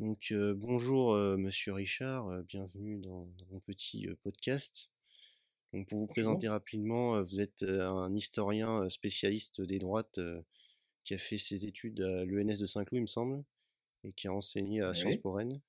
Donc 0.00 0.32
euh, 0.32 0.54
bonjour 0.54 1.12
euh, 1.12 1.36
Monsieur 1.36 1.74
Richard, 1.74 2.26
euh, 2.28 2.42
bienvenue 2.42 2.98
dans, 2.98 3.26
dans 3.26 3.44
mon 3.50 3.60
petit 3.60 4.08
podcast. 4.22 4.90
Donc 5.74 5.88
pour 5.88 5.98
vous 5.98 6.06
présenter 6.06 6.48
rapidement, 6.48 7.22
vous 7.22 7.38
êtes 7.38 7.62
un 7.62 8.12
historien 8.16 8.88
spécialiste 8.88 9.60
des 9.60 9.78
droites 9.78 10.18
qui 11.04 11.12
a 11.12 11.18
fait 11.18 11.36
ses 11.36 11.66
études 11.66 12.00
à 12.00 12.24
l'ENS 12.24 12.58
de 12.58 12.66
Saint-Cloud, 12.66 12.98
il 12.98 13.02
me 13.02 13.06
semble, 13.06 13.44
et 14.02 14.12
qui 14.12 14.26
a 14.26 14.32
enseigné 14.32 14.80
à 14.80 14.94
Sciences. 14.94 15.18
Po 15.18 15.32
Rennes. 15.32 15.60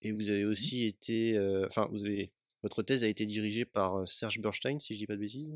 Et 0.00 0.12
vous 0.12 0.30
avez 0.30 0.44
Mhm. 0.44 0.50
aussi 0.50 0.84
été, 0.84 1.38
enfin 1.66 1.86
vous 1.90 2.06
avez, 2.06 2.32
votre 2.62 2.84
thèse 2.84 3.02
a 3.02 3.08
été 3.08 3.26
dirigée 3.26 3.64
par 3.64 4.06
Serge 4.08 4.40
Burstein, 4.40 4.78
si 4.78 4.94
je 4.94 5.00
dis 5.00 5.06
pas 5.06 5.16
de 5.16 5.20
bêtises. 5.20 5.52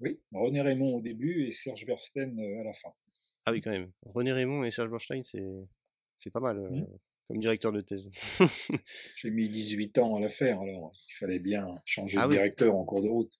Oui, 0.00 0.20
René 0.32 0.60
Raymond 0.60 0.96
au 0.96 1.00
début 1.00 1.46
et 1.46 1.52
Serge 1.52 1.86
euh, 1.88 2.60
à 2.60 2.64
la 2.64 2.72
fin. 2.72 2.92
Ah 3.46 3.52
oui 3.52 3.60
quand 3.60 3.70
même. 3.70 3.92
René 4.02 4.32
Raymond 4.32 4.64
et 4.64 4.70
Serge 4.70 4.90
Burstein, 4.90 5.22
c'est 5.22 5.46
c'est 6.22 6.30
pas 6.30 6.40
mal 6.40 6.58
euh, 6.58 6.70
Mhm. 6.70 6.86
comme 7.28 7.38
directeur 7.40 7.72
de 7.72 7.80
thèse. 7.80 8.10
J'ai 9.16 9.30
mis 9.30 9.48
18 9.48 9.98
ans 9.98 10.16
à 10.16 10.20
la 10.20 10.28
faire, 10.28 10.60
alors 10.60 10.92
il 11.08 11.14
fallait 11.14 11.38
bien 11.38 11.66
changer 11.84 12.18
Ah 12.18 12.22
de 12.24 12.28
oui, 12.28 12.34
directeur 12.36 12.74
en 12.74 12.84
cours 12.84 13.02
de 13.02 13.08
route. 13.08 13.32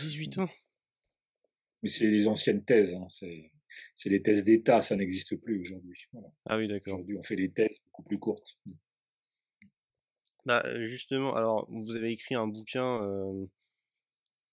18 0.00 0.38
ans. 0.38 0.48
Mais 1.82 1.88
c'est 1.88 2.06
les 2.06 2.28
anciennes 2.28 2.64
thèses, 2.64 2.94
hein, 2.94 3.06
c'est 3.08 3.50
c'est 3.94 4.10
les 4.10 4.20
thèses 4.22 4.44
d'État, 4.44 4.82
ça 4.82 4.96
n'existe 4.96 5.34
plus 5.36 5.60
aujourd'hui. 5.60 5.98
Voilà. 6.12 6.28
Ah 6.46 6.58
oui 6.58 6.68
d'accord. 6.68 6.92
Aujourd'hui, 6.94 7.16
on 7.16 7.22
fait 7.22 7.36
des 7.36 7.50
thèses 7.50 7.78
beaucoup 7.86 8.02
plus 8.02 8.18
courtes. 8.18 8.58
Bah, 10.44 10.62
euh, 10.66 10.86
justement, 10.86 11.34
alors, 11.34 11.66
vous 11.70 11.94
avez 11.94 12.10
écrit 12.10 12.34
un 12.34 12.46
bouquin 12.48 13.02
euh, 13.04 13.46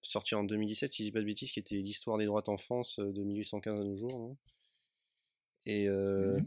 sorti 0.01 0.35
en 0.35 0.43
2017, 0.43 0.93
si 0.93 1.03
je 1.03 1.07
dis 1.07 1.11
pas 1.11 1.19
de 1.19 1.25
bêtises, 1.25 1.51
qui 1.51 1.59
était 1.59 1.75
l'histoire 1.75 2.17
des 2.17 2.25
droites 2.25 2.47
en 2.47 2.57
France 2.57 2.99
euh, 2.99 3.11
de 3.11 3.23
1815 3.23 3.73
à 3.79 3.83
nos 3.83 3.95
jours. 3.95 4.31
hein. 4.31 4.37
Et 5.65 5.87
euh. 5.89 6.39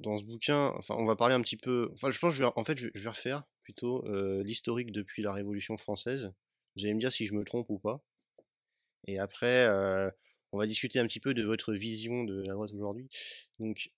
Dans 0.00 0.18
ce 0.18 0.24
bouquin, 0.24 0.72
enfin, 0.76 0.94
on 0.98 1.06
va 1.06 1.16
parler 1.16 1.34
un 1.34 1.42
petit 1.42 1.56
peu. 1.56 1.90
Enfin, 1.94 2.10
je 2.10 2.18
pense 2.18 2.32
que 2.32 2.36
je 2.38 2.44
vais, 2.44 2.50
en 2.56 2.64
fait, 2.64 2.76
je, 2.78 2.88
vais 2.94 3.08
refaire 3.08 3.44
plutôt 3.62 4.04
euh, 4.06 4.42
l'historique 4.42 4.92
depuis 4.92 5.22
la 5.22 5.32
Révolution 5.32 5.76
française. 5.76 6.32
Vous 6.76 6.84
allez 6.84 6.94
me 6.94 7.00
dire 7.00 7.12
si 7.12 7.26
je 7.26 7.34
me 7.34 7.44
trompe 7.44 7.70
ou 7.70 7.78
pas. 7.78 8.02
Et 9.06 9.18
après, 9.18 9.66
euh, 9.66 10.10
on 10.52 10.58
va 10.58 10.66
discuter 10.66 10.98
un 10.98 11.06
petit 11.06 11.20
peu 11.20 11.34
de 11.34 11.44
votre 11.44 11.72
vision 11.74 12.24
de 12.24 12.42
la 12.42 12.54
droite 12.54 12.72
aujourd'hui. 12.74 13.08
Donc, 13.60 13.90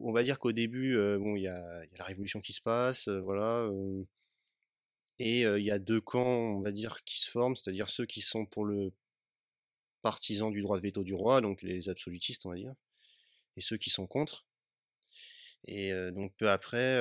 on 0.00 0.12
va 0.12 0.22
dire 0.22 0.38
qu'au 0.38 0.52
début, 0.52 0.96
euh, 0.96 1.18
bon, 1.18 1.36
il 1.36 1.40
y 1.40 1.44
y 1.44 1.48
a 1.48 1.86
la 1.98 2.04
Révolution 2.04 2.40
qui 2.40 2.52
se 2.52 2.60
passe, 2.60 3.08
voilà. 3.08 3.68
Et 5.18 5.42
il 5.42 5.64
y 5.64 5.70
a 5.70 5.78
deux 5.78 6.00
camps, 6.00 6.56
on 6.56 6.60
va 6.60 6.70
dire, 6.70 7.02
qui 7.04 7.20
se 7.20 7.30
forment, 7.30 7.56
c'est-à-dire 7.56 7.90
ceux 7.90 8.06
qui 8.06 8.20
sont 8.20 8.46
pour 8.46 8.64
le 8.64 8.92
partisan 10.02 10.50
du 10.50 10.62
droit 10.62 10.76
de 10.76 10.82
veto 10.82 11.02
du 11.02 11.14
roi, 11.14 11.40
donc 11.40 11.62
les 11.62 11.88
absolutistes, 11.88 12.46
on 12.46 12.50
va 12.50 12.56
dire, 12.56 12.74
et 13.56 13.60
ceux 13.60 13.76
qui 13.76 13.90
sont 13.90 14.06
contre. 14.06 14.47
Et 15.70 15.92
donc 16.12 16.34
peu 16.36 16.50
après, 16.50 16.98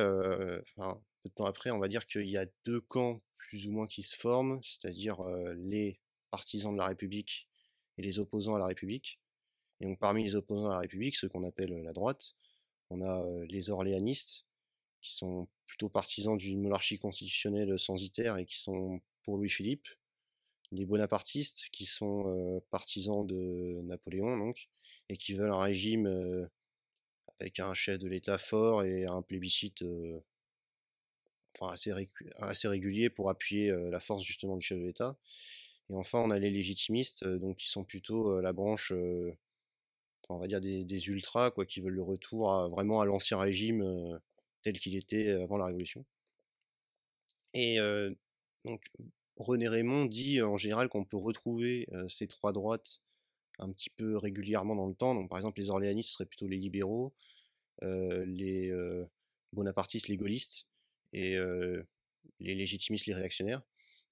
enfin, 0.76 1.02
peu 1.24 1.30
de 1.30 1.34
temps 1.34 1.46
après, 1.46 1.72
on 1.72 1.80
va 1.80 1.88
dire 1.88 2.06
qu'il 2.06 2.30
y 2.30 2.38
a 2.38 2.46
deux 2.66 2.82
camps 2.82 3.20
plus 3.38 3.66
ou 3.66 3.72
moins 3.72 3.88
qui 3.88 4.04
se 4.04 4.18
forment, 4.18 4.62
c'est-à-dire 4.62 5.24
les 5.56 6.02
partisans 6.32 6.74
de 6.74 6.78
la 6.78 6.88
République 6.88 7.50
et 7.98 8.02
les 8.02 8.20
opposants 8.20 8.56
à 8.56 8.60
la 8.60 8.66
République. 8.66 9.22
Et 9.80 9.86
donc 9.86 10.00
parmi 10.00 10.24
les 10.24 10.36
opposants 10.36 10.70
à 10.70 10.74
la 10.74 10.80
République, 10.80 11.16
ceux 11.16 11.30
qu'on 11.30 11.46
appelle 11.46 11.82
la 11.82 11.94
droite, 11.94 12.36
on 12.90 13.02
a 13.02 13.26
les 13.46 13.70
orléanistes, 13.70 14.46
qui 15.02 15.14
sont 15.14 15.48
plutôt 15.66 15.90
partisans 15.90 16.38
d'une 16.38 16.62
monarchie 16.62 17.00
constitutionnelle 17.00 17.78
censitaire 17.80 18.38
et 18.38 18.46
qui 18.46 18.58
sont 18.58 19.00
pour 19.24 19.38
Louis-Philippe, 19.38 19.88
les 20.72 20.86
bonapartistes, 20.86 21.68
qui 21.72 21.86
sont 21.86 22.28
euh, 22.28 22.60
partisans 22.72 23.26
de 23.26 23.82
Napoléon, 23.84 24.38
donc, 24.38 24.70
et 25.10 25.18
qui 25.18 25.34
veulent 25.34 25.52
un 25.52 25.62
régime 25.62 26.08
euh, 26.08 26.48
avec 27.40 27.60
un 27.60 27.74
chef 27.74 28.00
de 28.00 28.08
l'État 28.08 28.38
fort 28.38 28.84
et 28.84 29.06
un 29.06 29.22
plébiscite 29.22 29.84
euh, 29.84 30.20
assez, 31.62 31.92
régu- 31.92 32.32
assez 32.38 32.68
régulier 32.68 33.10
pour 33.10 33.30
appuyer 33.30 33.70
euh, 33.70 33.90
la 33.92 34.00
force 34.00 34.24
justement 34.24 34.58
du 34.58 34.66
chef 34.66 34.80
de 34.80 34.86
l'État. 34.86 35.18
Et 35.90 35.96
enfin, 35.96 36.20
on 36.20 36.32
a 36.32 36.40
les 36.40 36.50
légitimistes, 36.50 37.24
euh, 37.24 37.40
donc 37.40 37.58
qui 37.58 37.70
sont 37.70 37.84
plutôt 37.84 38.42
la 38.42 38.54
branche, 38.54 38.92
on 40.30 40.38
va 40.38 40.48
dire 40.48 40.62
des, 40.62 41.08
ultras, 41.08 41.52
quoi, 41.52 41.66
qui 41.66 41.82
veulent 41.82 41.94
le 41.94 42.04
retour 42.04 42.54
à- 42.54 42.68
vraiment 42.68 43.02
à 43.02 43.06
l'ancien 43.06 43.38
régime 43.38 44.20
tel 44.64 44.78
qu'il 44.80 44.96
était 44.96 45.30
avant 45.32 45.58
la 45.58 45.66
Révolution. 45.68 46.06
Et 47.54 47.78
donc, 48.66 48.86
René 49.38 49.68
Raymond 49.68 50.06
dit 50.06 50.42
en 50.42 50.58
général 50.58 50.90
qu'on 50.90 51.06
peut 51.06 51.18
retrouver 51.18 51.88
ces 52.10 52.28
trois 52.28 52.52
droites 52.52 53.02
un 53.60 53.72
petit 53.72 53.90
peu 53.90 54.18
régulièrement 54.18 54.76
dans 54.76 54.88
le 54.88 54.96
temps. 54.96 55.16
Donc, 55.16 55.30
par 55.30 55.40
exemple, 55.40 55.60
les 55.60 55.70
orléanistes 55.70 56.12
seraient 56.12 56.26
plutôt 56.26 56.48
les 56.48 56.58
libéraux, 56.58 57.14
euh, 57.84 58.26
les 58.26 58.70
euh, 58.70 59.06
bonapartistes, 59.54 60.08
les 60.08 60.18
gaullistes, 60.18 60.68
et 61.14 61.36
euh, 61.36 61.82
les 62.40 62.56
légitimistes, 62.56 63.06
les 63.06 63.14
réactionnaires. 63.14 63.64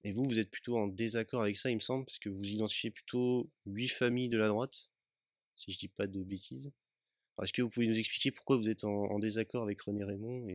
Et 0.04 0.12
vous, 0.12 0.24
vous 0.24 0.38
êtes 0.38 0.50
plutôt 0.50 0.76
en 0.76 0.86
désaccord 0.86 1.42
avec 1.42 1.56
ça, 1.56 1.70
il 1.70 1.76
me 1.76 1.80
semble, 1.80 2.04
parce 2.04 2.18
que 2.18 2.28
vous 2.28 2.44
identifiez 2.44 2.90
plutôt 2.90 3.50
huit 3.66 3.88
familles 3.88 4.28
de 4.28 4.38
la 4.38 4.48
droite, 4.48 4.90
si 5.56 5.72
je 5.72 5.78
dis 5.78 5.88
pas 5.88 6.06
de 6.06 6.22
bêtises. 6.22 6.72
Est-ce 7.42 7.52
que 7.52 7.62
vous 7.62 7.70
pouvez 7.70 7.86
nous 7.86 7.98
expliquer 7.98 8.30
pourquoi 8.30 8.56
vous 8.56 8.68
êtes 8.68 8.84
en, 8.84 9.18
désaccord 9.18 9.62
avec 9.62 9.82
René 9.82 10.04
Raymond 10.04 10.46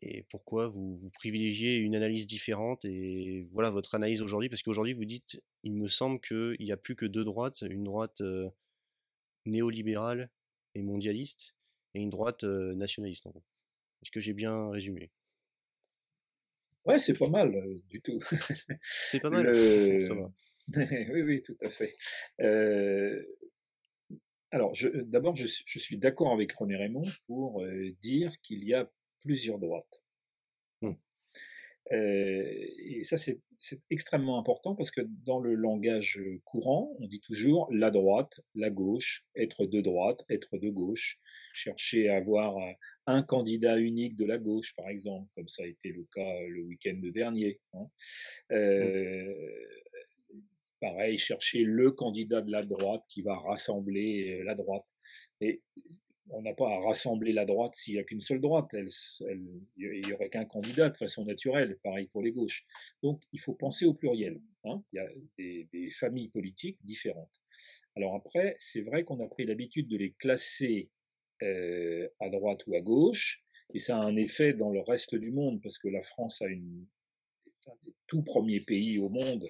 et 0.00 0.22
pourquoi 0.30 0.68
vous, 0.68 0.96
vous 0.96 1.10
privilégiez 1.10 1.76
une 1.76 1.94
analyse 1.96 2.26
différente 2.26 2.84
et 2.84 3.46
voilà 3.52 3.70
votre 3.70 3.94
analyse 3.94 4.22
aujourd'hui? 4.22 4.48
Parce 4.48 4.62
qu'aujourd'hui 4.62 4.94
vous 4.94 5.04
dites 5.04 5.42
il 5.64 5.72
me 5.74 5.88
semble 5.88 6.20
qu'il 6.20 6.56
n'y 6.60 6.72
a 6.72 6.76
plus 6.76 6.94
que 6.94 7.06
deux 7.06 7.24
droites 7.24 7.62
une 7.62 7.84
droite 7.84 8.20
euh, 8.20 8.48
néolibérale 9.46 10.30
et 10.74 10.82
mondialiste 10.82 11.54
et 11.94 12.00
une 12.00 12.10
droite 12.10 12.44
euh, 12.44 12.74
nationaliste 12.74 13.26
en 13.26 13.30
gros. 13.30 13.42
Est-ce 14.02 14.10
que 14.10 14.20
j'ai 14.20 14.34
bien 14.34 14.70
résumé? 14.70 15.10
Ouais, 16.84 16.98
c'est 16.98 17.18
pas 17.18 17.28
mal 17.28 17.54
euh, 17.54 17.82
du 17.90 18.00
tout. 18.00 18.18
c'est 18.80 19.20
pas 19.20 19.30
mal. 19.30 19.46
Ça 20.06 20.14
va. 20.14 20.30
Oui, 21.12 21.22
oui, 21.22 21.42
tout 21.42 21.56
à 21.62 21.70
fait. 21.70 21.94
Alors, 24.50 24.72
d'abord, 25.06 25.34
je, 25.36 25.46
suis- 25.46 25.64
je 25.66 25.78
suis 25.78 25.98
d'accord 25.98 26.32
avec 26.32 26.52
René 26.52 26.76
Raymond 26.76 27.04
pour 27.26 27.62
euh, 27.62 27.90
dire 28.00 28.32
qu'il 28.40 28.64
y 28.64 28.74
a 28.74 28.90
plusieurs 29.20 29.58
droites. 29.58 30.02
Hmm. 30.82 30.94
Euh, 31.92 32.66
et 32.78 33.02
ça, 33.02 33.16
c'est 33.16 33.40
extrêmement 33.90 34.38
important 34.38 34.74
parce 34.74 34.90
que 34.90 35.00
dans 35.24 35.40
le 35.40 35.54
langage 35.54 36.20
courant, 36.44 36.94
on 37.00 37.06
dit 37.06 37.20
toujours 37.20 37.68
la 37.72 37.90
droite, 37.90 38.40
la 38.54 38.70
gauche, 38.70 39.24
être 39.34 39.66
de 39.66 39.80
droite, 39.80 40.24
être 40.28 40.58
de 40.58 40.68
gauche, 40.68 41.18
chercher 41.52 42.08
à 42.08 42.16
avoir 42.16 42.56
un 43.06 43.22
candidat 43.22 43.78
unique 43.78 44.16
de 44.16 44.26
la 44.26 44.38
gauche, 44.38 44.76
par 44.76 44.88
exemple, 44.88 45.28
comme 45.34 45.48
ça 45.48 45.64
a 45.64 45.66
été 45.66 45.88
le 45.90 46.04
cas 46.14 46.40
le 46.42 46.62
week-end 46.62 47.00
dernier. 47.02 47.58
hein. 47.72 47.90
Euh, 48.52 49.34
pareil, 50.80 51.18
chercher 51.18 51.64
le 51.64 51.90
candidat 51.90 52.40
de 52.40 52.50
la 52.50 52.62
droite 52.62 53.04
qui 53.08 53.22
va 53.22 53.36
rassembler 53.36 54.38
euh, 54.38 54.44
la 54.44 54.54
droite. 54.54 54.86
Et 55.40 55.62
on 56.30 56.42
n'a 56.42 56.54
pas 56.54 56.68
à 56.68 56.80
rassembler 56.80 57.32
la 57.32 57.44
droite 57.44 57.74
s'il 57.74 57.94
n'y 57.94 58.00
a 58.00 58.04
qu'une 58.04 58.20
seule 58.20 58.40
droite. 58.40 58.74
Il 58.74 59.60
n'y 59.76 60.12
aurait 60.12 60.28
qu'un 60.28 60.44
candidat 60.44 60.90
de 60.90 60.96
façon 60.96 61.24
naturelle, 61.24 61.78
pareil 61.82 62.08
pour 62.08 62.22
les 62.22 62.32
gauches. 62.32 62.64
Donc 63.02 63.22
il 63.32 63.40
faut 63.40 63.54
penser 63.54 63.84
au 63.84 63.94
pluriel. 63.94 64.40
hein. 64.64 64.82
Il 64.92 64.96
y 64.96 65.00
a 65.00 65.08
des, 65.72 65.90
familles 65.90 66.28
politiques 66.28 66.78
différentes. 66.84 67.42
Alors 67.96 68.14
après, 68.14 68.54
c'est 68.58 68.82
vrai 68.82 69.04
qu'on 69.04 69.20
a 69.20 69.28
pris 69.28 69.46
l'habitude 69.46 69.88
de 69.88 69.96
les 69.96 70.12
classer 70.12 70.90
euh, 71.42 72.08
à 72.20 72.28
droite 72.28 72.66
ou 72.66 72.74
à 72.74 72.80
gauche, 72.80 73.42
et 73.74 73.78
ça 73.78 73.98
a 73.98 74.04
un 74.04 74.16
effet 74.16 74.52
dans 74.52 74.70
le 74.70 74.80
reste 74.80 75.14
du 75.14 75.32
monde, 75.32 75.60
parce 75.62 75.78
que 75.78 75.88
la 75.88 76.02
France 76.02 76.42
a 76.42 76.46
est 76.50 76.56
un 77.66 77.74
des 77.84 77.94
tout 78.06 78.22
premiers 78.22 78.60
pays 78.60 78.98
au 78.98 79.08
monde 79.08 79.48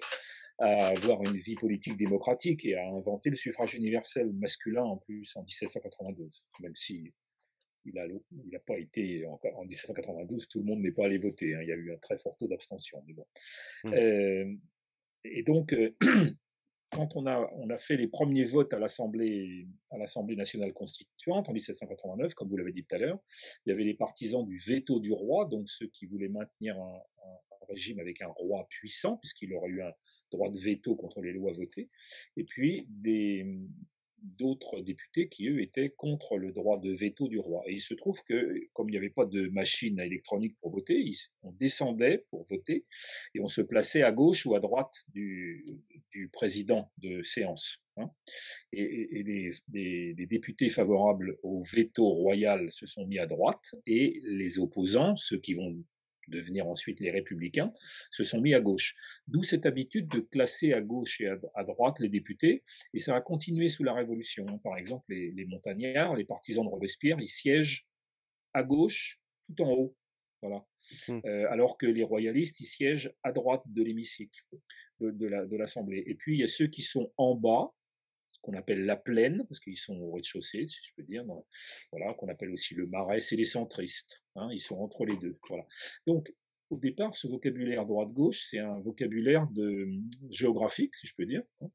à 0.59 0.87
avoir 0.87 1.23
une 1.23 1.37
vie 1.37 1.55
politique 1.55 1.97
démocratique 1.97 2.65
et 2.65 2.75
à 2.75 2.87
inventer 2.87 3.29
le 3.29 3.35
suffrage 3.35 3.75
universel 3.75 4.31
masculin 4.33 4.83
en 4.83 4.97
plus 4.97 5.35
en 5.35 5.41
1792, 5.41 6.43
même 6.61 6.75
si 6.75 7.13
il 7.85 7.93
n'a 7.93 8.05
il 8.45 8.55
a 8.55 8.59
pas 8.59 8.77
été 8.77 9.25
en, 9.25 9.39
en 9.55 9.65
1792, 9.65 10.47
tout 10.49 10.59
le 10.59 10.65
monde 10.65 10.81
n'est 10.81 10.91
pas 10.91 11.05
allé 11.05 11.17
voter. 11.17 11.55
hein. 11.55 11.59
il 11.61 11.69
y 11.69 11.71
a 11.71 11.75
eu 11.75 11.93
un 11.93 11.97
très 11.97 12.17
fort 12.17 12.35
taux 12.37 12.47
d'abstention. 12.47 13.01
Mais 13.07 13.13
bon. 13.13 13.25
Hmm. 13.85 13.93
Euh, 13.93 14.55
et 15.23 15.43
donc, 15.43 15.73
euh, 15.73 15.95
quand 16.91 17.15
on 17.15 17.27
a, 17.27 17.49
on 17.53 17.69
a 17.69 17.77
fait 17.77 17.97
les 17.97 18.07
premiers 18.07 18.43
votes 18.43 18.73
à 18.73 18.79
l'Assemblée, 18.79 19.67
nationale 20.35 20.73
constituante 20.73 21.49
en 21.49 21.53
1789, 21.53 22.33
comme 22.33 22.49
vous 22.49 22.57
l'avez 22.57 22.71
dit 22.71 22.83
tout 22.83 22.95
à 22.95 22.97
l'heure, 22.97 23.19
il 23.65 23.69
y 23.69 23.71
avait 23.71 23.83
les 23.83 23.93
partisans 23.93 24.45
du 24.45 24.57
veto 24.57 24.99
du 24.99 25.11
roi, 25.11 25.45
donc 25.45 25.69
ceux 25.69 25.87
qui 25.87 26.05
voulaient 26.05 26.29
maintenir 26.29 26.77
un 26.79 27.01
régime 27.69 27.99
avec 27.99 28.21
un 28.21 28.27
roi 28.27 28.65
puissant, 28.69 29.17
puisqu'il 29.17 29.53
aurait 29.53 29.69
eu 29.69 29.81
un 29.81 29.93
droit 30.31 30.49
de 30.49 30.57
veto 30.57 30.95
contre 30.95 31.21
les 31.21 31.31
lois 31.31 31.51
votées, 31.51 31.89
et 32.35 32.43
puis 32.43 32.85
des, 32.89 33.45
d'autres 34.23 34.81
députés 34.81 35.27
qui, 35.29 35.47
eux, 35.47 35.61
étaient 35.61 35.89
contre 35.89 36.37
le 36.37 36.51
droit 36.51 36.79
de 36.79 36.91
veto 36.91 37.27
du 37.27 37.37
roi. 37.37 37.63
Et 37.67 37.73
il 37.73 37.81
se 37.81 37.93
trouve 37.93 38.23
que, 38.23 38.59
comme 38.73 38.89
il 38.89 38.93
n'y 38.93 38.97
avait 38.97 39.09
pas 39.09 39.25
de 39.25 39.47
machine 39.49 39.99
électronique 39.99 40.55
pour 40.61 40.71
voter, 40.71 41.09
on 41.43 41.51
descendait 41.51 42.25
pour 42.29 42.43
voter 42.43 42.85
et 43.35 43.41
on 43.41 43.47
se 43.47 43.61
plaçait 43.61 44.03
à 44.03 44.11
gauche 44.11 44.45
ou 44.45 44.55
à 44.55 44.59
droite 44.59 44.93
du, 45.13 45.65
président 46.31 46.91
de 46.97 47.21
séance. 47.23 47.83
Hein. 47.97 48.09
Et, 48.71 49.23
les, 49.23 50.25
députés 50.25 50.69
favorables 50.69 51.37
au 51.43 51.61
veto 51.61 52.07
royal 52.07 52.71
se 52.71 52.85
sont 52.85 53.05
mis 53.07 53.19
à 53.19 53.25
droite 53.25 53.75
et 53.85 54.19
les 54.23 54.59
opposants, 54.59 55.15
ceux 55.15 55.39
qui 55.39 55.53
vont 55.53 55.83
devenir 56.29 56.67
ensuite 56.67 56.99
les 56.99 57.11
républicains, 57.11 57.71
se 58.11 58.23
sont 58.23 58.41
mis 58.41 58.53
à 58.53 58.61
gauche. 58.61 58.95
D'où 59.27 59.43
cette 59.43 59.65
habitude 59.65 60.07
de 60.07 60.19
classer 60.19 60.73
à 60.73 60.81
gauche 60.81 61.21
et 61.21 61.27
à, 61.27 61.63
droite 61.63 61.99
les 61.99 62.09
députés, 62.09 62.63
et 62.93 62.99
ça 62.99 63.15
a 63.15 63.21
continué 63.21 63.69
sous 63.69 63.83
la 63.83 63.93
Révolution. 63.93 64.45
Par 64.59 64.77
exemple, 64.77 65.05
les, 65.09 65.45
montagnards, 65.45 66.15
les 66.15 66.25
partisans 66.25 66.63
de 66.63 66.69
Robespierre, 66.69 67.19
ils 67.19 67.27
siègent 67.27 67.87
à 68.53 68.63
gauche 68.63 69.19
tout 69.45 69.61
en 69.63 69.71
haut. 69.71 69.95
Voilà. 70.41 70.65
Mmh. 71.09 71.19
Euh, 71.25 71.51
alors 71.51 71.77
que 71.77 71.85
les 71.85 72.03
royalistes, 72.03 72.61
ils 72.61 72.65
siègent 72.65 73.13
à 73.23 73.33
droite 73.33 73.63
de 73.65 73.83
l'hémicycle 73.83 74.41
de, 75.01 75.11
de 75.11 75.57
l'Assemblée. 75.57 76.03
et 76.07 76.15
puis, 76.15 76.35
il 76.35 76.39
y 76.39 76.43
a 76.43 76.47
ceux 76.47 76.67
qui 76.67 76.81
sont 76.81 77.11
en 77.17 77.35
bas, 77.35 77.73
qu'on 78.41 78.53
appelle 78.53 78.85
la 78.85 78.95
plaine, 78.95 79.45
parce 79.47 79.59
qu'ils 79.59 79.77
sont 79.77 79.97
au 79.97 80.11
rez-de-chaussée, 80.11 80.67
si 80.67 80.79
je 80.83 80.93
peux 80.95 81.03
dire, 81.03 81.25
voilà, 81.91 82.13
qu'on 82.13 82.27
appelle 82.29 82.51
aussi 82.51 82.73
le 82.75 82.87
marais, 82.87 83.19
c'est 83.19 83.35
les 83.35 83.43
centristes, 83.43 84.21
hein, 84.35 84.49
ils 84.51 84.61
sont 84.61 84.77
entre 84.77 85.05
les 85.05 85.17
deux. 85.17 85.37
Voilà. 85.47 85.65
Donc, 86.05 86.33
au 86.69 86.77
départ, 86.77 87.15
ce 87.15 87.27
vocabulaire 87.27 87.85
droite-gauche, 87.85 88.47
c'est 88.49 88.59
un 88.59 88.79
vocabulaire 88.79 89.47
de, 89.47 89.87
géographique, 90.29 90.95
si 90.95 91.07
je 91.07 91.15
peux 91.15 91.25
dire, 91.25 91.43
hein, 91.61 91.69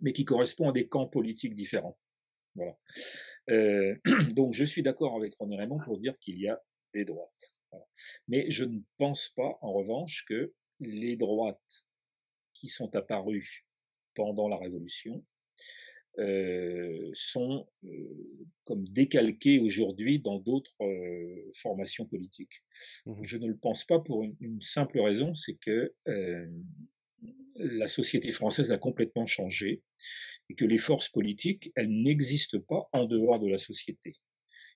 mais 0.00 0.12
qui 0.12 0.24
correspond 0.24 0.68
à 0.68 0.72
des 0.72 0.88
camps 0.88 1.06
politiques 1.06 1.54
différents. 1.54 1.98
Voilà. 2.54 2.78
Euh, 3.50 3.96
donc, 4.34 4.52
je 4.52 4.64
suis 4.64 4.82
d'accord 4.82 5.16
avec 5.16 5.34
René 5.38 5.56
Raymond 5.56 5.80
pour 5.84 5.98
dire 5.98 6.18
qu'il 6.18 6.38
y 6.38 6.48
a 6.48 6.60
des 6.92 7.04
droites. 7.04 7.54
Mais 8.28 8.50
je 8.50 8.64
ne 8.64 8.80
pense 8.98 9.28
pas, 9.30 9.58
en 9.60 9.72
revanche, 9.72 10.24
que 10.26 10.52
les 10.80 11.16
droites 11.16 11.84
qui 12.52 12.68
sont 12.68 12.94
apparues 12.96 13.64
pendant 14.14 14.48
la 14.48 14.56
Révolution 14.56 15.24
sont 17.14 17.66
euh, 17.84 18.48
comme 18.64 18.84
décalqués 18.88 19.58
aujourd'hui 19.58 20.18
dans 20.18 20.38
d'autres 20.38 20.76
euh, 20.82 21.50
formations 21.54 22.04
politiques. 22.04 22.62
Mmh 23.06 23.22
Je 23.22 23.38
ne 23.38 23.46
le 23.46 23.56
pense 23.56 23.84
pas 23.84 24.00
pour 24.00 24.24
une, 24.24 24.60
simple 24.60 25.00
raison, 25.00 25.32
c'est 25.32 25.54
que 25.54 25.94
la 27.56 27.86
société 27.86 28.30
française 28.30 28.72
a 28.72 28.78
complètement 28.78 29.26
changé 29.26 29.82
et 30.48 30.54
que 30.54 30.64
les 30.64 30.78
forces 30.78 31.08
politiques, 31.08 31.70
elles 31.76 31.90
n'existent 31.90 32.60
pas 32.60 32.88
en 32.92 33.04
dehors 33.04 33.38
de 33.38 33.48
la 33.48 33.58
société. 33.58 34.14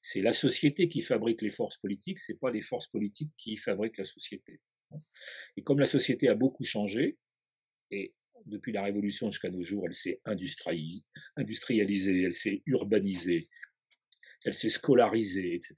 C'est 0.02 0.20
la 0.20 0.34
société 0.34 0.88
qui 0.88 1.00
fabrique 1.00 1.40
les 1.40 1.50
forces 1.50 1.78
politiques, 1.78 2.18
c'est 2.18 2.38
pas 2.38 2.50
les 2.50 2.60
forces 2.60 2.88
politiques 2.88 3.32
qui 3.38 3.56
fabriquent 3.56 3.98
la 3.98 4.04
société. 4.04 4.60
Et 5.56 5.62
comme 5.62 5.80
la 5.80 5.86
société 5.86 6.28
a 6.28 6.34
beaucoup 6.34 6.64
changé, 6.64 7.16
et 7.90 8.14
depuis 8.46 8.72
la 8.72 8.82
Révolution 8.82 9.30
jusqu'à 9.30 9.50
nos 9.50 9.62
jours, 9.62 9.84
elle 9.86 9.94
s'est 9.94 10.20
industrialisée, 10.24 11.02
elle 11.36 12.32
s'est 12.32 12.62
urbanisée, 12.66 13.48
elle 14.44 14.54
s'est 14.54 14.68
scolarisée, 14.68 15.54
etc. 15.54 15.74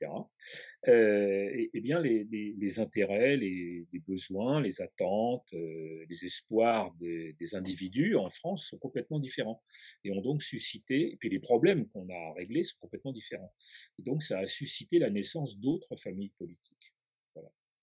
Euh, 0.88 1.66
et, 1.72 1.80
bien, 1.80 2.00
les, 2.00 2.80
intérêts, 2.80 3.36
les, 3.36 3.86
besoins, 4.06 4.60
les 4.60 4.82
attentes, 4.82 5.52
euh, 5.54 6.04
les 6.08 6.24
espoirs 6.24 6.92
des, 6.94 7.36
individus 7.54 8.16
en 8.16 8.28
France 8.28 8.68
sont 8.68 8.78
complètement 8.78 9.20
différents 9.20 9.62
et 10.04 10.10
ont 10.10 10.20
donc 10.20 10.42
suscité, 10.42 11.12
et 11.12 11.16
puis 11.16 11.28
les 11.28 11.38
problèmes 11.38 11.88
qu'on 11.88 12.08
a 12.08 12.32
réglés 12.34 12.64
sont 12.64 12.78
complètement 12.80 13.12
différents. 13.12 13.54
Et 13.98 14.02
donc, 14.02 14.22
ça 14.22 14.40
a 14.40 14.46
suscité 14.46 14.98
la 14.98 15.10
naissance 15.10 15.58
d'autres 15.58 15.96
familles 15.96 16.32
politiques 16.38 16.92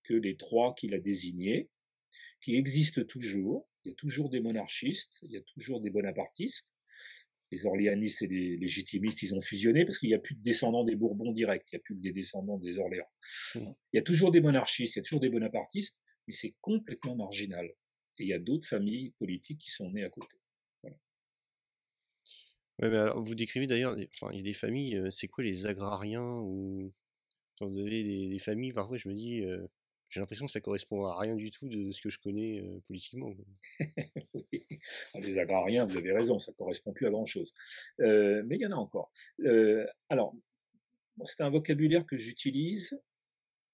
que 0.04 0.14
les 0.14 0.36
trois 0.36 0.74
qu'il 0.74 0.94
a 0.94 0.98
désignées, 0.98 1.70
qui 2.40 2.56
existent 2.56 3.02
toujours, 3.04 3.66
il 3.84 3.90
y 3.90 3.92
a 3.92 3.94
toujours 3.96 4.30
des 4.30 4.40
monarchistes, 4.40 5.20
il 5.22 5.32
y 5.32 5.36
a 5.36 5.42
toujours 5.42 5.80
des 5.80 5.90
bonapartistes. 5.90 6.74
Les 7.50 7.66
orléanistes 7.66 8.22
et 8.22 8.26
les 8.26 8.56
légitimistes, 8.56 9.22
ils 9.22 9.34
ont 9.34 9.40
fusionné 9.40 9.84
parce 9.84 9.98
qu'il 9.98 10.08
n'y 10.08 10.14
a 10.14 10.18
plus 10.18 10.34
de 10.34 10.42
descendants 10.42 10.82
des 10.82 10.96
Bourbons 10.96 11.30
directs, 11.30 11.70
il 11.70 11.76
n'y 11.76 11.80
a 11.80 11.82
plus 11.84 11.94
que 11.94 12.00
des 12.00 12.12
descendants 12.12 12.58
des 12.58 12.78
Orléans. 12.78 13.08
Mmh. 13.54 13.60
Il 13.92 13.96
y 13.96 13.98
a 13.98 14.02
toujours 14.02 14.32
des 14.32 14.40
monarchistes, 14.40 14.96
il 14.96 14.98
y 14.98 15.00
a 15.00 15.02
toujours 15.02 15.20
des 15.20 15.28
bonapartistes, 15.28 16.00
mais 16.26 16.32
c'est 16.32 16.54
complètement 16.60 17.14
marginal. 17.16 17.66
Et 18.18 18.24
il 18.24 18.28
y 18.28 18.32
a 18.32 18.38
d'autres 18.38 18.66
familles 18.66 19.12
politiques 19.18 19.58
qui 19.58 19.70
sont 19.70 19.90
nées 19.90 20.04
à 20.04 20.10
côté. 20.10 20.36
vous 22.78 23.34
décrivez 23.34 23.66
d'ailleurs, 23.66 23.96
enfin, 24.14 24.32
il 24.32 24.38
y 24.38 24.40
a 24.40 24.44
des 24.44 24.54
familles, 24.54 24.96
euh, 24.96 25.10
c'est 25.10 25.28
quoi 25.28 25.44
les 25.44 25.66
agrariens 25.66 26.40
ou 26.40 26.92
quand 27.58 27.68
vous 27.68 27.78
avez 27.78 28.28
des, 28.28 28.38
familles, 28.40 28.72
parfois 28.72 28.96
je 28.96 29.08
me 29.08 29.14
dis, 29.14 29.42
euh, 29.42 29.64
j'ai 30.14 30.20
l'impression 30.20 30.46
que 30.46 30.52
ça 30.52 30.60
correspond 30.60 31.06
à 31.06 31.18
rien 31.18 31.34
du 31.34 31.50
tout 31.50 31.68
de 31.68 31.90
ce 31.90 32.00
que 32.00 32.08
je 32.08 32.20
connais 32.20 32.60
euh, 32.60 32.80
politiquement. 32.86 33.34
Les 35.16 35.38
agrariens, 35.38 35.86
vous 35.86 35.96
avez 35.96 36.12
raison, 36.12 36.38
ça 36.38 36.52
correspond 36.52 36.92
plus 36.92 37.08
à 37.08 37.10
grand 37.10 37.24
chose. 37.24 37.52
Euh, 37.98 38.44
mais 38.46 38.54
il 38.54 38.60
y 38.60 38.66
en 38.66 38.70
a 38.70 38.76
encore. 38.76 39.10
Euh, 39.40 39.84
alors, 40.08 40.36
c'est 41.24 41.40
un 41.40 41.50
vocabulaire 41.50 42.06
que 42.06 42.16
j'utilise. 42.16 42.96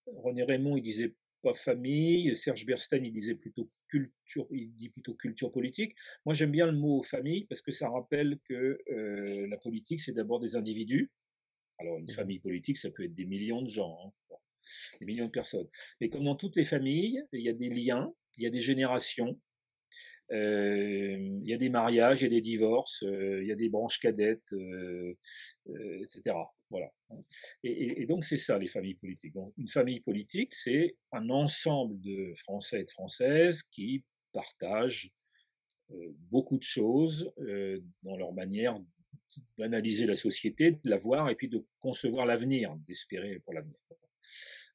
René 0.06 0.44
Raymond, 0.44 0.78
il 0.78 0.82
disait 0.82 1.14
pas 1.42 1.52
famille. 1.52 2.34
Serge 2.34 2.64
Bernstein, 2.64 3.04
il 3.04 3.12
disait 3.12 3.34
plutôt 3.34 3.70
culture, 3.88 4.46
il 4.50 4.74
dit 4.76 4.88
plutôt 4.88 5.14
culture 5.14 5.52
politique. 5.52 5.94
Moi, 6.24 6.34
j'aime 6.34 6.52
bien 6.52 6.64
le 6.64 6.72
mot 6.72 7.02
famille 7.02 7.44
parce 7.44 7.60
que 7.60 7.70
ça 7.70 7.90
rappelle 7.90 8.38
que 8.48 8.78
la 9.46 9.58
politique, 9.58 10.00
c'est 10.00 10.12
d'abord 10.12 10.40
des 10.40 10.56
individus. 10.56 11.10
Alors, 11.76 11.98
une 11.98 12.04
mmh 12.04 12.08
famille 12.08 12.40
politique, 12.40 12.78
ça 12.78 12.90
peut 12.90 13.04
être 13.04 13.14
des 13.14 13.26
millions 13.26 13.60
de 13.60 13.68
gens. 13.68 13.98
Hein 14.06 14.29
des 15.00 15.06
millions 15.06 15.26
de 15.26 15.30
personnes. 15.30 15.68
Mais 16.00 16.08
comme 16.08 16.24
dans 16.24 16.36
toutes 16.36 16.56
les 16.56 16.64
familles, 16.64 17.22
il 17.32 17.42
y 17.42 17.48
a 17.48 17.52
des 17.52 17.68
liens, 17.68 18.12
il 18.36 18.44
y 18.44 18.46
a 18.46 18.50
des 18.50 18.60
générations, 18.60 19.38
euh, 20.32 21.16
il 21.18 21.48
y 21.48 21.52
a 21.52 21.56
des 21.56 21.70
mariages, 21.70 22.20
il 22.20 22.24
y 22.24 22.26
a 22.26 22.30
des 22.30 22.40
divorces, 22.40 23.02
euh, 23.02 23.42
il 23.42 23.48
y 23.48 23.52
a 23.52 23.56
des 23.56 23.68
branches 23.68 23.98
cadettes, 23.98 24.52
euh, 24.52 25.16
etc. 25.66 26.36
Voilà. 26.70 26.92
Et, 27.64 28.06
donc 28.06 28.24
c'est 28.24 28.36
ça 28.36 28.56
les 28.58 28.68
familles 28.68 28.94
politiques. 28.94 29.34
Donc 29.34 29.52
une 29.58 29.68
famille 29.68 30.00
politique, 30.00 30.54
c'est 30.54 30.96
un 31.10 31.30
ensemble 31.30 32.00
de 32.00 32.32
Français 32.36 32.82
et 32.82 32.84
de 32.84 32.90
Françaises 32.90 33.64
qui 33.64 34.04
partagent 34.32 35.10
beaucoup 36.30 36.56
de 36.56 36.62
choses 36.62 37.32
dans 38.04 38.16
leur 38.16 38.32
manière 38.32 38.78
d'analyser 39.58 40.06
la 40.06 40.16
société, 40.16 40.72
de 40.72 40.88
la 40.88 40.98
voir 40.98 41.28
et 41.30 41.34
puis 41.34 41.48
de 41.48 41.66
concevoir 41.80 42.26
l'avenir, 42.26 42.76
d'espérer 42.86 43.40
pour 43.40 43.54
l'avenir. 43.54 43.76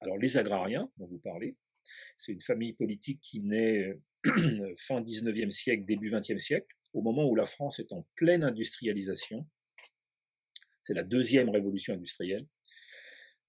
Alors 0.01 0.17
les 0.17 0.37
agrariens 0.37 0.91
dont 0.97 1.07
vous 1.07 1.19
parlez, 1.19 1.55
c'est 2.15 2.31
une 2.31 2.41
famille 2.41 2.73
politique 2.73 3.19
qui 3.21 3.41
naît 3.41 3.97
fin 4.77 5.01
19e 5.01 5.51
siècle, 5.51 5.85
début 5.85 6.09
20e 6.09 6.37
siècle, 6.37 6.67
au 6.93 7.01
moment 7.01 7.27
où 7.27 7.35
la 7.35 7.45
France 7.45 7.79
est 7.79 7.91
en 7.91 8.07
pleine 8.15 8.43
industrialisation. 8.43 9.45
C'est 10.81 10.93
la 10.93 11.03
deuxième 11.03 11.49
révolution 11.49 11.93
industrielle. 11.93 12.47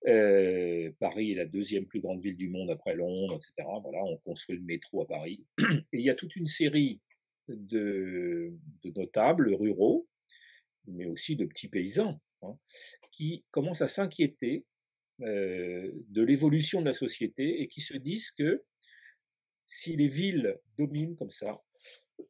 Euh, 0.07 0.93
Paris 1.00 1.33
est 1.33 1.37
la 1.37 1.47
deuxième 1.47 1.87
plus 1.87 2.00
grande 2.00 2.21
ville 2.21 2.37
du 2.37 2.49
monde 2.49 2.71
après 2.71 2.95
Londres, 2.95 3.35
etc. 3.35 3.69
Voilà, 3.83 4.05
on 4.05 4.17
construit 4.19 4.57
le 4.57 4.62
métro 4.62 5.03
à 5.03 5.07
Paris. 5.07 5.45
Et 5.61 5.99
il 5.99 6.03
y 6.03 6.11
a 6.11 6.15
toute 6.15 6.37
une 6.37 6.47
série 6.47 7.00
de, 7.49 8.53
notables 8.85 9.55
ruraux, 9.55 10.09
mais 10.87 11.07
aussi 11.07 11.37
de 11.37 11.45
petits 11.45 11.69
paysans, 11.69 12.21
hein, 12.43 12.57
qui 13.11 13.45
commencent 13.50 13.83
à 13.83 13.88
s'inquiéter 13.88 14.65
euh, 14.65 14.75
de 15.19 16.23
l'évolution 16.23 16.81
de 16.81 16.87
la 16.87 16.93
société 16.93 17.63
et 17.63 17.69
qui 17.69 17.81
se 17.81 17.97
disent 17.97 18.31
que 18.33 18.63
si 19.67 19.97
les 19.97 20.07
villes 20.07 20.59
dominent 20.77 21.17
comme 21.17 21.31
ça, 21.31 21.61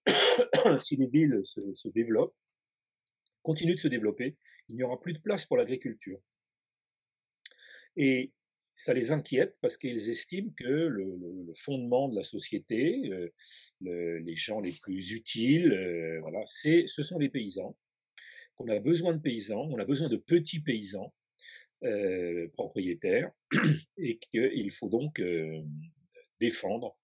si 0.78 0.96
les 0.96 1.06
villes 1.06 1.40
se, 1.42 1.88
développent, 1.88 2.34
continuent 3.42 3.74
de 3.74 3.80
se 3.80 3.88
développer, 3.88 4.36
il 4.68 4.76
n'y 4.76 4.82
aura 4.82 5.00
plus 5.00 5.12
de 5.12 5.20
place 5.20 5.46
pour 5.46 5.56
l'agriculture. 5.56 6.20
Et 7.96 8.32
ça 8.74 8.92
les 8.92 9.12
inquiète 9.12 9.56
parce 9.60 9.78
qu'ils 9.78 10.10
estiment 10.10 10.52
que 10.56 10.64
le, 10.64 11.52
fondement 11.54 12.08
de 12.08 12.16
la 12.16 12.22
société, 12.22 13.10
euh, 13.10 14.20
les 14.20 14.34
gens 14.34 14.60
les 14.60 14.72
plus 14.72 15.12
utiles, 15.12 15.72
euh, 15.72 16.20
voilà, 16.20 16.42
c'est, 16.44 16.84
ce 16.86 17.02
sont 17.02 17.18
les 17.18 17.30
paysans. 17.30 17.76
Qu'on 18.56 18.68
a 18.68 18.78
besoin 18.78 19.14
de 19.14 19.20
paysans, 19.20 19.68
on 19.70 19.78
a 19.78 19.84
besoin 19.84 20.08
de 20.08 20.16
petits 20.16 20.60
paysans 20.60 21.12
euh, 21.84 22.48
propriétaires 22.54 23.30
et 23.98 24.18
qu'il 24.18 24.70
faut 24.70 24.88
donc 24.88 25.20
euh, 25.20 25.62
défendre 26.40 26.96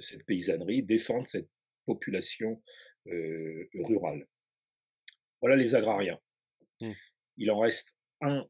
cette 0.00 0.24
paysannerie, 0.24 0.82
défendre 0.82 1.26
cette 1.28 1.48
population 1.84 2.60
euh, 3.06 3.68
rurale. 3.74 4.26
Voilà 5.40 5.54
les 5.54 5.76
agrariens. 5.76 6.18
Mmh. 6.80 6.90
Il 7.36 7.50
en 7.52 7.60
reste 7.60 7.96
un 8.20 8.48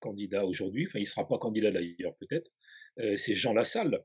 candidat 0.00 0.44
aujourd'hui, 0.44 0.84
enfin 0.86 0.98
il 0.98 1.02
ne 1.02 1.06
sera 1.06 1.26
pas 1.26 1.38
candidat 1.38 1.70
d'ailleurs 1.70 2.16
peut-être, 2.16 2.52
c'est 3.16 3.34
Jean 3.34 3.54
Lassalle, 3.54 4.04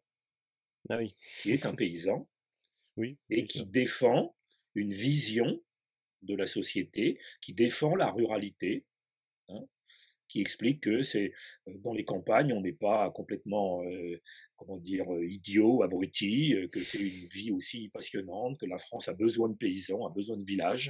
ah 0.89 0.99
qui 1.41 1.51
est 1.51 1.65
un 1.65 1.75
paysan 1.75 2.29
oui, 2.97 3.17
et 3.29 3.43
qui 3.43 3.65
défend 3.65 4.35
une 4.75 4.93
vision 4.93 5.61
de 6.21 6.35
la 6.35 6.45
société 6.45 7.19
qui 7.41 7.53
défend 7.53 7.95
la 7.95 8.09
ruralité, 8.09 8.85
hein, 9.49 9.67
qui 10.31 10.39
explique 10.39 10.81
que 10.81 11.01
c'est 11.01 11.33
dans 11.67 11.93
les 11.93 12.05
campagnes, 12.05 12.53
on 12.53 12.61
n'est 12.61 12.71
pas 12.71 13.11
complètement, 13.11 13.83
euh, 13.83 14.17
comment 14.55 14.77
dire, 14.77 15.05
idiot, 15.21 15.83
abruti, 15.83 16.55
que 16.71 16.81
c'est 16.83 16.99
une 16.99 17.27
vie 17.27 17.51
aussi 17.51 17.89
passionnante, 17.89 18.57
que 18.59 18.65
la 18.65 18.77
France 18.77 19.09
a 19.09 19.13
besoin 19.13 19.49
de 19.49 19.55
paysans, 19.55 20.07
a 20.07 20.09
besoin 20.09 20.37
de 20.37 20.45
villages. 20.45 20.89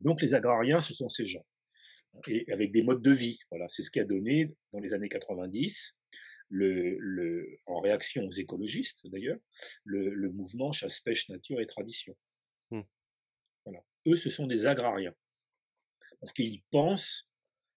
Donc 0.00 0.22
les 0.22 0.34
agrariens, 0.34 0.80
ce 0.80 0.94
sont 0.94 1.08
ces 1.08 1.26
gens. 1.26 1.44
Et 2.28 2.50
avec 2.50 2.72
des 2.72 2.82
modes 2.82 3.02
de 3.02 3.10
vie. 3.10 3.38
Voilà, 3.50 3.68
c'est 3.68 3.82
ce 3.82 3.90
qui 3.90 4.00
a 4.00 4.04
donné 4.04 4.54
dans 4.72 4.80
les 4.80 4.94
années 4.94 5.10
90, 5.10 5.94
le, 6.48 6.96
le, 6.98 7.58
en 7.66 7.80
réaction 7.80 8.24
aux 8.24 8.30
écologistes 8.30 9.06
d'ailleurs, 9.08 9.38
le, 9.84 10.14
le, 10.14 10.30
mouvement 10.30 10.72
chasse-pêche, 10.72 11.28
nature 11.28 11.60
et 11.60 11.66
tradition. 11.66 12.16
Mmh. 12.70 12.82
Voilà. 13.66 13.84
Eux, 14.06 14.16
ce 14.16 14.30
sont 14.30 14.46
des 14.46 14.66
agrariens. 14.66 15.14
Parce 16.20 16.32
qu'ils 16.32 16.62
pensent 16.70 17.28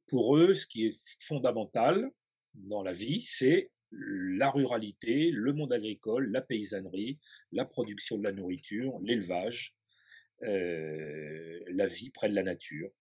pour 0.09 0.35
eux, 0.35 0.53
ce 0.53 0.65
qui 0.65 0.87
est 0.87 0.97
fondamental 1.19 2.11
dans 2.55 2.83
la 2.83 2.91
vie, 2.91 3.21
c'est 3.21 3.71
la 3.91 4.49
ruralité, 4.49 5.31
le 5.31 5.53
monde 5.53 5.73
agricole, 5.73 6.31
la 6.31 6.41
paysannerie, 6.41 7.19
la 7.51 7.65
production 7.65 8.17
de 8.17 8.23
la 8.23 8.31
nourriture, 8.31 8.99
l'élevage, 9.01 9.75
euh, 10.43 11.59
la 11.67 11.87
vie 11.87 12.09
près 12.11 12.29
de 12.29 12.35
la 12.35 12.43
nature. 12.43 12.91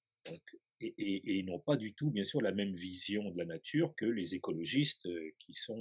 et, 0.81 0.95
ils 0.99 1.45
n'ont 1.45 1.59
pas 1.59 1.77
du 1.77 1.95
tout, 1.95 2.11
bien 2.11 2.23
sûr, 2.23 2.41
la 2.41 2.53
même 2.53 2.73
vision 2.73 3.31
de 3.31 3.38
la 3.38 3.45
nature 3.45 3.95
que 3.97 4.07
les 4.07 4.35
écologistes 4.35 5.07
euh, 5.07 5.31
qui 5.38 5.53
sont 5.53 5.81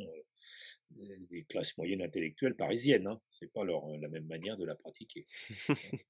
euh, 1.00 1.18
des 1.30 1.44
classes 1.44 1.78
moyennes 1.78 2.02
intellectuelles 2.02 2.56
parisiennes. 2.56 3.08
Hein. 3.08 3.22
Ce 3.30 3.46
n'est 3.46 3.52
pas 3.52 3.64
leur, 3.64 3.88
la 3.98 4.08
même 4.08 4.26
manière 4.26 4.56
de 4.56 4.66
la 4.66 4.76
pratiquer. 4.76 5.26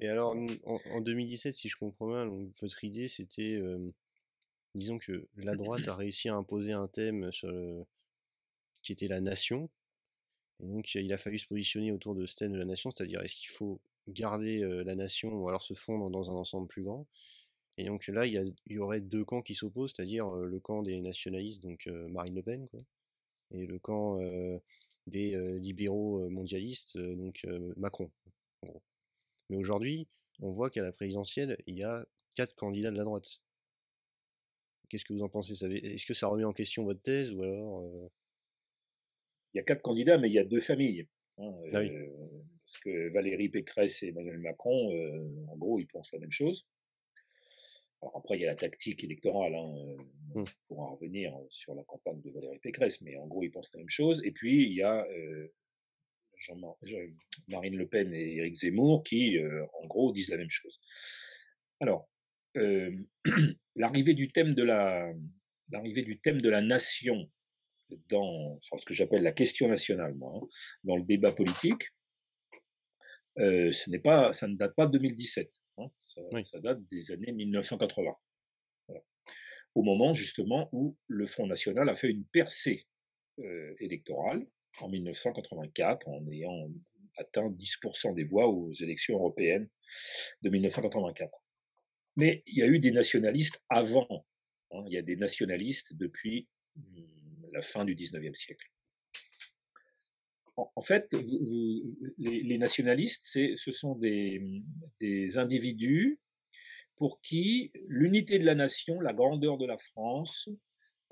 et 0.00 0.08
alors, 0.08 0.36
en, 0.64 1.00
2017, 1.00 1.54
si 1.54 1.68
je 1.68 1.76
comprends 1.76 2.08
bien, 2.08 2.52
votre 2.60 2.84
idée, 2.84 3.08
c'était 3.08 3.58
disons 4.74 4.98
que 4.98 5.26
la 5.36 5.56
droite 5.56 5.86
a 5.88 5.94
réussi 5.94 6.28
à 6.28 6.34
imposer 6.34 6.72
un 6.72 6.88
thème 6.88 7.30
sur 7.32 7.50
qui 8.82 8.92
était 8.92 9.08
la 9.08 9.20
nation. 9.20 9.70
Et 10.60 10.66
donc 10.66 10.94
il 10.94 11.12
a 11.12 11.18
fallu 11.18 11.38
se 11.38 11.46
positionner 11.46 11.92
autour 11.92 12.14
de 12.14 12.26
ce 12.26 12.36
thème 12.36 12.52
de 12.52 12.58
la 12.58 12.64
nation, 12.64 12.90
c'est-à-dire 12.90 13.20
est-ce 13.22 13.34
qu'il 13.34 13.48
faut 13.48 13.80
garder 14.08 14.60
la 14.84 14.94
nation 14.94 15.32
ou 15.32 15.48
alors 15.48 15.62
se 15.62 15.74
fondre 15.74 16.10
dans 16.10 16.30
un 16.30 16.34
ensemble 16.34 16.68
plus 16.68 16.82
grand. 16.82 17.06
Et 17.76 17.86
donc 17.86 18.06
là, 18.06 18.26
il 18.26 18.54
y, 18.68 18.78
aurait 18.78 19.00
deux 19.00 19.24
camps 19.24 19.42
qui 19.42 19.54
s'opposent, 19.54 19.92
c'est-à-dire 19.96 20.30
le 20.30 20.60
camp 20.60 20.82
des 20.82 21.00
nationalistes, 21.00 21.62
donc 21.62 21.86
Marine 21.86 22.34
Le 22.34 22.42
Pen, 22.42 22.68
quoi, 22.68 22.80
et 23.50 23.66
le 23.66 23.78
camp 23.78 24.20
des 25.06 25.58
libéraux 25.58 26.28
mondialistes, 26.30 26.98
donc 26.98 27.44
Macron. 27.76 28.10
Mais 29.50 29.56
aujourd'hui, 29.56 30.06
on 30.40 30.52
voit 30.52 30.70
qu'à 30.70 30.82
la 30.82 30.92
présidentielle, 30.92 31.58
il 31.66 31.76
y 31.76 31.82
a 31.82 32.06
quatre 32.34 32.54
candidats 32.54 32.90
de 32.90 32.96
la 32.96 33.04
droite. 33.04 33.40
Qu'est-ce 34.94 35.06
que 35.06 35.12
vous 35.12 35.22
en 35.22 35.28
pensez? 35.28 35.54
Est-ce 35.64 36.06
que 36.06 36.14
ça 36.14 36.28
remet 36.28 36.44
en 36.44 36.52
question 36.52 36.84
votre 36.84 37.02
thèse 37.02 37.32
ou 37.32 37.42
alors 37.42 37.80
euh? 37.80 38.08
Il 39.52 39.56
y 39.56 39.60
a 39.60 39.64
quatre 39.64 39.82
candidats, 39.82 40.18
mais 40.18 40.28
il 40.28 40.34
y 40.34 40.38
a 40.38 40.44
deux 40.44 40.60
familles. 40.60 41.08
Hein, 41.38 41.52
ah 41.72 41.78
euh, 41.78 42.06
parce 42.60 42.78
que 42.78 43.12
Valérie 43.12 43.48
Pécresse 43.48 44.04
et 44.04 44.10
Emmanuel 44.10 44.38
Macron, 44.38 44.94
euh, 44.94 45.46
en 45.48 45.56
gros, 45.56 45.80
ils 45.80 45.88
pensent 45.88 46.12
la 46.12 46.20
même 46.20 46.30
chose. 46.30 46.68
Alors 48.02 48.18
après, 48.18 48.36
il 48.36 48.42
y 48.42 48.44
a 48.44 48.50
la 48.50 48.54
tactique 48.54 49.02
électorale. 49.02 49.56
Hein, 49.56 49.96
mmh. 50.36 50.38
On 50.38 50.44
pourra 50.68 50.90
revenir 50.90 51.36
sur 51.48 51.74
la 51.74 51.82
campagne 51.82 52.20
de 52.20 52.30
Valérie 52.30 52.60
Pécresse, 52.60 53.00
mais 53.00 53.16
en 53.16 53.26
gros, 53.26 53.42
ils 53.42 53.50
pensent 53.50 53.72
la 53.74 53.80
même 53.80 53.88
chose. 53.88 54.22
Et 54.24 54.30
puis, 54.30 54.62
il 54.62 54.74
y 54.74 54.82
a 54.82 55.04
Marine 57.48 57.76
Le 57.76 57.88
Pen 57.88 58.14
et 58.14 58.36
Éric 58.36 58.54
Zemmour 58.54 59.02
qui, 59.02 59.40
en 59.82 59.86
gros, 59.88 60.12
disent 60.12 60.30
la 60.30 60.36
même 60.36 60.50
chose. 60.50 60.80
Alors, 61.80 62.08
l'arrivée 63.76 64.14
du 64.14 64.28
thème 64.28 64.54
de 64.54 64.62
la 64.62 65.12
l'arrivée 65.70 66.02
du 66.02 66.20
thème 66.20 66.40
de 66.40 66.50
la 66.50 66.60
nation 66.60 67.30
dans 68.08 68.58
ce 68.60 68.84
que 68.84 68.94
j'appelle 68.94 69.22
la 69.22 69.32
question 69.32 69.68
nationale, 69.68 70.14
moi, 70.14 70.32
hein, 70.36 70.46
dans 70.84 70.96
le 70.96 71.02
débat 71.02 71.32
politique, 71.32 71.90
euh, 73.38 73.70
ce 73.72 73.90
n'est 73.90 73.98
pas, 73.98 74.32
ça 74.32 74.46
ne 74.46 74.56
date 74.56 74.74
pas 74.74 74.86
de 74.86 74.92
2017, 74.92 75.50
hein, 75.78 75.90
ça, 76.00 76.60
date 76.60 76.84
des 76.86 77.12
années 77.12 77.32
1980. 77.32 78.10
Au 79.74 79.82
moment 79.82 80.12
justement 80.12 80.68
où 80.72 80.96
le 81.08 81.26
Front 81.26 81.48
National 81.48 81.88
a 81.88 81.96
fait 81.96 82.08
une 82.08 82.24
percée 82.26 82.86
euh, 83.40 83.74
électorale 83.80 84.46
en 84.80 84.88
1984 84.88 86.08
en 86.08 86.28
ayant 86.30 86.70
atteint 87.16 87.50
10% 87.50 88.14
des 88.14 88.22
voix 88.22 88.46
aux 88.46 88.70
élections 88.70 89.16
européennes 89.16 89.68
de 90.42 90.50
1984. 90.50 91.43
Mais 92.16 92.42
il 92.46 92.58
y 92.58 92.62
a 92.62 92.66
eu 92.66 92.78
des 92.78 92.92
nationalistes 92.92 93.62
avant. 93.68 94.26
Hein. 94.70 94.84
il 94.86 94.92
y 94.92 94.98
a 94.98 95.02
des 95.02 95.16
nationalistes 95.16 95.94
depuis 95.94 96.48
hmm, 96.76 97.02
la 97.52 97.62
fin 97.62 97.84
du 97.84 97.94
19e 97.94 98.34
siècle. 98.34 98.68
En, 100.56 100.80
fait, 100.82 101.12
les, 102.18 102.58
nationalistes, 102.58 103.24
ce 103.56 103.70
sont 103.72 103.96
des, 103.96 104.62
individus 105.36 106.20
pour 106.94 107.20
qui 107.20 107.72
l'unité 107.88 108.38
de 108.38 108.44
la 108.44 108.54
nation, 108.54 109.00
la 109.00 109.12
grandeur 109.12 109.58
de 109.58 109.66
la 109.66 109.76
France, 109.76 110.48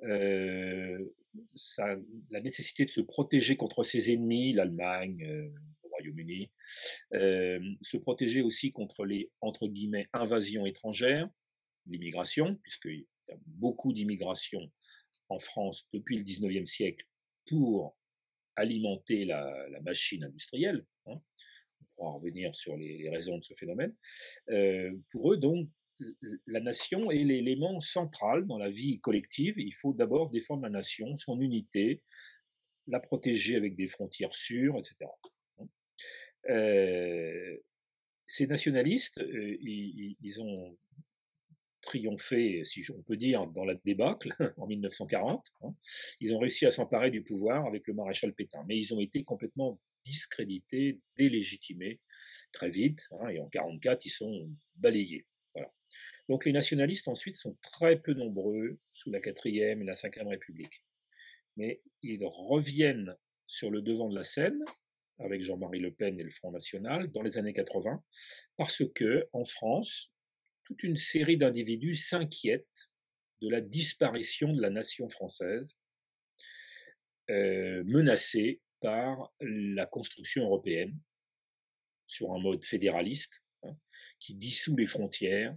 euh, 0.04 0.98
la 2.30 2.40
nécessité 2.40 2.84
de 2.84 2.90
se 2.90 3.00
protéger 3.00 3.56
contre 3.56 3.82
ses 3.82 4.12
ennemis, 4.12 4.52
l'Allemagne, 4.52 5.24
euh, 5.24 5.48
Royaume-Uni, 6.02 6.50
euh, 7.14 7.60
se 7.80 7.96
protéger 7.96 8.42
aussi 8.42 8.72
contre 8.72 9.04
les 9.04 9.30
entre 9.40 9.68
guillemets 9.68 10.08
invasions 10.12 10.66
étrangères, 10.66 11.28
l'immigration, 11.86 12.56
puisqu'il 12.62 13.06
y 13.28 13.32
a 13.32 13.36
beaucoup 13.46 13.92
d'immigration 13.92 14.70
en 15.28 15.38
France 15.38 15.88
depuis 15.92 16.16
le 16.16 16.24
19e 16.24 16.66
siècle 16.66 17.06
pour 17.46 17.96
alimenter 18.56 19.24
la, 19.24 19.68
machine 19.82 20.24
industrielle. 20.24 20.84
Hein. 21.06 21.14
On 21.80 21.84
pourra 21.96 22.10
revenir 22.12 22.54
sur 22.54 22.76
les, 22.76 23.08
raisons 23.10 23.38
de 23.38 23.44
ce 23.44 23.54
phénomène. 23.54 23.94
Euh, 24.50 24.92
pour 25.10 25.32
eux, 25.32 25.38
donc, 25.38 25.68
la 26.46 26.60
nation 26.60 27.10
est 27.10 27.24
l'élément 27.24 27.78
central 27.80 28.46
dans 28.46 28.58
la 28.58 28.68
vie 28.68 29.00
collective. 29.00 29.54
Il 29.58 29.74
faut 29.74 29.92
d'abord 29.92 30.30
défendre 30.30 30.62
la 30.62 30.70
nation, 30.70 31.14
son 31.16 31.40
unité, 31.40 32.02
la 32.88 33.00
protéger 33.00 33.56
avec 33.56 33.76
des 33.76 33.86
frontières 33.86 34.34
sûres, 34.34 34.76
etc. 34.78 35.10
Euh, 36.48 37.56
ces 38.26 38.46
nationalistes, 38.46 39.18
euh, 39.18 39.56
ils, 39.60 40.40
ont 40.40 40.76
triomphé, 41.82 42.64
si 42.64 42.84
on 42.96 43.02
peut 43.02 43.16
dire, 43.16 43.46
dans 43.48 43.64
la 43.64 43.74
débâcle 43.84 44.34
en 44.56 44.66
1940. 44.66 45.52
Hein. 45.62 45.74
Ils 46.20 46.34
ont 46.34 46.38
réussi 46.38 46.66
à 46.66 46.70
s'emparer 46.70 47.10
du 47.10 47.22
pouvoir 47.22 47.66
avec 47.66 47.86
le 47.86 47.94
maréchal 47.94 48.32
Pétain, 48.34 48.64
mais 48.66 48.76
ils 48.76 48.94
ont 48.94 49.00
été 49.00 49.24
complètement 49.24 49.80
discrédités, 50.04 51.00
délégitimés 51.16 52.00
très 52.52 52.70
vite, 52.70 53.06
hein, 53.12 53.28
et 53.28 53.38
en 53.38 53.48
1944, 53.48 54.06
ils 54.06 54.10
sont 54.10 54.50
balayés. 54.76 55.26
Donc 56.28 56.44
les 56.44 56.52
nationalistes 56.52 57.08
ensuite 57.08 57.36
sont 57.36 57.56
très 57.60 58.00
peu 58.00 58.14
nombreux 58.14 58.78
sous 58.90 59.10
la 59.10 59.20
quatrième 59.20 59.82
et 59.82 59.84
la 59.84 59.96
cinquième 59.96 60.28
République, 60.28 60.84
mais 61.56 61.82
ils 62.02 62.24
reviennent 62.24 63.16
sur 63.46 63.70
le 63.70 63.82
devant 63.82 64.08
de 64.08 64.14
la 64.14 64.22
scène 64.22 64.64
avec 65.22 65.42
Jean-Marie 65.42 65.80
Le 65.80 65.92
Pen 65.92 66.18
et 66.18 66.22
le 66.22 66.30
Front 66.30 66.50
National 66.50 67.10
dans 67.12 67.22
les 67.22 67.38
années 67.38 67.52
80, 67.52 68.02
parce 68.56 68.82
que 68.94 69.28
en 69.32 69.44
France, 69.44 70.12
toute 70.64 70.82
une 70.82 70.96
série 70.96 71.36
d'individus 71.36 71.94
s'inquiètent 71.94 72.90
de 73.40 73.48
la 73.48 73.60
disparition 73.60 74.52
de 74.52 74.60
la 74.60 74.70
nation 74.70 75.08
française, 75.08 75.78
euh, 77.30 77.82
menacée 77.84 78.60
par 78.80 79.32
la 79.40 79.86
construction 79.86 80.44
européenne 80.44 80.98
sur 82.06 82.32
un 82.32 82.40
mode 82.40 82.64
fédéraliste 82.64 83.42
hein, 83.62 83.76
qui 84.18 84.34
dissout 84.34 84.76
les 84.76 84.86
frontières 84.86 85.56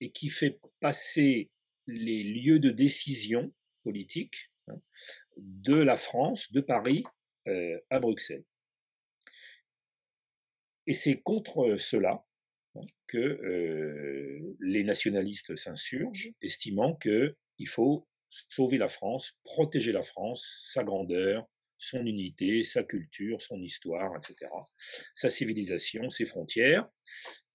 et 0.00 0.10
qui 0.10 0.28
fait 0.28 0.60
passer 0.80 1.50
les 1.86 2.22
lieux 2.22 2.60
de 2.60 2.70
décision 2.70 3.52
politique 3.82 4.50
hein, 4.68 4.80
de 5.36 5.76
la 5.76 5.96
France, 5.96 6.52
de 6.52 6.60
Paris, 6.60 7.04
euh, 7.48 7.78
à 7.90 7.98
Bruxelles. 7.98 8.44
Et 10.86 10.94
c'est 10.94 11.20
contre 11.20 11.76
cela 11.78 12.24
hein, 12.74 12.80
que 13.06 14.54
les 14.60 14.84
nationalistes 14.84 15.56
s'insurgent, 15.56 16.32
estimant 16.40 16.96
qu'il 16.96 17.68
faut 17.68 18.08
sauver 18.28 18.78
la 18.78 18.88
France, 18.88 19.38
protéger 19.44 19.92
la 19.92 20.02
France, 20.02 20.70
sa 20.72 20.82
grandeur, 20.82 21.48
son 21.76 22.06
unité, 22.06 22.62
sa 22.62 22.84
culture, 22.84 23.42
son 23.42 23.60
histoire, 23.60 24.16
etc., 24.16 24.50
sa 25.14 25.28
civilisation, 25.28 26.08
ses 26.10 26.24
frontières, 26.24 26.88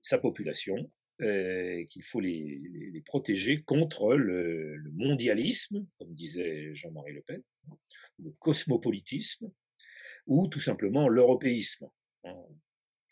sa 0.02 0.18
population, 0.18 0.92
qu'il 1.20 2.04
faut 2.04 2.20
les, 2.20 3.02
protéger 3.06 3.58
contre 3.58 4.16
le, 4.16 4.78
mondialisme, 4.94 5.86
comme 5.98 6.14
disait 6.14 6.74
Jean-Marie 6.74 7.14
Le 7.14 7.22
Pen, 7.22 7.42
le 8.20 8.32
cosmopolitisme, 8.40 9.52
ou 10.28 10.48
tout 10.48 10.60
simplement 10.60 11.08
l'européisme. 11.08 11.90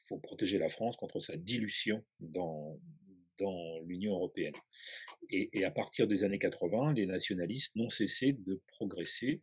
Faut 0.08 0.18
protéger 0.18 0.58
la 0.58 0.70
France 0.70 0.98
contre 0.98 1.20
sa 1.20 1.36
dilution 1.36 2.04
dans, 2.20 2.80
dans 3.40 3.80
l'Union 3.82 4.14
européenne. 4.14 4.54
Et, 5.30 5.64
à 5.66 5.72
partir 5.72 6.08
des 6.08 6.24
années 6.24 6.40
80, 6.40 6.94
les 6.94 7.06
nationalistes 7.06 7.76
n'ont 7.76 7.90
cessé 7.90 8.34
de 8.34 8.62
progresser 8.68 9.42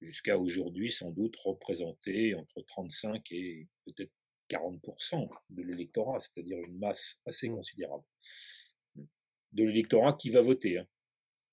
jusqu'à 0.00 0.38
aujourd'hui 0.38 0.90
sans 0.90 1.10
doute 1.10 1.36
représenter 1.36 2.34
entre 2.34 2.62
35 2.62 3.22
et 3.32 3.66
peut-être 3.86 4.12
40% 4.50 5.28
de 5.50 5.62
l'électorat, 5.62 6.20
c'est-à-dire 6.20 6.58
une 6.58 6.78
masse 6.78 7.20
assez 7.24 7.48
mmh. 7.48 7.56
considérable 7.56 8.04
de 9.52 9.64
l'électorat 9.64 10.12
qui 10.12 10.30
va 10.30 10.40
voter. 10.40 10.78
Hein. 10.78 10.86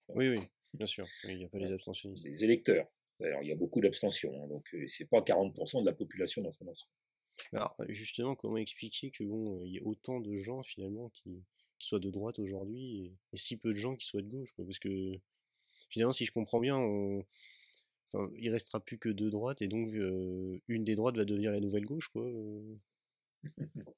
Oui, 0.09 0.29
oui, 0.29 0.39
bien 0.73 0.85
sûr. 0.85 1.05
Il 1.29 1.37
n'y 1.37 1.45
a 1.45 1.49
pas 1.49 1.59
les 1.59 1.71
abstentionnistes. 1.71 2.25
Les 2.25 2.43
électeurs. 2.43 2.87
D'ailleurs, 3.19 3.41
il 3.43 3.49
y 3.49 3.51
a 3.51 3.55
beaucoup 3.55 3.79
d'abstention, 3.79 4.31
hein, 4.43 4.47
donc 4.47 4.67
euh, 4.73 4.85
c'est 4.87 5.05
pas 5.05 5.21
40% 5.21 5.81
de 5.81 5.85
la 5.85 5.93
population 5.93 6.41
dans 6.41 6.51
son 6.51 6.67
ensemble. 6.67 6.91
Alors 7.51 7.75
justement, 7.89 8.35
comment 8.35 8.57
expliquer 8.57 9.11
que 9.11 9.23
bon, 9.23 9.63
il 9.65 9.73
y 9.73 9.79
a 9.79 9.83
autant 9.83 10.19
de 10.19 10.37
gens 10.37 10.63
finalement 10.63 11.09
qui, 11.09 11.43
soient 11.79 11.99
de 11.99 12.11
droite 12.11 12.39
aujourd'hui 12.39 13.13
et, 13.33 13.37
si 13.37 13.57
peu 13.57 13.73
de 13.73 13.77
gens 13.77 13.97
qui 13.97 14.05
soient 14.05 14.21
de 14.21 14.29
gauche, 14.29 14.53
Parce 14.55 14.79
que 14.79 15.19
finalement, 15.89 16.13
si 16.13 16.23
je 16.25 16.31
comprends 16.31 16.61
bien, 16.61 16.77
on, 16.77 17.25
enfin, 18.07 18.31
il 18.37 18.49
restera 18.49 18.79
plus 18.79 18.97
que 18.97 19.09
deux 19.09 19.29
droites 19.29 19.61
et 19.61 19.67
donc 19.67 19.93
euh, 19.93 20.61
une 20.69 20.85
des 20.85 20.95
droites 20.95 21.17
va 21.17 21.25
devenir 21.25 21.51
la 21.51 21.59
nouvelle 21.59 21.85
gauche, 21.85 22.07
quoi. 22.07 22.25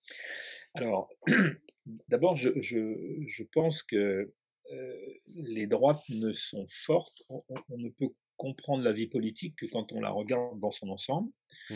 Alors, 0.73 1.09
d'abord, 2.09 2.35
je, 2.35 2.49
je, 2.59 3.43
pense 3.43 3.83
que 3.83 4.33
euh, 4.71 5.13
les 5.27 5.67
droites 5.67 6.09
ne 6.09 6.31
sont 6.31 6.65
fortes, 6.67 7.21
on, 7.29 7.43
ne 7.77 7.89
peut 7.89 8.09
comprendre 8.35 8.83
la 8.83 8.91
vie 8.91 9.07
politique 9.07 9.55
que 9.57 9.67
quand 9.67 9.93
on 9.93 10.01
la 10.01 10.09
regarde 10.09 10.59
dans 10.59 10.71
son 10.71 10.89
ensemble. 10.89 11.31
Mmh 11.69 11.75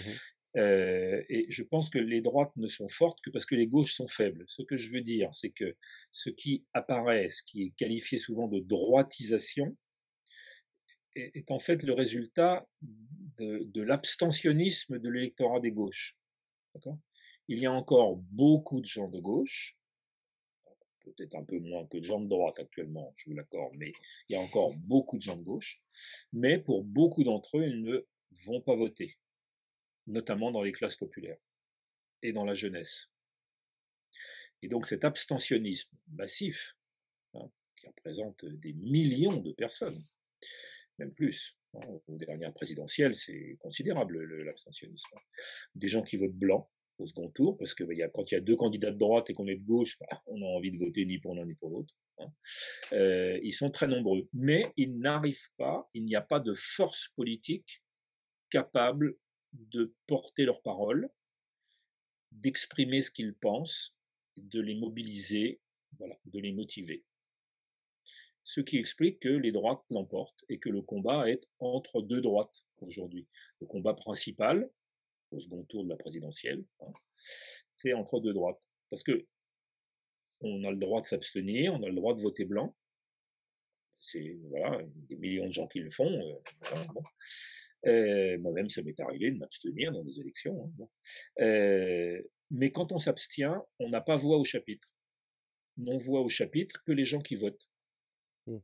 euh, 0.57 1.21
et 1.29 1.45
je 1.49 1.63
pense 1.63 1.89
que 1.89 1.99
les 1.99 2.21
droites 2.21 2.55
ne 2.55 2.67
sont 2.67 2.87
fortes 2.87 3.19
que 3.21 3.29
parce 3.29 3.45
que 3.45 3.55
les 3.55 3.67
gauches 3.67 3.93
sont 3.93 4.07
faibles. 4.07 4.43
Ce 4.47 4.63
que 4.63 4.75
je 4.75 4.91
veux 4.91 5.01
dire, 5.01 5.29
c'est 5.31 5.51
que 5.51 5.75
ce 6.11 6.29
qui 6.29 6.65
apparaît, 6.73 7.29
ce 7.29 7.43
qui 7.43 7.63
est 7.63 7.69
qualifié 7.75 8.17
souvent 8.17 8.47
de 8.47 8.59
droitisation, 8.59 9.77
est, 11.15 11.51
en 11.51 11.59
fait 11.59 11.83
le 11.83 11.93
résultat 11.93 12.67
de, 13.37 13.63
de 13.63 13.81
l'abstentionnisme 13.81 14.99
de 14.99 15.09
l'électorat 15.09 15.59
des 15.59 15.71
gauches. 15.71 16.15
Il 17.47 17.59
y 17.59 17.65
a 17.65 17.71
encore 17.71 18.17
beaucoup 18.17 18.79
de 18.79 18.85
gens 18.85 19.09
de 19.09 19.19
gauche, 19.19 19.75
peut-être 21.03 21.35
un 21.35 21.43
peu 21.43 21.59
moins 21.59 21.85
que 21.87 21.97
de 21.97 22.03
gens 22.03 22.19
de 22.19 22.27
droite 22.27 22.59
actuellement, 22.59 23.11
je 23.15 23.29
vous 23.29 23.35
l'accorde, 23.35 23.75
mais 23.77 23.91
il 24.29 24.33
y 24.33 24.35
a 24.35 24.41
encore 24.41 24.75
beaucoup 24.75 25.17
de 25.17 25.23
gens 25.23 25.35
de 25.35 25.43
gauche. 25.43 25.81
Mais 26.33 26.59
pour 26.59 26.83
beaucoup 26.83 27.23
d'entre 27.23 27.57
eux, 27.57 27.65
ils 27.65 27.81
ne 27.81 28.05
vont 28.45 28.61
pas 28.61 28.75
voter, 28.75 29.17
notamment 30.09 30.51
dans 30.51 30.63
les 30.63 30.71
classes 30.71 30.97
populaires 30.97 31.39
et 32.21 32.33
dans 32.33 32.45
la 32.45 32.53
jeunesse. 32.53 33.09
Et 34.61 34.67
donc 34.67 34.85
cet 34.85 35.05
abstentionnisme 35.05 35.95
massif, 36.11 36.75
hein, 37.33 37.49
qui 37.77 37.87
représente 37.87 38.45
des 38.45 38.73
millions 38.73 39.37
de 39.37 39.53
personnes, 39.53 40.03
même 40.97 41.13
plus, 41.13 41.57
hein, 41.75 41.79
aux 42.07 42.17
dernières 42.17 42.53
présidentielles, 42.53 43.15
c'est 43.15 43.57
considérable 43.59 44.21
l'abstentionnisme. 44.43 45.15
Des 45.75 45.87
gens 45.87 46.03
qui 46.03 46.17
votent 46.17 46.35
blanc, 46.35 46.69
au 46.99 47.05
second 47.05 47.29
tour, 47.29 47.57
parce 47.57 47.73
que 47.73 47.83
bah, 47.83 47.93
quand 48.13 48.29
il 48.31 48.35
y 48.35 48.37
a 48.37 48.41
deux 48.41 48.55
candidats 48.55 48.91
de 48.91 48.97
droite 48.97 49.29
et 49.29 49.33
qu'on 49.33 49.47
est 49.47 49.55
de 49.55 49.65
gauche, 49.65 49.97
bah, 49.99 50.07
on 50.27 50.41
a 50.41 50.45
envie 50.45 50.71
de 50.71 50.77
voter 50.77 51.05
ni 51.05 51.19
pour 51.19 51.35
l'un 51.35 51.45
ni 51.45 51.55
pour 51.55 51.69
l'autre. 51.69 51.95
Hein. 52.19 52.27
Euh, 52.93 53.39
ils 53.43 53.53
sont 53.53 53.69
très 53.69 53.87
nombreux, 53.87 54.27
mais 54.33 54.65
ils 54.75 54.97
n'arrivent 54.99 55.51
pas, 55.57 55.89
il 55.93 56.03
n'y 56.03 56.15
a 56.15 56.21
pas 56.21 56.39
de 56.39 56.53
force 56.53 57.09
politique 57.15 57.81
capable 58.49 59.15
de 59.53 59.95
porter 60.07 60.45
leurs 60.45 60.61
paroles, 60.61 61.09
d'exprimer 62.31 63.01
ce 63.01 63.11
qu'ils 63.11 63.35
pensent, 63.35 63.95
de 64.37 64.61
les 64.61 64.75
mobiliser, 64.75 65.59
voilà, 65.97 66.17
de 66.25 66.39
les 66.39 66.51
motiver. 66.51 67.03
Ce 68.43 68.61
qui 68.61 68.77
explique 68.77 69.19
que 69.19 69.29
les 69.29 69.51
droites 69.51 69.83
l'emportent 69.89 70.43
et 70.49 70.59
que 70.59 70.69
le 70.69 70.81
combat 70.81 71.29
est 71.29 71.47
entre 71.59 72.01
deux 72.01 72.21
droites 72.21 72.63
aujourd'hui. 72.79 73.27
Le 73.61 73.67
combat 73.67 73.93
principal, 73.93 74.69
au 75.31 75.39
second 75.39 75.63
tour 75.65 75.83
de 75.83 75.89
la 75.89 75.97
présidentielle, 75.97 76.65
hein, 76.79 76.91
c'est 77.71 77.93
entre 77.93 78.19
deux 78.19 78.33
droites. 78.33 78.59
Parce 78.89 79.03
que 79.03 79.27
on 80.41 80.63
a 80.63 80.71
le 80.71 80.77
droit 80.77 81.01
de 81.01 81.05
s'abstenir, 81.05 81.73
on 81.73 81.83
a 81.83 81.89
le 81.89 81.95
droit 81.95 82.15
de 82.15 82.21
voter 82.21 82.45
blanc. 82.45 82.75
C'est 83.97 84.39
voilà, 84.49 84.81
des 85.09 85.17
millions 85.17 85.47
de 85.47 85.51
gens 85.51 85.67
qui 85.67 85.79
le 85.79 85.89
font. 85.89 86.09
Euh, 86.09 86.85
moi-même, 87.85 88.69
ça 88.69 88.81
m'est 88.83 88.99
arrivé 88.99 89.31
de 89.31 89.37
m'abstenir 89.37 89.91
dans 89.91 90.03
des 90.03 90.19
élections. 90.19 90.73
Hein, 90.79 90.87
euh, 91.41 92.21
mais 92.51 92.71
quand 92.71 92.91
on 92.91 92.97
s'abstient, 92.97 93.61
on 93.79 93.89
n'a 93.89 94.01
pas 94.01 94.15
voix 94.15 94.37
au 94.37 94.43
chapitre. 94.43 94.89
On 95.85 95.97
voit 95.97 96.21
au 96.21 96.29
chapitre 96.29 96.83
que 96.85 96.91
les 96.91 97.05
gens 97.05 97.21
qui 97.21 97.35
votent. 97.35 97.67
Mmh. 98.47 98.57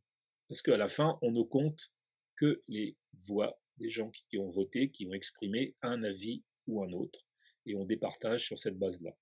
Parce 0.49 0.61
qu'à 0.61 0.77
la 0.77 0.87
fin, 0.87 1.17
on 1.21 1.31
ne 1.31 1.43
compte 1.43 1.93
que 2.35 2.63
les 2.67 2.97
voix 3.13 3.59
des 3.77 3.89
gens 3.89 4.11
qui 4.29 4.37
ont 4.37 4.49
voté, 4.49 4.89
qui 4.89 5.07
ont 5.07 5.13
exprimé 5.13 5.75
un 5.81 6.03
avis 6.03 6.43
ou 6.67 6.83
un 6.83 6.91
autre, 6.91 7.25
et 7.65 7.75
on 7.75 7.85
départage 7.85 8.45
sur 8.45 8.57
cette 8.57 8.77
base-là. 8.77 9.15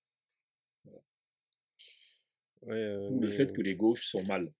Euh, 2.68 3.10
le 3.20 3.30
fait 3.30 3.52
que 3.52 3.60
les 3.60 3.74
gauches 3.74 4.06
sont 4.06 4.24
mal. 4.24 4.52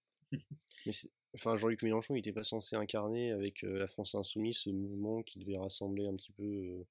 Enfin, 1.34 1.56
Jean-Luc 1.56 1.82
Mélenchon, 1.82 2.14
il 2.14 2.18
n'était 2.18 2.32
pas 2.32 2.44
censé 2.44 2.76
incarner 2.76 3.32
avec 3.32 3.64
euh, 3.64 3.78
la 3.78 3.86
France 3.86 4.14
Insoumise 4.14 4.58
ce 4.58 4.70
mouvement 4.70 5.22
qui 5.22 5.38
devait 5.38 5.56
rassembler 5.56 6.06
un 6.06 6.14
petit 6.14 6.32
peu 6.32 6.42
euh, 6.42 6.86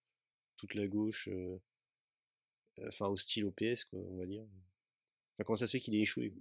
toute 0.58 0.76
la 0.76 0.88
gauche, 0.88 1.30
enfin 2.88 3.08
hostile 3.08 3.46
au 3.46 3.52
PS, 3.52 3.86
quoi, 3.86 4.00
on 4.00 4.18
va 4.18 4.26
dire. 4.26 4.44
Enfin, 4.44 5.44
comment 5.46 5.58
ça 5.58 5.68
se 5.68 5.72
fait 5.74 5.80
qu'il 5.80 5.96
ait 5.96 6.02
échoué 6.02 6.34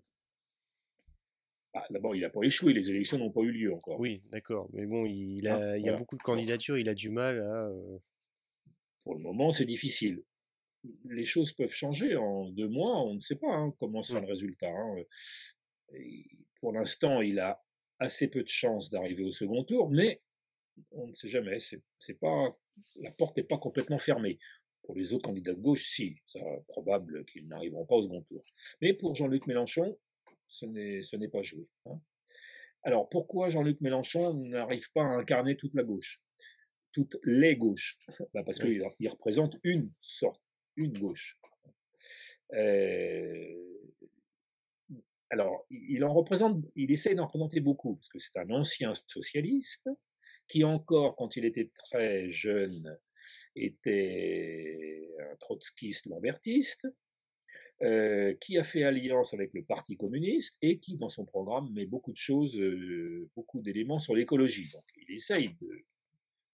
ah, 1.75 1.87
D'abord, 1.91 2.15
il 2.15 2.21
n'a 2.21 2.31
pas 2.31 2.43
échoué, 2.43 2.73
les 2.73 2.91
élections 2.91 3.19
n'ont 3.19 3.31
pas 3.31 3.41
eu 3.41 3.53
lieu 3.53 3.73
encore. 3.73 3.99
Oui, 3.99 4.23
d'accord, 4.31 4.69
mais 4.73 4.87
bon, 4.87 5.07
il, 5.07 5.49
a, 5.49 5.79
il 5.79 5.85
y 5.85 5.89
a 5.89 5.97
beaucoup 5.97 6.17
de 6.17 6.23
candidatures, 6.23 6.79
il 6.79 6.89
a 6.89 6.95
du 6.95 7.11
mal 7.11 7.41
à. 7.41 7.71
Pour 9.03 9.15
le 9.15 9.21
moment, 9.21 9.51
c'est 9.51 9.65
difficile. 9.65 10.23
Les 11.05 11.25
choses 11.25 11.53
peuvent 11.53 11.73
changer 11.73 12.17
en 12.17 12.51
deux 12.51 12.69
mois, 12.69 13.03
on 13.05 13.15
ne 13.15 13.21
sait 13.21 13.37
pas 13.37 13.53
hein, 13.53 13.73
comment 13.79 14.03
sera 14.03 14.21
le 14.21 14.27
résultat. 14.27 14.71
Hein. 14.71 14.97
pour 16.61 16.73
l'instant, 16.73 17.21
il 17.21 17.39
a 17.39 17.62
assez 18.03 18.29
peu 18.29 18.43
de 18.43 18.49
chances 18.49 18.91
d'arriver 18.91 19.25
au 19.25 19.31
second 19.31 19.65
tour, 19.65 19.91
mais 19.91 20.21
on 20.91 21.07
ne 21.07 21.15
sait 21.15 21.29
jamais. 21.29 21.59
C'est, 21.61 22.15
pas, 22.15 22.57
la 23.01 23.11
porte 23.13 23.37
n'est 23.37 23.45
pas 23.45 23.59
complètement 23.59 23.99
fermée. 23.99 24.39
Pour 24.83 24.97
les 24.97 25.15
autres 25.15 25.29
candidats 25.29 25.55
de 25.55 25.61
gauche, 25.61 25.85
si, 25.85 26.17
c'est 26.27 26.43
probable 26.67 27.25
qu'ils 27.27 27.47
n'arriveront 27.47 27.87
pas 27.87 27.95
au 27.95 28.03
second 28.03 28.23
tour. 28.23 28.43
Mais 28.81 28.93
pour 28.93 29.15
Jean-Luc 29.15 29.47
Mélenchon, 29.47 29.97
ce 30.49 30.67
n'est, 30.67 31.03
ce 31.03 31.17
n'est 31.17 31.29
pas 31.29 31.43
joué. 31.43 31.69
Hein. 31.87 32.01
Alors 32.83 33.09
pourquoi 33.09 33.49
Jean-Luc 33.49 33.81
Mélenchon 33.81 34.35
n'arrive 34.35 34.91
pas 34.93 35.03
à 35.03 35.19
incarner 35.19 35.57
toute 35.57 35.75
la 35.75 35.85
gauche? 35.85 36.21
Toutes 36.91 37.17
les 37.23 37.57
gauches, 37.57 37.97
bah, 38.35 38.43
parce 38.45 38.59
qu'il 38.59 38.83
il 38.99 39.09
représente 39.09 39.57
une 39.63 39.93
sorte, 40.01 40.43
une 40.77 40.99
gauche. 40.99 41.39
Euh, 42.55 43.72
alors, 45.33 45.67
il 45.71 46.05
en 46.05 46.13
représente, 46.13 46.63
il 46.77 46.93
essaie 46.93 47.15
d'en 47.15 47.25
représenter 47.25 47.61
beaucoup, 47.61 47.97
parce 47.97 48.11
que 48.11 48.19
c'est 48.19 48.37
un 48.37 48.51
ancien 48.51 48.93
socialiste 49.07 49.89
qui 50.47 50.63
encore, 50.63 51.17
quand 51.17 51.37
il 51.37 51.47
était 51.47 51.71
très 51.71 52.29
jeune, 52.29 52.99
était 53.57 55.09
un 55.21 55.37
trotskiste 55.37 56.05
lambertiste, 56.07 56.87
euh, 57.81 58.35
qui 58.43 58.59
a 58.59 58.63
fait 58.63 58.85
alliance 58.85 59.33
avec 59.33 59.55
le 59.55 59.65
Parti 59.65 59.97
communiste 59.97 60.59
et 60.61 60.79
qui, 60.79 60.99
dans 60.99 61.09
son 61.09 61.25
programme, 61.25 61.73
met 61.73 61.87
beaucoup 61.87 62.13
de 62.13 62.17
choses, 62.17 62.61
euh, 62.61 63.31
beaucoup 63.35 63.63
d'éléments 63.63 63.99
sur 63.99 64.15
l'écologie. 64.15 64.71
Donc, 64.71 64.85
il 64.97 65.15
essaye 65.15 65.55
de, 65.63 65.85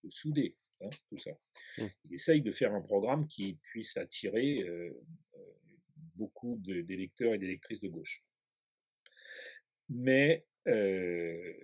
de 0.05 0.09
souder 0.09 0.55
hein, 0.83 0.91
tout 1.09 1.19
ça. 1.19 1.33
Mmh. 1.79 1.83
Il 2.05 2.15
essaye 2.15 2.43
de 2.43 2.53
faire 2.53 2.73
un 2.73 2.81
programme 2.81 3.27
qui 3.27 3.55
puisse 3.55 3.97
attirer 3.97 4.63
euh, 4.63 4.91
euh, 5.35 5.39
beaucoup 6.15 6.61
d'électeurs 6.63 7.35
et 7.35 7.39
d'électrices 7.39 7.81
de 7.81 7.89
gauche. 7.89 8.23
Mais 9.89 10.47
euh, 10.67 11.55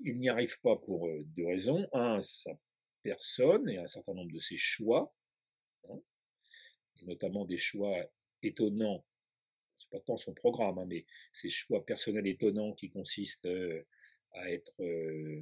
il 0.00 0.18
n'y 0.18 0.28
arrive 0.28 0.60
pas 0.60 0.76
pour 0.76 1.08
deux 1.36 1.46
raisons. 1.46 1.86
Un, 1.92 2.20
sa 2.20 2.58
personne 3.02 3.68
et 3.68 3.78
un 3.78 3.86
certain 3.86 4.14
nombre 4.14 4.32
de 4.32 4.38
ses 4.38 4.56
choix, 4.56 5.14
hein, 5.88 6.00
notamment 7.02 7.44
des 7.44 7.56
choix 7.56 7.96
étonnants 8.42 9.04
c'est 9.78 9.90
pas 9.90 10.00
tant 10.00 10.16
son 10.16 10.32
programme, 10.32 10.78
hein, 10.78 10.86
mais 10.88 11.04
ses 11.30 11.48
choix 11.48 11.84
personnels 11.84 12.26
étonnants 12.26 12.72
qui 12.72 12.88
consistent 12.90 13.48
à 14.32 14.50
être 14.50 14.72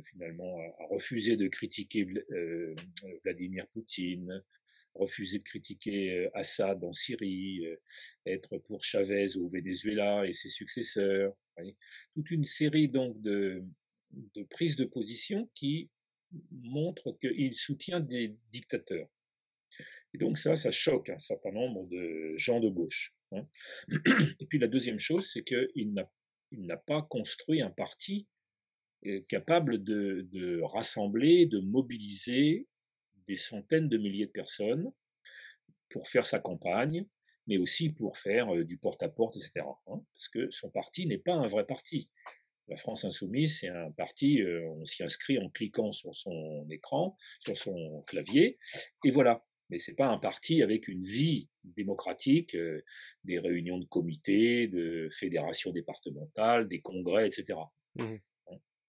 finalement 0.02 0.58
à, 0.78 0.86
refuser 0.86 1.36
de 1.36 1.48
critiquer 1.48 2.06
Vladimir 3.24 3.66
Poutine, 3.68 4.42
refuser 4.94 5.38
de 5.38 5.44
critiquer 5.44 6.28
Assad 6.34 6.82
en 6.84 6.92
Syrie, 6.92 7.64
être 8.26 8.58
pour 8.58 8.82
Chavez 8.82 9.36
au 9.36 9.48
Venezuela 9.48 10.26
et 10.26 10.32
ses 10.32 10.48
successeurs. 10.48 11.34
Toute 12.14 12.30
une 12.30 12.44
série 12.44 12.88
donc 12.88 13.20
de, 13.20 13.64
de 14.10 14.42
prises 14.44 14.76
de 14.76 14.84
position 14.84 15.50
qui 15.54 15.90
montrent 16.50 17.16
qu'il 17.20 17.54
soutient 17.54 18.00
des 18.00 18.36
dictateurs. 18.50 19.08
Et 20.12 20.18
donc 20.18 20.38
ça, 20.38 20.56
ça 20.56 20.70
choque 20.70 21.10
un 21.10 21.18
certain 21.18 21.50
nombre 21.50 21.88
de 21.88 22.36
gens 22.36 22.60
de 22.60 22.68
gauche. 22.68 23.14
Hein. 23.32 23.46
Et 24.40 24.46
puis 24.46 24.58
la 24.58 24.68
deuxième 24.68 24.98
chose, 24.98 25.30
c'est 25.32 25.42
qu'il 25.42 25.92
n'a 26.52 26.76
pas 26.76 27.02
construit 27.02 27.62
un 27.62 27.70
parti 27.70 28.28
euh, 29.06 29.20
capable 29.28 29.82
de, 29.82 30.26
de, 30.32 30.60
rassembler, 30.62 31.46
de 31.46 31.58
mobiliser 31.60 32.68
des 33.26 33.36
centaines 33.36 33.88
de 33.88 33.98
milliers 33.98 34.26
de 34.26 34.32
personnes 34.32 34.90
pour 35.90 36.08
faire 36.08 36.26
sa 36.26 36.38
campagne, 36.38 37.06
mais 37.46 37.58
aussi 37.58 37.90
pour 37.90 38.18
faire 38.18 38.54
euh, 38.54 38.64
du 38.64 38.78
porte-à-porte, 38.78 39.36
etc. 39.36 39.66
Hein, 39.86 40.00
parce 40.14 40.28
que 40.28 40.50
son 40.50 40.70
parti 40.70 41.06
n'est 41.06 41.18
pas 41.18 41.34
un 41.34 41.46
vrai 41.46 41.66
parti. 41.66 42.08
La 42.68 42.76
France 42.76 43.04
insoumise, 43.04 43.60
c'est 43.60 43.68
un 43.68 43.90
parti, 43.90 44.40
euh, 44.40 44.66
on 44.70 44.84
s'y 44.84 45.02
inscrit 45.02 45.38
en 45.38 45.50
cliquant 45.50 45.90
sur 45.90 46.14
son 46.14 46.66
écran, 46.70 47.16
sur 47.40 47.56
son 47.56 48.02
clavier, 48.06 48.58
et 49.04 49.10
voilà. 49.10 49.44
Mais 49.70 49.78
c'est 49.78 49.94
pas 49.94 50.08
un 50.08 50.18
parti 50.18 50.62
avec 50.62 50.88
une 50.88 51.02
vie 51.02 51.48
démocratique, 51.64 52.54
euh, 52.54 52.84
des 53.24 53.38
réunions 53.38 53.78
de 53.78 53.86
comités, 53.86 54.68
de 54.68 55.08
fédérations 55.10 55.72
départementales, 55.72 56.68
des 56.68 56.80
congrès, 56.80 57.26
etc. 57.26 57.58
Mmh 57.96 58.14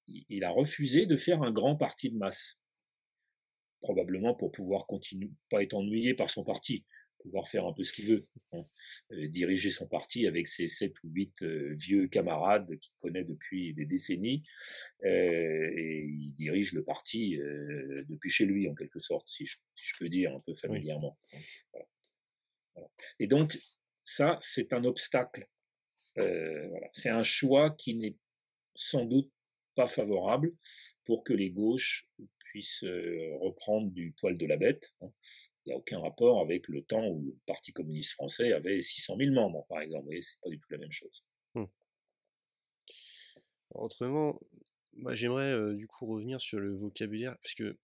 il 0.07 0.43
a 0.43 0.51
refusé 0.51 1.05
de 1.05 1.17
faire 1.17 1.41
un 1.41 1.51
grand 1.51 1.75
parti 1.75 2.11
de 2.11 2.17
masse, 2.17 2.59
probablement 3.81 4.35
pour 4.35 4.51
pouvoir 4.51 4.85
continuer, 4.87 5.31
pas 5.49 5.61
être 5.61 5.73
ennuyé 5.73 6.13
par 6.13 6.29
son 6.29 6.43
parti 6.43 6.85
pouvoir 7.25 7.47
faire 7.47 7.65
un 7.65 7.73
peu 7.73 7.83
ce 7.83 7.91
qu'il 7.91 8.05
veut, 8.05 8.27
hein. 8.53 8.65
euh, 9.11 9.27
diriger 9.27 9.69
son 9.69 9.87
parti 9.87 10.27
avec 10.27 10.47
ses 10.47 10.67
sept 10.67 10.93
ou 11.03 11.09
huit 11.09 11.41
euh, 11.41 11.73
vieux 11.73 12.07
camarades 12.07 12.77
qu'il 12.79 12.93
connaît 12.99 13.23
depuis 13.23 13.73
des 13.73 13.85
décennies, 13.85 14.43
euh, 15.03 15.73
et 15.75 16.05
il 16.05 16.33
dirige 16.33 16.73
le 16.73 16.83
parti 16.83 17.37
depuis 18.07 18.29
chez 18.29 18.45
lui 18.45 18.69
en 18.69 18.75
quelque 18.75 18.99
sorte, 18.99 19.27
si 19.27 19.45
je, 19.45 19.57
peux 19.99 20.09
dire 20.09 20.35
un 20.35 20.39
peu 20.41 20.53
familièrement. 20.55 21.17
Hein. 22.75 22.81
Et 23.19 23.27
donc 23.27 23.57
ça, 24.03 24.37
c'est 24.41 24.73
un 24.73 24.83
obstacle. 24.83 25.47
C'est 26.93 27.09
un 27.09 27.23
choix 27.23 27.71
qui 27.71 27.95
n'est 27.95 28.15
sans 28.75 29.05
doute 29.05 29.31
pas 29.75 29.87
favorable 29.87 30.53
pour 31.03 31.23
que 31.23 31.33
les 31.33 31.51
gauches 31.51 32.07
puissent 32.39 32.85
reprendre 33.39 33.91
du 33.91 34.13
poil 34.17 34.37
de 34.37 34.45
la 34.45 34.57
bête. 34.57 34.93
Il 35.65 35.69
n'y 35.69 35.73
a 35.73 35.77
aucun 35.77 35.99
rapport 35.99 36.41
avec 36.41 36.67
le 36.67 36.83
temps 36.83 37.07
où 37.07 37.23
le 37.25 37.35
Parti 37.47 37.73
communiste 37.73 38.11
français 38.11 38.53
avait 38.53 38.81
600 38.81 39.17
000 39.17 39.31
membres, 39.31 39.65
par 39.67 39.81
exemple. 39.81 40.03
Vous 40.03 40.09
voyez, 40.09 40.21
c'est 40.21 40.39
pas 40.41 40.49
du 40.49 40.59
tout 40.59 40.67
la 40.69 40.77
même 40.77 40.91
chose. 40.91 41.23
Mmh. 41.55 41.65
Autrement, 43.71 44.39
j'aimerais 45.13 45.51
euh, 45.51 45.73
du 45.73 45.87
coup 45.87 46.05
revenir 46.05 46.39
sur 46.39 46.59
le 46.59 46.75
vocabulaire, 46.75 47.37
parce 47.41 47.55
que 47.55 47.77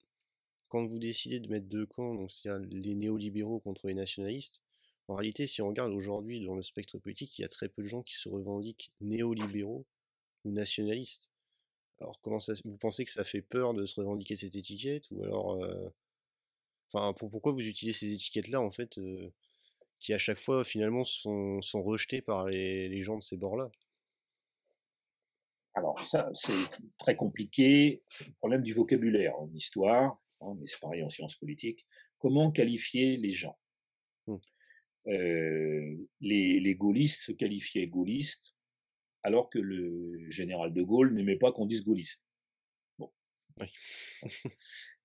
quand 0.67 0.85
vous 0.85 0.99
décidez 0.99 1.39
de 1.39 1.49
mettre 1.49 1.67
deux 1.67 1.85
camps, 1.85 2.15
donc 2.15 2.31
c'est-à-dire 2.31 2.65
les 2.69 2.95
néolibéraux 2.95 3.59
contre 3.59 3.87
les 3.87 3.95
nationalistes, 3.95 4.61
en 5.07 5.15
réalité, 5.15 5.47
si 5.47 5.61
on 5.61 5.67
regarde 5.67 5.91
aujourd'hui 5.91 6.45
dans 6.45 6.55
le 6.55 6.63
spectre 6.63 6.97
politique, 6.97 7.37
il 7.37 7.41
y 7.41 7.45
a 7.45 7.49
très 7.49 7.67
peu 7.67 7.81
de 7.81 7.87
gens 7.87 8.03
qui 8.03 8.13
se 8.13 8.29
revendiquent 8.29 8.93
néolibéraux 9.01 9.85
ou 10.45 10.51
nationalistes. 10.51 11.33
Alors, 11.99 12.21
comment 12.21 12.39
ça, 12.39 12.53
vous 12.63 12.77
pensez 12.77 13.03
que 13.03 13.11
ça 13.11 13.25
fait 13.25 13.41
peur 13.41 13.73
de 13.73 13.85
se 13.85 13.99
revendiquer 13.99 14.35
cette 14.35 14.55
étiquette, 14.55 15.11
ou 15.11 15.23
alors 15.23 15.61
euh, 15.61 15.89
Enfin, 16.93 17.13
pourquoi 17.13 17.51
vous 17.53 17.61
utilisez 17.61 17.97
ces 17.97 18.13
étiquettes-là, 18.13 18.59
en 18.59 18.71
fait, 18.71 18.97
euh, 18.97 19.31
qui 19.99 20.13
à 20.13 20.17
chaque 20.17 20.39
fois, 20.39 20.63
finalement, 20.63 21.05
sont, 21.05 21.61
sont 21.61 21.81
rejetées 21.81 22.21
par 22.21 22.47
les, 22.47 22.89
les 22.89 23.01
gens 23.01 23.17
de 23.17 23.21
ces 23.21 23.37
bords-là? 23.37 23.71
Alors, 25.73 26.03
ça, 26.03 26.29
c'est 26.33 26.69
très 26.97 27.15
compliqué. 27.15 28.03
C'est 28.09 28.27
le 28.27 28.33
problème 28.33 28.61
du 28.61 28.73
vocabulaire 28.73 29.39
en 29.39 29.49
histoire, 29.53 30.21
hein, 30.41 30.55
mais 30.59 30.65
c'est 30.65 30.81
pareil 30.81 31.01
en 31.01 31.09
sciences 31.09 31.37
politiques. 31.37 31.85
Comment 32.17 32.51
qualifier 32.51 33.15
les 33.17 33.29
gens? 33.29 33.57
Mmh. 34.27 34.35
euh, 35.07 35.97
les, 36.19 36.59
les 36.59 36.75
gaullistes 36.75 37.21
se 37.21 37.31
qualifiaient 37.31 37.87
gaullistes 37.87 38.55
alors 39.23 39.49
que 39.49 39.59
le 39.59 40.29
général 40.29 40.73
de 40.73 40.83
Gaulle 40.83 41.13
n'aimait 41.13 41.37
pas 41.37 41.51
qu'on 41.51 41.65
dise 41.65 41.83
gaulliste. 41.83 42.23
Oui. 43.59 43.67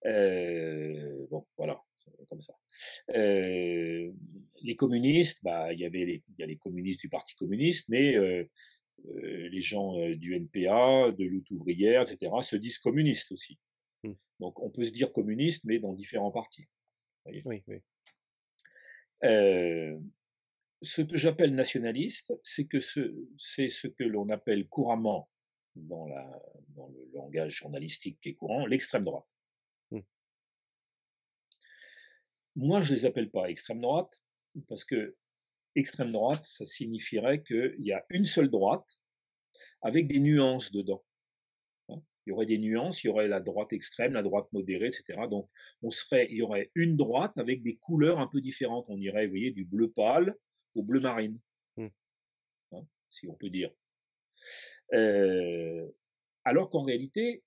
Euh, 0.04 1.26
bon, 1.30 1.44
voilà, 1.56 1.82
comme 2.28 2.40
ça. 2.40 2.54
Euh, 3.16 4.12
les 4.62 4.76
communistes, 4.76 5.42
bah, 5.42 5.72
il 5.72 5.80
y 5.80 5.84
avait 5.84 6.04
les, 6.04 6.22
il 6.28 6.34
y 6.38 6.44
a 6.44 6.46
les 6.46 6.58
communistes 6.58 7.00
du 7.00 7.08
Parti 7.08 7.34
communiste, 7.34 7.88
mais 7.88 8.14
euh, 8.14 8.48
les 9.04 9.60
gens 9.60 9.96
du 10.14 10.36
NPA, 10.36 11.10
de 11.10 11.24
lutte 11.24 11.50
ouvrière, 11.50 12.02
etc., 12.02 12.30
se 12.42 12.54
disent 12.54 12.78
communistes 12.78 13.32
aussi. 13.32 13.58
Mmh. 14.04 14.12
Donc, 14.38 14.62
on 14.62 14.70
peut 14.70 14.84
se 14.84 14.92
dire 14.92 15.12
communiste, 15.12 15.64
mais 15.64 15.80
dans 15.80 15.92
différents 15.92 16.30
partis. 16.30 16.68
oui, 17.24 17.42
oui. 17.66 17.80
ce 19.22 21.02
que 21.02 21.16
j'appelle 21.16 21.52
nationaliste, 21.52 22.32
c'est 22.44 22.66
que 22.66 22.78
c'est 22.78 23.68
ce 23.68 23.88
que 23.88 24.04
l'on 24.04 24.28
appelle 24.28 24.68
couramment 24.68 25.28
dans, 25.76 26.06
la, 26.06 26.42
dans 26.70 26.88
le 26.88 27.10
langage 27.12 27.56
journalistique 27.56 28.18
qui 28.20 28.30
est 28.30 28.34
courant, 28.34 28.66
l'extrême 28.66 29.04
droite. 29.04 29.26
Moi, 32.56 32.80
je 32.80 32.94
les 32.94 33.04
appelle 33.04 33.30
pas 33.30 33.50
extrême 33.50 33.82
droite, 33.82 34.22
parce 34.66 34.84
que 34.84 35.14
extrême 35.74 36.10
droite, 36.10 36.42
ça 36.42 36.64
signifierait 36.64 37.42
qu'il 37.42 37.76
y 37.80 37.92
a 37.92 38.04
une 38.08 38.24
seule 38.24 38.48
droite 38.48 38.98
avec 39.82 40.06
des 40.06 40.20
nuances 40.20 40.72
dedans. 40.72 41.04
Hein. 41.90 42.02
Il 42.24 42.30
y 42.30 42.32
aurait 42.32 42.46
des 42.46 42.56
nuances, 42.56 43.04
il 43.04 43.08
y 43.08 43.10
aurait 43.10 43.28
la 43.28 43.40
droite 43.40 43.74
extrême, 43.74 44.14
la 44.14 44.22
droite 44.22 44.50
modérée, 44.52 44.86
etc. 44.86 45.20
Donc, 45.30 45.50
on 45.82 45.90
serait, 45.90 46.28
il 46.30 46.38
y 46.38 46.42
aurait 46.42 46.70
une 46.74 46.96
droite 46.96 47.36
avec 47.36 47.60
des 47.60 47.76
couleurs 47.76 48.20
un 48.20 48.26
peu 48.26 48.40
différentes. 48.40 48.86
On 48.88 48.98
irait, 48.98 49.26
vous 49.26 49.32
voyez, 49.32 49.50
du 49.50 49.66
bleu 49.66 49.90
pâle 49.90 50.34
au 50.74 50.82
bleu 50.82 51.00
marine, 51.00 51.38
mmh. 51.76 51.88
hein, 52.72 52.86
si 53.10 53.28
on 53.28 53.34
peut 53.34 53.50
dire. 53.50 53.70
Euh, 54.92 55.86
alors 56.44 56.68
qu'en 56.68 56.82
réalité, 56.82 57.42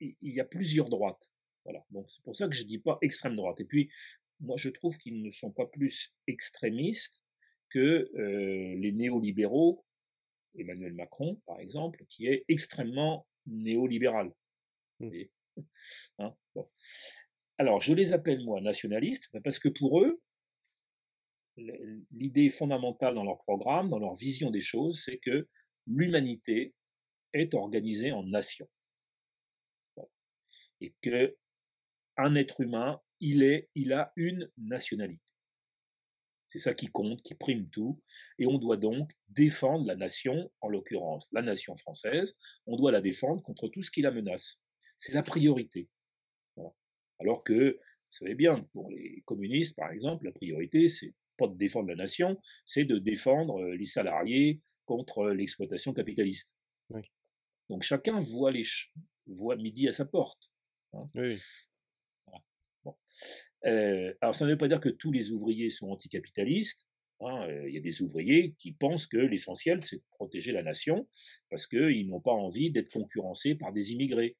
il 0.00 0.34
y 0.34 0.40
a 0.40 0.44
plusieurs 0.44 0.88
droites. 0.88 1.30
Voilà. 1.64 1.84
Donc 1.90 2.10
c'est 2.10 2.22
pour 2.22 2.36
ça 2.36 2.46
que 2.46 2.54
je 2.54 2.64
dis 2.64 2.78
pas 2.78 2.98
extrême 3.00 3.36
droite. 3.36 3.60
Et 3.60 3.64
puis 3.64 3.90
moi 4.40 4.56
je 4.58 4.68
trouve 4.68 4.98
qu'ils 4.98 5.22
ne 5.22 5.30
sont 5.30 5.50
pas 5.50 5.66
plus 5.66 6.14
extrémistes 6.26 7.22
que 7.70 8.10
euh, 8.14 8.74
les 8.76 8.92
néolibéraux, 8.92 9.84
Emmanuel 10.56 10.94
Macron 10.94 11.40
par 11.46 11.60
exemple, 11.60 12.04
qui 12.08 12.26
est 12.26 12.44
extrêmement 12.48 13.26
néolibéral. 13.46 14.32
Mmh. 15.00 15.10
Hein, 16.18 16.34
Alors 17.58 17.80
je 17.80 17.94
les 17.94 18.12
appelle 18.12 18.44
moi 18.44 18.60
nationalistes 18.60 19.30
parce 19.44 19.60
que 19.60 19.68
pour 19.68 20.00
eux, 20.00 20.20
l'idée 22.10 22.48
fondamentale 22.48 23.14
dans 23.14 23.22
leur 23.22 23.38
programme, 23.38 23.88
dans 23.88 24.00
leur 24.00 24.14
vision 24.14 24.50
des 24.50 24.60
choses, 24.60 25.02
c'est 25.04 25.18
que 25.18 25.48
l'humanité 25.86 26.74
est 27.32 27.54
organisée 27.54 28.12
en 28.12 28.22
nations. 28.24 28.68
Et 30.80 30.94
que 31.00 31.36
un 32.16 32.34
être 32.34 32.60
humain 32.60 33.00
il 33.20 33.92
a 33.92 34.12
une 34.16 34.50
nationalité. 34.58 35.22
C'est 36.46 36.58
ça 36.58 36.74
qui 36.74 36.86
compte, 36.86 37.22
qui 37.22 37.34
prime 37.34 37.68
tout. 37.70 38.00
Et 38.38 38.46
on 38.46 38.58
doit 38.58 38.76
donc 38.76 39.10
défendre 39.28 39.86
la 39.86 39.96
nation, 39.96 40.52
en 40.60 40.68
l'occurrence 40.68 41.26
la 41.32 41.42
nation 41.42 41.74
française, 41.74 42.36
on 42.66 42.76
doit 42.76 42.92
la 42.92 43.00
défendre 43.00 43.42
contre 43.42 43.68
tout 43.68 43.82
ce 43.82 43.90
qui 43.90 44.02
la 44.02 44.10
menace. 44.10 44.60
C'est 44.96 45.14
la 45.14 45.22
priorité. 45.22 45.88
Alors 47.18 47.42
que, 47.44 47.72
vous 47.72 48.10
savez 48.10 48.34
bien, 48.34 48.60
pour 48.72 48.90
les 48.90 49.22
communistes, 49.24 49.74
par 49.74 49.90
exemple, 49.90 50.26
la 50.26 50.32
priorité, 50.32 50.88
c'est 50.88 51.14
pas 51.36 51.46
de 51.46 51.56
défendre 51.56 51.88
la 51.88 51.96
nation, 51.96 52.40
c'est 52.64 52.84
de 52.84 52.98
défendre 52.98 53.60
euh, 53.60 53.76
les 53.76 53.86
salariés 53.86 54.60
contre 54.84 55.28
l'exploitation 55.30 55.92
capitaliste. 55.92 56.56
Donc 57.68 57.82
chacun 57.82 58.20
voit, 58.20 58.50
les 58.50 58.64
voit 59.26 59.56
midi 59.56 59.88
à 59.88 59.92
sa 59.92 60.04
porte. 60.04 60.50
Hein. 60.92 61.08
Oui. 61.14 61.38
Euh, 63.66 64.12
alors 64.20 64.34
ça 64.34 64.44
ne 64.44 64.50
veut 64.50 64.58
pas 64.58 64.68
dire 64.68 64.80
que 64.80 64.90
tous 64.90 65.10
les 65.10 65.32
ouvriers 65.32 65.70
sont 65.70 65.88
anticapitalistes. 65.88 66.86
Hein, 67.20 67.48
euh, 67.48 67.68
il 67.68 67.74
y 67.74 67.78
a 67.78 67.80
des 67.80 68.02
ouvriers 68.02 68.54
qui 68.58 68.72
pensent 68.72 69.06
que 69.06 69.16
l'essentiel, 69.16 69.82
c'est 69.84 69.96
de 69.96 70.02
protéger 70.10 70.52
la 70.52 70.62
nation, 70.62 71.08
parce 71.48 71.66
qu'ils 71.66 72.08
n'ont 72.08 72.20
pas 72.20 72.32
envie 72.32 72.70
d'être 72.70 72.92
concurrencés 72.92 73.54
par 73.54 73.72
des 73.72 73.92
immigrés, 73.92 74.36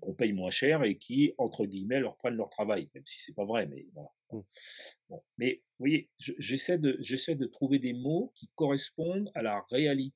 qu'on 0.00 0.14
paye 0.14 0.32
moins 0.32 0.50
cher 0.50 0.82
et 0.84 0.96
qui, 0.96 1.34
entre 1.38 1.66
guillemets, 1.66 2.00
leur 2.00 2.16
prennent 2.16 2.36
leur 2.36 2.50
travail, 2.50 2.88
même 2.94 3.04
si 3.04 3.20
c'est 3.20 3.34
pas 3.34 3.44
vrai. 3.44 3.66
Mais, 3.66 3.86
voilà. 3.92 4.10
Mmh. 4.30 5.16
mais 5.38 5.62
vous 5.78 5.84
voyez, 5.84 6.10
j'essaie 6.18 6.78
de, 6.78 6.96
j'essaie 7.00 7.34
de 7.34 7.46
trouver 7.46 7.78
des 7.78 7.94
mots 7.94 8.32
qui 8.34 8.48
correspondent 8.54 9.30
à 9.34 9.42
la 9.42 9.64
réalité 9.70 10.12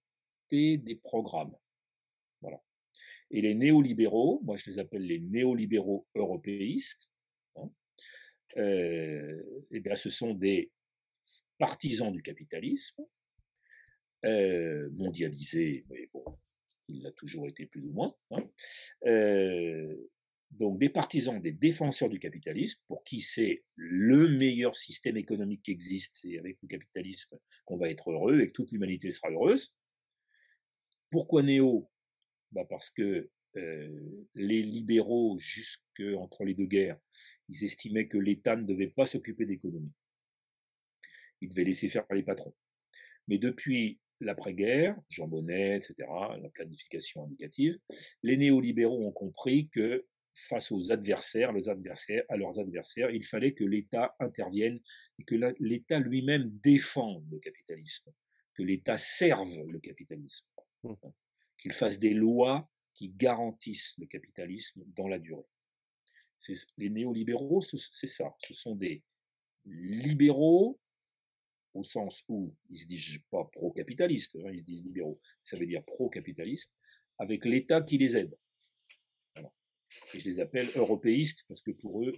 des 0.78 0.96
programmes. 0.96 1.54
Voilà. 2.40 2.62
Et 3.30 3.40
les 3.40 3.54
néolibéraux, 3.54 4.40
moi 4.44 4.56
je 4.56 4.70
les 4.70 4.78
appelle 4.78 5.06
les 5.06 5.20
néolibéraux 5.20 6.06
européistes, 6.14 7.08
euh, 8.56 9.64
eh 9.70 9.80
bien, 9.80 9.94
ce 9.94 10.10
sont 10.10 10.34
des 10.34 10.70
partisans 11.58 12.12
du 12.12 12.22
capitalisme, 12.22 13.02
euh, 14.24 14.90
mondialisé, 14.92 15.84
mais 15.88 16.08
bon, 16.12 16.24
il 16.88 17.03
l'a 17.03 17.12
toujours 17.12 17.47
été 17.47 17.66
plus 17.66 17.87
ou 17.87 17.92
moins, 17.92 18.14
hein, 18.31 18.51
euh, 19.07 20.11
donc 20.53 20.79
des 20.79 20.90
partisans, 20.90 21.40
des 21.40 21.53
défenseurs 21.53 22.11
du 22.11 22.18
capitalisme, 22.18 22.81
pour 22.87 23.03
qui 23.05 23.21
c'est 23.21 23.64
le 23.75 24.29
meilleur 24.29 24.75
système 24.75 25.16
économique 25.16 25.62
qui 25.62 25.71
existe, 25.71 26.14
c'est 26.16 26.38
avec 26.38 26.59
le 26.61 26.68
capitalisme 26.68 27.38
qu'on 27.64 27.79
va 27.79 27.88
être 27.88 28.11
heureux 28.11 28.40
et 28.40 28.47
que 28.47 28.53
toute 28.53 28.71
l'humanité 28.71 29.11
sera 29.11 29.31
heureuse. 29.31 29.75
Pourquoi 31.11 31.42
néo? 31.42 31.90
Bah 32.53 32.66
Parce 32.68 32.90
que 32.90 33.31
euh, 33.57 34.27
les 34.35 34.62
libéraux, 34.62 35.37
jusque 35.38 36.03
entre 36.16 36.45
les 36.45 36.55
deux 36.55 36.66
guerres, 36.66 36.99
ils 37.49 37.64
estimaient 37.64 38.09
que 38.09 38.18
l'État 38.18 38.57
ne 38.57 38.64
devait 38.64 38.88
pas 38.88 39.07
s'occuper 39.07 39.47
d'économie. 39.47 39.92
Il 41.40 41.49
devait 41.49 41.64
laisser 41.64 41.88
faire 41.88 42.07
les 42.12 42.23
patrons. 42.23 42.55
Mais 43.27 43.38
depuis 43.38 44.01
l'après-guerre, 44.22 44.96
Jean 45.08 45.28
Monnet, 45.28 45.76
etc., 45.76 46.08
la 46.40 46.48
planification 46.50 47.24
indicative, 47.24 47.78
les 48.22 48.37
néolibéraux 48.37 49.06
ont 49.06 49.12
compris 49.12 49.68
que 49.68 50.06
face 50.35 50.72
aux 50.72 50.92
adversaires, 50.92 51.52
les 51.52 51.68
adversaires, 51.68 52.24
à 52.28 52.37
leurs 52.37 52.58
adversaires, 52.58 53.11
il 53.11 53.24
fallait 53.24 53.52
que 53.52 53.64
l'État 53.64 54.14
intervienne 54.18 54.80
et 55.18 55.24
que 55.24 55.35
l'État 55.58 55.98
lui-même 55.98 56.50
défende 56.62 57.26
le 57.30 57.38
capitalisme, 57.38 58.11
que 58.54 58.62
l'État 58.62 58.96
serve 58.96 59.64
le 59.70 59.78
capitalisme, 59.78 60.46
mmh. 60.85 60.92
hein, 61.02 61.14
qu'il 61.58 61.72
fasse 61.72 61.98
des 61.98 62.14
lois 62.14 62.70
qui 62.94 63.11
garantissent 63.11 63.94
le 63.98 64.06
capitalisme 64.06 64.82
dans 64.87 65.08
la 65.08 65.18
durée. 65.18 65.46
Les 66.76 66.90
néolibéraux, 66.90 67.61
c'est 67.61 68.06
ça. 68.06 68.35
Ce 68.38 68.52
sont 68.52 68.74
des 68.74 69.02
libéraux 69.64 70.80
au 71.74 71.82
sens 71.82 72.24
où 72.28 72.54
ils 72.70 72.78
se 72.78 72.87
disent 72.87 73.18
pas 73.30 73.44
pro-capitalistes, 73.52 74.37
hein, 74.37 74.50
ils 74.52 74.61
se 74.61 74.64
disent 74.64 74.85
libéraux. 74.85 75.20
Ça 75.42 75.56
veut 75.56 75.66
dire 75.66 75.85
pro-capitaliste, 75.85 76.72
avec 77.18 77.44
l'État 77.44 77.82
qui 77.82 77.98
les 77.98 78.16
aide. 78.16 78.37
Et 80.14 80.18
je 80.18 80.28
les 80.28 80.40
appelle 80.40 80.68
européistes 80.76 81.44
parce 81.48 81.62
que 81.62 81.70
pour 81.70 82.02
eux, 82.04 82.12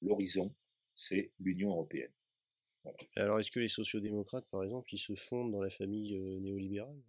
l'horizon, 0.00 0.54
c'est 0.94 1.32
l'Union 1.38 1.70
européenne. 1.70 2.12
Alors, 3.16 3.38
est-ce 3.38 3.50
que 3.50 3.60
les 3.60 3.68
sociodémocrates, 3.68 4.46
par 4.50 4.64
exemple, 4.64 4.92
ils 4.92 4.98
se 4.98 5.14
fondent 5.14 5.52
dans 5.52 5.62
la 5.62 5.70
famille 5.70 6.16
euh, 6.16 6.40
néolibérale? 6.40 7.00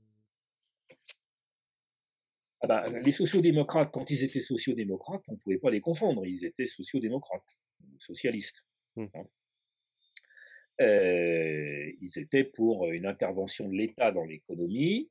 Ah 2.62 2.68
ben, 2.68 3.00
Les 3.00 3.12
sociodémocrates, 3.12 3.92
quand 3.92 4.10
ils 4.10 4.24
étaient 4.24 4.40
sociodémocrates, 4.40 5.24
on 5.30 5.34
ne 5.34 5.38
pouvait 5.38 5.58
pas 5.58 5.72
les 5.72 5.82
confondre. 5.82 6.26
Ils 6.26 6.46
étaient 6.46 6.66
sociodémocrates, 6.66 7.56
socialistes. 7.98 8.66
Mmh. 8.96 9.06
Hein. 9.16 9.28
Euh, 10.82 11.92
ils 12.02 12.20
étaient 12.20 12.44
pour 12.44 12.90
une 12.90 13.06
intervention 13.06 13.70
de 13.70 13.76
l'État 13.76 14.12
dans 14.12 14.26
l'économie, 14.26 15.10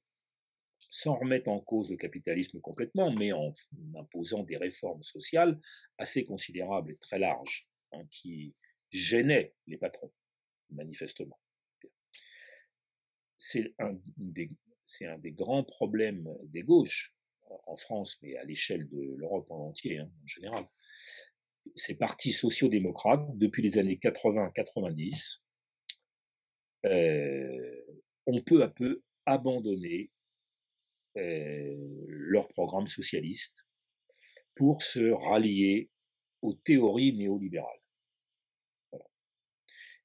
sans 0.89 1.17
remettre 1.17 1.49
en 1.49 1.61
cause 1.61 1.91
le 1.91 1.97
capitalisme 1.97 2.61
complètement, 2.61 3.13
mais 3.13 3.33
en 3.33 3.53
imposant 3.97 4.43
des 4.43 4.57
réformes 4.57 5.03
sociales 5.03 5.59
assez 5.99 6.25
considérables 6.25 6.93
et 6.93 6.97
très 6.97 7.19
larges, 7.19 7.69
hein, 7.93 8.05
qui 8.11 8.55
gênaient 8.91 9.55
les 9.67 9.79
patrons, 9.79 10.13
manifestement. 10.71 11.39
C'est 13.37 13.75
un, 13.79 13.99
des, 14.17 14.49
grands 15.33 15.65
problèmes 15.65 16.29
des 16.45 16.63
gauches 16.63 17.15
en 17.67 17.77
France, 17.77 18.19
mais 18.23 18.37
à 18.37 18.45
l'échelle 18.45 18.89
de 18.89 19.15
l'Europe 19.17 19.51
en 19.51 19.69
entier, 19.69 19.99
hein, 19.99 20.11
en 20.23 20.27
général. 20.27 20.65
Ces 21.75 21.95
partis 21.95 22.33
sociaux-démocrates, 22.33 23.27
depuis 23.37 23.63
les 23.63 23.79
années 23.79 23.99
80-90, 24.03 25.39
euh, 25.39 25.42
ont 26.85 28.41
peu 28.45 28.63
à 28.63 28.69
peu 28.69 29.03
abandonné 29.27 30.11
euh, 31.19 31.77
leur 32.07 32.49
programme 32.49 32.87
socialiste 32.87 33.67
pour 34.55 34.83
se 34.83 35.11
rallier 35.11 35.91
aux 36.41 36.55
théories 36.55 37.13
néolibérales. 37.15 37.69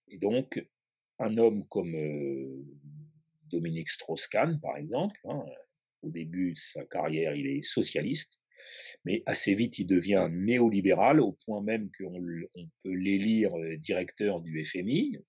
Et 0.10 0.18
donc, 0.18 0.62
un 1.20 1.38
homme 1.38 1.66
comme 1.68 1.96
euh, 1.96 2.66
Dominique 3.44 3.90
Strauss-Kahn, 3.90 4.60
par 4.60 4.76
exemple, 4.76 5.18
hein, 5.26 5.46
au 6.02 6.10
début 6.10 6.52
de 6.52 6.58
sa 6.58 6.86
carrière, 6.86 7.34
il 7.36 7.48
est 7.48 7.62
socialiste, 7.62 8.42
mais 9.06 9.24
assez 9.26 9.54
vite, 9.54 9.80
il 9.80 9.88
devient 9.88 10.28
néolibéral, 10.30 11.22
au 11.22 11.38
point 11.46 11.62
même 11.62 11.90
qu'on 11.98 12.70
peut 12.84 12.94
l'élire 12.94 13.58
euh, 13.58 13.78
directeur 13.78 14.42
du 14.42 14.63
FMI, 14.66 15.20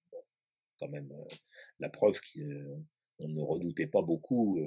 quand 0.78 0.88
même 0.88 1.12
la 1.78 1.88
preuve 1.88 2.20
qu'on 2.20 3.28
ne 3.28 3.40
redoutait 3.40 3.86
pas 3.86 4.02
beaucoup 4.02 4.58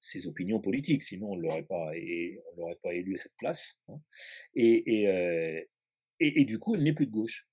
ses 0.00 0.26
opinions 0.26 0.60
politiques, 0.60 1.02
sinon 1.02 1.32
on 1.32 1.36
ne 1.36 1.42
l'aurait 1.42 1.64
pas, 1.64 1.92
l'aurait 2.56 2.78
pas 2.82 2.94
élu 2.94 3.14
à 3.14 3.18
cette 3.18 3.36
place. 3.36 3.80
Hein. 3.88 4.00
Euh, 4.56 5.62
et, 6.22 6.40
et, 6.40 6.44
du 6.44 6.58
coup, 6.58 6.74
il 6.74 6.82
n'est 6.82 6.92
plus 6.92 7.06
de 7.06 7.12
gauche. 7.12 7.48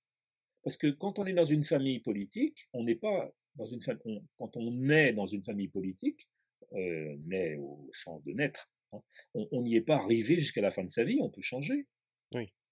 Parce 0.63 0.77
que 0.77 0.87
quand 0.87 1.19
on 1.19 1.25
est 1.25 1.33
dans 1.33 1.45
une 1.45 1.63
famille 1.63 1.99
politique, 1.99 2.67
on 2.73 2.83
n'est 2.83 2.95
pas 2.95 3.31
dans 3.55 3.65
une 3.65 3.81
famille. 3.81 4.21
Quand 4.37 4.57
on 4.57 4.71
naît 4.71 5.13
dans 5.13 5.25
une 5.25 5.43
famille 5.43 5.69
politique, 5.69 6.27
euh, 6.73 7.15
naît 7.25 7.55
au 7.55 7.87
sens 7.91 8.23
de 8.23 8.33
naître, 8.33 8.69
hein, 8.91 8.99
on 9.33 9.61
n'y 9.61 9.75
est 9.75 9.81
pas 9.81 9.95
arrivé 9.95 10.37
jusqu'à 10.37 10.61
la 10.61 10.71
fin 10.71 10.83
de 10.83 10.89
sa 10.89 11.03
vie. 11.03 11.19
On 11.21 11.29
peut 11.29 11.41
changer. 11.41 11.87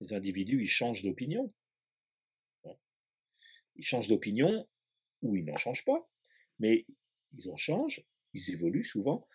Les 0.02 0.14
individus, 0.14 0.62
ils 0.62 0.68
changent 0.68 1.04
d'opinion. 1.04 1.48
Ils 3.76 3.84
changent 3.84 4.08
d'opinion 4.08 4.68
ou 5.22 5.36
ils 5.36 5.46
n'en 5.46 5.58
changent 5.58 5.86
pas, 5.86 6.10
mais 6.60 6.86
ils 7.38 7.50
en 7.50 7.56
changent, 7.56 8.04
ils 8.34 8.52
évoluent 8.52 8.84
souvent, 8.84 9.28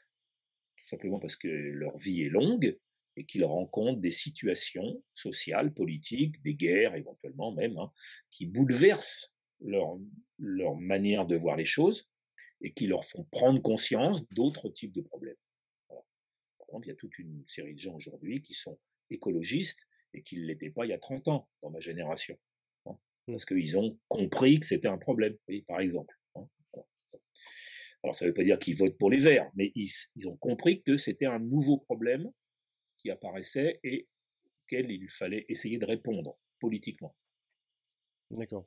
tout 0.76 0.87
simplement 0.87 1.18
parce 1.18 1.37
que 1.37 1.48
leur 1.48 1.96
vie 1.96 2.22
est 2.22 2.29
longue 2.29 2.79
et 3.16 3.24
qu'ils 3.24 3.44
rencontrent 3.44 4.00
des 4.00 4.11
situations 4.11 5.03
sociales, 5.12 5.74
politiques, 5.74 6.40
des 6.42 6.55
guerres 6.55 6.94
éventuellement 6.94 7.53
même, 7.53 7.76
hein, 7.76 7.92
qui 8.31 8.46
bouleversent 8.46 9.35
leur, 9.61 9.98
leur 10.38 10.76
manière 10.76 11.26
de 11.26 11.37
voir 11.37 11.57
les 11.57 11.64
choses 11.64 12.09
et 12.62 12.72
qui 12.72 12.87
leur 12.87 13.05
font 13.05 13.24
prendre 13.24 13.61
conscience 13.61 14.26
d'autres 14.31 14.68
types 14.70 14.92
de 14.92 15.03
problèmes. 15.03 15.37
Par 15.88 16.68
exemple, 16.68 16.87
il 16.87 16.90
y 16.90 16.92
a 16.92 16.96
toute 16.96 17.18
une 17.18 17.44
série 17.46 17.74
de 17.74 17.79
gens 17.79 17.94
aujourd'hui 17.94 18.42
qui 18.42 18.55
sont 18.55 18.79
écologistes 19.11 19.87
et 20.14 20.22
qui 20.22 20.37
ne 20.37 20.46
l'étaient 20.46 20.70
pas 20.70 20.87
il 20.87 20.90
y 20.90 20.94
a 20.94 20.98
30 20.98 21.29
ans 21.29 21.48
dans 21.62 21.70
ma 21.70 21.81
génération. 21.81 22.38
Parce 23.26 23.44
qu'ils 23.44 23.78
ont 23.78 23.98
compris 24.09 24.61
que 24.61 24.66
c'était 24.66 24.88
un 24.88 24.98
problème, 24.98 25.37
par 25.68 25.80
exemple. 25.80 26.14
Hein, 26.35 26.48
alors, 28.02 28.14
ça 28.14 28.24
ne 28.24 28.30
veut 28.30 28.35
pas 28.35 28.44
dire 28.44 28.59
qu'ils 28.59 28.76
votent 28.76 28.96
pour 28.96 29.11
les 29.11 29.18
Verts, 29.18 29.50
mais 29.54 29.72
ils, 29.74 29.90
ont 30.26 30.37
compris 30.37 30.83
que 30.83 30.96
c'était 30.96 31.26
un 31.26 31.38
nouveau 31.38 31.78
problème 31.78 32.30
qui 32.96 33.11
apparaissait 33.11 33.78
et 33.85 34.09
auquel 34.64 34.90
il 34.90 35.09
fallait 35.11 35.44
essayer 35.48 35.78
de 35.78 35.85
répondre 35.85 36.38
politiquement. 36.59 37.14
D'accord. 38.30 38.66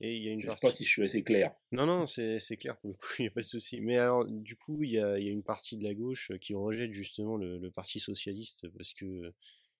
Et 0.00 0.16
il 0.16 0.24
y 0.24 0.28
a 0.28 0.32
une 0.32 0.40
je 0.40 0.46
ne 0.46 0.52
sais 0.52 0.58
pas 0.60 0.72
si 0.72 0.84
je 0.84 0.90
suis 0.90 1.02
assez 1.02 1.22
clair. 1.22 1.54
Non, 1.72 1.86
non, 1.86 2.06
c'est 2.06 2.56
clair 2.58 2.76
pour 2.78 2.90
le 2.90 2.96
coup, 2.96 3.06
il 3.18 3.22
n'y 3.22 3.28
a 3.28 3.30
pas 3.30 3.40
de 3.40 3.46
souci. 3.46 3.80
Mais 3.80 3.96
alors, 3.96 4.26
du 4.26 4.56
coup, 4.56 4.82
il 4.82 4.90
y 4.90 4.98
a, 4.98 5.18
y 5.18 5.28
a, 5.28 5.30
une 5.30 5.42
partie 5.42 5.76
de 5.76 5.84
la 5.84 5.94
gauche 5.94 6.32
qui 6.40 6.54
rejette 6.54 6.92
justement 6.92 7.36
le, 7.36 7.70
Parti 7.70 8.00
Socialiste 8.00 8.68
parce 8.70 8.92
que 8.94 9.32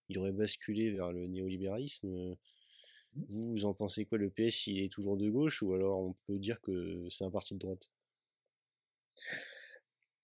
il 0.08 0.18
aurait 0.18 0.32
basculé 0.32 0.90
vers 0.90 1.12
le 1.12 1.26
néolibéralisme. 1.26 2.36
Mmh. 3.14 3.22
Vous, 3.28 3.50
vous 3.50 3.64
en 3.64 3.74
pensez 3.74 4.04
quoi 4.04 4.18
Le 4.18 4.30
PS, 4.30 4.66
il 4.66 4.82
est 4.82 4.92
toujours 4.92 5.16
de 5.16 5.28
gauche 5.28 5.62
ou 5.62 5.74
alors 5.74 6.00
on 6.00 6.14
peut 6.26 6.38
dire 6.38 6.60
que 6.60 7.06
c'est 7.10 7.24
un 7.24 7.30
parti 7.30 7.54
de 7.54 7.58
droite? 7.58 7.90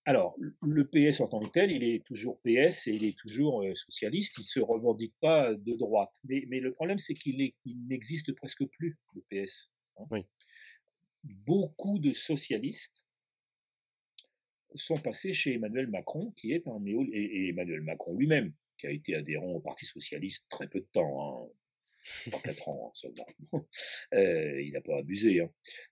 Alors, 0.07 0.37
le 0.61 0.87
PS 0.87 1.19
en 1.19 1.27
tant 1.27 1.41
que 1.41 1.49
tel, 1.49 1.69
il 1.69 1.83
est 1.83 2.05
toujours 2.05 2.39
PS 2.39 2.87
et 2.87 2.93
il 2.93 3.03
est 3.03 3.19
toujours 3.19 3.63
euh, 3.63 3.75
socialiste, 3.75 4.37
il 4.37 4.41
ne 4.41 4.45
se 4.45 4.59
revendique 4.61 5.13
pas 5.19 5.53
de 5.53 5.73
droite. 5.73 6.15
Mais, 6.23 6.45
mais 6.47 6.61
le 6.61 6.71
problème, 6.71 6.97
c'est 6.97 7.13
qu'il 7.13 7.53
n'existe 7.65 8.31
presque 8.31 8.65
plus, 8.67 8.97
le 9.13 9.21
PS. 9.29 9.69
Hein. 9.97 10.21
Beaucoup 11.25 11.99
de 11.99 12.13
socialistes 12.13 13.05
sont 14.75 14.97
passés 14.97 15.33
chez 15.33 15.55
Emmanuel 15.55 15.87
Macron, 15.87 16.31
qui 16.37 16.53
est 16.53 16.69
un 16.69 16.79
néo... 16.79 17.03
Et, 17.11 17.49
Emmanuel 17.49 17.81
Macron 17.81 18.15
lui-même, 18.15 18.53
qui 18.77 18.87
a 18.87 18.91
été 18.91 19.13
adhérent 19.13 19.51
au 19.51 19.59
Parti 19.59 19.85
socialiste 19.85 20.45
très 20.49 20.69
peu 20.69 20.79
de 20.79 20.87
temps, 20.93 21.43
hein, 21.43 21.49
4 22.43 22.69
ans 22.69 22.87
hein, 22.87 22.91
seulement. 22.93 23.25
Euh, 24.13 24.61
il 24.61 24.71
n'a 24.71 24.81
pas 24.81 24.97
abusé. 24.97 25.41
Hein. 25.41 25.49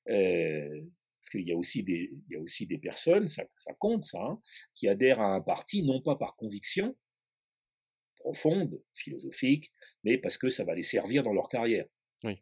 Euh, 0.09 0.81
parce 1.19 1.29
qu'il 1.31 1.47
y 1.47 1.51
a 1.51 1.55
aussi 1.55 1.83
des, 1.83 2.11
il 2.27 2.33
y 2.33 2.35
a 2.35 2.39
aussi 2.39 2.65
des 2.65 2.77
personnes, 2.77 3.27
ça, 3.27 3.43
ça 3.57 3.73
compte 3.73 4.05
ça, 4.05 4.21
hein, 4.21 4.41
qui 4.73 4.87
adhèrent 4.87 5.19
à 5.19 5.35
un 5.35 5.41
parti 5.41 5.83
non 5.83 6.01
pas 6.01 6.15
par 6.15 6.35
conviction 6.35 6.95
profonde, 8.25 8.81
philosophique, 8.93 9.71
mais 10.03 10.17
parce 10.17 10.37
que 10.37 10.49
ça 10.49 10.63
va 10.63 10.73
les 10.73 10.81
servir 10.81 11.21
dans 11.21 11.33
leur 11.33 11.47
carrière. 11.47 11.85
Oui. 12.23 12.41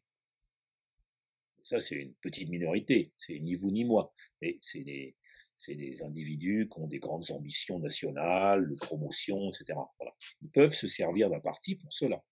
Ça, 1.61 1.79
c'est 1.79 1.95
une 1.95 2.13
petite 2.15 2.49
minorité, 2.49 3.11
c'est 3.17 3.39
ni 3.39 3.55
vous 3.55 3.71
ni 3.71 3.83
moi, 3.83 4.13
mais 4.41 4.57
c'est 4.61 4.83
des, 4.83 5.15
c'est 5.55 5.75
des 5.75 6.03
individus 6.03 6.69
qui 6.69 6.79
ont 6.79 6.87
des 6.87 6.99
grandes 6.99 7.31
ambitions 7.31 7.79
nationales, 7.79 8.69
de 8.69 8.75
promotion, 8.75 9.49
etc. 9.49 9.79
Voilà. 9.99 10.13
Ils 10.41 10.49
peuvent 10.49 10.73
se 10.73 10.87
servir 10.87 11.29
d'un 11.29 11.39
parti 11.39 11.75
pour 11.75 11.91
cela. 11.91 12.23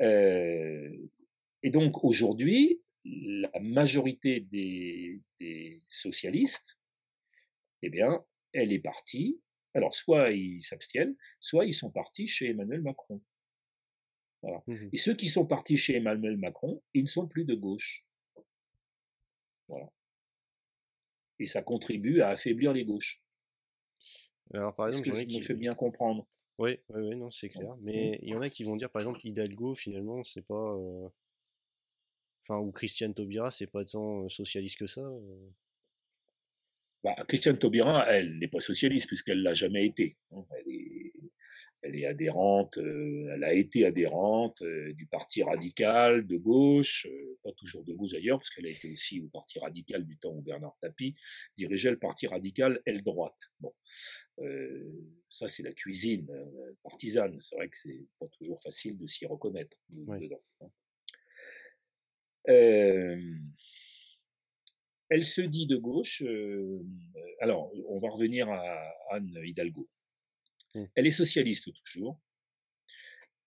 Euh, 0.00 0.90
et 1.62 1.70
donc 1.70 2.04
aujourd'hui, 2.04 2.82
la 3.04 3.50
majorité 3.60 4.40
des, 4.40 5.20
socialistes, 5.88 6.78
eh 7.82 7.90
bien, 7.90 8.24
elle 8.52 8.72
est 8.72 8.80
partie 8.80 9.40
Alors, 9.74 9.94
soit 9.94 10.32
ils 10.32 10.60
s'abstiennent, 10.62 11.16
soit 11.40 11.66
ils 11.66 11.74
sont 11.74 11.90
partis 11.90 12.26
chez 12.26 12.50
Emmanuel 12.50 12.82
Macron. 12.82 13.22
Voilà. 14.42 14.62
Mmh 14.66 14.88
Et 14.92 14.96
ceux 14.96 15.14
qui 15.14 15.28
sont 15.28 15.46
partis 15.46 15.76
chez 15.76 15.96
Emmanuel 15.96 16.36
Macron, 16.36 16.82
ils 16.94 17.02
ne 17.02 17.08
sont 17.08 17.26
plus 17.26 17.44
de 17.44 17.54
gauche. 17.54 18.04
Voilà. 19.68 19.90
Et 21.38 21.46
ça 21.46 21.62
contribue 21.62 22.20
à 22.22 22.30
affaiblir 22.30 22.72
les 22.72 22.84
gauches. 22.84 23.22
Alors, 24.54 24.74
par 24.74 24.86
exemple, 24.88 25.08
que 25.08 25.12
j'en 25.14 25.20
ai 25.20 25.28
je 25.28 25.38
me 25.38 25.42
fais 25.42 25.54
bien 25.54 25.74
comprendre? 25.74 26.26
Oui, 26.58 26.78
oui, 26.90 27.02
oui, 27.02 27.16
non, 27.16 27.30
c'est 27.30 27.48
clair. 27.48 27.76
Mais 27.82 28.18
il 28.22 28.30
y 28.30 28.34
en 28.34 28.40
a 28.42 28.50
qui 28.50 28.64
vont 28.64 28.76
dire, 28.76 28.90
par 28.90 29.00
exemple, 29.02 29.20
Hidalgo, 29.24 29.74
finalement, 29.74 30.22
c'est 30.24 30.42
pas. 30.46 30.74
euh, 30.76 31.08
Enfin, 32.48 32.58
ou 32.60 32.72
Christiane 32.72 33.12
Taubira, 33.14 33.50
c'est 33.50 33.66
pas 33.66 33.84
tant 33.84 34.24
euh, 34.24 34.28
socialiste 34.28 34.78
que 34.78 34.86
ça. 34.86 35.02
euh. 35.02 35.50
Bah, 37.02 37.14
Christiane 37.28 37.58
Taubira, 37.58 38.06
elle 38.10 38.38
n'est 38.38 38.48
pas 38.48 38.60
socialiste 38.60 39.06
puisqu'elle 39.06 39.42
l'a 39.42 39.54
jamais 39.54 39.86
été. 39.86 40.16
hein. 40.32 40.44
Elle 40.58 40.72
est, 40.72 40.85
elle 41.82 41.96
est 41.96 42.06
adhérente, 42.06 42.78
euh, 42.78 43.32
elle 43.34 43.44
a 43.44 43.52
été 43.52 43.84
adhérente 43.84 44.62
euh, 44.62 44.92
du 44.94 45.06
Parti 45.06 45.42
radical 45.42 46.26
de 46.26 46.36
gauche, 46.36 47.06
euh, 47.06 47.38
pas 47.42 47.52
toujours 47.52 47.84
de 47.84 47.92
gauche 47.92 48.12
d'ailleurs, 48.12 48.38
parce 48.38 48.50
qu'elle 48.50 48.66
a 48.66 48.70
été 48.70 48.90
aussi 48.90 49.20
au 49.20 49.28
Parti 49.28 49.58
radical 49.58 50.04
du 50.04 50.18
temps 50.18 50.32
où 50.32 50.42
Bernard 50.42 50.76
Tapie 50.80 51.14
dirigeait 51.56 51.90
le 51.90 51.98
Parti 51.98 52.26
radical 52.26 52.80
aile 52.86 53.02
droite. 53.02 53.40
Bon, 53.60 53.72
ça 55.28 55.46
c'est 55.46 55.62
la 55.62 55.72
cuisine 55.72 56.28
partisane. 56.82 57.38
C'est 57.40 57.56
vrai 57.56 57.68
que 57.68 57.76
c'est 57.76 58.04
pas 58.18 58.28
toujours 58.28 58.60
facile 58.60 58.98
de 58.98 59.06
s'y 59.06 59.26
reconnaître 59.26 59.76
dedans. 59.88 60.42
hein. 60.60 60.70
Euh, 62.48 63.34
elle 65.08 65.24
se 65.24 65.40
dit 65.40 65.66
de 65.66 65.76
gauche. 65.76 66.22
euh, 66.22 66.82
alors, 67.40 67.72
on 67.88 67.98
va 67.98 68.08
revenir 68.08 68.48
à 68.48 68.92
Anne 69.10 69.38
Hidalgo. 69.44 69.88
Mm. 70.76 70.84
Elle 70.94 71.06
est 71.06 71.10
socialiste 71.10 71.72
toujours. 71.74 72.20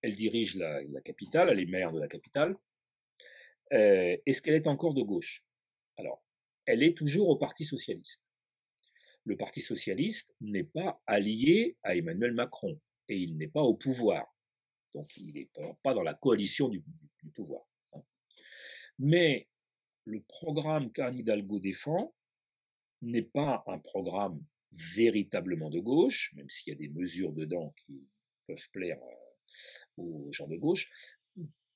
Elle 0.01 0.15
dirige 0.15 0.55
la, 0.55 1.01
capitale, 1.01 1.49
elle 1.49 1.59
est 1.59 1.65
maire 1.65 1.91
de 1.91 1.99
la 1.99 2.07
capitale. 2.07 2.57
Euh, 3.73 4.17
Est-ce 4.25 4.41
qu'elle 4.41 4.55
est 4.55 4.67
encore 4.67 4.93
de 4.93 5.01
gauche? 5.03 5.45
Alors, 5.97 6.23
elle 6.65 6.83
est 6.83 6.97
toujours 6.97 7.29
au 7.29 7.37
Parti 7.37 7.65
socialiste. 7.65 8.29
Le 9.25 9.35
Parti 9.35 9.61
socialiste 9.61 10.35
n'est 10.41 10.63
pas 10.63 11.01
allié 11.05 11.77
à 11.83 11.95
Emmanuel 11.95 12.33
Macron 12.33 12.79
et 13.09 13.17
il 13.17 13.37
n'est 13.37 13.49
pas 13.49 13.61
au 13.61 13.75
pouvoir. 13.75 14.25
Donc, 14.95 15.15
il 15.17 15.33
n'est 15.33 15.49
pas, 15.53 15.77
pas 15.83 15.93
dans 15.93 16.03
la 16.03 16.15
coalition 16.15 16.69
du, 16.69 16.81
du 17.21 17.29
pouvoir. 17.29 17.67
hein. 17.93 18.01
Mais 18.97 19.47
le 20.05 20.21
programme 20.23 20.91
qu'Anne 20.91 21.15
Hidalgo 21.15 21.59
défend 21.59 22.15
n'est 23.01 23.21
pas 23.21 23.63
un 23.67 23.79
programme 23.79 24.43
véritablement 24.71 25.69
de 25.69 25.79
gauche, 25.79 26.33
même 26.35 26.49
s'il 26.49 26.73
y 26.73 26.75
a 26.75 26.79
des 26.79 26.89
mesures 26.89 27.33
dedans 27.33 27.73
qui 27.85 28.07
peuvent 28.47 28.69
plaire 28.71 28.99
euh, 29.01 30.01
aux 30.01 30.31
gens 30.31 30.47
de 30.47 30.57
gauche, 30.57 30.89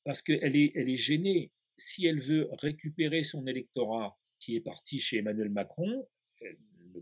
parce 0.03 0.21
qu'elle 0.21 0.55
est, 0.55 0.71
elle 0.75 0.89
est 0.89 0.95
gênée. 0.95 1.51
Si 1.77 2.05
elle 2.05 2.19
veut 2.19 2.49
récupérer 2.53 3.23
son 3.23 3.47
électorat 3.47 4.17
qui 4.39 4.55
est 4.55 4.61
parti 4.61 4.99
chez 4.99 5.17
Emmanuel 5.17 5.49
Macron, 5.49 6.07
elle 6.39 6.59
ne 6.93 6.99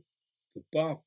peut 0.53 0.63
pas 0.71 1.03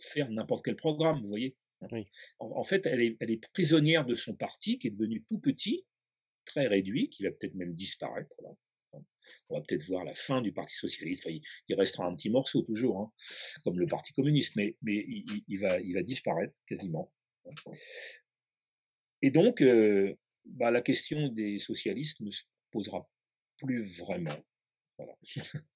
faire 0.00 0.30
n'importe 0.30 0.64
quel 0.64 0.76
programme, 0.76 1.20
vous 1.20 1.28
voyez. 1.28 1.56
hein. 1.80 1.88
Oui. 1.90 2.06
En, 2.38 2.46
en 2.58 2.62
fait, 2.62 2.86
elle 2.86 3.00
est, 3.00 3.16
elle 3.20 3.30
est 3.30 3.50
prisonnière 3.52 4.04
de 4.04 4.14
son 4.14 4.36
parti 4.36 4.78
qui 4.78 4.86
est 4.88 4.90
devenu 4.90 5.24
tout 5.24 5.38
petit, 5.40 5.84
très 6.44 6.66
réduit, 6.66 7.08
qui 7.08 7.24
va 7.24 7.30
peut-être 7.30 7.54
même 7.54 7.74
disparaître. 7.74 8.36
Là. 8.42 8.50
On 8.92 9.56
va 9.56 9.62
peut-être 9.62 9.84
voir 9.84 10.04
la 10.04 10.14
fin 10.14 10.40
du 10.40 10.52
Parti 10.52 10.74
socialiste. 10.74 11.26
Enfin, 11.26 11.38
il, 11.68 11.74
restera 11.74 12.06
un 12.06 12.14
petit 12.14 12.30
morceau 12.30 12.62
toujours, 12.62 13.00
hein, 13.00 13.12
comme 13.64 13.78
le 13.78 13.86
Parti 13.86 14.12
communiste, 14.12 14.56
mais, 14.56 14.76
mais 14.82 15.04
il, 15.06 15.58
va, 15.58 15.80
il 15.80 15.94
va 15.94 16.02
disparaître 16.02 16.54
quasiment. 16.66 17.12
Et 19.22 19.30
donc, 19.30 19.62
euh, 19.62 20.14
bah, 20.44 20.70
la 20.70 20.82
question 20.82 21.28
des 21.28 21.58
socialistes 21.58 22.20
ne 22.20 22.30
se 22.30 22.44
posera 22.70 23.08
plus 23.58 23.98
vraiment. 23.98 24.36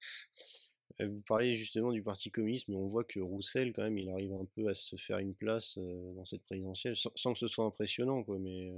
Euh, 1.00 1.08
Vous 1.08 1.22
parliez 1.22 1.54
justement 1.54 1.90
du 1.90 2.02
Parti 2.02 2.30
communiste, 2.30 2.68
mais 2.68 2.76
on 2.76 2.86
voit 2.86 3.04
que 3.04 3.18
Roussel, 3.18 3.72
quand 3.72 3.82
même, 3.82 3.96
il 3.96 4.10
arrive 4.10 4.34
un 4.34 4.44
peu 4.54 4.68
à 4.68 4.74
se 4.74 4.96
faire 4.96 5.20
une 5.20 5.34
place 5.34 5.78
euh, 5.78 6.12
dans 6.12 6.26
cette 6.26 6.42
présidentielle, 6.42 6.94
sans, 6.96 7.32
que 7.32 7.38
ce 7.38 7.48
soit 7.48 7.64
impressionnant, 7.64 8.22
quoi. 8.22 8.38
Mais 8.38 8.70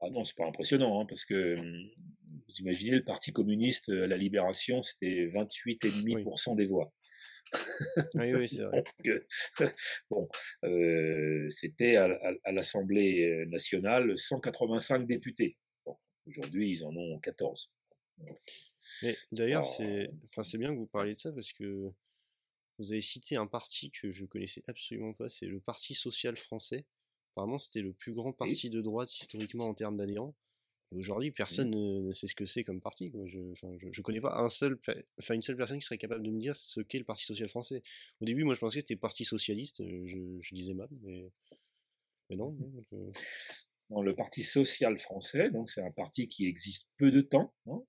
Ah 0.00 0.10
non, 0.10 0.22
c'est 0.24 0.36
pas 0.36 0.46
impressionnant, 0.46 1.00
hein, 1.00 1.06
parce 1.06 1.24
que 1.24 1.58
hum, 1.58 1.90
vous 2.48 2.54
imaginez, 2.60 2.96
le 2.96 3.04
Parti 3.04 3.32
communiste 3.32 3.88
à 3.88 4.06
la 4.06 4.16
Libération, 4.16 4.82
c'était 4.82 5.26
28,5% 5.26 6.54
des 6.56 6.66
voix. 6.66 6.92
oui, 8.14 8.32
oui, 8.34 8.48
c'est 8.48 8.64
vrai. 8.64 8.82
Donc, 9.04 9.08
euh, 9.08 9.26
bon, 10.10 10.28
euh, 10.64 11.48
c'était 11.50 11.96
à, 11.96 12.04
à- 12.06 12.32
à 12.44 12.52
l'Assemblée 12.52 13.44
nationale 13.46 14.16
185 14.16 15.06
députés. 15.06 15.56
Bon, 15.84 15.96
Aujourd'hui, 16.26 16.70
ils 16.70 16.84
en 16.84 16.94
ont 16.94 17.18
14. 17.18 17.72
Mais 19.02 19.14
d'ailleurs, 19.32 19.62
pas- 19.62 19.74
c'est, 19.78 20.10
enfin, 20.30 20.44
c'est 20.44 20.58
bien 20.58 20.72
que 20.72 20.78
vous 20.78 20.86
parliez 20.86 21.14
de 21.14 21.18
ça 21.18 21.32
parce 21.32 21.52
que 21.52 21.90
vous 22.78 22.92
avez 22.92 23.00
cité 23.00 23.36
un 23.36 23.46
parti 23.46 23.90
que 23.90 24.10
je 24.10 24.24
connaissais 24.24 24.62
absolument 24.68 25.12
pas, 25.12 25.28
c'est 25.28 25.46
le 25.46 25.60
Parti 25.60 25.94
social 25.94 26.36
français. 26.36 26.86
Apparemment, 27.38 27.60
c'était 27.60 27.82
le 27.82 27.92
plus 27.92 28.14
grand 28.14 28.32
parti 28.32 28.68
de 28.68 28.80
droite 28.80 29.14
historiquement 29.14 29.66
en 29.68 29.74
termes 29.74 29.96
d'adhérents. 29.96 30.34
Et 30.90 30.96
aujourd'hui, 30.96 31.30
personne 31.30 31.70
ne, 31.70 32.00
ne 32.00 32.12
sait 32.12 32.26
ce 32.26 32.34
que 32.34 32.46
c'est 32.46 32.64
comme 32.64 32.80
parti. 32.80 33.12
Quoi. 33.12 33.26
Je, 33.26 33.38
je 33.92 34.02
connais 34.02 34.20
pas 34.20 34.40
un 34.40 34.48
seul, 34.48 34.76
enfin, 35.20 35.34
une 35.34 35.42
seule 35.42 35.56
personne 35.56 35.78
qui 35.78 35.84
serait 35.84 35.98
capable 35.98 36.24
de 36.24 36.30
me 36.32 36.40
dire 36.40 36.56
ce 36.56 36.80
qu'est 36.80 36.98
le 36.98 37.04
Parti 37.04 37.24
social 37.24 37.48
français. 37.48 37.80
Au 38.20 38.24
début, 38.24 38.42
moi, 38.42 38.54
je 38.54 38.60
pensais 38.60 38.78
que 38.78 38.88
c'était 38.88 38.96
Parti 38.96 39.24
socialiste. 39.24 39.82
euh, 39.82 40.02
Je, 40.06 40.18
je 40.40 40.54
disais 40.54 40.74
mal, 40.74 40.88
mais, 41.02 41.30
mais 42.28 42.36
non. 42.36 42.56
dans 43.90 44.02
le 44.02 44.16
Parti 44.16 44.42
social 44.42 44.98
français, 44.98 45.50
donc 45.50 45.70
c'est 45.70 45.82
un 45.82 45.92
parti 45.92 46.26
qui 46.26 46.46
existe 46.46 46.86
peu 46.96 47.12
de 47.12 47.20
temps, 47.20 47.54
hein, 47.68 47.80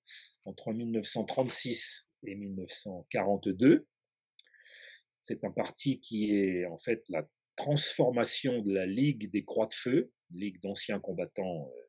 entre 0.44 0.72
1936 0.72 2.06
et 2.22 2.36
1942. 2.36 3.86
C'est 5.18 5.42
un 5.44 5.50
parti 5.50 5.98
qui 5.98 6.30
est 6.30 6.66
en 6.66 6.78
fait 6.78 7.02
la 7.08 7.28
transformation 7.64 8.62
de 8.62 8.72
la 8.72 8.86
Ligue 8.86 9.30
des 9.30 9.44
Croix 9.44 9.66
de 9.66 9.74
Feu, 9.74 10.12
Ligue 10.32 10.60
d'anciens 10.62 11.00
combattants 11.00 11.68
euh, 11.68 11.88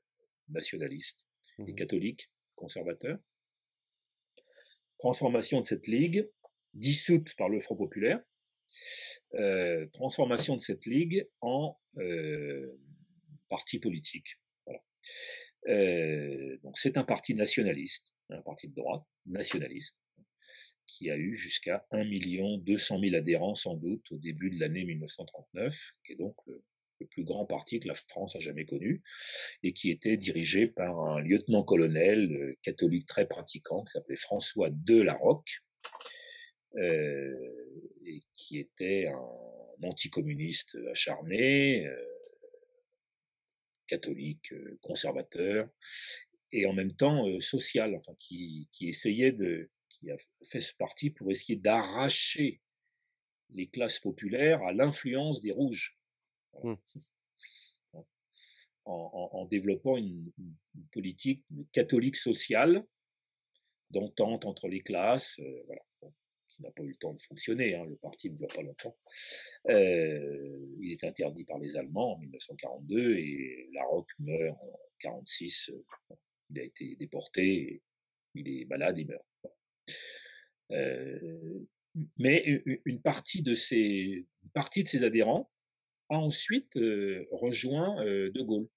nationalistes 0.49 1.27
et 1.59 1.63
Mhm. 1.63 1.75
catholiques, 1.75 2.29
conservateurs. 2.55 3.19
Transformation 4.97 5.59
de 5.61 5.65
cette 5.65 5.87
ligue, 5.87 6.29
dissoute 6.73 7.35
par 7.35 7.49
le 7.49 7.59
Front 7.59 7.75
populaire, 7.77 8.21
euh, 9.35 9.87
transformation 9.93 10.55
de 10.55 10.61
cette 10.61 10.85
ligue 10.85 11.27
en 11.41 11.77
euh, 11.97 12.77
parti 13.49 13.79
politique. 13.79 14.39
Voilà. 14.65 14.81
Euh, 15.67 16.57
donc 16.63 16.77
c'est 16.77 16.97
un 16.97 17.03
parti 17.03 17.33
nationaliste, 17.35 18.13
un 18.29 18.41
parti 18.41 18.67
de 18.67 18.75
droite 18.75 19.03
nationaliste, 19.25 19.97
qui 20.91 21.09
a 21.09 21.15
eu 21.15 21.33
jusqu'à 21.35 21.85
1 21.91 22.57
200 22.57 22.99
000 22.99 23.15
adhérents 23.15 23.55
sans 23.55 23.75
doute 23.75 24.11
au 24.11 24.17
début 24.17 24.49
de 24.49 24.59
l'année 24.59 24.83
1939, 24.83 25.93
qui 26.05 26.13
est 26.13 26.15
donc 26.15 26.35
le, 26.47 26.63
plus 27.09 27.23
grand 27.23 27.47
parti 27.47 27.79
que 27.79 27.87
la 27.87 27.95
France 27.95 28.35
a 28.35 28.39
jamais 28.39 28.63
connu, 28.63 29.01
et 29.63 29.73
qui 29.73 29.89
était 29.89 30.17
dirigé 30.17 30.67
par 30.67 30.99
un 30.99 31.19
lieutenant-colonel 31.19 32.31
euh, 32.31 32.57
catholique 32.61 33.07
très 33.07 33.25
pratiquant 33.27 33.83
qui 33.83 33.93
s'appelait 33.93 34.17
François 34.17 34.69
de 34.69 35.01
Larocque, 35.01 35.61
euh, 36.75 37.33
et 38.05 38.21
qui 38.33 38.59
était 38.59 39.07
un 39.07 39.87
anticommuniste 39.87 40.77
acharné, 40.91 41.87
euh, 41.87 42.05
catholique, 43.87 44.53
conservateur, 44.81 45.67
et 46.51 46.67
en 46.67 46.73
même 46.73 46.93
temps 46.95 47.25
social, 47.39 47.95
enfin 47.95 48.13
qui 48.15 48.67
essayait 48.81 49.31
de, 49.31 49.71
qui 50.01 50.11
a 50.11 50.17
fait 50.43 50.59
ce 50.59 50.73
parti 50.75 51.11
pour 51.11 51.29
essayer 51.31 51.57
d'arracher 51.57 52.59
les 53.53 53.67
classes 53.67 53.99
populaires 53.99 54.61
à 54.63 54.73
l'influence 54.73 55.41
des 55.41 55.51
rouges, 55.51 55.97
Voilà. 56.53 56.77
en, 57.93 58.03
en- 58.85 59.29
en 59.39 59.45
développant 59.45 59.97
une, 59.97 60.31
une 60.39 60.87
politique 60.91 61.43
catholique 61.71 62.15
sociale 62.15 62.83
d'entente 63.91 64.45
entre 64.45 64.67
les 64.67 64.81
classes, 64.81 65.39
euh, 65.39 65.63
voilà, 65.67 65.81
bon, 66.01 66.13
qui 66.47 66.61
n'a 66.63 66.71
pas 66.71 66.81
eu 66.83 66.89
le 66.89 66.95
temps 66.95 67.13
de 67.13 67.21
fonctionner, 67.21 67.75
hein, 67.75 67.85
le 67.85 67.95
parti 67.97 68.29
ne 68.31 68.35
dure 68.37 68.47
pas 68.47 68.61
longtemps. 68.63 68.97
Euh, 69.69 70.75
il 70.79 70.91
est 70.93 71.03
interdit 71.03 71.43
par 71.43 71.59
les 71.59 71.77
Allemands 71.77 72.13
en 72.15 72.17
1942 72.19 73.17
et 73.17 73.69
Larocque 73.73 74.11
meurt 74.19 74.57
en 74.61 74.65
1946. 75.03 75.69
euh, 75.73 75.85
bon, 76.09 76.17
il 76.49 76.59
a 76.59 76.63
été 76.63 76.95
déporté, 76.95 77.81
il 78.33 78.49
est 78.49 78.65
malade, 78.65 78.97
il 78.97 79.07
meurt. 79.07 79.25
Mais 82.17 82.63
une 82.85 83.01
partie 83.01 83.41
de 83.41 83.53
ses, 83.53 84.25
une 84.43 84.49
partie 84.53 84.83
de 84.83 84.87
ses 84.87 85.03
adhérents 85.03 85.51
a 86.09 86.15
ensuite 86.15 86.75
rejoint 87.31 88.03
De 88.05 88.41
Gaulle 88.41 88.67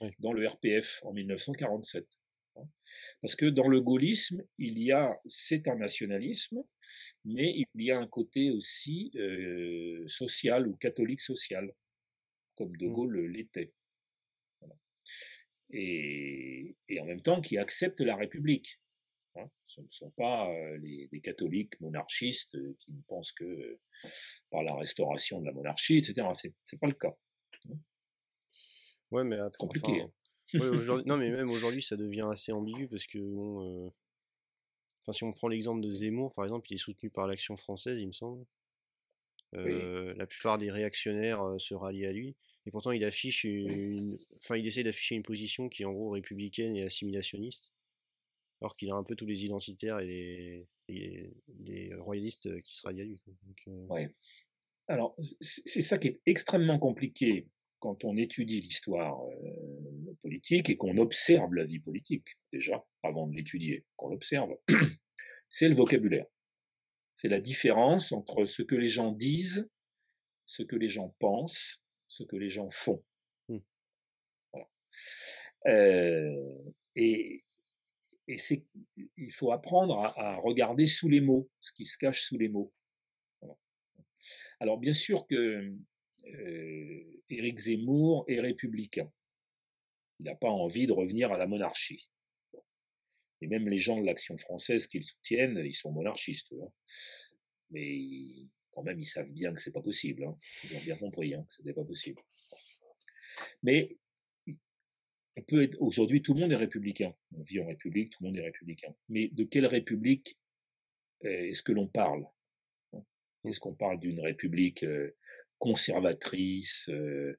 Oui. 0.00 0.10
dans 0.18 0.32
le 0.32 0.46
RPF 0.46 1.00
en 1.04 1.12
1947. 1.12 2.06
Hein. 2.56 2.68
Parce 3.20 3.36
que 3.36 3.46
dans 3.46 3.68
le 3.68 3.80
gaullisme, 3.80 4.42
il 4.58 4.78
y 4.78 4.92
a, 4.92 5.20
c'est 5.26 5.68
un 5.68 5.76
nationalisme, 5.76 6.62
mais 7.24 7.54
il 7.74 7.82
y 7.82 7.90
a 7.90 7.98
un 7.98 8.06
côté 8.06 8.50
aussi 8.50 9.10
euh, 9.16 10.02
social 10.06 10.66
ou 10.66 10.76
catholique 10.76 11.20
social, 11.20 11.72
comme 12.56 12.76
De 12.76 12.86
mmh. 12.86 12.92
Gaulle 12.92 13.26
l'était. 13.26 13.72
Et, 15.72 16.74
et, 16.88 17.00
en 17.00 17.04
même 17.04 17.22
temps 17.22 17.40
qui 17.40 17.56
accepte 17.56 18.00
la 18.00 18.16
République. 18.16 18.80
Hein. 19.40 19.50
Ce 19.66 19.80
ne 19.80 19.86
sont 19.88 20.10
pas 20.10 20.50
euh, 20.50 20.78
les, 20.78 21.08
des 21.08 21.20
catholiques 21.20 21.80
monarchistes 21.80 22.56
qui 22.78 22.92
ne 22.92 23.02
pensent 23.08 23.32
que 23.32 23.78
par 24.50 24.62
la 24.62 24.74
restauration 24.74 25.40
de 25.40 25.46
la 25.46 25.52
monarchie, 25.52 25.98
etc. 25.98 26.26
C'est 26.64 26.78
pas 26.78 26.86
le 26.86 26.94
cas. 26.94 27.16
Hein. 27.68 27.78
Ouais, 29.10 29.24
mais 29.24 29.36
c'est 29.50 29.56
compliqué. 29.58 30.04
non, 31.06 31.16
mais 31.16 31.30
même 31.30 31.50
aujourd'hui, 31.50 31.82
ça 31.82 31.96
devient 31.96 32.26
assez 32.30 32.52
ambigu 32.52 32.88
parce 32.88 33.06
que, 33.06 33.18
bon, 33.18 33.86
euh, 33.86 33.90
enfin, 35.02 35.12
si 35.12 35.24
on 35.24 35.32
prend 35.32 35.48
l'exemple 35.48 35.80
de 35.80 35.90
Zemmour, 35.90 36.34
par 36.34 36.44
exemple, 36.44 36.70
il 36.70 36.74
est 36.74 36.78
soutenu 36.78 37.10
par 37.10 37.26
l'Action 37.26 37.56
française, 37.56 37.98
il 37.98 38.08
me 38.08 38.12
semble. 38.12 38.44
Euh, 39.54 40.14
la 40.16 40.26
plupart 40.26 40.58
des 40.58 40.70
réactionnaires 40.70 41.42
euh, 41.42 41.58
se 41.58 41.74
rallient 41.74 42.06
à 42.06 42.12
lui, 42.12 42.36
et 42.66 42.70
pourtant 42.70 42.92
il 42.92 43.04
affiche 43.04 43.42
une, 43.42 44.16
enfin, 44.36 44.56
il 44.56 44.64
essaie 44.64 44.84
d'afficher 44.84 45.16
une 45.16 45.24
position 45.24 45.68
qui 45.68 45.82
est 45.82 45.86
en 45.86 45.92
gros 45.92 46.10
républicaine 46.10 46.76
et 46.76 46.84
assimilationniste, 46.84 47.72
alors 48.60 48.76
qu'il 48.76 48.90
a 48.90 48.94
un 48.94 49.04
peu 49.04 49.14
tous 49.16 49.26
les 49.26 49.44
identitaires 49.44 49.98
et 50.00 50.66
les, 50.88 51.94
royalistes 51.98 52.60
qui 52.62 52.76
se 52.76 52.86
rallient 52.86 53.02
à 53.02 53.04
lui. 53.04 53.20
ouais. 53.66 54.10
Alors, 54.88 55.14
c'est 55.40 55.82
ça 55.82 55.98
qui 55.98 56.08
est 56.08 56.20
extrêmement 56.26 56.78
compliqué 56.78 57.46
quand 57.78 58.04
on 58.04 58.16
étudie 58.16 58.60
l'histoire 58.60 59.22
euh, 59.24 60.16
politique 60.20 60.68
et 60.68 60.76
qu'on 60.76 60.96
observe 60.98 61.54
la 61.54 61.64
vie 61.64 61.78
politique, 61.78 62.36
déjà, 62.52 62.84
avant 63.02 63.26
de 63.26 63.34
l'étudier, 63.34 63.86
qu'on 63.96 64.08
l'observe, 64.08 64.50
c'est 65.48 65.68
le 65.68 65.74
vocabulaire. 65.74 66.26
C'est 67.14 67.28
la 67.28 67.40
différence 67.40 68.12
entre 68.12 68.44
ce 68.44 68.62
que 68.62 68.74
les 68.74 68.86
gens 68.86 69.12
disent, 69.12 69.68
ce 70.44 70.62
que 70.62 70.76
les 70.76 70.88
gens 70.88 71.14
pensent, 71.18 71.82
ce 72.08 72.24
que 72.24 72.36
les 72.36 72.48
gens 72.48 72.68
font. 72.70 73.02
Mmh. 73.48 73.58
Euh, 75.66 76.72
et, 76.96 77.44
et 78.30 78.38
c'est, 78.38 78.64
il 79.16 79.32
faut 79.32 79.50
apprendre 79.50 79.98
à, 79.98 80.36
regarder 80.36 80.86
sous 80.86 81.08
les 81.08 81.20
mots, 81.20 81.50
ce 81.60 81.72
qui 81.72 81.84
se 81.84 81.98
cache 81.98 82.22
sous 82.22 82.38
les 82.38 82.48
mots. 82.48 82.72
Alors 84.60 84.78
bien 84.78 84.92
sûr 84.92 85.26
que 85.26 85.74
euh, 86.26 87.22
Éric 87.28 87.58
Zemmour 87.58 88.24
est 88.28 88.38
républicain. 88.38 89.10
Il 90.20 90.26
n'a 90.26 90.36
pas 90.36 90.50
envie 90.50 90.86
de 90.86 90.92
revenir 90.92 91.32
à 91.32 91.38
la 91.38 91.48
monarchie. 91.48 92.08
Et 93.40 93.48
même 93.48 93.68
les 93.68 93.78
gens 93.78 93.98
de 93.98 94.06
l'Action 94.06 94.36
française 94.36 94.86
qui 94.86 94.98
le 94.98 95.04
soutiennent, 95.04 95.60
ils 95.64 95.74
sont 95.74 95.90
monarchistes. 95.90 96.52
Hein. 96.52 96.68
Mais 97.70 97.98
quand 98.70 98.82
même, 98.84 99.00
ils 99.00 99.06
savent 99.06 99.32
bien 99.32 99.52
que 99.52 99.60
c'est 99.60 99.72
pas 99.72 99.82
possible. 99.82 100.24
Hein. 100.24 100.38
Ils 100.64 100.76
ont 100.76 100.80
bien 100.80 100.96
compris 100.96 101.34
hein, 101.34 101.42
que 101.48 101.52
ce 101.52 101.62
n'était 101.62 101.74
pas 101.74 101.84
possible. 101.84 102.22
Mais 103.62 103.96
on 105.36 105.42
peut 105.42 105.70
aujourd'hui, 105.78 106.22
tout 106.22 106.34
le 106.34 106.40
monde 106.40 106.52
est 106.52 106.56
républicain. 106.56 107.14
On 107.36 107.42
vit 107.42 107.60
en 107.60 107.66
République, 107.66 108.10
tout 108.10 108.22
le 108.22 108.28
monde 108.28 108.38
est 108.38 108.44
républicain. 108.44 108.94
Mais 109.08 109.28
de 109.28 109.44
quelle 109.44 109.66
République 109.66 110.38
euh, 111.24 111.48
est-ce 111.48 111.62
que 111.62 111.72
l'on 111.72 111.86
parle? 111.86 112.24
Est-ce 113.44 113.60
qu'on 113.60 113.74
parle 113.74 114.00
d'une 114.00 114.20
République 114.20 114.82
euh, 114.84 115.14
conservatrice, 115.58 116.90
euh, 116.90 117.38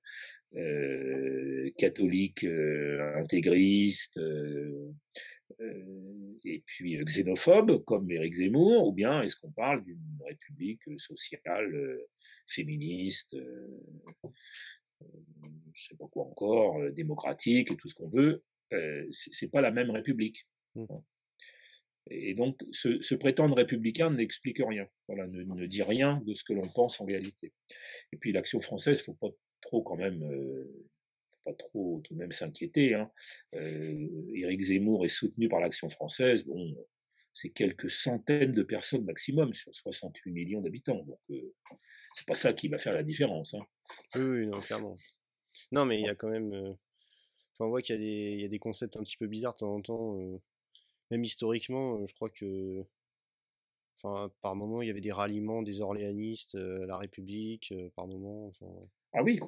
catholique, 1.77 2.45
intégriste, 3.15 4.19
et 6.43 6.63
puis 6.65 7.03
xénophobe, 7.03 7.83
comme 7.83 8.11
Éric 8.11 8.33
Zemmour, 8.33 8.87
ou 8.87 8.93
bien 8.93 9.23
est-ce 9.23 9.37
qu'on 9.37 9.51
parle 9.51 9.83
d'une 9.83 10.19
république 10.23 10.83
sociale, 10.97 11.99
féministe, 12.47 13.35
je 15.73 15.83
sais 15.83 15.95
pas 15.95 16.07
quoi 16.11 16.25
encore, 16.25 16.77
démocratique 16.91 17.71
et 17.71 17.75
tout 17.75 17.87
ce 17.87 17.95
qu'on 17.95 18.09
veut, 18.09 18.43
c'est 19.09 19.49
pas 19.49 19.61
la 19.61 19.71
même 19.71 19.91
république. 19.91 20.47
Mmh. 20.75 20.85
Hein. 20.89 21.03
Et 22.09 22.33
donc, 22.33 22.59
se, 22.71 23.15
prétendre 23.15 23.55
républicain 23.55 24.09
n'explique 24.09 24.61
rien, 24.67 24.87
voilà, 25.07 25.27
ne, 25.27 25.65
dit 25.67 25.83
rien 25.83 26.21
de 26.25 26.33
ce 26.33 26.43
que 26.43 26.53
l'on 26.53 26.67
pense 26.67 26.99
en 26.99 27.05
réalité. 27.05 27.53
Et 28.11 28.17
puis 28.17 28.31
l'action 28.31 28.59
française, 28.59 28.99
il 28.99 29.03
faut 29.03 29.13
pas 29.13 29.29
trop 29.61 29.83
quand 29.83 29.97
même, 29.97 30.23
euh, 30.23 30.87
faut 31.29 31.51
pas 31.51 31.53
trop 31.53 32.01
tout 32.03 32.15
de 32.15 32.19
même 32.19 32.31
s'inquiéter. 32.31 32.95
Hein. 32.95 33.11
Euh, 33.55 34.31
Éric 34.33 34.61
Zemmour 34.61 35.05
est 35.05 35.09
soutenu 35.09 35.47
par 35.47 35.59
l'action 35.59 35.89
française. 35.89 36.43
Bon, 36.45 36.75
c'est 37.33 37.51
quelques 37.51 37.89
centaines 37.89 38.53
de 38.53 38.63
personnes 38.63 39.05
maximum 39.05 39.53
sur 39.53 39.73
68 39.73 40.31
millions 40.31 40.61
d'habitants. 40.61 41.03
Donc, 41.03 41.19
euh, 41.29 41.53
c'est 42.15 42.25
pas 42.25 42.33
ça 42.33 42.51
qui 42.51 42.67
va 42.67 42.79
faire 42.79 42.93
la 42.93 43.03
différence. 43.03 43.53
Hein. 43.53 43.65
Oui, 44.15 44.47
non, 44.47 44.59
clairement. 44.59 44.93
Non, 45.71 45.85
mais 45.85 45.99
il 45.99 46.05
y 46.05 46.09
a 46.09 46.15
quand 46.15 46.29
même. 46.29 46.53
Euh, 46.53 46.71
enfin, 47.53 47.65
on 47.65 47.69
voit 47.69 47.81
qu'il 47.81 48.01
y, 48.01 48.41
y, 48.41 48.45
a 48.45 48.47
des 48.47 48.59
concepts 48.59 48.97
un 48.97 49.03
petit 49.03 49.17
peu 49.17 49.27
bizarres 49.27 49.53
de 49.53 49.59
temps 49.59 49.73
en 49.73 49.81
temps 49.81 50.39
même 51.11 51.25
historiquement, 51.25 52.05
je 52.05 52.13
crois 52.13 52.29
que 52.29 52.85
enfin, 53.97 54.31
par 54.41 54.55
moment, 54.55 54.81
il 54.81 54.87
y 54.87 54.91
avait 54.91 55.01
des 55.01 55.11
ralliements 55.11 55.61
des 55.61 55.81
orléanistes 55.81 56.55
à 56.55 56.85
la 56.85 56.97
République, 56.97 57.73
par 57.95 58.07
moment. 58.07 58.51
Ah 59.13 59.23
oui, 59.23 59.39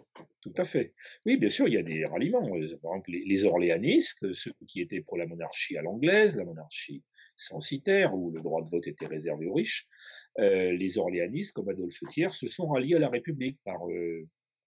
tout 0.42 0.54
à 0.58 0.66
fait. 0.66 0.94
Oui, 1.26 1.38
bien 1.38 1.50
sûr, 1.50 1.68
il 1.68 1.76
y 1.76 1.78
a 1.78 1.84
des 1.84 2.04
ralliements. 2.06 2.46
Par 2.46 2.58
exemple, 2.58 3.12
les, 3.12 3.46
orléanistes, 3.46 4.34
ceux 4.34 4.52
qui 4.68 4.82
étaient 4.82 5.02
pour 5.02 5.18
la 5.18 5.26
monarchie 5.26 5.78
à 5.78 5.82
l'anglaise, 5.82 6.36
la 6.36 6.44
monarchie 6.44 7.02
censitaire, 7.38 8.14
où 8.14 8.30
le 8.32 8.42
droit 8.42 8.62
de 8.62 8.70
vote 8.70 8.88
était 8.88 9.08
réservé 9.08 9.46
aux 9.46 9.54
riches, 9.54 9.88
les 10.38 10.98
orléanistes, 10.98 11.54
comme 11.56 11.70
Adolphe 11.70 12.00
Thiers, 12.10 12.34
se 12.34 12.48
sont 12.48 12.68
ralliés 12.68 12.96
à 12.96 13.00
la 13.00 13.10
République 13.10 13.58
par, 13.64 13.80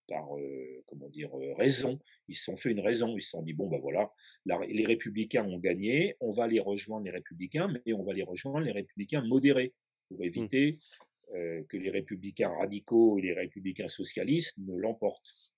par 0.06 0.36
euh, 0.36 0.82
comment 0.86 1.08
dire 1.08 1.30
euh, 1.36 1.52
raison. 1.54 1.98
Ils 2.28 2.34
se 2.34 2.44
sont 2.44 2.56
fait 2.56 2.70
une 2.70 2.80
raison. 2.80 3.16
Ils 3.16 3.22
se 3.22 3.30
sont 3.30 3.42
dit 3.42 3.52
bon 3.52 3.68
ben 3.68 3.78
voilà, 3.80 4.10
les 4.44 4.84
républicains 4.84 5.44
ont 5.44 5.58
gagné, 5.58 6.16
on 6.20 6.30
va 6.30 6.46
les 6.46 6.60
rejoindre 6.60 7.04
les 7.04 7.10
républicains, 7.10 7.68
mais 7.68 7.92
on 7.92 8.04
va 8.04 8.12
les 8.12 8.22
rejoindre 8.22 8.64
les 8.64 8.72
républicains 8.72 9.22
modérés 9.22 9.74
pour 10.08 10.20
mmh. 10.20 10.24
éviter 10.24 10.68
euh, 10.68 11.05
que 11.32 11.76
les 11.76 11.90
républicains 11.90 12.50
radicaux 12.50 13.18
et 13.18 13.22
les 13.22 13.32
républicains 13.32 13.88
socialistes 13.88 14.56
ne 14.58 14.76
l'emportent. 14.76 15.52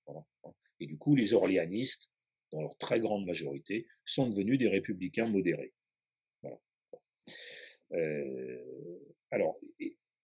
Et 0.80 0.86
du 0.86 0.96
coup, 0.96 1.14
les 1.14 1.34
orléanistes, 1.34 2.10
dans 2.52 2.62
leur 2.62 2.76
très 2.78 3.00
grande 3.00 3.26
majorité, 3.26 3.86
sont 4.04 4.28
devenus 4.28 4.58
des 4.58 4.68
républicains 4.68 5.26
modérés. 5.26 5.74
Voilà. 6.42 6.58
alors, 9.30 9.60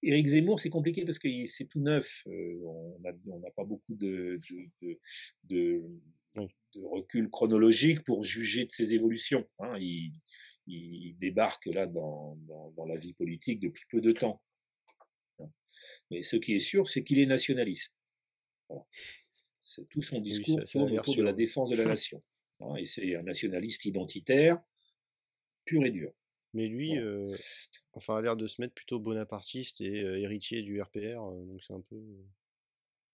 Éric 0.05 0.27
Zemmour, 0.27 0.61
c'est 0.61 0.71
compliqué 0.71 1.05
parce 1.05 1.19
que 1.19 1.29
c'est 1.47 1.65
tout 1.65 1.81
neuf. 1.81 2.25
Euh, 2.27 2.61
on 2.65 3.39
n'a 3.39 3.51
pas 3.51 3.65
beaucoup 3.65 3.95
de, 3.95 4.39
de, 5.45 5.83
recul 6.77 7.31
chronologique 7.31 8.03
pour 8.05 8.23
juger 8.23 8.67
de 8.67 8.71
ses 8.71 8.95
évolutions. 8.95 9.47
Hein. 9.59 9.79
Il, 9.79 10.13
débarque 11.19 11.67
là 11.67 11.87
dans, 11.87 12.39
la 12.87 12.97
vie 12.97 13.15
politique 13.15 13.61
depuis 13.61 13.85
peu 13.91 14.01
de 14.01 14.13
temps. 14.13 14.43
Mais 16.11 16.23
ce 16.23 16.37
qui 16.37 16.55
est 16.55 16.61
sûr, 16.61 16.87
c'est 16.87 17.05
qu'il 17.05 17.19
est 17.19 17.27
nationaliste. 17.27 18.03
tout 19.91 20.03
son 20.03 20.21
discours 20.21 20.63
tourne 20.65 20.99
autour 20.99 21.17
de 21.17 21.23
la 21.23 21.33
défense 21.33 21.71
de 21.71 21.77
la 21.77 21.85
nation. 21.85 22.23
Hein, 22.61 22.77
et 22.77 22.85
c'est 22.85 23.15
un 23.17 23.23
nationaliste 23.23 23.85
identitaire, 23.85 24.61
pur 25.65 25.85
et 25.85 25.91
dur. 25.91 26.13
Mais 26.53 26.69
lui, 26.69 26.97
euh, 26.99 27.35
enfin, 27.95 28.17
a 28.17 28.23
l'air 28.23 28.37
de 28.37 28.47
se 28.47 28.61
mettre 28.61 28.75
plutôt 28.75 29.01
bonapartiste 29.01 29.81
et 29.81 30.03
euh, 30.03 30.21
héritier 30.21 30.63
du 30.63 30.81
RPR, 30.81 30.99
euh, 30.99 31.45
donc 31.47 31.63
c'est 31.65 31.73
un 31.73 31.81
peu. 31.81 32.01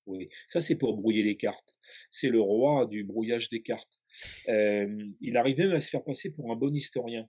Oui, 0.07 0.29
ça 0.47 0.61
c'est 0.61 0.77
pour 0.77 0.97
brouiller 0.97 1.23
les 1.23 1.37
cartes. 1.37 1.75
C'est 2.11 2.29
le 2.29 2.41
roi 2.41 2.87
du 2.87 3.05
brouillage 3.05 3.49
des 3.49 3.63
cartes. 3.63 4.01
il 4.47 5.37
arrive 5.37 5.59
même 5.59 5.73
à 5.73 5.81
se 5.81 5.89
faire 5.89 6.05
passer 6.05 6.31
pour 6.31 6.53
un 6.53 6.57
bon 6.57 6.75
historien. 6.75 7.27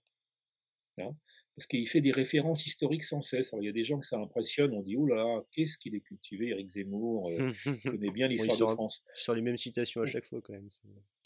Hein 0.98 1.16
parce 1.62 1.68
qu'il 1.68 1.88
fait 1.88 2.02
des 2.02 2.12
références 2.12 2.66
historiques 2.66 3.04
sans 3.04 3.22
cesse. 3.22 3.54
Alors, 3.54 3.62
il 3.62 3.68
y 3.68 3.70
a 3.70 3.72
des 3.72 3.84
gens 3.84 4.00
que 4.00 4.06
ça 4.08 4.18
impressionne, 4.18 4.74
on 4.74 4.82
dit, 4.82 4.96
oh 4.98 5.06
là, 5.06 5.44
qu'est-ce 5.52 5.78
qu'il 5.78 5.94
est 5.94 6.00
cultivé, 6.00 6.48
Eric 6.48 6.68
Zemmour, 6.68 7.30
euh, 7.30 7.52
connaît 7.86 8.10
bien 8.10 8.28
l'histoire 8.28 8.58
de 8.58 8.66
France. 8.66 9.04
Sur 9.16 9.36
les 9.36 9.44
mêmes 9.44 9.58
citations 9.58 10.02
à 10.02 10.08
chaque 10.08 10.26
fois, 10.26 10.42
quand 10.42 10.54
même. 10.54 10.70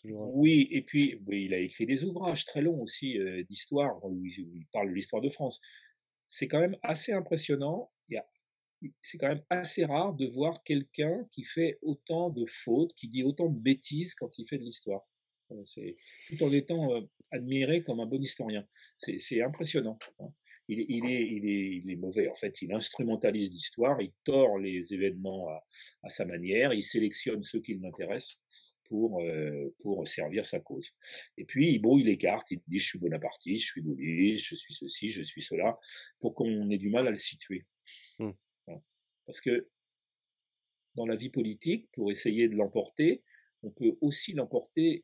Oui, 0.03 0.67
et 0.71 0.81
puis 0.81 1.21
il 1.31 1.53
a 1.53 1.59
écrit 1.59 1.85
des 1.85 2.03
ouvrages 2.03 2.43
très 2.43 2.61
longs 2.61 2.81
aussi 2.81 3.17
euh, 3.17 3.43
d'histoire, 3.43 4.03
où, 4.03 4.25
il 4.25 4.65
parle 4.73 4.89
de 4.89 4.93
l'histoire 4.93 5.21
de 5.21 5.29
France. 5.29 5.61
C'est 6.27 6.49
quand 6.49 6.59
même 6.59 6.75
assez 6.83 7.13
impressionnant. 7.13 7.89
C'est 8.99 9.17
quand 9.17 9.29
même 9.29 9.43
assez 9.49 9.85
rare 9.85 10.13
de 10.13 10.27
voir 10.27 10.61
quelqu'un 10.63 11.25
qui 11.31 11.45
fait 11.45 11.79
autant 11.81 12.29
de 12.29 12.45
fautes, 12.45 12.93
qui 12.93 13.07
dit 13.07 13.23
autant 13.23 13.47
de 13.47 13.57
bêtises 13.57 14.15
quand 14.15 14.37
il 14.37 14.45
fait 14.45 14.57
de 14.57 14.63
l'histoire. 14.63 15.07
C'est 15.63 15.95
tout 16.27 16.43
en 16.43 16.51
étant 16.51 17.07
admiré 17.31 17.83
comme 17.83 17.99
un 17.99 18.05
bon 18.05 18.21
historien. 18.21 18.65
C'est 18.97 19.41
impressionnant. 19.41 19.97
Hein. 20.19 20.29
Il, 20.67 20.79
est, 20.79 20.85
il, 20.89 21.05
est, 21.05 21.81
il, 21.83 21.91
est, 21.91 21.95
mauvais. 21.95 22.29
En 22.29 22.35
fait, 22.35 22.61
il 22.61 22.73
instrumentalise 22.73 23.51
l'histoire, 23.51 24.01
il 24.01 24.11
tord 24.23 24.57
les 24.57 24.93
événements 24.93 25.49
à, 26.03 26.09
sa 26.09 26.25
manière, 26.25 26.73
il 26.73 26.81
sélectionne 26.81 27.43
ceux 27.43 27.61
qui 27.61 27.75
l'intéressent. 27.75 28.39
pour, 28.85 29.19
euh, 29.21 29.73
pour 29.79 30.05
servir 30.05 30.45
sa 30.45 30.59
cause. 30.59 30.91
Et 31.37 31.45
puis, 31.45 31.73
il 31.73 31.79
brouille 31.79 32.03
les 32.03 32.17
cartes, 32.17 32.51
il 32.51 32.61
dit 32.67 32.77
je 32.77 32.85
suis 32.85 32.99
bonapartiste, 32.99 33.63
je 33.63 33.71
suis 33.71 33.81
gaulliste, 33.81 34.45
je 34.45 34.55
suis 34.55 34.73
ceci, 34.75 35.09
je 35.09 35.23
suis 35.23 35.41
cela, 35.41 35.79
pour 36.19 36.35
qu'on 36.35 36.69
ait 36.69 36.77
du 36.77 36.91
mal 36.91 37.07
à 37.07 37.09
le 37.09 37.15
situer. 37.15 37.65
Mmh. 38.19 38.31
Parce 39.25 39.41
que 39.41 39.67
dans 40.93 41.05
la 41.07 41.15
vie 41.15 41.29
politique, 41.29 41.89
pour 41.93 42.11
essayer 42.11 42.47
de 42.47 42.55
l'emporter, 42.55 43.23
on 43.63 43.71
peut 43.71 43.97
aussi 44.01 44.33
l'emporter 44.33 45.03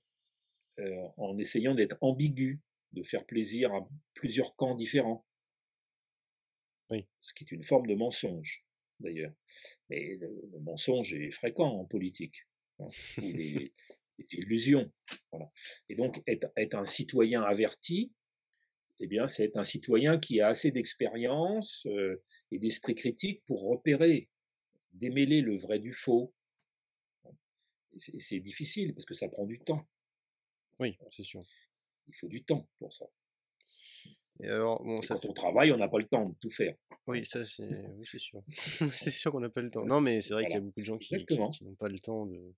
euh, 0.80 1.08
en 1.18 1.38
essayant 1.38 1.76
d'être 1.76 1.98
ambigu, 2.02 2.62
de 2.94 3.04
faire 3.04 3.26
plaisir 3.26 3.74
à 3.74 3.88
plusieurs 4.14 4.56
camps 4.56 4.76
différents. 4.76 5.26
Oui. 6.90 7.08
Ce 7.20 7.34
qui 7.34 7.44
est 7.44 7.52
une 7.52 7.64
forme 7.64 7.88
de 7.88 7.96
mensonge, 7.96 8.66
d'ailleurs. 9.00 9.34
Mais 9.90 10.18
le, 10.18 10.60
mensonge 10.60 11.14
est 11.14 11.32
fréquent 11.32 11.68
en 11.68 11.86
politique. 11.86 12.48
Hein, 12.80 12.90
les, 13.18 13.74
illusions. 14.34 14.92
Et 15.90 15.96
donc, 15.96 16.22
être, 16.28 16.76
un 16.76 16.86
citoyen 16.86 17.42
averti, 17.42 18.14
eh 19.00 19.08
bien, 19.08 19.28
c'est 19.28 19.46
être 19.46 19.58
un 19.58 19.64
citoyen 19.64 20.20
qui 20.20 20.42
a 20.42 20.50
assez 20.50 20.72
d'expérience 20.72 21.88
euh, 21.88 22.22
et 22.52 22.60
d'esprit 22.60 22.94
critique 22.94 23.44
pour 23.46 23.68
repérer, 23.68 24.30
démêler 24.94 25.42
le 25.42 25.56
vrai 25.56 25.80
du 25.80 25.92
faux. 25.92 26.34
C'est 27.98 28.40
difficile 28.40 28.94
parce 28.94 29.06
que 29.06 29.14
ça 29.14 29.28
prend 29.28 29.46
du 29.46 29.60
temps. 29.60 29.86
Oui, 30.82 30.98
c'est 31.12 31.24
sûr. 31.24 31.42
Il 32.08 32.16
faut 32.16 32.28
du 32.28 32.44
temps 32.44 32.68
pour 32.80 32.92
ça. 32.92 33.06
Et 34.40 34.48
alors, 34.48 34.84
bon, 34.84 34.98
ça 34.98 35.16
quand 35.16 35.30
on 35.30 35.34
travaille, 35.34 35.72
on 35.72 35.78
n'a 35.78 35.88
pas 35.88 36.00
le 36.00 36.08
temps 36.08 36.30
de 36.30 36.36
tout 36.42 36.50
faire. 36.50 36.76
Oui, 37.06 37.26
ça 37.26 37.46
c'est 37.46 37.64
oui, 37.64 38.06
sûr. 38.06 38.44
c'est 38.92 39.12
sûr 39.12 39.32
qu'on 39.32 39.40
n'a 39.40 39.50
pas 39.50 39.62
le 39.62 39.70
temps. 39.70 39.86
Non, 39.86 40.02
mais 40.02 40.22
c'est 40.22 40.34
vrai 40.34 40.46
qu'il 40.46 40.56
y 40.56 40.58
a 40.58 40.62
beaucoup 40.62 40.80
de 40.80 40.86
gens 40.86 40.98
qui, 40.98 41.14
n'ont 41.62 41.76
pas 41.76 41.90
le 41.90 42.00
temps 42.00 42.26
de 42.26 42.38
bah 42.38 42.54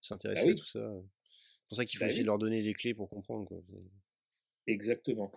s'intéresser 0.00 0.50
à 0.50 0.54
tout 0.54 0.64
ça. 0.64 0.80
C'est 0.80 1.68
pour 1.68 1.76
ça 1.76 1.84
qu'il 1.84 1.98
faut 1.98 2.06
aussi 2.06 2.20
bah 2.20 2.26
leur 2.26 2.38
donner 2.38 2.62
les 2.62 2.72
clés 2.72 2.94
pour 2.94 3.10
comprendre. 3.10 3.46
Quoi. 3.46 3.62
Exactement. 4.66 5.30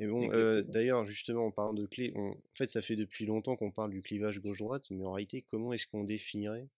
Et 0.00 0.06
bon, 0.08 0.28
euh, 0.32 0.62
d'ailleurs, 0.62 1.04
justement, 1.04 1.46
en 1.46 1.52
parlant 1.52 1.74
de 1.74 1.86
clés, 1.86 2.12
en 2.16 2.34
fait, 2.54 2.68
ça 2.68 2.82
fait 2.82 2.96
depuis 2.96 3.24
longtemps 3.24 3.54
qu'on 3.54 3.70
parle 3.70 3.92
du 3.92 4.02
clivage 4.02 4.40
gauche-droite, 4.40 4.90
mais 4.90 5.04
en 5.04 5.12
réalité, 5.12 5.42
comment 5.42 5.72
est-ce 5.72 5.86
qu'on 5.86 6.02
définirait 6.02 6.68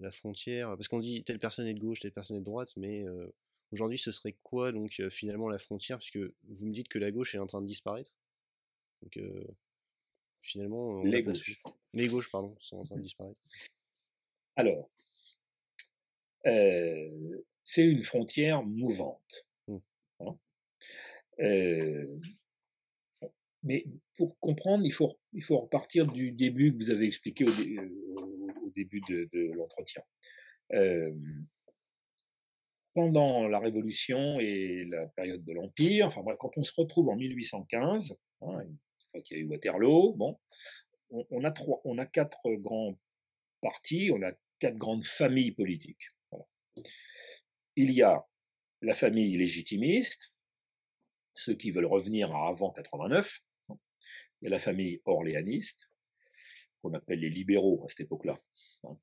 la 0.00 0.10
frontière? 0.10 0.70
Parce 0.70 0.88
qu'on 0.88 0.98
dit 0.98 1.22
telle 1.22 1.38
personne 1.38 1.68
est 1.68 1.74
de 1.74 1.78
gauche, 1.78 2.00
telle 2.00 2.12
personne 2.12 2.38
est 2.38 2.40
de 2.40 2.44
droite, 2.44 2.72
mais 2.76 3.04
euh, 3.04 3.32
Aujourd'hui, 3.72 3.98
ce 3.98 4.12
serait 4.12 4.36
quoi 4.42 4.72
donc 4.72 5.00
finalement 5.10 5.48
la 5.48 5.58
frontière? 5.58 5.98
Puisque 5.98 6.18
vous 6.18 6.66
me 6.66 6.72
dites 6.72 6.88
que 6.88 6.98
la 6.98 7.10
gauche 7.10 7.34
est 7.34 7.38
en 7.38 7.46
train 7.46 7.60
de 7.60 7.66
disparaître. 7.66 8.12
Donc 9.02 9.18
finalement, 10.42 11.02
les 11.02 11.22
gauches. 11.22 11.62
Les 11.92 12.08
gauches, 12.08 12.30
pardon, 12.30 12.56
sont 12.60 12.78
en 12.78 12.84
train 12.84 12.96
de 12.96 13.02
disparaître. 13.02 13.40
Alors, 14.54 14.90
c'est 16.44 17.84
une 17.84 18.04
frontière 18.04 18.62
mouvante. 18.62 19.46
Mmh. 19.66 19.78
Hein. 20.20 20.38
mais 23.62 23.84
pour 24.16 24.38
comprendre, 24.38 24.84
il 24.84 24.92
faut, 24.92 25.12
il 25.32 25.42
faut 25.42 25.58
repartir 25.58 26.06
du 26.06 26.30
début 26.30 26.72
que 26.72 26.78
vous 26.78 26.90
avez 26.90 27.04
expliqué 27.04 27.44
au, 27.44 27.48
au 27.48 28.70
début 28.70 29.00
de, 29.08 29.28
de 29.32 29.52
l'entretien 29.54 30.02
pendant 32.96 33.46
la 33.46 33.58
Révolution 33.58 34.40
et 34.40 34.86
la 34.86 35.06
période 35.08 35.44
de 35.44 35.52
l'Empire, 35.52 36.06
enfin 36.06 36.22
quand 36.38 36.50
on 36.56 36.62
se 36.62 36.72
retrouve 36.80 37.10
en 37.10 37.16
1815, 37.16 38.16
hein, 38.40 38.60
une 38.62 38.78
fois 39.10 39.20
qu'il 39.20 39.36
y 39.36 39.40
a 39.40 39.42
eu 39.42 39.46
Waterloo, 39.46 40.14
bon, 40.14 40.38
on, 41.10 41.44
a 41.44 41.50
trois, 41.50 41.82
on 41.84 41.98
a 41.98 42.06
quatre 42.06 42.40
grands 42.54 42.98
partis, 43.60 44.10
on 44.10 44.22
a 44.22 44.32
quatre 44.58 44.78
grandes 44.78 45.04
familles 45.04 45.52
politiques. 45.52 46.08
Il 47.76 47.92
y 47.92 48.00
a 48.00 48.26
la 48.80 48.94
famille 48.94 49.36
légitimiste, 49.36 50.32
ceux 51.34 51.54
qui 51.54 51.70
veulent 51.70 51.84
revenir 51.84 52.34
à 52.34 52.48
avant 52.48 52.70
89. 52.70 53.40
Il 53.68 54.44
y 54.44 54.46
a 54.46 54.50
la 54.50 54.58
famille 54.58 55.02
orléaniste, 55.04 55.90
qu'on 56.86 56.94
appelle 56.94 57.20
les 57.20 57.30
libéraux 57.30 57.82
à 57.84 57.88
cette 57.88 58.02
époque-là. 58.02 58.38
Hein. 58.84 58.96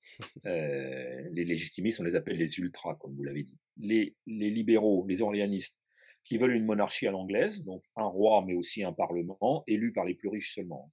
Euh, 0.46 1.30
les 1.32 1.44
légitimistes, 1.44 2.00
on 2.00 2.04
les 2.04 2.16
appelle 2.16 2.38
les 2.38 2.60
ultras, 2.60 2.96
comme 2.96 3.14
vous 3.16 3.24
l'avez 3.24 3.44
dit. 3.44 3.58
Les, 3.78 4.16
libéraux, 4.26 5.06
les 5.08 5.22
orléanistes, 5.22 5.80
qui 6.24 6.38
veulent 6.38 6.56
une 6.56 6.66
monarchie 6.66 7.08
à 7.08 7.12
l'anglaise, 7.12 7.64
donc 7.64 7.84
un 7.96 8.06
roi, 8.06 8.44
mais 8.48 8.54
aussi 8.54 8.84
un 8.84 8.94
parlement, 8.94 9.64
élu 9.68 9.92
par 9.92 10.06
les 10.06 10.14
plus 10.14 10.30
riches 10.30 10.54
seulement, 10.54 10.92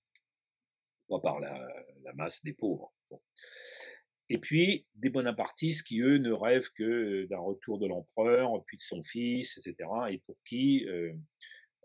pas 1.08 1.20
par 1.20 1.38
la, 1.40 1.68
masse 2.14 2.42
des 2.42 2.52
pauvres. 2.52 2.92
Et 4.28 4.38
puis 4.38 4.86
des 4.94 5.10
bonapartistes 5.10 5.86
qui, 5.86 6.00
eux, 6.00 6.18
ne 6.18 6.32
rêvent 6.32 6.70
que 6.74 7.26
d'un 7.26 7.38
retour 7.38 7.78
de 7.78 7.86
l'empereur, 7.86 8.64
puis 8.64 8.76
de 8.76 8.82
son 8.82 9.02
fils, 9.02 9.58
etc., 9.58 9.88
et 10.10 10.18
pour 10.18 10.34
qui 10.42 10.84
euh, 10.86 11.12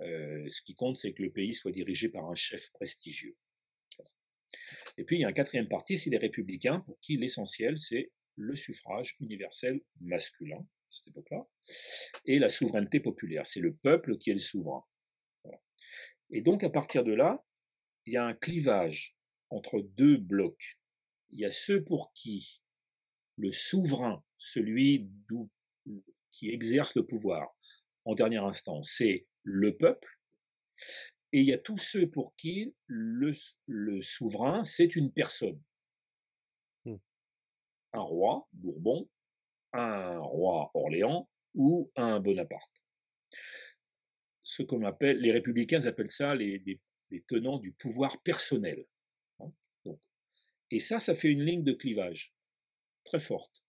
euh, 0.02 0.48
ce 0.48 0.62
qui 0.62 0.76
compte, 0.76 0.98
c'est 0.98 1.14
que 1.14 1.24
le 1.24 1.32
pays 1.32 1.54
soit 1.54 1.72
dirigé 1.72 2.10
par 2.10 2.30
un 2.30 2.36
chef 2.36 2.72
prestigieux. 2.72 3.36
Et 4.98 5.04
puis 5.04 5.18
il 5.18 5.22
y 5.22 5.26
a 5.26 5.28
un 5.28 5.34
quatrième 5.34 5.68
parti, 5.68 5.98
c'est 5.98 6.10
les 6.10 6.18
républicains, 6.18 6.80
pour 6.82 7.00
qui 7.02 7.18
l'essentiel, 7.18 7.78
c'est 7.78 8.12
le 8.36 8.56
suffrage 8.56 9.16
universel 9.20 9.82
masculin, 10.02 10.60
à 10.60 10.88
cette 10.90 11.08
époque-là, 11.08 11.48
et 12.26 12.40
la 12.40 12.50
souveraineté 12.50 13.00
populaire. 13.00 13.46
C'est 13.46 13.60
le 13.60 13.76
peuple 13.76 14.18
qui 14.18 14.30
est 14.30 14.34
le 14.34 14.40
souverain. 14.40 14.84
Et 16.32 16.42
donc 16.42 16.64
à 16.64 16.70
partir 16.70 17.04
de 17.04 17.14
là, 17.14 17.46
il 18.06 18.14
y 18.14 18.18
a 18.18 18.26
un 18.26 18.34
clivage 18.34 19.18
entre 19.50 19.80
deux 19.80 20.18
blocs. 20.18 20.80
Il 21.30 21.40
y 21.40 21.46
a 21.46 21.52
ceux 21.52 21.84
pour 21.84 22.12
qui 22.14 22.62
le 23.38 23.52
souverain, 23.52 24.24
celui 24.38 25.10
qui 26.32 26.50
exerce 26.50 26.96
le 26.96 27.06
pouvoir, 27.06 27.56
en 28.06 28.14
dernière 28.14 28.46
instance, 28.46 28.94
c'est 28.98 29.28
le 29.44 29.76
peuple, 29.76 30.20
et 31.36 31.40
il 31.40 31.48
y 31.48 31.54
a 31.54 31.58
tous 31.58 31.76
ceux 31.76 32.10
pour 32.10 32.34
qui 32.38 32.74
le, 32.88 33.34
souverain, 34.00 34.64
c'est 34.64 34.96
une 34.96 35.12
personne. 35.12 35.62
Mmh. 36.86 36.96
Un 37.92 38.00
roi, 38.00 38.48
Bourbon, 38.54 39.10
un 39.74 40.18
roi 40.20 40.72
Orléans 40.74 41.30
ou 41.54 41.92
un 41.98 42.22
Bonaparte. 42.22 42.82
Ce 44.44 44.64
qu'on 44.64 44.86
appelle, 44.86 45.18
les 45.18 45.34
républicains 45.34 45.86
appellent 45.86 46.10
ça 46.10 46.36
les, 46.36 46.80
tenants 47.28 47.60
du 47.60 47.74
pouvoir 47.74 48.22
personnel. 48.22 48.86
Hein. 49.40 49.52
et 50.72 50.80
ça, 50.80 51.00
ça 51.00 51.14
fait 51.14 51.28
une 51.28 51.44
ligne 51.44 51.66
de 51.66 51.74
clivage 51.74 52.34
très 53.04 53.20
forte. 53.20 53.66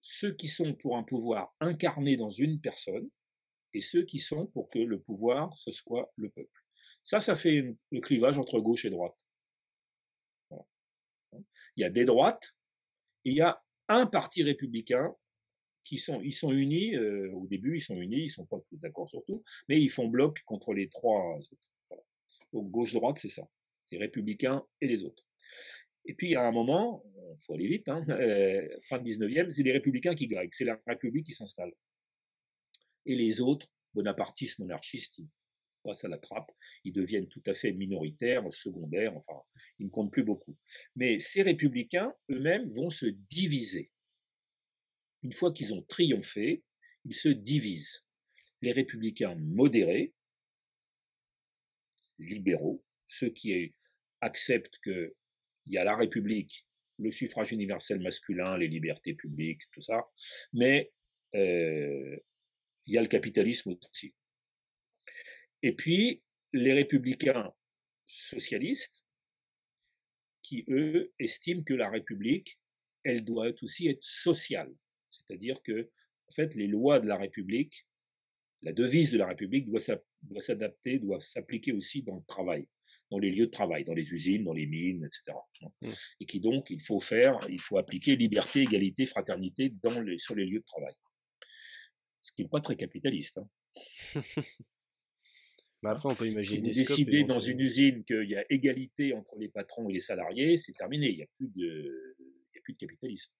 Ceux 0.00 0.34
qui 0.34 0.48
sont 0.48 0.74
pour 0.74 0.96
un 0.96 1.04
pouvoir 1.04 1.54
incarné 1.60 2.16
dans 2.16 2.30
une 2.30 2.60
personne, 2.60 3.08
et 3.74 3.80
ceux 3.80 4.04
qui 4.04 4.18
sont 4.18 4.46
pour 4.46 4.68
que 4.70 4.78
le 4.78 5.00
pouvoir, 5.00 5.54
ce 5.56 5.70
soit 5.70 6.12
le 6.16 6.30
peuple. 6.30 6.64
Ça, 7.02 7.20
ça 7.20 7.34
fait 7.34 7.74
le 7.90 8.00
clivage 8.00 8.38
entre 8.38 8.60
gauche 8.60 8.84
et 8.84 8.90
droite. 8.90 9.16
Il 11.76 11.82
y 11.82 11.84
a 11.84 11.90
des 11.90 12.04
droites, 12.04 12.54
il 13.24 13.34
y 13.34 13.40
a 13.40 13.62
un 13.88 14.06
parti 14.06 14.42
républicain 14.42 15.14
qui 15.84 15.96
sont, 15.98 16.20
ils 16.22 16.34
sont 16.34 16.52
unis, 16.52 16.94
euh, 16.96 17.32
au 17.32 17.46
début 17.46 17.76
ils 17.76 17.80
sont 17.80 17.96
unis, 17.96 18.24
ils 18.24 18.30
sont 18.30 18.46
pas 18.46 18.58
tous 18.68 18.80
d'accord 18.80 19.08
sur 19.08 19.24
tout, 19.24 19.42
mais 19.68 19.80
ils 19.80 19.88
font 19.88 20.08
bloc 20.08 20.42
contre 20.44 20.74
les 20.74 20.88
trois 20.88 21.38
autres. 21.38 22.02
Donc 22.52 22.70
gauche-droite, 22.70 23.18
c'est 23.18 23.28
ça. 23.28 23.48
C'est 23.84 23.98
républicains 23.98 24.64
et 24.80 24.86
les 24.86 25.04
autres. 25.04 25.24
Et 26.04 26.14
puis 26.14 26.34
à 26.34 26.46
un 26.46 26.52
moment, 26.52 27.04
il 27.16 27.44
faut 27.44 27.54
aller 27.54 27.68
vite, 27.68 27.88
hein, 27.88 28.04
euh, 28.08 28.68
fin 28.82 28.98
19e, 28.98 29.50
c'est 29.50 29.62
les 29.62 29.72
républicains 29.72 30.14
qui 30.14 30.26
gagnent, 30.26 30.48
c'est 30.50 30.64
la 30.64 30.80
République 30.86 31.26
qui 31.26 31.32
s'installe 31.32 31.72
et 33.08 33.16
les 33.16 33.40
autres, 33.40 33.66
bonapartistes, 33.94 34.58
monarchistes, 34.58 35.18
ils 35.18 35.28
passent 35.82 36.04
à 36.04 36.08
la 36.08 36.18
trappe, 36.18 36.52
ils 36.84 36.92
deviennent 36.92 37.28
tout 37.28 37.42
à 37.46 37.54
fait 37.54 37.72
minoritaires, 37.72 38.44
secondaires, 38.52 39.16
enfin, 39.16 39.40
ils 39.78 39.86
ne 39.86 39.90
comptent 39.90 40.12
plus 40.12 40.24
beaucoup. 40.24 40.56
Mais 40.94 41.18
ces 41.18 41.42
républicains 41.42 42.14
eux-mêmes 42.30 42.68
vont 42.68 42.90
se 42.90 43.06
diviser. 43.06 43.90
Une 45.22 45.32
fois 45.32 45.52
qu'ils 45.52 45.74
ont 45.74 45.82
triomphé, 45.82 46.62
ils 47.04 47.14
se 47.14 47.30
divisent. 47.30 48.04
Les 48.60 48.72
républicains 48.72 49.34
modérés, 49.36 50.14
libéraux, 52.18 52.84
ceux 53.06 53.30
qui 53.30 53.74
acceptent 54.20 54.78
qu'il 54.82 55.12
y 55.68 55.78
a 55.78 55.84
la 55.84 55.96
République, 55.96 56.66
le 56.98 57.10
suffrage 57.10 57.52
universel 57.52 58.00
masculin, 58.00 58.58
les 58.58 58.68
libertés 58.68 59.14
publiques, 59.14 59.62
tout 59.72 59.80
ça, 59.80 60.02
mais 60.52 60.92
euh, 61.36 62.16
il 62.88 62.94
y 62.94 62.98
a 62.98 63.02
le 63.02 63.08
capitalisme 63.08 63.76
aussi. 63.90 64.14
Et 65.62 65.74
puis, 65.74 66.22
les 66.52 66.72
républicains 66.72 67.52
socialistes, 68.06 69.04
qui, 70.42 70.64
eux, 70.68 71.12
estiment 71.18 71.62
que 71.62 71.74
la 71.74 71.90
République, 71.90 72.58
elle 73.04 73.24
doit 73.24 73.52
aussi 73.62 73.88
être 73.88 74.02
sociale. 74.02 74.72
C'est-à-dire 75.10 75.62
que, 75.62 75.90
en 76.28 76.32
fait, 76.32 76.54
les 76.54 76.66
lois 76.66 77.00
de 77.00 77.06
la 77.06 77.16
République 77.16 77.86
La 78.62 78.72
devise 78.72 79.12
de 79.12 79.18
la 79.18 79.28
République 79.28 79.66
doit 79.66 80.40
s'adapter, 80.40 80.98
doit 80.98 81.20
s'appliquer 81.20 81.72
aussi 81.72 82.02
dans 82.02 82.16
le 82.16 82.24
travail, 82.26 82.66
dans 83.08 83.18
les 83.20 83.30
lieux 83.30 83.46
de 83.46 83.52
travail, 83.52 83.84
dans 83.84 83.94
les 83.94 84.12
usines, 84.12 84.42
dans 84.42 84.52
les 84.52 84.66
mines, 84.66 85.04
etc. 85.04 85.38
Mmh. 85.80 85.88
Et 86.20 86.26
qui 86.26 86.40
donc, 86.40 86.68
il 86.70 86.82
faut 86.82 86.98
faire, 86.98 87.38
il 87.48 87.60
faut 87.60 87.78
appliquer 87.78 88.16
liberté, 88.16 88.62
égalité, 88.62 89.06
fraternité 89.06 89.72
dans 89.80 90.00
les, 90.00 90.18
sur 90.18 90.34
les 90.34 90.44
lieux 90.44 90.58
de 90.58 90.64
travail. 90.64 90.94
Ce 92.20 92.32
qui 92.32 92.42
n'est 92.42 92.48
pas 92.48 92.60
très 92.60 92.76
capitaliste. 92.76 93.38
Hein. 93.38 94.22
Mais 95.82 95.90
après, 95.90 96.08
on 96.08 96.14
peut 96.14 96.26
imaginer. 96.26 96.72
Si 96.72 96.82
vous 96.82 96.86
décidez 96.86 97.24
dans 97.24 97.40
une 97.40 97.60
usine 97.60 98.04
qu'il 98.04 98.28
y 98.28 98.36
a 98.36 98.44
égalité 98.50 99.14
entre 99.14 99.38
les 99.38 99.48
patrons 99.48 99.88
et 99.88 99.92
les 99.92 100.00
salariés, 100.00 100.56
c'est 100.56 100.72
terminé. 100.72 101.10
Il 101.10 101.16
n'y 101.16 101.22
a, 101.22 101.26
plus 101.36 101.48
de, 101.48 102.16
a 102.56 102.60
plus 102.62 102.72
de 102.74 102.78
capitalisme. 102.78 103.30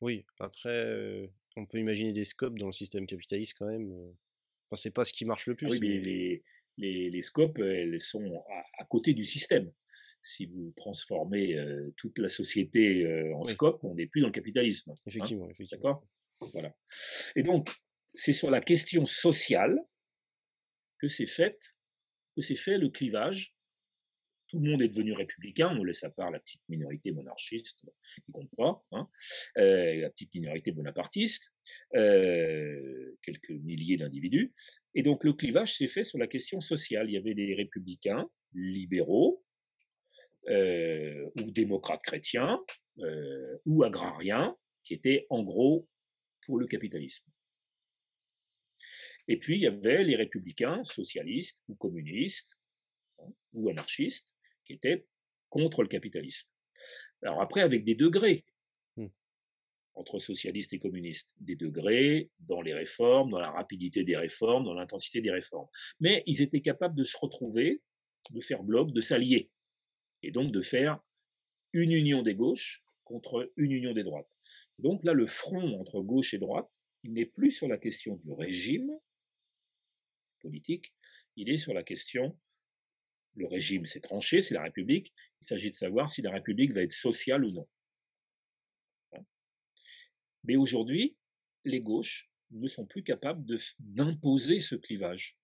Oui, 0.00 0.24
après, 0.38 0.86
euh, 0.86 1.26
on 1.56 1.66
peut 1.66 1.78
imaginer 1.78 2.12
des 2.12 2.24
scopes 2.24 2.58
dans 2.58 2.66
le 2.66 2.72
système 2.72 3.06
capitaliste 3.06 3.54
quand 3.58 3.66
même. 3.66 3.92
Euh. 3.92 4.12
Enfin, 4.70 4.80
c'est 4.80 4.92
pas 4.92 5.04
ce 5.04 5.12
qui 5.12 5.24
marche 5.24 5.46
le 5.46 5.54
ah 5.54 5.56
plus. 5.56 5.70
oui, 5.70 5.78
mais 5.80 5.98
les, 5.98 6.42
les, 6.78 7.10
les, 7.10 7.20
scopes, 7.22 7.58
elles 7.58 8.00
sont 8.00 8.42
à, 8.78 8.84
côté 8.84 9.12
du 9.14 9.24
système. 9.24 9.70
Si 10.22 10.46
vous 10.46 10.72
transformez 10.76 11.58
euh, 11.58 11.92
toute 11.96 12.18
la 12.18 12.28
société 12.28 13.32
en 13.34 13.42
scope, 13.42 13.82
on 13.82 13.94
n'est 13.94 14.06
plus 14.06 14.20
dans 14.20 14.28
le 14.28 14.32
capitalisme. 14.32 14.90
Hein. 14.90 14.94
Effectivement, 15.06 15.50
effectivement. 15.50 15.82
D'accord? 15.82 16.06
Voilà. 16.52 16.74
Et 17.36 17.42
donc, 17.42 17.70
c'est 18.14 18.32
sur 18.32 18.50
la 18.50 18.60
question 18.60 19.06
sociale 19.06 19.78
que 20.98 21.08
c'est 21.08 21.26
fait 21.26 21.58
que 22.36 22.42
s'est 22.42 22.56
fait 22.56 22.78
le 22.78 22.88
clivage. 22.90 23.54
Tout 24.48 24.58
le 24.58 24.68
monde 24.68 24.82
est 24.82 24.88
devenu 24.88 25.12
républicain, 25.12 25.68
on 25.78 25.84
laisse 25.84 26.02
à 26.02 26.10
part 26.10 26.32
la 26.32 26.40
petite 26.40 26.62
minorité 26.68 27.12
monarchiste 27.12 27.78
qui 28.14 28.32
compte 28.32 28.50
pas, 28.56 28.84
euh, 29.58 29.94
la 29.94 30.10
petite 30.10 30.34
minorité 30.34 30.72
bonapartiste, 30.72 31.52
euh, 31.94 33.16
quelques 33.22 33.50
milliers 33.50 33.96
d'individus. 33.96 34.52
Et 34.94 35.02
donc 35.02 35.22
le 35.22 35.34
clivage 35.34 35.76
s'est 35.76 35.86
fait 35.86 36.02
sur 36.02 36.18
la 36.18 36.26
question 36.26 36.58
sociale. 36.58 37.08
Il 37.08 37.12
y 37.12 37.16
avait 37.16 37.34
les 37.34 37.54
républicains 37.54 38.28
libéraux 38.52 39.44
euh, 40.48 41.30
ou 41.40 41.52
démocrates 41.52 42.02
chrétiens 42.02 42.58
ou 43.64 43.82
agrariens 43.84 44.56
qui 44.82 44.94
étaient 44.94 45.26
en 45.30 45.42
gros 45.42 45.88
pour 46.44 46.58
le 46.58 46.66
capitalisme. 46.66 47.24
Et 49.28 49.38
puis, 49.38 49.56
il 49.56 49.62
y 49.62 49.66
avait 49.66 50.04
les 50.04 50.16
républicains, 50.16 50.82
socialistes 50.84 51.62
ou 51.68 51.74
communistes 51.74 52.58
hein, 53.18 53.30
ou 53.54 53.68
anarchistes, 53.68 54.36
qui 54.64 54.72
étaient 54.72 55.06
contre 55.48 55.82
le 55.82 55.88
capitalisme. 55.88 56.48
Alors 57.22 57.42
après, 57.42 57.60
avec 57.60 57.84
des 57.84 57.94
degrés 57.94 58.44
mmh. 58.96 59.06
entre 59.94 60.18
socialistes 60.18 60.72
et 60.72 60.78
communistes, 60.78 61.34
des 61.40 61.56
degrés 61.56 62.30
dans 62.38 62.62
les 62.62 62.72
réformes, 62.72 63.30
dans 63.30 63.40
la 63.40 63.50
rapidité 63.50 64.04
des 64.04 64.16
réformes, 64.16 64.64
dans 64.64 64.74
l'intensité 64.74 65.20
des 65.20 65.30
réformes. 65.30 65.68
Mais 65.98 66.22
ils 66.26 66.40
étaient 66.42 66.62
capables 66.62 66.96
de 66.96 67.02
se 67.02 67.16
retrouver, 67.18 67.82
de 68.30 68.40
faire 68.40 68.62
bloc, 68.62 68.92
de 68.92 69.00
s'allier, 69.00 69.50
et 70.22 70.30
donc 70.30 70.52
de 70.52 70.60
faire 70.60 71.00
une 71.72 71.92
union 71.92 72.22
des 72.22 72.34
gauches 72.34 72.82
contre 73.04 73.52
une 73.56 73.72
union 73.72 73.92
des 73.92 74.02
droites. 74.02 74.30
Donc 74.78 75.04
là, 75.04 75.12
le 75.12 75.26
front 75.26 75.80
entre 75.80 76.00
gauche 76.00 76.32
et 76.34 76.38
droite, 76.38 76.80
il 77.02 77.12
n'est 77.12 77.26
plus 77.26 77.50
sur 77.50 77.68
la 77.68 77.78
question 77.78 78.16
du 78.16 78.32
régime, 78.32 78.90
politique, 80.40 80.92
il 81.36 81.50
est 81.50 81.56
sur 81.56 81.74
la 81.74 81.82
question, 81.82 82.38
le 83.36 83.46
régime 83.46 83.86
s'est 83.86 84.00
tranché, 84.00 84.40
c'est 84.40 84.54
la 84.54 84.62
République, 84.62 85.12
il 85.40 85.46
s'agit 85.46 85.70
de 85.70 85.76
savoir 85.76 86.08
si 86.08 86.22
la 86.22 86.32
République 86.32 86.72
va 86.72 86.82
être 86.82 86.92
sociale 86.92 87.44
ou 87.44 87.50
non. 87.50 87.68
Hein. 89.12 89.24
Mais 90.44 90.56
aujourd'hui, 90.56 91.16
les 91.64 91.80
gauches 91.80 92.30
ne 92.50 92.66
sont 92.66 92.86
plus 92.86 93.04
capables 93.04 93.44
d'imposer 93.78 94.58
ce 94.58 94.74
clivage. 94.74 95.36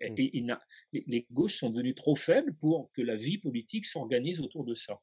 Et, 0.00 0.10
mmh. 0.10 0.58
les, 0.92 1.26
gauches 1.30 1.56
sont 1.56 1.70
devenues 1.70 1.94
trop 1.94 2.14
faibles 2.14 2.54
pour 2.56 2.92
que 2.92 3.00
la 3.00 3.14
vie 3.14 3.38
politique 3.38 3.86
s'organise 3.86 4.42
autour 4.42 4.64
de 4.64 4.74
ça. 4.74 5.00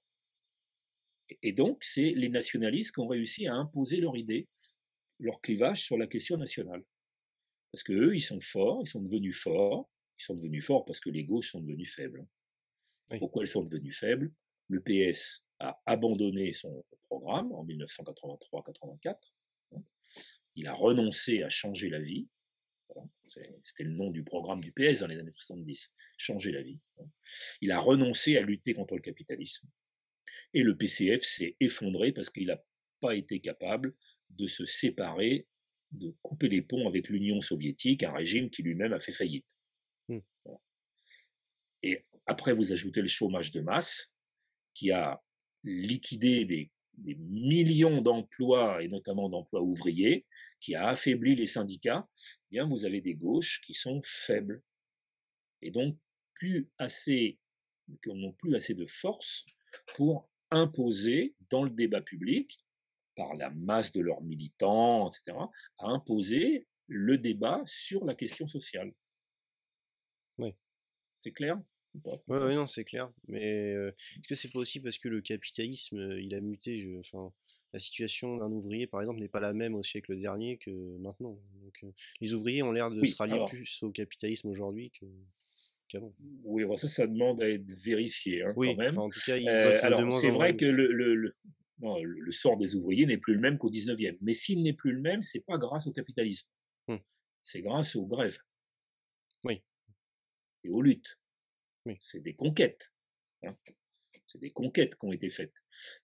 et 1.42 1.52
donc, 1.52 1.84
c'est 1.84 2.12
les 2.12 2.30
nationalistes 2.30 2.94
qui 2.94 3.00
ont 3.00 3.08
réussi 3.08 3.48
à 3.48 3.56
imposer 3.56 3.98
leur 3.98 4.16
idée, 4.16 4.48
leur 5.20 5.42
clivage 5.42 5.84
sur 5.84 5.98
la 5.98 6.06
question 6.06 6.38
nationale. 6.38 6.84
Parce 7.74 7.84
qu'eux, 7.84 8.16
ils 8.16 8.22
sont 8.22 8.40
forts, 8.40 8.82
ils 8.84 8.88
sont 8.88 9.02
devenus 9.02 9.36
forts. 9.36 9.90
Ils 10.20 10.24
sont 10.24 10.36
devenus 10.36 10.64
forts 10.64 10.86
parce 10.86 11.00
que 11.00 11.10
les 11.10 11.24
gauches 11.24 11.52
sont 11.52 11.60
devenues 11.60 11.88
faibles. 11.88 12.26
Pourquoi 13.18 13.42
elles 13.42 13.50
sont 13.50 13.64
devenues 13.64 13.92
faibles? 13.92 14.32
Le 14.70 14.80
PS 14.80 15.44
a 15.60 15.82
abandonné 15.88 16.54
son 16.54 16.86
programme 17.02 17.52
en 17.52 17.66
1983-84. 17.66 19.16
Hein. 19.72 19.84
Il 20.56 20.68
a 20.68 20.74
renoncé 20.74 21.42
à 21.42 21.50
changer 21.50 21.90
la 21.90 22.00
vie. 22.00 22.28
C'était 23.24 23.86
le 23.86 23.96
nom 23.96 24.12
du 24.12 24.24
programme 24.24 24.62
du 24.62 24.72
PS 24.72 25.00
dans 25.00 25.08
les 25.08 25.18
années 25.18 25.32
70, 25.32 25.94
changer 26.18 26.52
la 26.52 26.62
vie. 26.62 26.80
Hein. 27.00 27.06
Il 27.60 27.72
a 27.72 27.80
renoncé 27.80 28.38
à 28.38 28.42
lutter 28.42 28.76
contre 28.76 28.94
le 28.94 29.02
capitalisme. 29.02 29.68
Et 30.54 30.62
le 30.62 30.78
PCF 30.78 31.24
s'est 31.24 31.56
effondré 31.60 32.12
parce 32.12 32.30
qu'il 32.30 32.48
n'a 32.48 32.64
pas 33.00 33.16
été 33.16 33.40
capable 33.40 33.96
de 34.30 34.46
se 34.46 34.64
séparer 34.64 35.48
de 35.94 36.16
couper 36.22 36.50
les 36.50 36.62
ponts 36.62 36.88
avec 36.88 37.10
l'Union 37.10 37.40
soviétique, 37.42 38.04
un 38.04 38.14
régime 38.14 38.50
qui 38.50 38.64
lui-même 38.64 38.94
a 38.94 39.00
fait 39.00 39.12
faillite. 39.12 39.46
Mmh. 40.10 40.20
Et 41.84 42.06
après, 42.26 42.54
vous 42.54 42.72
ajoutez 42.74 43.02
le 43.02 43.08
chômage 43.08 43.52
de 43.52 43.62
masse, 43.62 44.12
qui 44.74 44.92
a 44.92 45.22
liquidé 45.64 46.46
des, 46.46 46.70
millions 46.96 48.02
d'emplois, 48.02 48.84
et 48.84 48.88
notamment 48.88 49.28
d'emplois 49.30 49.62
ouvriers, 49.62 50.26
qui 50.60 50.76
a 50.76 50.90
affaibli 50.90 51.36
les 51.36 51.48
syndicats, 51.48 52.08
eh 52.16 52.52
bien 52.52 52.68
vous 52.68 52.86
avez 52.86 53.02
des 53.02 53.16
gauches 53.16 53.62
qui 53.62 53.74
sont 53.74 54.00
faibles. 54.04 54.62
Et 55.64 55.72
donc, 55.72 55.98
plus 56.36 56.70
assez, 56.78 57.40
qui 58.04 58.10
n'ont 58.10 58.34
plus 58.34 58.56
assez 58.56 58.76
de 58.76 58.86
force 58.86 59.46
pour 59.96 60.30
imposer 60.52 61.36
dans 61.50 61.64
le 61.64 61.72
débat 61.72 62.02
public 62.02 62.63
par 63.16 63.36
la 63.36 63.50
masse 63.52 63.92
de 63.92 64.02
leurs 64.02 64.22
militants, 64.22 65.10
etc., 65.10 65.38
à 65.78 65.88
imposer 65.88 66.68
le 66.88 67.18
débat 67.18 67.62
sur 67.66 68.06
la 68.06 68.16
question 68.16 68.48
sociale. 68.48 68.94
Oui. 70.38 70.54
C'est 71.20 71.32
clair 71.32 71.60
oui, 72.28 72.38
ouais, 72.40 72.56
non, 72.56 72.68
c'est 72.68 72.84
clair. 72.84 73.12
Mais 73.28 73.74
euh, 73.74 73.92
est-ce 74.16 74.28
que 74.28 74.36
c'est 74.36 74.52
pas 74.52 74.60
aussi 74.60 74.80
parce 74.80 74.98
que 74.98 75.08
le 75.10 75.22
capitalisme, 75.22 75.98
euh, 75.98 76.22
il 76.22 76.34
a 76.34 76.42
muté 76.42 76.80
je, 76.80 76.98
enfin, 76.98 77.32
La 77.72 77.80
situation 77.80 78.38
d'un 78.38 78.52
ouvrier, 78.52 78.88
par 78.88 79.02
exemple, 79.02 79.20
n'est 79.20 79.30
pas 79.30 79.40
la 79.40 79.54
même 79.54 79.76
au 79.76 79.84
siècle 79.84 80.20
dernier 80.20 80.58
que 80.58 80.72
maintenant. 80.98 81.40
Donc, 81.62 81.78
euh, 81.84 81.92
les 82.20 82.34
ouvriers 82.34 82.64
ont 82.64 82.72
l'air 82.72 82.90
de 82.90 83.06
se 83.06 83.16
rallier 83.16 83.44
plus 83.48 83.84
au 83.84 83.92
capitalisme 83.92 84.48
aujourd'hui 84.48 84.92
que, 84.92 85.06
qu'avant. 85.88 86.14
Oui, 86.44 86.64
ça, 86.78 86.88
ça 86.88 87.06
demande 87.06 87.42
à 87.42 87.50
être 87.50 87.70
vérifié 87.84 88.44
hein, 88.44 88.54
oui, 88.56 88.70
quand 88.70 88.82
même. 88.82 88.98
en 88.98 89.10
tout 89.10 89.20
cas, 89.26 89.38
c'est 90.12 90.32
vrai 90.32 90.56
que 90.56 90.66
le, 90.66 90.92
le, 90.92 91.16
le 91.16 91.36
sort 92.32 92.58
des 92.58 92.76
ouvriers 92.76 93.06
n'est 93.06 93.18
plus 93.18 93.34
le 93.34 93.40
même 93.40 93.58
qu'au 93.58 93.70
19e. 93.70 94.18
Mais 94.22 94.34
s'il 94.34 94.64
n'est 94.64 94.74
plus 94.74 94.94
le 94.94 95.02
même, 95.02 95.22
c'est 95.22 95.42
pas 95.42 95.58
grâce 95.58 95.88
au 95.88 95.92
capitalisme. 95.92 96.48
Mmh. 96.88 96.98
C'est 97.42 97.62
grâce 97.62 97.96
aux 97.96 98.06
grèves. 98.06 98.38
Oui. 99.44 99.62
Et 100.64 100.70
aux 100.70 100.82
luttes. 100.82 101.20
Oui. 101.86 101.96
C'est 102.00 102.22
des 102.22 102.36
conquêtes. 102.36 102.94
Hein. 103.44 103.58
C'est 104.26 104.40
des 104.40 104.52
conquêtes 104.52 104.96
qui 104.96 105.06
ont 105.06 105.12
été 105.12 105.30
faites. 105.30 105.56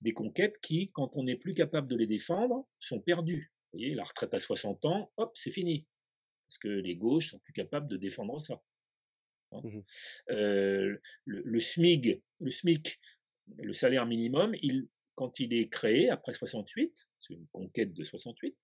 Des 0.01 0.13
conquêtes 0.13 0.59
qui, 0.59 0.91
quand 0.91 1.15
on 1.15 1.23
n'est 1.23 1.37
plus 1.37 1.53
capable 1.53 1.87
de 1.87 1.95
les 1.95 2.07
défendre, 2.07 2.67
sont 2.77 2.99
perdues. 2.99 3.51
Vous 3.71 3.79
voyez, 3.79 3.95
la 3.95 4.03
retraite 4.03 4.33
à 4.33 4.39
60 4.39 4.85
ans, 4.85 5.11
hop, 5.17 5.31
c'est 5.35 5.51
fini. 5.51 5.87
Parce 6.47 6.57
que 6.57 6.67
les 6.67 6.95
gauches 6.95 7.29
sont 7.29 7.39
plus 7.39 7.53
capables 7.53 7.89
de 7.89 7.97
défendre 7.97 8.39
ça. 8.39 8.61
Hein. 9.51 9.61
Mmh 9.63 9.81
euh, 10.31 10.97
le, 11.25 11.41
le, 11.43 11.59
SMIG, 11.59 12.21
le 12.39 12.49
SMIC, 12.49 12.99
le 13.57 13.73
salaire 13.73 14.05
minimum, 14.05 14.53
il, 14.61 14.87
quand 15.19 15.37
il 15.41 15.53
est 15.53 15.67
créé, 15.67 16.09
après 16.09 16.31
68, 16.31 17.09
c'est 17.17 17.33
une 17.33 17.45
conquête 17.47 17.93
de 17.93 18.05
68, 18.05 18.55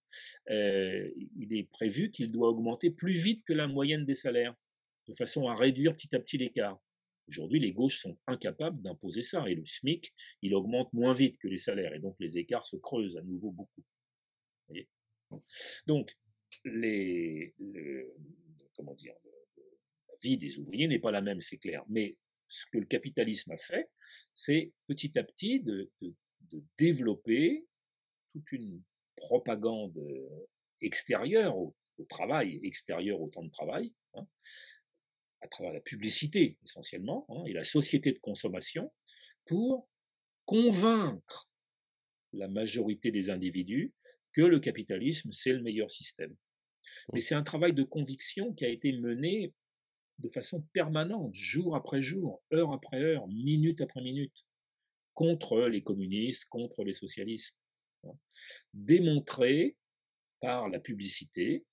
euh, 0.52 1.12
il 1.38 1.54
est 1.54 1.70
prévu 1.70 2.12
qu'il 2.12 2.32
doit 2.32 2.48
augmenter 2.48 2.92
plus 2.92 3.12
vite 3.12 3.44
que 3.44 3.52
la 3.52 3.68
moyenne 3.68 4.06
des 4.06 4.14
salaires, 4.14 4.56
de 5.10 5.14
façon 5.14 5.50
à 5.50 5.56
réduire 5.56 5.94
petit 5.98 6.16
à 6.16 6.20
petit 6.22 6.38
l'écart. 6.38 6.82
Aujourd'hui, 7.28 7.60
les 7.60 7.74
gauches 7.74 7.98
sont 7.98 8.18
incapables 8.26 8.82
d'imposer 8.82 9.22
ça, 9.22 9.46
et 9.50 9.56
le 9.56 9.66
SMIC, 9.66 10.14
il 10.44 10.56
augmente 10.56 10.94
moins 10.94 11.12
vite 11.12 11.38
que 11.40 11.50
les 11.50 11.58
salaires, 11.58 11.94
et 11.94 12.00
donc 12.00 12.16
les 12.22 12.38
écarts 12.38 12.66
se 12.66 12.78
creusent 12.78 13.18
à 13.18 13.22
nouveau 13.22 13.52
beaucoup. 13.52 13.84
donc, 15.88 16.10
la 16.64 17.44
vie 20.24 20.38
des 20.38 20.58
ouvriers 20.58 20.88
n'est 20.88 21.00
pas 21.00 21.12
la 21.12 21.22
même, 21.22 21.42
c'est 21.42 21.58
clair, 21.58 21.84
mais 21.90 22.16
ce 22.48 22.66
que 22.72 22.78
le 22.78 22.86
capitalisme 22.86 23.52
a 23.52 23.58
fait, 23.58 23.90
c'est 24.32 24.72
petit 24.88 25.20
à 25.20 25.24
petit 25.26 25.60
de 25.60 25.92
développer 26.78 27.66
toute 28.34 28.52
une 28.52 28.82
propagande 29.16 29.98
extérieure 30.82 31.58
au, 31.58 31.76
travail, 32.10 32.60
extérieure 32.64 33.22
au 33.22 33.30
temps 33.30 33.44
de 33.44 33.50
travail, 33.50 33.94
hein, 34.16 34.28
à 35.42 35.48
travers 35.48 35.74
la 35.74 35.80
publicité 35.80 36.58
essentiellement, 36.64 37.26
hein, 37.30 37.46
et 37.46 37.54
la 37.54 37.64
société 37.64 38.12
de 38.12 38.20
consommation, 38.20 38.92
pour 39.46 39.88
convaincre 40.46 41.50
la 42.34 42.48
majorité 42.48 43.12
des 43.12 43.30
individus 43.30 43.94
que 44.34 44.42
le 44.42 44.60
capitalisme, 44.60 45.32
c'est 45.32 45.54
le 45.54 45.62
meilleur 45.62 45.90
système. 45.90 46.36
Mais 47.14 47.20
c'est 47.20 47.36
un 47.36 47.44
travail 47.44 47.74
de 47.74 47.84
conviction 47.84 48.54
qui 48.54 48.66
a 48.66 48.70
été 48.70 48.92
mené 48.92 49.54
de 50.20 50.30
façon 50.30 50.62
permanente, 50.74 51.34
jour 51.34 51.76
après 51.76 52.02
jour, 52.02 52.44
heure 52.54 52.74
après 52.74 53.02
heure, 53.02 53.28
minute 53.28 53.82
après 53.82 54.02
minute, 54.02 54.46
contre 55.16 55.62
les 55.62 55.82
communistes, 55.82 56.46
contre 56.50 56.84
les 56.84 56.94
socialistes. 56.94 57.58
Hein. 58.04 58.14
Démontrer 58.74 59.76
par 60.40 60.70
la 60.70 60.80
publicité 60.80 61.66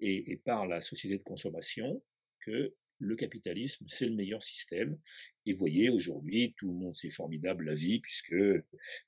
et, 0.00 0.36
par 0.44 0.66
la 0.66 0.82
société 0.82 1.16
de 1.16 1.22
consommation 1.22 2.02
que 2.40 2.74
le 2.98 3.16
capitalisme, 3.16 3.86
c'est 3.88 4.06
le 4.06 4.14
meilleur 4.14 4.42
système. 4.42 4.98
Et 5.46 5.52
voyez, 5.52 5.88
aujourd'hui, 5.88 6.54
tout 6.58 6.68
le 6.68 6.74
monde, 6.74 6.94
c'est 6.94 7.10
formidable 7.10 7.64
la 7.64 7.74
vie, 7.74 8.00
puisque 8.00 8.34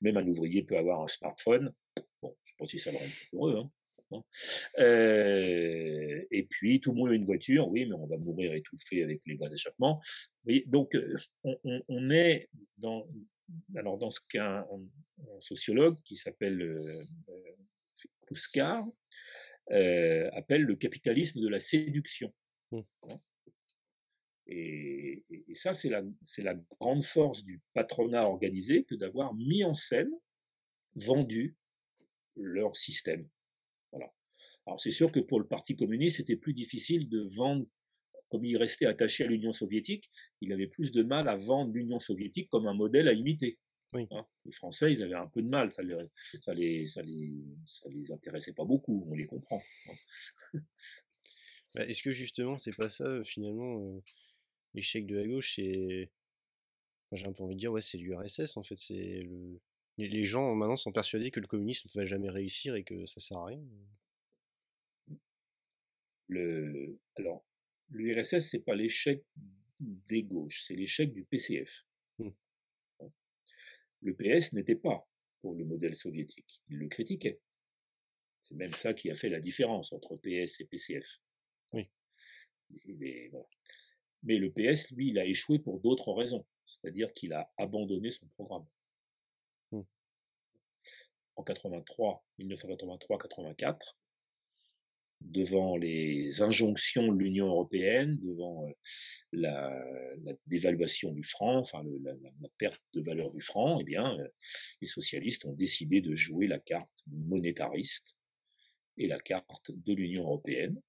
même 0.01 0.17
un 0.17 0.27
ouvrier 0.27 0.63
peut 0.63 0.77
avoir 0.77 1.01
un 1.01 1.07
smartphone. 1.07 1.73
Bon, 2.21 2.35
je 2.43 2.49
ne 2.49 2.49
sais 2.49 2.55
pas 2.57 2.65
si 2.65 2.79
ça 2.79 2.91
le 2.91 2.97
rend 2.97 3.05
heureux. 3.33 3.57
Hein. 3.57 3.71
Hein. 4.11 4.23
Euh, 4.79 6.25
et 6.31 6.43
puis, 6.43 6.79
tout 6.79 6.91
le 6.91 6.97
monde 6.97 7.09
a 7.09 7.13
une 7.13 7.25
voiture, 7.25 7.67
oui, 7.69 7.85
mais 7.85 7.95
on 7.95 8.05
va 8.05 8.17
mourir 8.17 8.53
étouffé 8.53 9.03
avec 9.03 9.21
les 9.25 9.35
gaz 9.35 9.51
d'échappement. 9.51 10.01
Donc, 10.65 10.95
euh, 10.95 11.15
on, 11.43 12.09
est 12.09 12.49
dans, 12.77 13.07
alors 13.75 13.97
dans 13.97 14.09
ce 14.09 14.19
qu'un 14.29 14.65
un 15.19 15.39
sociologue 15.39 15.99
qui 16.03 16.15
s'appelle 16.15 16.61
euh, 16.61 17.03
Kluskar 18.25 18.85
euh, 19.71 20.29
appelle 20.33 20.63
le 20.63 20.75
capitalisme 20.75 21.41
de 21.41 21.47
la 21.47 21.59
séduction. 21.59 22.33
Mmh. 22.71 22.79
Hein. 23.03 23.21
Et, 24.49 25.25
et, 25.29 25.55
ça, 25.55 25.73
c'est 25.73 25.89
la, 25.89 26.03
la 26.37 26.53
grande 26.79 27.03
force 27.03 27.43
du 27.43 27.61
patronat 27.73 28.25
organisé 28.25 28.85
que 28.85 28.95
d'avoir 28.95 29.35
mis 29.35 29.65
en 29.65 29.73
scène, 29.73 30.11
vendu 30.95 31.57
leur 32.35 32.75
système. 32.75 33.27
Alors 34.67 34.79
c'est 34.79 34.91
sûr 34.91 35.11
que 35.11 35.19
pour 35.19 35.39
le 35.39 35.47
Parti 35.47 35.75
communiste, 35.75 36.17
c'était 36.17 36.35
plus 36.35 36.53
difficile 36.53 37.07
de 37.07 37.21
vendre, 37.21 37.65
comme 38.29 38.45
il 38.45 38.57
restait 38.57 38.85
attaché 38.85 39.25
à 39.25 39.27
l'Union 39.27 39.51
soviétique, 39.51 40.11
il 40.41 40.51
avait 40.51 40.67
plus 40.67 40.91
de 40.91 41.03
mal 41.03 41.27
à 41.27 41.35
vendre 41.35 41.73
l'Union 41.73 41.99
soviétique 41.99 42.49
comme 42.49 42.67
un 42.67 42.73
modèle 42.73 43.07
à 43.07 43.13
imiter. 43.13 43.57
Hein. 43.93 44.25
les 44.45 44.51
Français, 44.51 44.91
ils 44.91 45.01
avaient 45.01 45.15
un 45.15 45.27
peu 45.27 45.41
de 45.41 45.47
mal, 45.47 45.71
ça 45.71 45.81
les, 45.81 45.95
ça 46.39 46.53
les, 46.53 46.85
ça 46.85 47.01
les, 47.01 47.31
ça 47.65 47.87
les 47.89 48.11
intéressait 48.11 48.53
pas 48.53 48.65
beaucoup, 48.65 49.07
on 49.09 49.15
les 49.15 49.25
comprend. 49.25 49.63
Hein. 49.89 50.59
Bah, 51.75 51.85
est-ce 51.85 52.01
que 52.01 52.11
justement, 52.11 52.57
c'est 52.57 52.75
pas 52.75 52.89
ça 52.89 53.03
euh, 53.03 53.23
finalement 53.23 53.79
euh, 53.81 54.01
l'échec 54.73 55.05
de 55.05 55.15
la 55.17 55.27
gauche 55.27 55.55
C'est, 55.55 56.09
j'ai 57.11 57.27
un 57.27 57.33
peu 57.33 57.43
envie 57.43 57.55
de 57.55 57.59
dire, 57.59 57.71
ouais, 57.71 57.81
c'est 57.81 57.97
l'URSS 57.97 58.57
en 58.57 58.63
fait. 58.63 58.77
C'est 58.77 59.21
le... 59.21 59.59
les, 59.97 60.23
gens 60.23 60.55
maintenant 60.55 60.77
sont 60.77 60.91
persuadés 60.91 61.29
que 61.29 61.39
le 61.39 61.45
communisme 61.45 61.87
ne 61.93 62.01
va 62.01 62.05
jamais 62.05 62.29
réussir 62.29 62.75
et 62.75 62.83
que 62.83 63.05
ça 63.05 63.19
sert 63.19 63.37
à 63.37 63.45
rien. 63.45 63.61
Le, 66.29 66.97
alors, 67.15 67.45
l'URSS, 67.89 68.39
c'est 68.39 68.59
pas 68.59 68.75
l'échec 68.75 69.23
des 69.79 70.23
gauches, 70.23 70.63
c'est 70.63 70.75
l'échec 70.75 71.13
du 71.13 71.23
PCF. 71.25 71.85
Mmh. 72.19 72.29
Le 74.01 74.15
PS 74.15 74.53
n'était 74.53 74.75
pas 74.75 75.07
pour 75.41 75.55
le 75.55 75.65
modèle 75.65 75.95
soviétique, 75.95 76.61
il 76.69 76.77
le 76.77 76.87
critiquait. 76.87 77.39
C'est 78.39 78.55
même 78.55 78.73
ça 78.73 78.93
qui 78.93 79.09
a 79.09 79.15
fait 79.15 79.29
la 79.29 79.39
différence 79.39 79.93
entre 79.93 80.15
PS 80.17 80.61
et 80.61 80.65
PCF. 80.65 81.19
Oui. 81.73 81.89
Mais 84.23 84.37
le 84.37 84.51
PS, 84.51 84.91
lui, 84.91 85.09
il 85.09 85.19
a 85.19 85.25
échoué 85.25 85.59
pour 85.59 85.79
d'autres 85.79 86.11
raisons, 86.11 86.45
c'est-à-dire 86.65 87.13
qu'il 87.13 87.33
a 87.33 87.51
abandonné 87.57 88.11
son 88.11 88.27
programme. 88.29 88.67
Mmh. 89.71 89.81
En 91.35 91.43
83, 91.43 92.25
1983-84, 92.39 93.95
devant 95.21 95.77
les 95.77 96.41
injonctions 96.41 97.11
de 97.11 97.17
l'Union 97.17 97.47
européenne, 97.47 98.17
devant 98.21 98.67
euh, 98.67 98.73
la, 99.33 100.33
dévaluation 100.45 101.11
du 101.11 101.23
franc, 101.23 101.57
enfin 101.57 101.83
la, 102.01 102.13
perte 102.57 102.83
de 102.93 103.01
valeur 103.01 103.29
du 103.31 103.41
franc, 103.41 103.79
eh 103.79 103.83
bien, 103.83 104.17
euh, 104.19 104.27
les 104.81 104.87
socialistes 104.87 105.45
ont 105.45 105.53
décidé 105.53 106.01
de 106.01 106.13
jouer 106.13 106.47
la 106.47 106.59
carte 106.59 106.93
monétariste 107.07 108.17
et 108.97 109.07
la 109.07 109.19
carte 109.19 109.71
de 109.71 109.93
l'Union 109.93 110.23
européenne, 110.23 110.81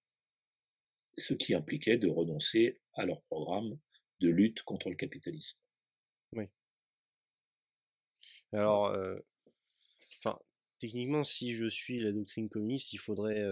ce 1.16 1.34
qui 1.34 1.54
impliquait 1.54 1.98
de 1.98 2.08
renoncer 2.08 2.80
à 2.94 3.06
leur 3.06 3.22
programme 3.22 3.78
de 4.20 4.28
lutte 4.28 4.62
contre 4.62 4.88
le 4.88 4.96
capitalisme. 4.96 5.58
Oui. 6.32 6.44
Alors, 8.52 8.86
euh, 8.86 9.18
enfin, 10.18 10.38
techniquement, 10.78 11.24
si 11.24 11.54
je 11.54 11.68
suis 11.68 12.00
la 12.00 12.12
doctrine 12.12 12.48
communiste, 12.48 12.92
il 12.92 12.98
faudrait 12.98 13.42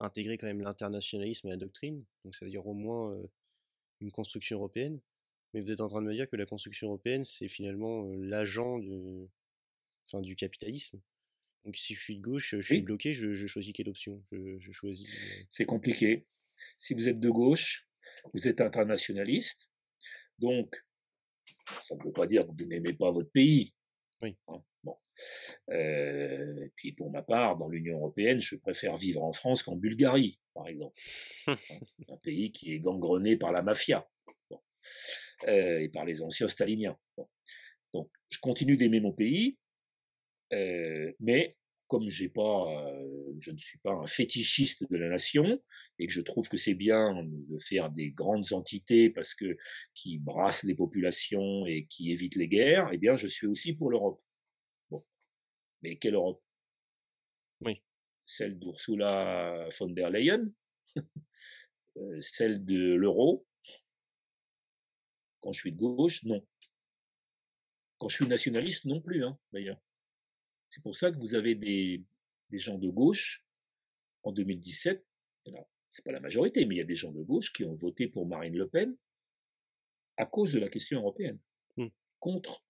intégrer 0.00 0.38
quand 0.38 0.46
même 0.46 0.60
l'internationalisme 0.60 1.48
à 1.48 1.50
la 1.50 1.56
doctrine, 1.56 2.04
donc 2.24 2.34
ça 2.34 2.44
veut 2.44 2.50
dire 2.50 2.66
au 2.66 2.74
moins 2.74 3.16
une 4.00 4.12
construction 4.12 4.56
européenne. 4.56 5.00
Mais 5.54 5.60
vous 5.60 5.70
êtes 5.70 5.80
en 5.80 5.88
train 5.88 6.02
de 6.02 6.06
me 6.06 6.14
dire 6.14 6.28
que 6.28 6.36
la 6.36 6.46
construction 6.46 6.88
européenne, 6.88 7.24
c'est 7.24 7.48
finalement 7.48 8.04
l'agent 8.16 8.78
du, 8.78 9.28
enfin, 10.06 10.20
du 10.20 10.36
capitalisme. 10.36 11.00
Donc 11.64 11.76
si 11.76 11.94
je 11.94 12.00
suis 12.00 12.16
de 12.16 12.22
gauche, 12.22 12.54
je 12.56 12.60
suis 12.60 12.82
bloqué, 12.82 13.14
je, 13.14 13.46
choisis 13.46 13.72
quelle 13.72 13.88
option? 13.88 14.22
Je, 14.30 14.72
choisis. 14.72 15.08
C'est 15.48 15.64
compliqué. 15.64 16.26
Si 16.76 16.94
vous 16.94 17.08
êtes 17.08 17.20
de 17.20 17.30
gauche, 17.30 17.88
vous 18.34 18.48
êtes 18.48 18.60
internationaliste, 18.60 19.70
donc 20.38 20.84
ça 21.82 21.94
ne 21.94 22.04
veut 22.04 22.12
pas 22.12 22.26
dire 22.26 22.46
que 22.46 22.52
vous 22.52 22.66
n'aimez 22.66 22.92
pas 22.92 23.10
votre 23.10 23.30
pays. 23.30 23.74
Oui. 24.22 24.36
Hein. 24.48 24.62
Bon. 24.84 24.96
Euh, 25.70 26.64
et 26.64 26.72
puis 26.76 26.92
pour 26.92 27.10
ma 27.10 27.22
part, 27.22 27.56
dans 27.56 27.68
l'Union 27.68 27.96
européenne, 27.96 28.40
je 28.40 28.56
préfère 28.56 28.96
vivre 28.96 29.22
en 29.22 29.32
France 29.32 29.62
qu'en 29.62 29.76
Bulgarie, 29.76 30.38
par 30.54 30.68
exemple. 30.68 31.00
un 31.46 32.16
pays 32.22 32.52
qui 32.52 32.72
est 32.74 32.80
gangrené 32.80 33.36
par 33.36 33.52
la 33.52 33.62
mafia 33.62 34.08
euh, 35.46 35.78
et 35.78 35.88
par 35.88 36.04
les 36.04 36.22
anciens 36.22 36.48
staliniens. 36.48 36.96
Donc 37.92 38.10
je 38.30 38.38
continue 38.38 38.76
d'aimer 38.76 39.00
mon 39.00 39.12
pays, 39.12 39.58
euh, 40.52 41.12
mais 41.20 41.56
comme 41.88 42.06
j'ai 42.06 42.28
pas, 42.28 42.66
je 43.38 43.50
ne 43.50 43.56
suis 43.56 43.78
pas 43.78 43.92
un 43.92 44.06
fétichiste 44.06 44.84
de 44.90 44.96
la 44.98 45.08
nation 45.08 45.58
et 45.98 46.06
que 46.06 46.12
je 46.12 46.20
trouve 46.20 46.46
que 46.46 46.58
c'est 46.58 46.74
bien 46.74 47.24
de 47.24 47.58
faire 47.58 47.90
des 47.90 48.10
grandes 48.10 48.52
entités 48.52 49.08
parce 49.08 49.34
que 49.34 49.56
qui 49.94 50.18
brassent 50.18 50.64
les 50.64 50.74
populations 50.74 51.64
et 51.64 51.86
qui 51.86 52.12
évitent 52.12 52.36
les 52.36 52.46
guerres, 52.46 52.90
eh 52.92 52.98
bien 52.98 53.16
je 53.16 53.26
suis 53.26 53.46
aussi 53.46 53.74
pour 53.74 53.90
l'Europe. 53.90 54.20
Mais 55.82 55.96
quelle 55.96 56.14
Europe? 56.14 56.42
Oui. 57.60 57.82
Celle 58.24 58.58
d'Ursula 58.58 59.68
von 59.78 59.88
der 59.88 60.10
Leyen, 60.10 60.52
euh, 61.96 62.20
celle 62.20 62.64
de 62.64 62.94
l'euro? 62.94 63.46
Quand 65.40 65.52
je 65.52 65.60
suis 65.60 65.72
de 65.72 65.78
gauche, 65.78 66.24
non. 66.24 66.46
Quand 67.98 68.08
je 68.08 68.16
suis 68.16 68.26
nationaliste, 68.26 68.84
non 68.84 69.00
plus, 69.00 69.24
hein, 69.24 69.38
d'ailleurs. 69.52 69.80
C'est 70.68 70.82
pour 70.82 70.94
ça 70.94 71.10
que 71.10 71.16
vous 71.16 71.34
avez 71.34 71.54
des, 71.54 72.04
des 72.50 72.58
gens 72.58 72.78
de 72.78 72.88
gauche 72.88 73.44
en 74.22 74.32
2017. 74.32 75.04
C'est 75.88 76.04
pas 76.04 76.12
la 76.12 76.20
majorité, 76.20 76.66
mais 76.66 76.74
il 76.74 76.78
y 76.78 76.82
a 76.82 76.84
des 76.84 76.94
gens 76.94 77.12
de 77.12 77.22
gauche 77.22 77.52
qui 77.52 77.64
ont 77.64 77.74
voté 77.74 78.08
pour 78.08 78.26
Marine 78.26 78.56
Le 78.56 78.68
Pen 78.68 78.94
à 80.18 80.26
cause 80.26 80.52
de 80.52 80.58
la 80.58 80.68
question 80.68 80.98
européenne, 80.98 81.38
mmh. 81.76 81.86
contre 82.18 82.64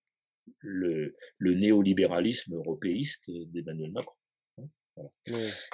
le, 0.60 1.14
néolibéralisme 1.40 2.54
européiste 2.54 3.30
d'Emmanuel 3.30 3.92
Macron. 3.92 4.16
Hein, 4.58 4.68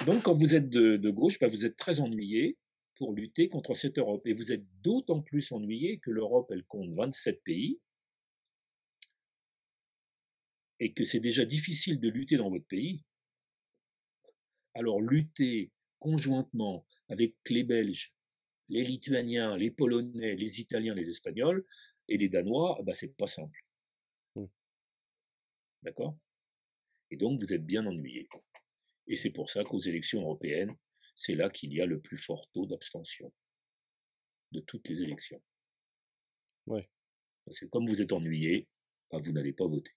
Donc, 0.07 0.23
quand 0.23 0.33
vous 0.33 0.55
êtes 0.55 0.69
de, 0.69 1.11
gauche, 1.11 1.39
bah, 1.39 1.49
vous 1.49 1.67
êtes 1.67 1.77
très 1.77 2.01
ennuyé 2.01 2.59
pour 2.97 3.13
lutter 3.13 3.49
contre 3.49 3.75
cette 3.75 3.99
Europe. 3.99 4.27
Et 4.27 4.35
vous 4.35 4.53
êtes 4.53 4.65
d'autant 4.83 5.23
plus 5.23 5.53
ennuyé 5.53 5.99
que 5.99 6.11
l'Europe, 6.11 6.51
elle 6.53 6.65
compte 6.65 6.95
27 6.95 7.43
pays, 7.43 7.81
et 10.81 10.93
que 10.93 11.05
c'est 11.05 11.21
déjà 11.21 11.45
difficile 11.45 12.01
de 12.01 12.09
lutter 12.09 12.37
dans 12.37 12.51
votre 12.51 12.67
pays. 12.67 13.03
Alors, 14.75 15.01
lutter 15.01 15.71
conjointement 15.99 16.87
avec 17.09 17.35
les 17.49 17.65
Belges, 17.65 18.15
les 18.69 18.83
Lituaniens, 18.83 19.57
les 19.57 19.71
Polonais, 19.71 20.37
les 20.37 20.61
Italiens, 20.61 20.95
les 20.95 21.09
Espagnols 21.09 21.65
et 22.09 22.19
les 22.19 22.29
Danois, 22.29 22.81
bah, 22.85 22.93
c'est 22.93 23.17
pas 23.17 23.27
simple. 23.27 23.64
D'accord? 25.85 26.19
Et 27.11 27.17
donc, 27.17 27.39
vous 27.39 27.53
êtes 27.53 27.65
bien 27.65 27.87
ennuyé. 27.87 28.29
Et 29.07 29.17
c'est 29.17 29.31
pour 29.31 29.51
ça 29.51 29.63
qu'aux 29.65 29.79
élections 29.79 30.23
européennes, 30.23 30.75
c'est 31.15 31.35
là 31.35 31.51
qu'il 31.51 31.73
y 31.73 31.81
a 31.81 31.87
le 31.87 32.01
plus 32.01 32.17
fort 32.17 32.51
taux 32.53 32.67
d'abstention 32.67 33.33
de 34.53 34.61
toutes 34.61 34.89
les 34.89 35.03
élections. 35.03 35.41
Ouais. 36.67 36.89
Parce 37.45 37.61
que 37.61 37.67
comme 37.67 37.87
vous 37.87 38.01
êtes 38.01 38.13
ennuyé, 38.13 38.67
bah, 39.11 39.19
vous 39.23 39.33
n'allez 39.33 39.53
pas 39.53 39.67
voter. 39.67 39.93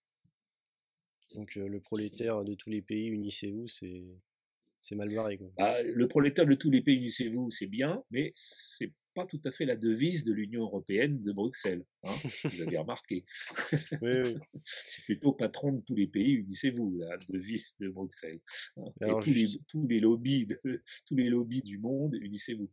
Donc 1.33 1.55
euh, 1.57 1.67
le 1.67 1.79
prolétaire 1.79 2.43
de 2.43 2.53
tous 2.55 2.69
les 2.69 2.81
pays, 2.81 3.07
unissez-vous, 3.07 3.67
c'est 3.67 4.95
mal 4.95 5.13
barré. 5.13 5.39
Bah, 5.57 5.81
le 5.81 6.07
prolétaire 6.07 6.45
de 6.45 6.55
tous 6.55 6.69
les 6.69 6.81
pays, 6.81 6.97
unissez-vous, 6.97 7.49
c'est 7.49 7.67
bien, 7.67 8.03
mais 8.11 8.31
c'est 8.35 8.91
pas 9.18 9.26
tout 9.26 9.41
à 9.45 9.51
fait 9.51 9.65
la 9.65 9.76
devise 9.76 10.24
de 10.24 10.32
l'Union 10.32 10.61
européenne 10.61 11.24
de 11.24 11.32
Bruxelles. 11.32 11.84
Hein, 12.03 12.13
vous 12.43 12.61
avez 12.61 12.78
remarqué. 12.78 13.26
C'est 14.63 15.03
plutôt 15.05 15.34
patron 15.34 15.72
de 15.72 15.82
tous 15.82 15.95
les 15.95 16.05
pays, 16.05 16.34
unissez-vous, 16.34 16.99
la 16.99 17.18
devise 17.28 17.76
de 17.80 17.89
Bruxelles. 17.89 18.39
Hein. 18.78 18.93
Et 19.01 19.09
tous, 19.24 19.34
les, 19.34 19.47
tous, 19.68 19.88
les, 19.88 19.99
lobbies 19.99 20.45
de, 20.45 20.59
tous 21.07 21.15
les 21.15 21.30
lobbies 21.30 21.63
du 21.63 21.80
monde, 21.80 22.13
unissez-vous. 22.22 22.70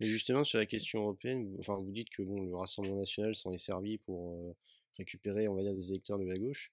Mais 0.00 0.06
justement, 0.08 0.42
sur 0.42 0.58
la 0.58 0.66
question 0.66 1.02
européenne, 1.02 1.46
vous, 1.46 1.56
enfin, 1.60 1.76
vous 1.76 1.92
dites 1.92 2.10
que 2.10 2.22
bon, 2.22 2.42
le 2.42 2.56
Rassemblement 2.56 2.98
national 2.98 3.36
s'en 3.36 3.52
est 3.52 3.58
servi 3.58 3.98
pour 3.98 4.34
euh, 4.34 4.56
récupérer, 4.98 5.46
on 5.46 5.54
va 5.54 5.62
dire, 5.62 5.74
des 5.74 5.92
électeurs 5.92 6.18
de 6.18 6.24
la 6.24 6.36
gauche. 6.36 6.72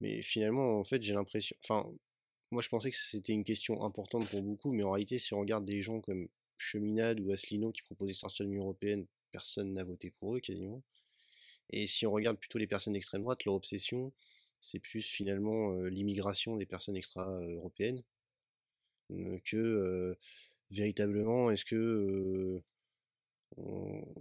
Mais 0.00 0.22
finalement, 0.22 0.76
en 0.80 0.84
fait, 0.84 1.00
j'ai 1.02 1.14
l'impression. 1.14 1.56
Enfin, 1.62 1.88
moi, 2.50 2.62
je 2.62 2.68
pensais 2.68 2.90
que 2.90 2.96
c'était 2.96 3.32
une 3.32 3.44
question 3.44 3.84
importante 3.84 4.28
pour 4.28 4.42
beaucoup, 4.42 4.72
mais 4.72 4.82
en 4.82 4.90
réalité, 4.90 5.20
si 5.20 5.34
on 5.34 5.40
regarde 5.40 5.64
des 5.64 5.82
gens 5.82 6.00
comme 6.00 6.28
Cheminade 6.58 7.20
ou 7.20 7.32
Asselineau 7.32 7.72
qui 7.72 7.82
proposaient 7.82 8.12
de 8.12 8.16
sortir 8.16 8.44
de 8.44 8.50
l'Union 8.50 8.64
Européenne, 8.64 9.06
personne 9.32 9.72
n'a 9.72 9.84
voté 9.84 10.10
pour 10.10 10.36
eux 10.36 10.40
quasiment. 10.40 10.82
Et 11.70 11.86
si 11.86 12.06
on 12.06 12.12
regarde 12.12 12.38
plutôt 12.38 12.58
les 12.58 12.66
personnes 12.66 12.94
d'extrême 12.94 13.22
droite, 13.22 13.44
leur 13.44 13.54
obsession, 13.54 14.12
c'est 14.60 14.78
plus 14.78 15.06
finalement 15.06 15.72
l'immigration 15.82 16.56
des 16.56 16.66
personnes 16.66 16.96
extra-européennes 16.96 18.02
que 19.44 20.16
véritablement 20.70 21.50
est-ce 21.50 21.64
que 21.64 22.60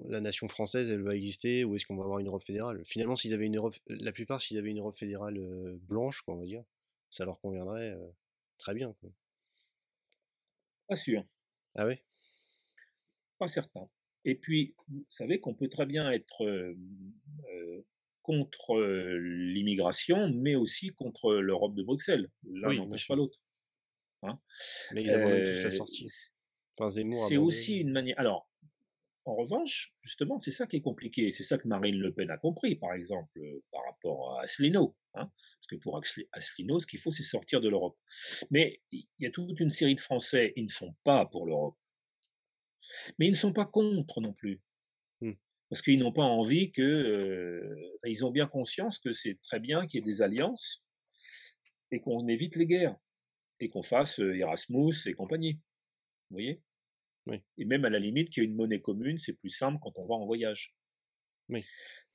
la 0.05 0.21
nation 0.21 0.47
française 0.47 0.89
elle 0.89 1.01
va 1.01 1.15
exister 1.15 1.63
ou 1.63 1.75
est-ce 1.75 1.85
qu'on 1.85 1.97
va 1.97 2.03
avoir 2.03 2.19
une 2.19 2.27
Europe 2.27 2.43
fédérale? 2.43 2.83
Finalement, 2.85 3.15
s'ils 3.15 3.33
avaient 3.33 3.45
une 3.45 3.57
Europe, 3.57 3.75
la 3.87 4.11
plupart 4.11 4.41
s'ils 4.41 4.57
avaient 4.57 4.69
une 4.69 4.79
Europe 4.79 4.97
fédérale 4.97 5.77
blanche, 5.81 6.21
quoi, 6.21 6.35
on 6.35 6.39
va 6.39 6.45
dire, 6.45 6.63
ça 7.09 7.25
leur 7.25 7.39
conviendrait 7.39 7.97
très 8.57 8.73
bien. 8.73 8.95
Pas 10.87 10.95
sûr. 10.95 11.23
Ah 11.75 11.87
oui 11.87 11.95
Pas 13.39 13.47
certain. 13.47 13.87
Et 14.25 14.35
puis, 14.35 14.75
vous 14.89 15.05
savez 15.09 15.39
qu'on 15.39 15.53
peut 15.53 15.69
très 15.69 15.85
bien 15.85 16.11
être 16.11 16.43
contre 18.21 18.77
l'immigration, 18.81 20.29
mais 20.33 20.55
aussi 20.55 20.89
contre 20.89 21.35
l'Europe 21.35 21.75
de 21.75 21.83
Bruxelles. 21.83 22.29
L'un 22.43 22.73
n'empêche 22.73 23.07
pas 23.07 23.15
l'autre. 23.15 23.39
Hein 24.23 24.39
mais 24.93 25.03
ils 25.03 25.11
ont 25.11 25.45
tous 25.45 25.63
la 25.63 25.71
sortie. 25.71 26.05
c'est 27.27 27.37
aussi 27.37 27.77
une 27.77 27.91
manière. 27.91 28.19
Alors, 28.19 28.49
en 29.25 29.35
revanche, 29.35 29.93
justement, 30.01 30.39
c'est 30.39 30.51
ça 30.51 30.67
qui 30.67 30.77
est 30.77 30.81
compliqué. 30.81 31.31
C'est 31.31 31.43
ça 31.43 31.57
que 31.57 31.67
Marine 31.67 31.97
Le 31.97 32.13
Pen 32.13 32.29
a 32.29 32.37
compris, 32.37 32.75
par 32.75 32.93
exemple, 32.93 33.39
par 33.71 33.81
rapport 33.85 34.37
à 34.37 34.43
Asselineau. 34.43 34.95
Hein. 35.15 35.29
Parce 35.59 35.67
que 35.69 35.75
pour 35.75 36.01
Asselineau, 36.31 36.79
ce 36.79 36.87
qu'il 36.87 36.99
faut, 36.99 37.11
c'est 37.11 37.23
sortir 37.23 37.59
de 37.59 37.69
l'Europe. 37.69 37.97
Mais 38.51 38.81
il 38.91 39.05
y 39.19 39.25
a 39.25 39.31
toute 39.31 39.59
une 39.59 39.69
série 39.69 39.95
de 39.95 39.99
Français, 39.99 40.53
ils 40.55 40.63
ne 40.63 40.69
sont 40.69 40.95
pas 41.03 41.25
pour 41.25 41.45
l'Europe. 41.45 41.77
Mais 43.17 43.27
ils 43.27 43.31
ne 43.31 43.35
sont 43.35 43.53
pas 43.53 43.65
contre 43.65 44.21
non 44.21 44.33
plus. 44.33 44.61
Mmh. 45.21 45.33
Parce 45.69 45.81
qu'ils 45.81 45.99
n'ont 45.99 46.13
pas 46.13 46.23
envie 46.23 46.71
que. 46.71 46.81
Euh, 46.81 47.99
ils 48.05 48.25
ont 48.25 48.31
bien 48.31 48.47
conscience 48.47 48.99
que 48.99 49.11
c'est 49.11 49.39
très 49.41 49.59
bien 49.59 49.85
qu'il 49.87 49.99
y 49.99 50.03
ait 50.03 50.05
des 50.05 50.21
alliances 50.21 50.83
et 51.91 51.99
qu'on 51.99 52.27
évite 52.27 52.55
les 52.55 52.67
guerres 52.67 52.95
et 53.59 53.69
qu'on 53.69 53.83
fasse 53.83 54.19
euh, 54.19 54.35
Erasmus 54.35 54.93
et 55.05 55.13
compagnie. 55.13 55.53
Vous 56.29 56.35
voyez? 56.35 56.61
Et 57.57 57.65
même 57.65 57.85
à 57.85 57.89
la 57.89 57.99
limite 57.99 58.29
qu'il 58.29 58.43
y 58.43 58.45
ait 58.45 58.49
une 58.49 58.55
monnaie 58.55 58.81
commune, 58.81 59.17
c'est 59.17 59.33
plus 59.33 59.49
simple 59.49 59.79
quand 59.81 59.91
on 59.95 60.05
va 60.05 60.15
en 60.15 60.25
voyage. 60.25 60.75
Oui. 61.49 61.63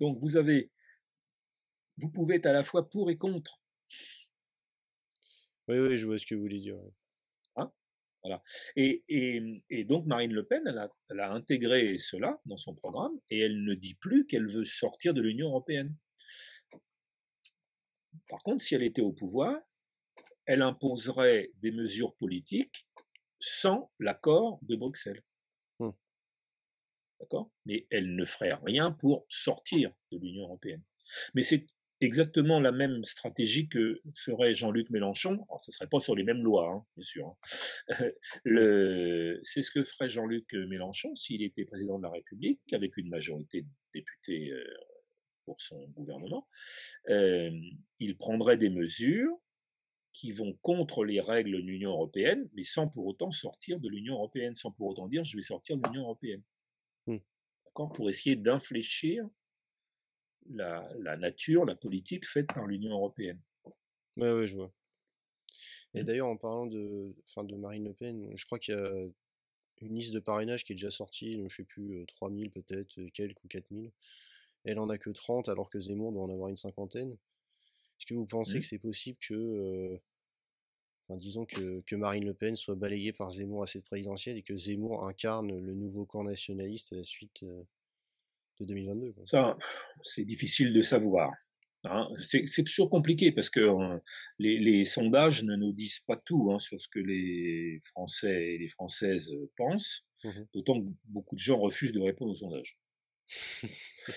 Donc 0.00 0.18
vous 0.20 0.36
avez, 0.36 0.70
vous 1.98 2.10
pouvez 2.10 2.36
être 2.36 2.46
à 2.46 2.52
la 2.52 2.62
fois 2.62 2.88
pour 2.88 3.10
et 3.10 3.18
contre. 3.18 3.60
Oui, 5.68 5.78
oui, 5.78 5.96
je 5.96 6.06
vois 6.06 6.18
ce 6.18 6.26
que 6.26 6.34
vous 6.34 6.42
voulez 6.42 6.60
dire. 6.60 6.78
Voilà. 8.22 8.42
Et, 8.76 9.02
et, 9.08 9.64
et, 9.68 9.84
donc 9.84 10.06
Marine 10.06 10.32
Le 10.32 10.46
Pen, 10.46 10.62
elle 10.66 10.78
a, 10.78 10.88
elle 11.10 11.20
a, 11.20 11.32
intégré 11.32 11.98
cela 11.98 12.40
dans 12.44 12.56
son 12.56 12.74
programme 12.74 13.18
et 13.30 13.40
elle 13.40 13.64
ne 13.64 13.74
dit 13.74 13.94
plus 13.96 14.26
qu'elle 14.26 14.46
veut 14.46 14.64
sortir 14.64 15.12
de 15.12 15.20
l'Union 15.20 15.48
européenne. 15.48 15.96
Par 18.28 18.42
contre, 18.42 18.62
si 18.62 18.74
elle 18.74 18.84
était 18.84 19.02
au 19.02 19.12
pouvoir, 19.12 19.58
elle 20.46 20.62
imposerait 20.62 21.50
des 21.56 21.72
mesures 21.72 22.14
politiques 22.16 22.86
sans 23.40 23.90
l'accord 23.98 24.60
de 24.62 24.76
Bruxelles. 24.76 25.22
Mmh. 25.80 25.90
D'accord? 27.20 27.50
Mais 27.66 27.86
elle 27.90 28.14
ne 28.14 28.24
ferait 28.24 28.54
rien 28.54 28.92
pour 28.92 29.24
sortir 29.28 29.92
de 30.12 30.18
l'Union 30.18 30.44
européenne. 30.44 30.82
Mais 31.34 31.42
c'est 31.42 31.66
exactement 32.02 32.60
la 32.60 32.72
même 32.72 33.04
stratégie 33.04 33.68
que 33.68 34.00
ferait 34.14 34.54
Jean-Luc 34.54 34.90
Mélenchon. 34.90 35.44
ce 35.60 35.70
ne 35.70 35.72
serait 35.72 35.86
pas 35.86 36.00
sur 36.00 36.14
les 36.14 36.24
mêmes 36.24 36.42
lois, 36.42 36.68
hein, 36.68 36.84
bien 36.96 37.04
sûr. 37.04 37.26
Hein. 37.88 38.10
c'est 39.44 39.62
ce 39.62 39.70
que 39.70 39.82
ferait 39.82 40.08
Jean-Luc 40.08 40.52
Mélenchon 40.52 41.14
s'il 41.14 41.42
était 41.42 41.64
président 41.64 41.98
de 41.98 42.04
la 42.04 42.10
République, 42.10 42.60
avec 42.72 42.96
une 42.96 43.08
majorité 43.08 43.62
de 43.62 43.68
députés 43.94 44.50
euh, 44.50 44.64
pour 45.44 45.60
son 45.60 45.86
gouvernement. 45.88 46.48
Euh, 47.08 47.50
il 47.98 48.16
prendrait 48.16 48.56
des 48.56 48.70
mesures 48.70 49.38
qui 50.12 50.30
vont 50.30 50.52
contre 50.60 51.04
les 51.04 51.20
règles 51.20 51.52
de 51.52 51.66
l'Union 51.66 51.92
européenne, 51.92 52.48
mais 52.54 52.64
sans 52.64 52.88
pour 52.88 53.06
autant 53.06 53.30
sortir 53.30 53.80
de 53.80 53.88
l'Union 53.88 54.14
européenne, 54.14 54.54
sans 54.54 54.70
pour 54.70 54.88
autant 54.88 55.08
dire 55.08 55.24
je 55.24 55.36
vais 55.36 55.42
sortir 55.42 55.76
de 55.78 55.88
l'Union 55.88 56.02
européenne. 56.02 56.42
Mmh. 57.06 57.18
D'accord? 57.64 57.92
Pour 57.92 58.08
essayer 58.08 58.36
d'infléchir 58.36 59.26
la, 60.50 60.88
la, 60.98 61.16
nature, 61.16 61.64
la 61.64 61.74
politique 61.74 62.26
faite 62.26 62.52
par 62.52 62.66
l'Union 62.66 62.92
européenne. 62.92 63.40
Oui, 64.16 64.28
oui, 64.28 64.46
je 64.46 64.56
vois. 64.56 64.72
Et 65.94 66.02
mmh. 66.02 66.04
d'ailleurs, 66.04 66.28
en 66.28 66.36
parlant 66.36 66.66
de, 66.66 67.14
enfin, 67.28 67.44
de 67.44 67.54
Marine 67.56 67.84
Le 67.84 67.92
Pen, 67.92 68.30
je 68.34 68.44
crois 68.46 68.58
qu'il 68.58 68.74
y 68.74 68.78
a 68.78 69.04
une 69.82 69.96
liste 69.96 70.12
de 70.12 70.20
parrainage 70.20 70.64
qui 70.64 70.72
est 70.72 70.76
déjà 70.76 70.90
sortie, 70.90 71.34
je 71.34 71.40
ne 71.40 71.48
sais 71.48 71.64
plus, 71.64 72.04
3000 72.06 72.50
peut-être, 72.50 73.00
quelques 73.12 73.42
ou 73.44 73.48
4000. 73.48 73.90
Elle 74.64 74.78
en 74.78 74.88
a 74.88 74.98
que 74.98 75.10
30 75.10 75.48
alors 75.48 75.68
que 75.70 75.80
Zemmour 75.80 76.12
doit 76.12 76.22
en 76.22 76.30
avoir 76.30 76.48
une 76.48 76.56
cinquantaine. 76.56 77.12
Est-ce 77.12 78.06
que 78.06 78.14
vous 78.14 78.26
pensez 78.26 78.58
mmh. 78.58 78.60
que 78.60 78.66
c'est 78.66 78.78
possible 78.78 79.18
que, 79.20 80.00
disons 81.10 81.44
que, 81.44 81.94
Marine 81.94 82.24
Le 82.24 82.34
Pen 82.34 82.56
soit 82.56 82.74
balayée 82.74 83.12
par 83.12 83.30
Zemmour 83.32 83.62
à 83.62 83.66
cette 83.66 83.84
présidentielle 83.84 84.36
et 84.36 84.42
que 84.42 84.56
Zemmour 84.56 85.06
incarne 85.06 85.58
le 85.58 85.74
nouveau 85.74 86.06
camp 86.06 86.22
nationaliste 86.22 86.92
à 86.92 86.96
la 86.96 87.04
suite 87.04 87.44
de 88.62 88.74
2022 88.74 89.14
Ça, 89.24 89.56
c'est 90.02 90.24
difficile 90.24 90.72
de 90.72 90.82
savoir. 90.82 91.30
Hein. 91.84 92.08
C'est 92.20 92.64
toujours 92.64 92.90
compliqué 92.90 93.32
parce 93.32 93.50
que 93.50 93.68
les, 94.38 94.84
sondages 94.84 95.42
ne 95.42 95.56
nous 95.56 95.72
disent 95.72 96.00
pas 96.06 96.16
tout 96.16 96.50
hein, 96.52 96.58
sur 96.58 96.78
ce 96.78 96.88
que 96.88 97.00
les 97.00 97.78
Français 97.92 98.54
et 98.54 98.58
les 98.58 98.68
Françaises 98.68 99.32
pensent, 99.56 100.06
mmh 100.24 100.30
d'autant 100.54 100.80
que 100.80 100.86
beaucoup 101.06 101.34
de 101.34 101.40
gens 101.40 101.58
refusent 101.58 101.92
de 101.92 102.00
répondre 102.00 102.32
aux 102.32 102.36
sondages. 102.36 102.78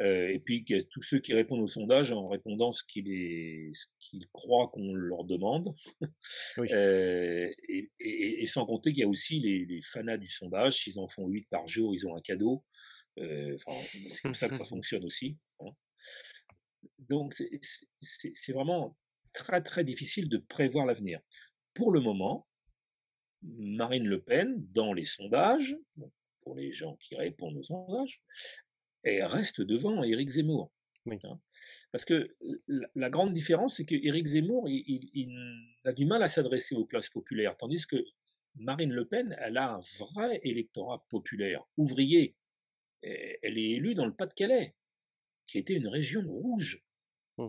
Euh, 0.00 0.30
et 0.32 0.38
puis 0.38 0.64
tous 0.64 1.02
ceux 1.02 1.18
qui 1.18 1.34
répondent 1.34 1.60
au 1.60 1.66
sondage 1.66 2.12
en 2.12 2.26
répondant 2.28 2.72
ce 2.72 2.82
qu'ils 2.86 3.72
croient 4.32 4.70
qu'on 4.72 4.94
leur 4.94 5.24
demande. 5.24 5.68
Euh, 6.58 7.50
et, 8.00 8.46
sans 8.46 8.66
compter 8.66 8.92
qu'il 8.92 9.00
y 9.00 9.04
a 9.04 9.08
aussi 9.08 9.40
les, 9.40 9.64
les 9.64 9.80
fanats 9.80 10.18
du 10.18 10.28
sondage, 10.28 10.74
s'ils 10.74 10.98
en 10.98 11.08
font 11.08 11.26
8 11.28 11.46
par 11.50 11.66
jour, 11.66 11.94
ils 11.94 12.06
ont 12.06 12.16
un 12.16 12.20
cadeau. 12.20 12.64
Euh, 13.18 13.56
c'est 14.08 14.22
comme 14.22 14.34
ça 14.34 14.48
que 14.48 14.54
ça 14.54 14.64
fonctionne 14.64 15.04
aussi. 15.04 15.36
Hein. 15.60 15.70
Donc 16.98 17.34
c'est 18.00 18.52
vraiment 18.52 18.96
très 19.32 19.62
très 19.62 19.84
difficile 19.84 20.28
de 20.28 20.38
prévoir 20.38 20.86
l'avenir. 20.86 21.20
Pour 21.74 21.92
le 21.92 22.00
moment, 22.00 22.48
Marine 23.42 24.06
Le 24.06 24.22
Pen, 24.22 24.54
dans 24.72 24.92
les 24.92 25.04
sondages, 25.04 25.76
pour 26.40 26.54
les 26.54 26.72
gens 26.72 26.96
qui 26.96 27.16
répondent 27.16 27.56
aux 27.56 27.62
sondages, 27.62 28.22
et 29.04 29.22
reste 29.24 29.62
devant 29.62 30.02
Éric 30.02 30.28
Zemmour. 30.28 30.72
Hein. 31.10 31.40
Parce 31.90 32.04
que 32.04 32.24
la 32.94 33.10
grande 33.10 33.32
différence, 33.32 33.76
c'est 33.76 33.84
que 33.84 33.94
Éric 33.94 34.26
Zemmour, 34.26 34.68
il, 34.68 35.30
a 35.84 35.92
du 35.92 36.06
mal 36.06 36.22
à 36.22 36.28
s'adresser 36.28 36.74
aux 36.74 36.86
classes 36.86 37.10
populaires, 37.10 37.56
tandis 37.56 37.86
que 37.86 37.96
Marine 38.56 38.92
Le 38.92 39.06
Pen, 39.06 39.34
elle 39.40 39.56
a 39.56 39.74
un 39.74 39.80
vrai 39.98 40.40
électorat 40.44 41.04
populaire, 41.08 41.64
ouvrier. 41.76 42.36
Elle 43.02 43.58
est 43.58 43.70
élue 43.70 43.94
dans 43.94 44.06
le 44.06 44.14
Pas-de-Calais, 44.14 44.74
qui 45.46 45.58
était 45.58 45.74
une 45.74 45.88
région 45.88 46.22
rouge. 46.22 46.82
Mmh. 47.38 47.48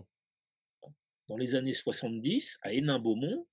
Dans 1.28 1.36
les 1.36 1.54
années 1.54 1.72
70, 1.72 2.58
à 2.62 2.72
Hénin-Beaumont, 2.72 3.46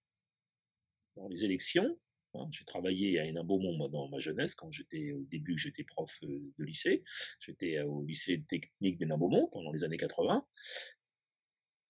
dans 1.16 1.28
les 1.28 1.46
élections, 1.46 1.98
Hein, 2.34 2.48
j'ai 2.52 2.64
travaillé 2.64 3.20
à 3.20 3.26
Hénin-Beaumont 3.26 3.90
dans 3.90 4.08
ma 4.08 4.20
jeunesse, 4.20 4.56
quand 4.56 4.72
j'étais 4.72 5.12
au 5.12 5.24
début, 5.26 5.58
j'étais 5.58 5.84
prof 5.84 6.20
euh, 6.24 6.54
de 6.58 6.64
lycée. 6.64 7.04
J'étais 7.40 7.78
euh, 7.78 7.86
au 7.86 8.04
lycée 8.04 8.42
technique 8.48 8.98
d'Hénin-Beaumont 8.98 9.50
pendant 9.52 9.72
les 9.72 9.84
années 9.84 9.98
80. 9.98 10.46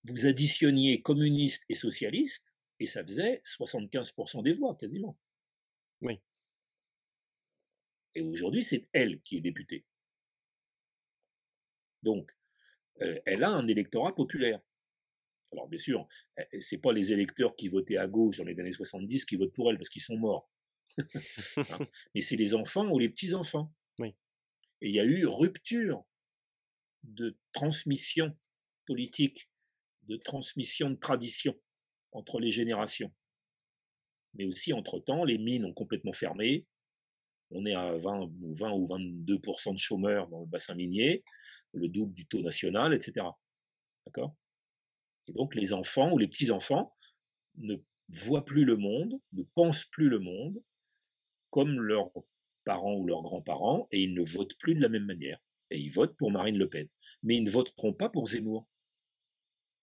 Vous 0.05 0.26
additionniez 0.26 1.01
communistes 1.01 1.64
et 1.70 1.76
socialistes, 1.76 2.55
et 2.80 2.88
ça 2.88 3.03
faisait 3.05 3.41
75% 3.45 4.41
des 4.43 4.53
voix, 4.53 4.76
quasiment. 4.76 5.18
Oui. 6.01 6.20
Et 8.16 8.22
aujourd'hui, 8.22 8.64
c'est 8.64 8.88
elle 8.93 9.22
qui 9.22 9.38
est 9.38 9.41
députée. 9.41 9.86
Donc, 12.04 12.32
euh, 13.02 13.20
elle 13.26 13.43
a 13.43 13.49
un 13.49 13.68
électorat 13.68 14.16
populaire. 14.16 14.62
Alors 15.52 15.68
bien 15.68 15.80
sûr, 15.80 16.08
eh, 16.38 16.43
eh, 16.54 16.60
c'est 16.62 16.78
pas 16.78 16.93
les 16.93 17.12
électeurs 17.12 17.56
qui 17.56 17.68
votaient 17.68 17.97
à 17.97 18.08
gauche 18.08 18.38
dans 18.38 18.45
les 18.45 18.58
années 18.60 18.72
70 18.72 19.26
qui 19.26 19.36
votent 19.36 19.54
pour 19.54 19.70
elle 19.70 19.78
parce 19.78 19.89
qu'ils 19.89 20.02
sont 20.02 20.18
morts. 20.18 20.49
Hein. 21.58 21.88
Mais 22.14 22.22
c'est 22.22 22.36
les 22.36 22.54
enfants 22.54 22.89
ou 22.89 22.99
les 22.99 23.10
petits-enfants. 23.10 23.74
Oui. 23.99 24.16
Et 24.82 24.89
il 24.89 24.95
y 24.95 24.99
a 24.99 25.06
eu 25.06 25.26
rupture 25.26 26.04
de 27.04 27.38
transmission 27.54 28.38
politique, 28.86 29.49
de 30.04 30.18
transmission 30.18 30.89
de 30.89 30.95
tradition 30.95 31.56
entre 32.12 32.39
les 32.39 32.49
générations. 32.49 33.14
Mais 34.34 34.45
aussi, 34.45 34.74
entre-temps, 34.74 35.24
les 35.24 35.38
mines 35.38 35.66
ont 35.66 35.74
complètement 35.74 36.14
fermé. 36.14 36.66
On 37.52 37.66
est 37.66 37.74
à 37.74 37.93
20, 37.93 38.30
20 38.41 38.72
ou 38.72 38.86
22% 38.86 39.74
de 39.74 39.78
chômeurs 39.78 40.28
dans 40.30 40.41
le 40.41 40.45
bassin 40.45 40.76
minier, 40.76 41.24
le 41.74 41.88
double 41.88 42.14
du 42.14 42.26
taux 42.26 42.41
national, 42.41 42.93
etc. 42.93 43.26
D'accord? 44.06 44.36
Et 45.28 45.34
donc, 45.34 45.56
les 45.56 45.74
enfants 45.74 46.12
ou 46.12 46.18
les 46.18 46.28
petits-enfants 46.28 46.95
ne 47.58 47.76
voient 48.10 48.45
plus 48.45 48.66
le 48.66 48.78
monde, 48.78 49.20
ne 49.34 49.43
pensent 49.43 49.86
plus 49.86 50.10
le 50.10 50.20
monde 50.20 50.62
comme 51.49 51.80
leurs 51.80 52.12
parents 52.64 52.95
ou 52.95 53.06
leurs 53.06 53.22
grands-parents, 53.22 53.88
et 53.91 54.02
ils 54.02 54.14
ne 54.14 54.24
votent 54.24 54.58
plus 54.58 54.76
de 54.76 54.82
la 54.82 54.89
même 54.89 55.06
manière. 55.06 55.39
Et 55.70 55.80
ils 55.80 55.91
votent 55.91 56.16
pour 56.18 56.32
Marine 56.32 56.58
Le 56.58 56.70
Pen. 56.70 56.88
Mais 57.24 57.38
ils 57.38 57.43
ne 57.43 57.49
voteront 57.49 57.93
pas 57.93 58.10
pour 58.10 58.28
Zemmour, 58.28 58.68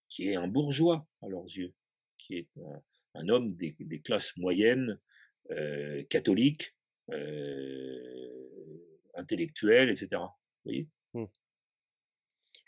qui 0.09 0.29
est 0.29 0.37
un 0.37 0.49
bourgeois 0.49 1.07
à 1.23 1.29
leurs 1.29 1.45
yeux, 1.45 1.75
qui 2.17 2.37
est 2.37 2.49
un, 3.15 3.29
homme 3.29 3.55
des, 3.57 4.01
classes 4.01 4.37
moyennes, 4.37 4.99
euh, 5.51 6.03
catholiques, 6.05 6.75
euh, 7.11 8.79
intellectuels, 9.15 9.91
etc. 9.91 10.09
Vous 10.15 10.65
voyez? 10.65 10.89
Mmh. 11.15 11.25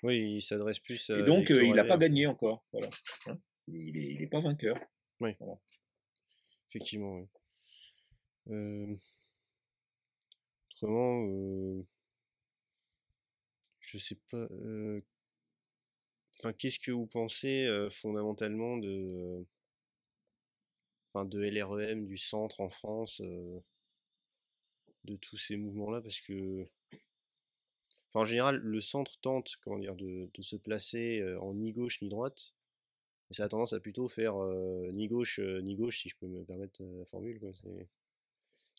Oui, 0.02 0.36
il 0.36 0.42
s'adresse 0.42 0.78
plus. 0.78 1.10
Et 1.10 1.22
donc, 1.22 1.50
il 1.50 1.72
n'a 1.72 1.84
pas 1.84 1.98
gagné 1.98 2.26
encore. 2.26 2.64
Voilà. 2.72 2.88
Hein. 3.26 3.38
il 3.68 4.18
n'est 4.18 4.26
pas 4.26 4.40
vainqueur. 4.40 4.76
Oui. 5.20 5.36
Effectivement, 6.70 7.16
oui. 7.16 7.26
Euh, 8.48 8.96
autrement, 10.72 11.26
euh, 11.28 11.86
je 13.80 13.98
sais 13.98 14.18
pas. 14.30 14.46
Euh, 14.50 15.00
enfin, 16.38 16.52
qu'est-ce 16.52 16.78
que 16.78 16.90
vous 16.90 17.06
pensez 17.06 17.68
fondamentalement 17.90 18.78
de, 18.78 19.44
enfin, 21.12 21.24
de 21.26 21.40
LREM, 21.40 22.06
du 22.06 22.16
centre 22.16 22.60
en 22.60 22.70
France, 22.70 23.20
de 25.04 25.16
tous 25.16 25.36
ces 25.36 25.56
mouvements-là, 25.56 26.00
parce 26.00 26.20
que, 26.20 26.66
enfin, 28.10 28.20
en 28.20 28.24
général, 28.24 28.56
le 28.56 28.80
centre 28.80 29.18
tente, 29.20 29.56
comment 29.62 29.78
dire, 29.78 29.94
de, 29.96 30.30
de 30.32 30.42
se 30.42 30.56
placer 30.56 31.22
en 31.40 31.54
ni 31.54 31.72
gauche 31.72 32.02
ni 32.02 32.08
droite, 32.08 32.54
et 33.30 33.34
ça 33.34 33.44
a 33.44 33.48
tendance 33.48 33.72
à 33.72 33.80
plutôt 33.80 34.08
faire 34.08 34.34
ni 34.92 35.06
gauche 35.06 35.38
ni 35.38 35.76
gauche, 35.76 36.02
si 36.02 36.08
je 36.08 36.16
peux 36.16 36.26
me 36.26 36.44
permettre 36.44 36.82
la 36.82 37.04
formule, 37.06 37.38
quoi. 37.38 37.52
C'est 37.54 37.88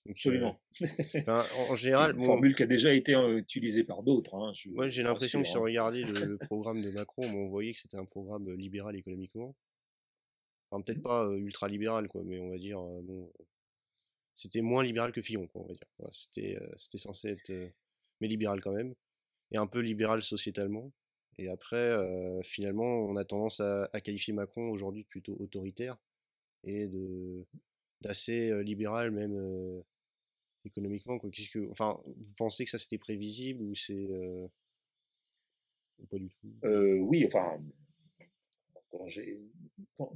Absolument. 0.09 0.59
en, 1.69 1.76
général, 1.76 2.15
une 2.15 2.24
formule 2.24 2.55
qui 2.55 2.63
a 2.63 2.67
déjà 2.67 2.93
été 2.93 3.13
utilisée 3.38 3.84
par 3.84 4.01
d'autres. 4.01 4.36
Hein, 4.36 4.51
j'ai 4.88 5.03
l'impression 5.03 5.41
que 5.41 5.47
si 5.47 5.57
on 5.57 5.61
regardait 5.61 6.03
le, 6.03 6.38
programme 6.47 6.82
de 6.82 6.89
Macron, 6.91 7.24
on 7.24 7.49
voyait 7.49 7.74
que 7.74 7.80
c'était 7.80 7.97
un 7.97 8.05
programme 8.05 8.51
libéral 8.55 8.95
économiquement. 8.95 9.55
Enfin, 10.69 10.82
peut-être 10.82 10.99
mmh. 10.99 11.03
pas 11.03 11.30
ultra 11.34 11.67
libéral, 11.67 12.07
quoi, 12.07 12.24
mais 12.24 12.39
on 12.39 12.49
va 12.49 12.57
dire, 12.57 12.80
bon, 12.80 13.32
c'était 14.42 14.62
moins 14.62 14.84
libéral 14.84 15.12
que 15.12 15.22
Fillon, 15.22 15.48
quoi, 15.48 15.62
on 15.62 15.68
va 15.68 15.74
dire. 15.74 15.88
c'était, 16.12 16.58
c'était 16.78 16.98
censé 16.98 17.30
être, 17.30 17.74
mais 18.20 18.28
libéral 18.28 18.62
quand 18.62 18.72
même, 18.72 18.96
et 19.52 19.58
un 19.58 19.68
peu 19.68 19.80
libéral 19.80 20.22
sociétalement. 20.22 20.92
Et 21.38 21.48
après, 21.50 22.44
finalement, 22.44 23.06
on 23.06 23.16
a 23.16 23.26
tendance 23.26 23.60
à, 23.60 24.02
qualifier 24.02 24.34
Macron 24.34 24.70
aujourd'hui 24.70 25.04
plutôt 25.04 25.36
autoritaire 25.39 25.98
et 26.64 26.88
de 26.88 27.46
d'assez 28.02 28.64
libéral 28.64 29.12
même 29.12 29.84
économiquement 30.66 31.20
quoi. 31.20 31.30
Qu'est-ce 31.30 31.50
que, 31.50 31.70
enfin, 31.70 32.00
vous 32.06 32.34
pensez 32.36 32.66
que 32.66 32.72
ça 32.72 32.78
c'était 32.78 32.98
prévisible 32.98 33.64
ou 33.64 33.76
c'est 33.76 34.10
pas 36.10 36.18
du 36.18 36.30
tout? 36.30 36.54
Euh, 36.64 36.98
Oui, 37.00 37.26
enfin, 37.26 37.62
quand 38.89 39.06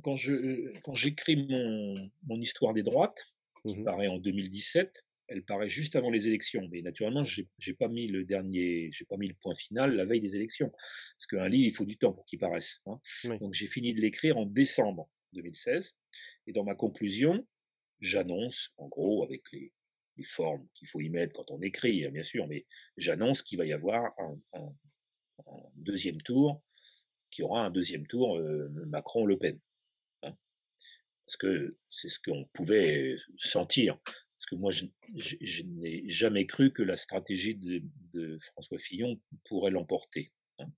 quand 0.01 0.93
j'écris 0.93 1.47
mon, 1.47 2.11
mon 2.23 2.41
histoire 2.41 2.73
des 2.73 2.83
droites, 2.83 3.34
qui 3.67 3.77
mmh 3.77 3.83
paraît 3.83 4.07
en 4.07 4.17
2017, 4.17 5.03
elle 5.27 5.43
paraît 5.43 5.67
juste 5.67 5.95
avant 5.95 6.09
les 6.09 6.27
élections. 6.27 6.67
Mais 6.71 6.81
naturellement, 6.81 7.23
j'ai 7.23 7.47
n'ai 7.65 7.73
pas 7.73 7.87
mis 7.87 8.07
le 8.07 8.23
dernier, 8.23 8.89
j'ai 8.91 9.05
pas 9.05 9.17
mis 9.17 9.27
le 9.27 9.35
point 9.35 9.55
final 9.55 9.95
la 9.95 10.05
veille 10.05 10.19
des 10.19 10.35
élections, 10.35 10.69
parce 10.69 11.27
qu'un 11.29 11.47
livre, 11.47 11.65
il 11.65 11.73
faut 11.73 11.85
du 11.85 11.97
temps 11.97 12.13
pour 12.13 12.25
qu'il 12.25 12.39
paraisse. 12.39 12.81
Hein. 12.85 12.99
Donc 13.39 13.53
j'ai 13.53 13.67
fini 13.67 13.93
de 13.93 14.01
l'écrire 14.01 14.37
en 14.37 14.45
décembre 14.45 15.09
2016, 15.33 15.95
et 16.47 16.51
dans 16.51 16.63
ma 16.63 16.75
conclusion, 16.75 17.45
j'annonce, 17.99 18.73
en 18.77 18.87
gros, 18.87 19.23
avec 19.23 19.43
les, 19.51 19.71
formes 20.23 20.65
qu'il 20.73 20.87
faut 20.87 21.01
y 21.01 21.09
mettre 21.09 21.33
quand 21.33 21.51
on 21.51 21.61
écrit, 21.61 22.05
hein, 22.05 22.09
bien 22.09 22.23
sûr, 22.23 22.47
mais 22.47 22.65
j'annonce 22.95 23.43
qu'il 23.43 23.57
va 23.57 23.65
y 23.65 23.73
avoir 23.73 24.13
un, 24.17 24.73
deuxième 25.75 26.21
tour, 26.21 26.63
qui 27.29 27.43
aura 27.43 27.65
un 27.65 27.69
deuxième 27.69 28.07
tour 28.07 28.37
euh, 28.37 28.69
Macron-Le 28.87 29.37
Pen. 29.37 29.59
Hein. 31.25 31.27
Parce 31.27 31.37
que 31.37 31.77
c'est 31.89 32.09
ce 32.09 32.19
qu'on 32.19 32.45
pouvait 32.53 33.15
sentir. 33.37 33.97
Parce 34.05 34.47
que 34.49 34.55
moi, 34.55 34.71
je, 34.71 35.63
n'ai 35.63 36.07
jamais 36.07 36.45
cru 36.45 36.71
que 36.71 36.83
la 36.83 36.97
stratégie 36.97 37.55
de 37.55 38.37
François 38.39 38.77
Fillon 38.77 39.19
pourrait 39.43 39.71
l'emporter. 39.71 40.33
Hein. 40.59 40.71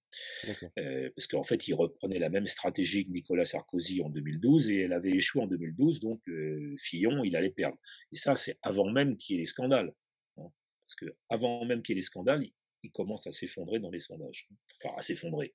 Euh, 0.80 1.10
parce 1.16 1.28
qu'en 1.28 1.44
fait, 1.44 1.68
il 1.68 1.74
reprenait 1.74 2.20
la 2.20 2.30
même 2.30 2.48
stratégie 2.48 3.06
que 3.06 3.12
Nicolas 3.12 3.46
Sarkozy 3.46 4.02
en 4.02 4.10
2012 4.10 4.72
et 4.72 4.78
elle 4.82 4.94
avait 4.94 5.12
échoué 5.12 5.44
en 5.44 5.48
2012, 5.48 6.00
donc 6.00 6.22
euh, 6.28 6.76
Fillon, 6.78 7.24
il 7.24 7.36
allait 7.36 7.52
perdre. 7.52 7.78
Et 8.12 8.18
ça, 8.18 8.36
c'est 8.36 8.58
avant 8.62 8.90
même 8.90 9.18
qu'il 9.18 9.36
y 9.36 9.38
ait 9.38 9.42
les 9.42 9.46
scandales. 9.46 9.94
Hein. 10.38 10.50
parce 10.86 10.96
que 10.96 11.06
avant 11.30 11.66
même 11.66 11.82
qu'il 11.82 11.94
y 11.94 11.98
ait 11.98 12.02
les 12.02 12.06
scandales, 12.06 12.44
il, 12.44 12.92
commence 12.92 13.28
à 13.28 13.32
s'effondrer 13.32 13.80
dans 13.80 13.92
les 13.92 14.00
sondages. 14.00 14.48
Enfin, 14.82 14.96
à 14.98 15.02
s'effondrer. 15.02 15.54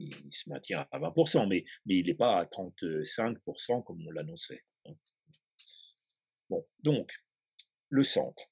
Il, 0.00 0.32
se 0.32 0.48
maintient 0.48 0.86
à 0.90 0.98
20%, 0.98 1.46
mais, 1.48 1.64
il 1.86 2.06
n'est 2.06 2.14
pas 2.14 2.38
à 2.38 2.44
35% 2.44 3.84
comme 3.84 4.06
on 4.06 4.10
l'annonçait. 4.10 4.62
Hein. 4.86 4.94
Bon, 6.48 6.66
donc, 6.82 7.12
le 7.88 8.02
centre. 8.02 8.50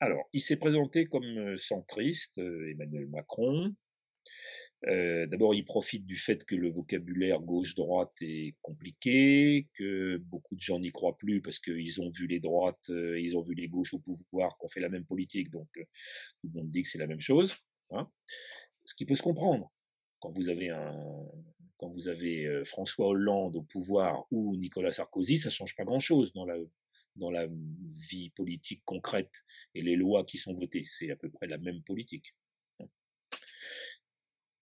Alors, 0.00 0.28
il 0.32 0.40
s'est 0.40 0.56
présenté 0.56 1.06
comme 1.06 1.24
euh, 1.24 1.56
centriste, 1.56 2.38
Emmanuel 2.38 3.08
Macron. 3.08 3.74
Euh, 4.86 5.26
d'abord, 5.26 5.54
il 5.54 5.64
profite 5.64 6.04
du 6.04 6.16
fait 6.16 6.44
que 6.44 6.54
le 6.54 6.68
vocabulaire 6.68 7.40
gauche-droite 7.40 8.12
est 8.20 8.54
compliqué, 8.60 9.66
que 9.74 10.18
beaucoup 10.18 10.54
de 10.54 10.60
gens 10.60 10.78
n'y 10.78 10.92
croient 10.92 11.16
plus 11.16 11.40
parce 11.40 11.58
qu'ils 11.58 12.02
ont 12.02 12.10
vu 12.10 12.26
les 12.26 12.40
droites, 12.40 12.90
euh, 12.90 13.18
ils 13.18 13.36
ont 13.36 13.40
vu 13.40 13.54
les 13.54 13.68
gauches 13.68 13.94
au 13.94 13.98
pouvoir, 13.98 14.58
qu'on 14.58 14.68
fait 14.68 14.80
la 14.80 14.90
même 14.90 15.06
politique, 15.06 15.50
donc 15.50 15.68
euh, 15.78 15.84
tout 16.40 16.48
le 16.48 16.60
monde 16.60 16.70
dit 16.70 16.82
que 16.82 16.88
c'est 16.88 16.98
la 16.98 17.06
même 17.06 17.20
chose. 17.20 17.56
Hein. 17.90 18.10
Ce 18.84 18.94
qui 18.94 19.06
peut 19.06 19.14
se 19.14 19.22
comprendre. 19.22 19.72
Quand 20.24 20.30
vous 20.30 20.48
avez 20.48 20.70
un, 20.70 21.30
quand 21.76 21.90
vous 21.90 22.08
avez 22.08 22.64
François 22.64 23.08
Hollande 23.08 23.56
au 23.56 23.62
pouvoir 23.62 24.24
ou 24.30 24.56
Nicolas 24.56 24.90
Sarkozy, 24.90 25.36
ça 25.36 25.50
change 25.50 25.74
pas 25.76 25.84
grand-chose 25.84 26.32
dans 26.32 26.46
la 26.46 26.56
dans 27.16 27.30
la 27.30 27.46
vie 27.46 28.30
politique 28.30 28.82
concrète 28.86 29.44
et 29.74 29.82
les 29.82 29.96
lois 29.96 30.24
qui 30.24 30.38
sont 30.38 30.54
votées. 30.54 30.84
C'est 30.86 31.10
à 31.10 31.16
peu 31.16 31.30
près 31.30 31.46
la 31.46 31.58
même 31.58 31.82
politique 31.82 32.34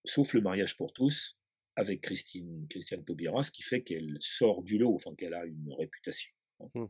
sauf 0.05 0.33
le 0.33 0.41
mariage 0.41 0.75
pour 0.75 0.91
tous 0.93 1.37
avec 1.75 2.01
Christine, 2.01 2.67
Christiane 2.67 3.03
Taubira, 3.03 3.41
ce 3.41 3.51
qui 3.51 3.63
fait 3.63 3.81
qu'elle 3.81 4.17
sort 4.19 4.61
du 4.63 4.77
lot, 4.77 4.93
enfin 4.93 5.15
qu'elle 5.15 5.33
a 5.33 5.45
une 5.45 5.73
réputation. 5.73 6.31
Mmh. 6.75 6.85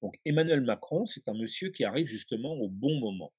Donc 0.00 0.16
Emmanuel 0.24 0.62
Macron, 0.62 1.04
c'est 1.04 1.28
un 1.28 1.34
monsieur 1.34 1.70
qui 1.70 1.84
arrive 1.84 2.06
justement 2.06 2.54
au 2.54 2.68
bon 2.68 2.98
moment, 2.98 3.32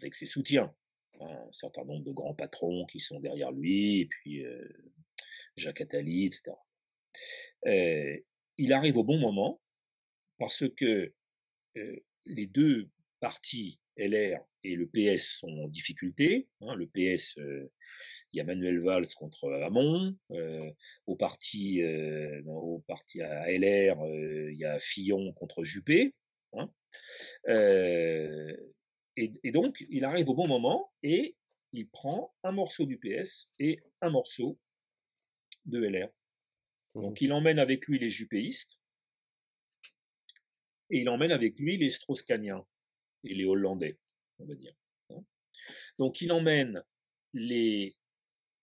avec 0.00 0.14
ses 0.14 0.26
soutiens, 0.26 0.74
un 1.22 1.52
certain 1.52 1.84
nombre 1.84 2.04
de 2.04 2.12
grands 2.12 2.34
patrons 2.34 2.86
qui 2.86 3.00
sont 3.00 3.20
derrière 3.20 3.52
lui, 3.52 4.00
et 4.00 4.06
puis 4.06 4.44
Jacques 5.56 5.80
Attali, 5.80 6.26
etc. 6.26 6.56
Il 8.58 8.72
arrive 8.72 8.98
au 8.98 9.04
bon 9.04 9.18
moment 9.18 9.60
parce 10.38 10.64
que 10.76 11.12
les 12.26 12.46
deux 12.46 12.88
partis 13.20 13.80
LR 13.96 14.40
et 14.64 14.74
le 14.74 14.86
PS 14.86 15.38
sont 15.38 15.50
en 15.64 15.68
difficulté. 15.68 16.48
Hein. 16.60 16.74
le 16.76 16.86
PS, 16.86 17.36
il 17.36 18.38
y 18.38 18.40
a 18.40 18.44
Manuel 18.44 18.78
Valls 18.80 19.06
contre 19.16 19.50
Hamon. 19.50 20.16
Au 21.06 21.16
parti, 21.16 21.82
au 22.46 22.82
parti 22.86 23.20
à 23.22 23.50
LR, 23.50 23.96
il 24.50 24.56
y 24.56 24.64
a 24.64 24.78
Fillon 24.78 25.32
contre 25.32 25.64
Juppé. 25.64 26.14
Hein. 26.54 26.70
Et, 29.16 29.50
donc, 29.50 29.84
il 29.90 30.04
arrive 30.04 30.28
au 30.28 30.34
bon 30.34 30.48
moment 30.48 30.90
et 31.02 31.36
il 31.72 31.88
prend 31.88 32.34
un 32.42 32.52
morceau 32.52 32.86
du 32.86 32.98
PS 32.98 33.50
et 33.58 33.80
un 34.00 34.10
morceau 34.10 34.58
de 35.66 35.78
LR. 35.80 36.08
Donc, 36.94 37.20
mmh. 37.20 37.24
il 37.24 37.32
emmène 37.32 37.58
avec 37.58 37.86
lui 37.86 37.98
les 37.98 38.08
juppéistes 38.08 38.78
et 40.90 41.00
il 41.00 41.08
emmène 41.08 41.32
avec 41.32 41.58
lui 41.58 41.78
les 41.78 41.90
strauss 41.90 42.24
et 42.30 43.34
les 43.34 43.44
Hollandais, 43.44 43.98
on 44.38 44.44
va 44.44 44.54
dire. 44.54 44.74
Hein. 45.10 45.24
Donc 45.98 46.20
il 46.20 46.30
emmène 46.32 46.82
les, 47.32 47.96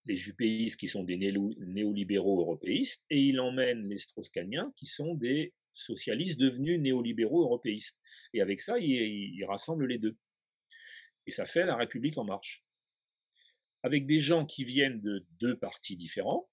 les 0.06 0.16
Juppéistes 0.16 0.80
qui 0.80 0.88
sont 0.88 1.04
des 1.04 1.18
néolibéraux 1.18 2.39
européistes 2.41 3.06
et 3.10 3.20
il 3.20 3.39
emmène 3.39 3.88
les 3.88 3.97
strauss 3.97 4.30
qui 4.76 4.86
sont 4.86 5.16
des 5.16 5.54
socialistes 5.74 6.39
devenus 6.39 6.80
néolibéraux 6.80 7.41
européistes. 7.41 7.97
Et 8.34 8.41
avec 8.41 8.62
ça, 8.62 8.78
il, 8.80 9.43
rassemble 9.45 9.88
les 9.88 9.97
deux. 9.97 10.16
Et 11.26 11.32
ça 11.32 11.45
fait 11.45 11.65
la 11.65 11.76
République 11.76 12.17
en 12.17 12.24
marche. 12.24 12.65
Avec 13.84 14.05
des 14.05 14.20
gens 14.20 14.45
qui 14.45 14.63
viennent 14.63 15.01
de 15.01 15.26
deux 15.39 15.57
partis 15.57 15.95
différents, 15.95 16.49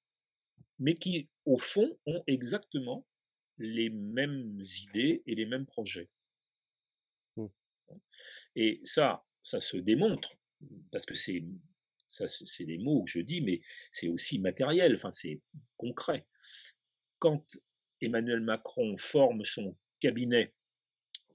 mais 0.79 0.95
qui, 0.95 1.29
au 1.45 1.59
fond, 1.59 1.99
ont 2.07 2.23
exactement 2.27 3.07
les 3.59 3.91
mêmes 3.91 4.63
idées 4.83 5.23
et 5.27 5.35
les 5.35 5.47
mêmes 5.47 5.67
projets. 5.67 6.11
Mmh. 7.37 7.47
Et 8.55 8.81
ça, 8.85 9.25
ça 9.43 9.61
se 9.61 9.77
démontre, 9.77 10.39
parce 10.91 11.07
que 11.07 11.15
c'est 11.15 11.45
ça, 12.09 12.27
c'est 12.29 12.65
des 12.65 12.79
mots 12.79 13.03
que 13.03 13.11
je 13.11 13.21
dis, 13.21 13.41
mais 13.41 13.61
c'est 13.91 14.09
aussi 14.09 14.39
matériel, 14.39 14.95
enfin, 14.95 15.11
c'est 15.11 15.41
concret. 15.77 16.27
Quand 17.19 17.45
Emmanuel 18.01 18.41
Macron 18.41 18.97
forme 18.97 19.45
son 19.45 19.77
cabinet 20.01 20.55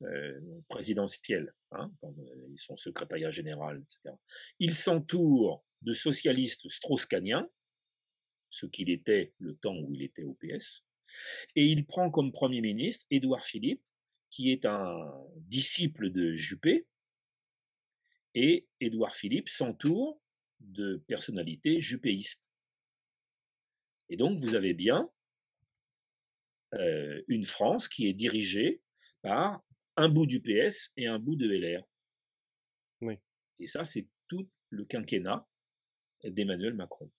euh, 0.01 0.39
présidentiel, 0.67 1.53
hein, 1.71 1.91
son 2.57 2.75
secrétariat 2.75 3.29
général, 3.29 3.81
etc., 3.81 4.15
il 4.59 4.73
s'entoure 4.73 5.63
de 5.81 5.93
socialistes 5.93 6.69
strauss-caniens, 6.69 7.49
ce 8.49 8.65
qu'il 8.65 8.89
était 8.89 9.33
le 9.39 9.55
temps 9.55 9.77
où 9.77 9.93
il 9.93 10.03
était 10.03 10.23
au 10.23 10.33
PS, 10.33 10.85
et 11.55 11.65
il 11.65 11.85
prend 11.85 12.09
comme 12.09 12.31
Premier 12.31 12.61
ministre 12.61 13.05
Édouard 13.09 13.43
Philippe, 13.43 13.83
qui 14.29 14.51
est 14.51 14.65
un 14.65 14.95
disciple 15.37 16.09
de 16.09 16.33
Juppé, 16.33 16.87
et 18.33 18.67
Édouard 18.79 19.15
Philippe 19.15 19.49
s'entoure 19.49 20.21
de 20.61 21.03
personnalités 21.07 21.79
juppéistes. 21.79 22.49
Et 24.09 24.15
donc 24.15 24.39
vous 24.39 24.55
avez 24.55 24.73
bien 24.73 25.09
euh, 26.73 27.21
une 27.27 27.43
France 27.43 27.89
qui 27.89 28.07
est 28.07 28.13
dirigée 28.13 28.81
par 29.21 29.61
un 30.01 30.09
bout 30.09 30.25
du 30.25 30.41
PS 30.41 30.91
et 30.97 31.05
un 31.07 31.19
bout 31.19 31.35
de 31.35 31.47
LR. 31.47 31.83
Oui. 33.01 33.15
Et 33.59 33.67
ça, 33.67 33.83
c'est 33.83 34.07
tout 34.27 34.49
le 34.69 34.83
quinquennat 34.85 35.47
d'Emmanuel 36.23 36.73
Macron. 36.73 37.11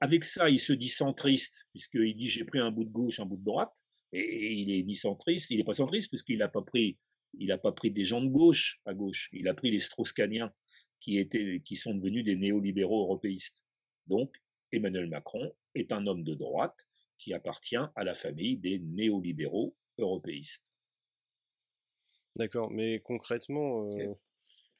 Avec 0.00 0.24
ça, 0.24 0.48
il 0.50 0.60
se 0.60 0.72
dit 0.72 0.88
centriste, 0.88 1.66
puisqu'il 1.72 2.14
dit 2.16 2.28
j'ai 2.28 2.44
pris 2.44 2.60
un 2.60 2.70
bout 2.70 2.84
de 2.84 2.90
gauche, 2.90 3.18
un 3.18 3.26
bout 3.26 3.36
de 3.36 3.44
droite, 3.44 3.76
et, 4.12 4.52
il 4.52 4.70
est 4.70 4.82
ni 4.82 4.94
centriste, 4.94 5.50
il 5.50 5.58
n'est 5.58 5.64
pas 5.64 5.74
centriste, 5.74 6.10
puisqu'il 6.10 6.38
n'a 6.38 6.48
pas 6.48 6.62
pris 6.62 6.98
il 7.38 7.48
n'a 7.48 7.56
pas 7.56 7.72
pris 7.72 7.90
des 7.90 8.04
gens 8.04 8.20
de 8.20 8.28
gauche 8.28 8.80
à 8.84 8.92
gauche, 8.92 9.30
il 9.32 9.48
a 9.48 9.54
pris 9.54 9.70
les 9.70 9.78
Strauss-Caniens 9.78 10.52
qui, 11.00 11.18
étaient, 11.18 11.62
qui 11.64 11.76
sont 11.76 11.94
devenus 11.94 12.24
des 12.24 12.36
néolibéraux 12.36 13.04
européistes. 13.04 13.64
Donc, 14.06 14.36
Emmanuel 14.70 15.08
Macron 15.08 15.50
est 15.74 15.92
un 15.92 16.06
homme 16.06 16.24
de 16.24 16.34
droite 16.34 16.86
qui 17.16 17.32
appartient 17.32 17.76
à 17.76 18.04
la 18.04 18.12
famille 18.12 18.58
des 18.58 18.80
néolibéraux 18.80 19.74
européistes. 19.98 20.72
D'accord, 22.36 22.70
mais 22.70 23.00
concrètement, 23.00 23.90
euh, 23.94 24.14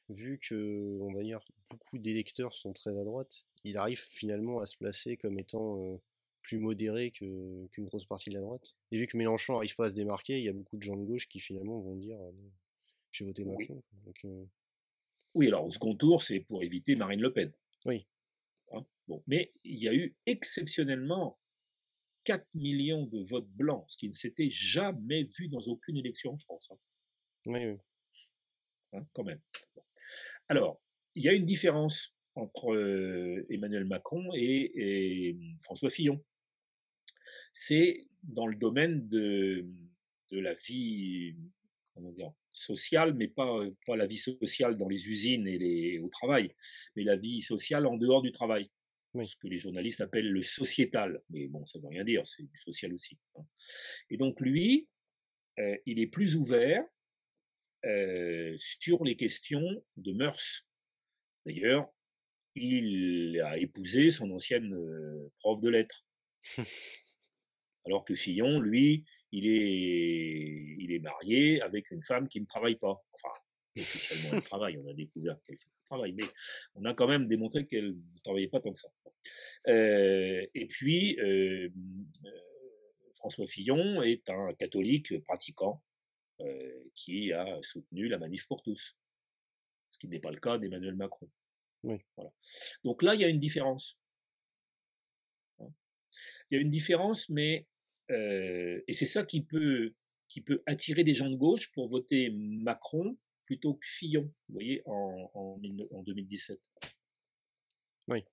vu 0.09 0.39
que, 0.39 0.97
on 1.01 1.13
va 1.13 1.21
dire, 1.21 1.39
beaucoup 1.69 1.99
d'électeurs 1.99 2.53
sont 2.53 2.73
très 2.73 2.97
à 2.97 3.03
droite, 3.03 3.45
il 3.63 3.77
arrive 3.77 3.99
finalement 3.99 4.59
à 4.59 4.65
se 4.65 4.75
placer 4.75 5.17
comme 5.17 5.37
étant 5.39 5.77
euh, 5.77 5.97
plus 6.41 6.59
modéré 6.59 7.11
qu'une 7.11 7.67
grosse 7.77 8.05
partie 8.05 8.29
de 8.29 8.35
la 8.35 8.41
droite? 8.41 8.75
Et 8.91 8.97
vu 8.97 9.07
que 9.07 9.17
Mélenchon 9.17 9.53
n'arrive 9.53 9.75
pas 9.75 9.85
à 9.85 9.89
se 9.89 9.95
démarquer, 9.95 10.37
il 10.39 10.45
y 10.45 10.49
a 10.49 10.53
beaucoup 10.53 10.77
de 10.77 10.83
gens 10.83 10.95
de 10.95 11.03
gauche 11.03 11.27
qui 11.27 11.39
finalement 11.39 11.79
vont 11.79 11.95
dire 11.95 12.19
euh, 12.19 12.31
j'ai 13.11 13.25
voté 13.25 13.45
Macron. 13.45 13.81
Euh 14.25 14.45
oui. 15.35 15.47
alors 15.47 15.65
au 15.65 15.71
second 15.71 15.95
tour, 15.95 16.21
c'est 16.21 16.39
pour 16.39 16.63
éviter 16.63 16.95
Marine 16.95 17.21
Le 17.21 17.31
Pen. 17.31 17.51
Oui. 17.85 18.05
Hein, 18.71 18.85
bon. 19.07 19.23
Mais 19.27 19.51
il 19.63 19.79
y 19.79 19.87
a 19.87 19.93
eu 19.93 20.15
exceptionnellement 20.25 21.39
4 22.23 22.45
millions 22.53 23.05
de 23.05 23.21
votes 23.21 23.49
blancs, 23.49 23.85
ce 23.87 23.97
qui 23.97 24.07
ne 24.07 24.13
s'était 24.13 24.49
jamais 24.49 25.27
vu 25.37 25.47
dans 25.47 25.61
aucune 25.67 25.97
élection 25.97 26.33
en 26.33 26.37
France. 26.37 26.69
Hein. 26.71 26.77
Oui, 27.47 27.65
oui. 27.65 27.77
Hein, 28.93 29.05
quand 29.13 29.23
même. 29.23 29.41
Alors, 30.47 30.81
il 31.15 31.23
y 31.23 31.29
a 31.29 31.33
une 31.33 31.45
différence 31.45 32.15
entre 32.35 32.73
euh, 32.73 33.45
Emmanuel 33.49 33.85
Macron 33.85 34.31
et 34.33 35.37
François 35.59 35.89
Fillon 35.89 36.23
c'est 37.53 38.07
dans 38.23 38.47
le 38.47 38.55
domaine 38.55 39.07
de, 39.07 39.65
de 40.31 40.39
la 40.39 40.53
vie 40.53 41.35
comment 41.93 42.11
dire, 42.11 42.33
sociale, 42.51 43.13
mais 43.13 43.27
pas, 43.27 43.59
pas 43.85 43.95
la 43.95 44.07
vie 44.07 44.17
sociale 44.17 44.77
dans 44.77 44.89
les 44.89 45.07
usines 45.07 45.47
et 45.47 45.57
les, 45.57 45.99
au 45.99 46.09
travail, 46.09 46.53
mais 46.95 47.03
la 47.03 47.15
vie 47.15 47.41
sociale 47.41 47.85
en 47.85 47.97
dehors 47.97 48.23
du 48.23 48.31
travail. 48.31 48.69
Ce 49.21 49.35
que 49.35 49.47
les 49.47 49.57
journalistes 49.57 50.01
appellent 50.01 50.31
le 50.31 50.41
sociétal. 50.41 51.21
Mais 51.29 51.47
bon, 51.47 51.65
ça 51.65 51.77
ne 51.77 51.83
veut 51.83 51.89
rien 51.89 52.03
dire, 52.03 52.25
c'est 52.25 52.43
du 52.43 52.57
social 52.57 52.93
aussi. 52.93 53.17
Hein. 53.35 53.45
Et 54.09 54.17
donc 54.17 54.41
lui, 54.41 54.87
euh, 55.59 55.77
il 55.85 55.99
est 55.99 56.07
plus 56.07 56.35
ouvert 56.35 56.83
euh, 57.85 58.55
sur 58.57 59.03
les 59.03 59.15
questions 59.15 59.83
de 59.97 60.13
mœurs. 60.13 60.67
D'ailleurs, 61.45 61.87
il 62.55 63.39
a 63.41 63.57
épousé 63.57 64.09
son 64.09 64.31
ancienne 64.31 64.73
euh, 64.73 65.31
prof 65.37 65.61
de 65.61 65.69
lettres. 65.69 66.05
Alors 67.85 68.05
que 68.05 68.15
Fillon, 68.15 68.59
lui, 68.59 69.05
il 69.31 69.47
est, 69.47 70.75
il 70.79 70.91
est 70.91 70.99
marié 70.99 71.61
avec 71.61 71.91
une 71.91 72.01
femme 72.01 72.27
qui 72.27 72.39
ne 72.39 72.45
travaille 72.45 72.77
pas. 72.77 73.03
Enfin, 73.13 73.33
officiellement, 73.81 74.29
elle 74.33 74.43
travaille. 74.43 74.77
On 74.77 74.87
a 74.87 74.93
découvert 74.93 75.37
qu'elle 75.45 75.57
travaille, 75.85 76.13
mais 76.13 76.25
on 76.75 76.85
a 76.85 76.93
quand 76.93 77.07
même 77.07 77.27
démontré 77.27 77.65
qu'elle 77.65 77.95
ne 77.95 78.19
travaillait 78.23 78.47
pas 78.47 78.59
tant 78.59 78.71
que 78.71 78.77
ça. 78.77 78.89
Euh, 79.67 80.45
et 80.53 80.67
puis, 80.67 81.17
euh, 81.19 81.69
euh, 82.25 82.29
François 83.13 83.45
Fillon 83.45 84.01
est 84.01 84.29
un 84.29 84.53
catholique 84.53 85.21
pratiquant 85.23 85.81
qui 86.93 87.31
a 87.31 87.57
soutenu 87.61 88.09
la 88.09 88.17
manif 88.17 88.45
pour 88.47 88.61
tous, 88.63 88.97
ce 89.87 89.97
qui 89.97 90.09
n'est 90.09 90.19
pas 90.19 90.31
le 90.31 90.41
cas 90.41 90.57
d'Emmanuel 90.57 90.95
Macron. 90.95 91.29
Oui. 91.83 91.95
Voilà. 92.17 92.33
Donc 92.83 93.01
là, 93.01 93.15
il 93.15 93.21
y 93.21 93.23
a 93.23 93.29
une 93.29 93.39
différence. 93.39 93.97
Hein. 95.59 95.69
Il 96.49 96.55
y 96.55 96.57
a 96.57 96.61
une 96.61 96.69
différence, 96.69 97.29
mais 97.29 97.65
et 98.09 98.91
c'est 98.91 99.05
ça 99.05 99.23
qui 99.23 99.41
peut, 99.45 99.93
qui 100.27 100.41
peut 100.41 100.61
attirer 100.65 101.05
des 101.05 101.13
gens 101.13 101.29
de 101.29 101.37
gauche 101.37 101.71
pour 101.71 101.87
voter 101.87 102.31
Macron 102.31 103.15
plutôt 103.43 103.75
que 103.75 103.85
Fillon, 103.85 104.23
vous 104.47 104.53
voyez, 104.53 104.81
en, 104.85 105.31
en, 105.33 106.03
2017. 106.03 106.59
Oui. 108.07 108.23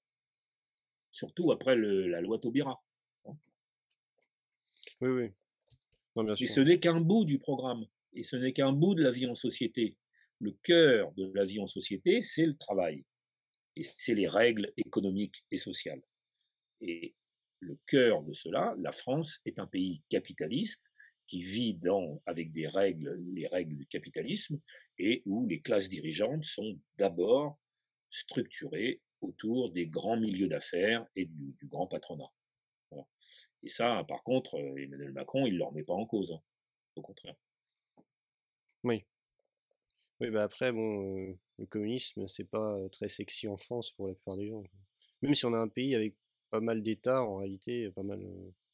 Surtout 1.11 1.53
après 1.53 1.77
la 1.77 2.21
loi 2.21 2.39
Taubira. 2.39 2.83
Hein. 3.27 3.37
Oui, 5.01 5.09
oui. 5.09 5.31
Non, 6.17 6.25
bien 6.25 6.35
sûr. 6.35 6.45
Et 6.45 6.47
ce 6.47 6.61
n'est 6.61 6.81
qu'un 6.81 7.01
bout 7.01 7.25
du 7.25 7.39
programme. 7.39 7.87
Et 8.13 8.23
ce 8.23 8.37
n'est 8.37 8.53
qu'un 8.53 8.73
bout 8.73 8.95
de 8.95 9.03
la 9.03 9.11
vie 9.11 9.27
en 9.27 9.35
société. 9.35 9.97
Le 10.39 10.53
cœur 10.63 11.13
de 11.13 11.31
la 11.35 11.45
vie 11.45 11.61
en 11.61 11.67
société, 11.67 12.23
c'est 12.23 12.47
le 12.47 12.57
travail. 12.57 13.05
Et 13.77 13.83
c'est 13.83 14.15
les 14.15 14.27
règles 14.27 14.73
économiques 14.77 15.45
et 15.51 15.59
sociales. 15.59 16.03
Et 16.81 17.15
le 17.61 17.79
cœur 17.87 18.23
de 18.23 18.33
cela, 18.33 18.75
la 18.79 18.91
France 18.91 19.41
est 19.45 19.59
un 19.59 19.67
pays 19.67 20.03
capitaliste 20.09 20.91
qui 21.31 21.43
vit 21.43 21.75
dans, 21.75 22.21
avec 22.27 22.51
des 22.51 22.67
règles, 22.67 23.23
les 23.33 23.47
règles 23.47 23.77
du 23.77 23.87
capitalisme, 23.87 24.59
et 24.99 25.23
où 25.27 25.47
les 25.47 25.61
classes 25.61 25.89
dirigeantes 25.89 26.45
sont 26.45 26.77
d'abord 26.99 27.57
structurées 28.09 29.01
autour 29.21 29.71
des 29.71 29.87
grands 29.87 30.17
milieux 30.17 30.49
d'affaires 30.49 31.07
et 31.15 31.27
du, 31.27 31.55
grand 31.69 31.87
patronat. 31.87 32.33
Et 33.63 33.69
ça, 33.69 34.05
par 34.09 34.25
contre, 34.25 34.57
euh, 34.57 34.83
Emmanuel 34.83 35.13
Macron, 35.13 35.47
il 35.47 35.53
ne 35.53 35.59
le 35.59 35.65
remet 35.65 35.85
pas 35.85 35.93
en 35.93 36.05
cause. 36.05 36.33
Hein. 36.33 36.43
Au 36.97 37.03
contraire. 37.03 37.37
Oui. 38.83 39.05
Oui, 40.19 40.31
bah 40.31 40.43
après, 40.43 40.73
bon, 40.73 41.17
euh, 41.17 41.39
le 41.59 41.67
communisme, 41.67 42.27
c'est 42.27 42.51
pas 42.51 42.75
euh, 42.77 42.89
très 42.89 43.09
sexy 43.09 43.47
en 43.47 43.57
France 43.57 43.93
pour 43.93 44.09
la 44.09 44.15
plupart 44.15 44.37
des 44.37 44.49
gens. 44.49 44.65
Même 45.23 45.37
si 45.37 45.45
on 45.45 45.53
a 45.53 45.59
un 45.59 45.69
pays 45.69 45.95
avec 45.95 46.17
pas 46.49 46.61
mal 46.61 46.83
d'États, 46.83 47.23
en 47.23 47.37
réalité, 47.37 47.89
pas 47.93 48.03
mal 48.03 48.21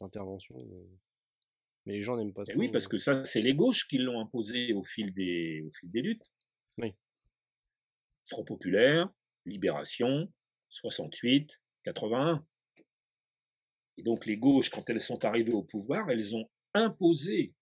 d'interventions. 0.01 0.57
Mais... 1.87 1.95
les 1.95 2.01
gens 2.01 2.17
n'aiment 2.17 2.33
pas 2.33 2.45
trop. 2.45 2.59
Oui, 2.59 2.71
parce 2.71 2.89
que 2.89 2.99
ça, 2.99 3.23
c'est 3.25 3.41
les 3.41 3.55
gauches 3.55 3.87
qui 3.89 3.99
l'ont 3.99 4.21
imposé 4.21 4.73
au 4.73 4.83
fil 4.83 5.13
des, 5.13 5.63
au 5.63 5.71
fil 5.71 5.91
des 5.91 6.03
luttes. 6.03 6.33
Oui. 6.79 6.93
Front 8.29 8.45
populaire, 8.45 9.09
Libération, 9.45 10.33
68, 10.69 11.63
81. 11.85 12.45
Et 13.99 14.03
donc 14.03 14.27
les 14.27 14.37
gauches, 14.37 14.69
quand 14.69 14.91
elles 14.91 15.01
sont 15.01 15.25
arrivées 15.25 15.53
au 15.53 15.63
pouvoir, 15.63 16.11
elles 16.11 16.37
ont 16.37 16.51
imposé 16.75 17.55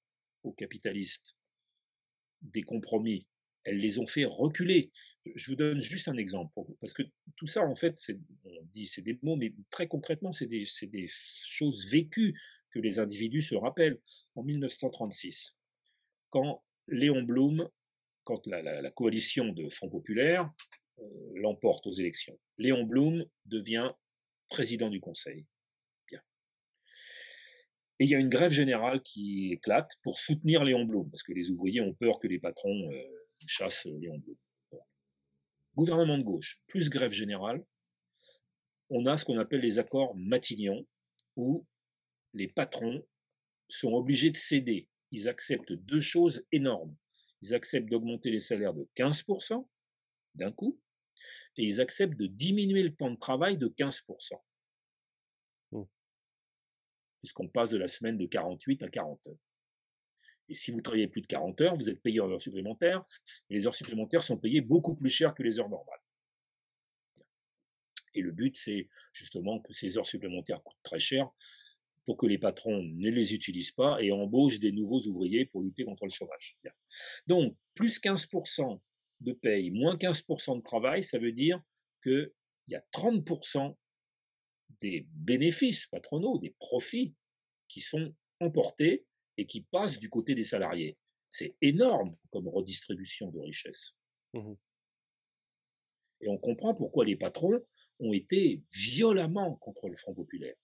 aux 0.43 0.53
capitalistes 0.53 1.37
des 2.43 2.63
compromis 2.63 3.27
elles 3.65 3.77
les 3.77 3.99
ont 3.99 4.07
fait 4.07 4.25
reculer. 4.25 4.91
Je 5.35 5.51
vous 5.51 5.57
donne 5.57 5.81
juste 5.81 6.09
un 6.09 6.17
exemple, 6.17 6.53
parce 6.81 6.93
que 6.93 7.03
tout 7.37 7.47
ça, 7.47 7.67
en 7.67 7.75
fait, 7.75 7.99
on 8.45 8.63
dit 8.73 8.87
c'est 8.87 9.03
des 9.03 9.19
mots, 9.23 9.37
mais 9.37 9.55
très 9.71 9.89
concrètement, 9.89 10.33
c'est 10.33 10.47
des, 10.47 10.65
des, 10.83 11.07
choses 11.09 11.91
vécues 11.91 12.39
les 12.79 12.99
individus 12.99 13.43
se 13.43 13.55
rappellent. 13.55 13.99
En 14.35 14.43
1936, 14.43 15.57
quand 16.31 16.63
Léon 16.89 17.23
Blum, 17.23 17.69
quand 18.25 18.47
la, 18.47 18.91
coalition 18.91 19.53
de 19.53 19.69
Front 19.69 19.89
Populaire 19.89 20.51
euh, 20.99 21.03
l'emporte 21.35 21.87
aux 21.87 21.93
élections, 21.93 22.39
Léon 22.59 22.85
Blum 22.85 23.25
devient 23.47 23.91
président 24.49 24.91
du 24.91 25.01
Conseil. 25.01 25.47
Et 28.01 28.07
il 28.07 28.11
y 28.11 28.15
a 28.17 28.19
une 28.19 28.29
grève 28.29 28.51
générale 28.51 29.01
qui 29.03 29.53
éclate 29.53 29.89
pour 30.03 30.19
soutenir 30.19 30.65
Léon 30.65 30.85
Blum, 30.85 31.09
parce 31.11 31.23
que 31.23 31.33
les 31.33 31.53
ouvriers 31.53 31.81
ont 31.81 31.95
peur 31.95 32.19
que 32.19 32.27
les 32.27 32.41
patrons 32.41 32.91
euh, 32.93 33.03
chassent 33.47 33.87
Léon 33.87 34.19
Blum. 34.19 34.37
Gouvernement 35.77 36.19
de 36.19 36.25
gauche, 36.25 36.61
plus 36.67 36.91
grève 36.91 37.13
générale, 37.13 37.65
on 38.91 39.07
a 39.07 39.17
ce 39.17 39.25
qu'on 39.25 39.39
appelle 39.39 39.61
les 39.61 39.79
accords 39.79 40.15
Matignon, 40.17 40.87
où 41.37 41.67
les 42.35 42.49
patrons 42.49 43.07
sont 43.69 43.93
obligés 43.93 44.31
de 44.31 44.37
céder. 44.37 44.89
Ils 45.11 45.29
acceptent 45.29 45.73
deux 45.73 46.01
choses 46.01 46.45
énormes. 46.53 46.95
Ils 47.41 47.55
acceptent 47.55 47.89
d'augmenter 47.89 48.31
les 48.31 48.41
salaires 48.41 48.75
de 48.75 48.89
15% 48.97 49.67
d'un 50.35 50.53
coup, 50.53 50.81
et 51.57 51.63
ils 51.63 51.81
acceptent 51.81 52.19
de 52.19 52.27
diminuer 52.27 52.83
le 52.83 52.95
temps 52.95 53.11
de 53.11 53.19
travail 53.19 53.57
de 53.57 53.69
15%. 53.69 54.33
Mmh. 55.71 55.83
Puisqu'on 57.21 57.49
passe 57.49 57.71
de 57.71 57.79
la 57.79 57.89
semaine 57.89 58.19
de 58.19 58.27
48 58.27 58.83
à 58.83 58.89
40 58.89 59.27
heures. 59.29 59.39
Et 60.49 60.55
si 60.55 60.73
vous 60.73 60.81
travaillez 60.81 61.09
plus 61.09 61.23
de 61.23 61.27
40 61.27 61.61
heures, 61.61 61.75
vous 61.75 61.89
êtes 61.89 62.03
payé 62.03 62.21
en 62.21 62.31
heures 62.31 62.41
supplémentaires, 62.41 63.05
et 63.49 63.55
les 63.55 63.67
heures 63.67 63.75
supplémentaires 63.75 64.25
sont 64.25 64.39
payées 64.39 64.61
beaucoup 64.61 64.95
plus 64.95 65.09
cher 65.09 65.35
que 65.35 65.43
les 65.43 65.61
heures 65.61 65.71
normales. 65.71 66.01
Et 68.15 68.21
le 68.21 68.33
but, 68.33 68.57
c'est 68.57 68.89
justement 69.13 69.61
que 69.61 69.73
ces 69.73 69.97
heures 69.99 70.07
supplémentaires 70.07 70.63
coûtent 70.63 70.83
très 70.83 70.99
cher 70.99 71.31
pour 72.05 72.17
que 72.17 72.27
les 72.27 72.39
patrons 72.39 72.83
ne 72.83 73.11
les 73.11 73.35
utilisent 73.35 73.73
pas 73.73 73.99
et 74.03 74.13
embauchent 74.13 74.59
des 74.59 74.73
nouveaux 74.73 75.01
ouvriers 75.01 75.47
pour 75.47 75.63
lutter 75.63 75.85
contre 75.85 76.05
le 76.05 76.11
chômage. 76.11 76.57
Donc, 77.27 77.57
plus 77.75 78.01
15% 78.01 78.81
de 79.21 79.33
paye, 79.33 79.71
moins 79.71 79.97
15% 79.97 80.59
de 80.59 80.63
travail, 80.63 81.03
ça 81.03 81.19
veut 81.19 81.33
dire 81.33 81.61
qu'il 82.03 82.31
y 82.69 82.75
a 82.75 82.85
30% 82.93 83.75
des 84.81 85.07
bénéfices 85.13 85.87
patronaux, 85.87 86.39
des 86.39 86.55
profits 86.59 87.15
qui 87.69 87.81
sont 87.81 88.15
emportés 88.41 89.07
et 89.37 89.47
qui 89.47 89.63
passent 89.63 89.99
du 89.99 90.11
côté 90.11 90.35
des 90.35 90.45
salariés. 90.45 90.99
C'est 91.31 91.57
énorme 91.63 92.17
comme 92.31 92.49
redistribution 92.49 93.31
de 93.31 93.41
richesse. 93.41 93.95
Mmh 94.35 94.55
et 96.25 96.29
on 96.29 96.39
comprend 96.39 96.75
pourquoi 96.75 97.05
les 97.05 97.17
patrons 97.17 97.61
ont 98.01 98.13
été 98.13 98.63
violemment 98.73 99.57
contre 99.57 99.89
le 99.89 99.97
Front 99.97 100.15
populaire. 100.15 100.55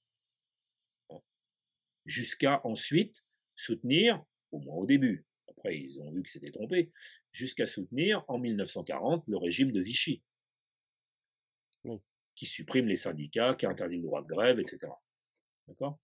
Jusqu'à 2.04 2.60
ensuite 2.64 3.24
soutenir, 3.54 4.24
au 4.52 4.58
moins 4.58 4.76
au 4.76 4.86
début, 4.86 5.26
après 5.48 5.78
ils 5.78 6.00
ont 6.00 6.10
vu 6.12 6.22
qu'ils 6.22 6.30
s'étaient 6.30 6.50
trompés, 6.50 6.92
jusqu'à 7.30 7.66
soutenir 7.66 8.24
en 8.28 8.38
1940 8.38 9.28
le 9.28 9.36
régime 9.36 9.72
de 9.72 9.80
Vichy, 9.80 10.22
qui 12.34 12.46
supprime 12.46 12.86
les 12.86 12.96
syndicats, 12.96 13.54
qui 13.54 13.66
interdit 13.66 13.96
le 13.96 14.02
droit 14.02 14.22
de 14.22 14.28
grève, 14.28 14.58
etc. 14.58 14.90
D'accord? 15.68 15.98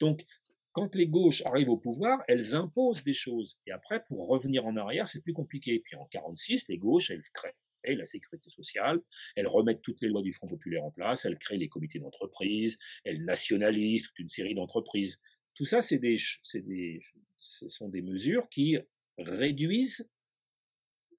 Donc, 0.00 0.24
quand 0.72 0.94
les 0.94 1.06
gauches 1.06 1.42
arrivent 1.44 1.68
au 1.68 1.76
pouvoir, 1.76 2.22
elles 2.26 2.54
imposent 2.54 3.02
des 3.04 3.12
choses. 3.12 3.58
Et 3.66 3.72
après, 3.72 4.02
pour 4.04 4.26
revenir 4.26 4.66
en 4.66 4.76
arrière, 4.76 5.06
c'est 5.06 5.20
plus 5.20 5.34
compliqué. 5.34 5.80
Puis 5.80 5.96
en 5.96 6.00
1946, 6.00 6.68
les 6.68 6.78
gauches, 6.78 7.10
elles 7.10 7.22
créent 7.32 7.54
la 7.84 8.04
sécurité 8.04 8.50
sociale, 8.50 9.00
elles 9.36 9.46
remettent 9.46 9.82
toutes 9.82 10.00
les 10.00 10.08
lois 10.08 10.22
du 10.22 10.32
Front 10.32 10.46
populaire 10.46 10.84
en 10.84 10.90
place, 10.90 11.24
elles 11.24 11.38
créent 11.38 11.58
les 11.58 11.68
comités 11.68 11.98
d'entreprise, 11.98 12.78
elles 13.04 13.24
nationalisent 13.24 14.04
toute 14.04 14.18
une 14.18 14.28
série 14.28 14.54
d'entreprises. 14.54 15.20
Tout 15.54 15.64
ça, 15.64 15.80
c'est 15.80 15.98
des, 15.98 16.16
ce 16.16 17.68
sont 17.68 17.88
des 17.88 18.02
mesures 18.02 18.48
qui 18.48 18.78
réduisent 19.18 20.08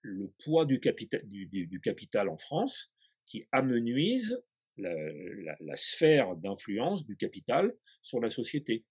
le 0.02 0.34
poids 0.44 0.66
du 0.66 0.80
capital, 0.80 1.22
du, 1.26 1.82
en 2.16 2.38
France, 2.38 2.92
qui 3.26 3.46
amenuisent 3.52 4.42
la, 4.78 5.56
la 5.60 5.76
sphère 5.76 6.36
d'influence 6.36 7.06
du 7.06 7.16
capital 7.16 7.74
sur 8.02 8.20
la 8.20 8.30
société 8.30 8.86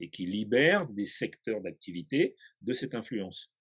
et 0.00 0.10
qui 0.10 0.26
libèrent 0.26 0.86
des 0.88 1.04
secteurs 1.04 1.60
d'activité 1.60 2.36
de 2.60 2.72
cette 2.72 2.94
influence. 2.94 3.53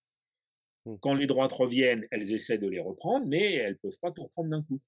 Mmh. 0.86 0.96
Quand 1.02 1.14
les 1.14 1.28
droites 1.28 1.52
reviennent, 1.52 2.08
elles 2.12 2.34
essaient 2.34 2.58
de 2.58 2.68
les 2.68 2.80
reprendre, 2.80 3.26
mais 3.26 3.54
elles 3.54 3.74
ne 3.74 3.78
peuvent 3.78 4.00
pas 4.00 4.12
tout 4.12 4.24
reprendre 4.24 4.50
d'un 4.50 4.64
coup. 4.64 4.82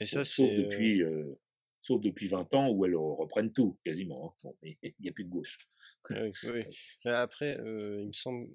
Et 0.00 0.06
ça, 0.06 0.24
sauf, 0.24 0.50
depuis, 0.50 1.02
euh, 1.02 1.38
sauf 1.80 2.00
depuis 2.00 2.26
20 2.26 2.54
ans 2.54 2.70
où 2.70 2.84
elles 2.84 2.96
reprennent 2.96 3.52
tout, 3.52 3.78
quasiment. 3.84 4.34
Hein. 4.44 4.50
il 4.62 4.94
n'y 5.00 5.08
a 5.08 5.12
plus 5.12 5.24
de 5.24 5.30
gauche. 5.30 5.58
Ah 6.10 6.22
oui, 6.24 6.30
Après, 7.04 7.58
euh, 7.60 8.00
il 8.02 8.08
me 8.08 8.12
semble, 8.12 8.48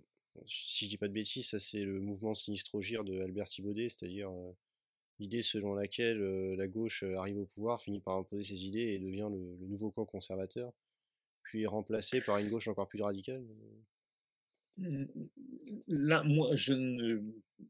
si 0.46 0.86
je 0.86 0.90
dis 0.90 0.98
pas 0.98 1.08
de 1.08 1.14
bêtises, 1.14 1.50
ça 1.50 1.60
c'est 1.60 1.84
le 1.84 2.00
mouvement 2.00 2.34
Sinistrogir 2.34 3.04
de 3.04 3.20
Albert 3.20 3.50
Thibaudet, 3.50 3.90
c'est-à-dire 3.90 4.32
euh, 4.32 4.56
l'idée 5.20 5.44
selon 5.44 5.76
laquelle 5.76 6.20
la 6.56 6.68
gauche 6.68 7.04
arrive 7.04 7.38
au 7.38 7.46
pouvoir, 7.46 7.82
finit 7.82 8.00
par 8.00 8.18
imposer 8.18 8.56
ses 8.56 8.66
idées 8.66 8.94
et 8.94 9.00
devient 9.00 9.30
le, 9.32 9.58
le 9.60 9.68
nouveau 9.68 9.92
camp 9.92 10.06
conservateur, 10.06 10.74
puis 11.44 11.64
est 11.64 11.68
remplacé 11.68 12.22
par 12.22 12.40
une 12.40 12.50
gauche 12.50 12.68
encore 12.68 12.88
plus 12.88 13.02
radicale. 13.02 13.46
Là, 15.88 16.24
moi, 16.24 16.56
je 16.56 16.74
ne, 16.74 17.22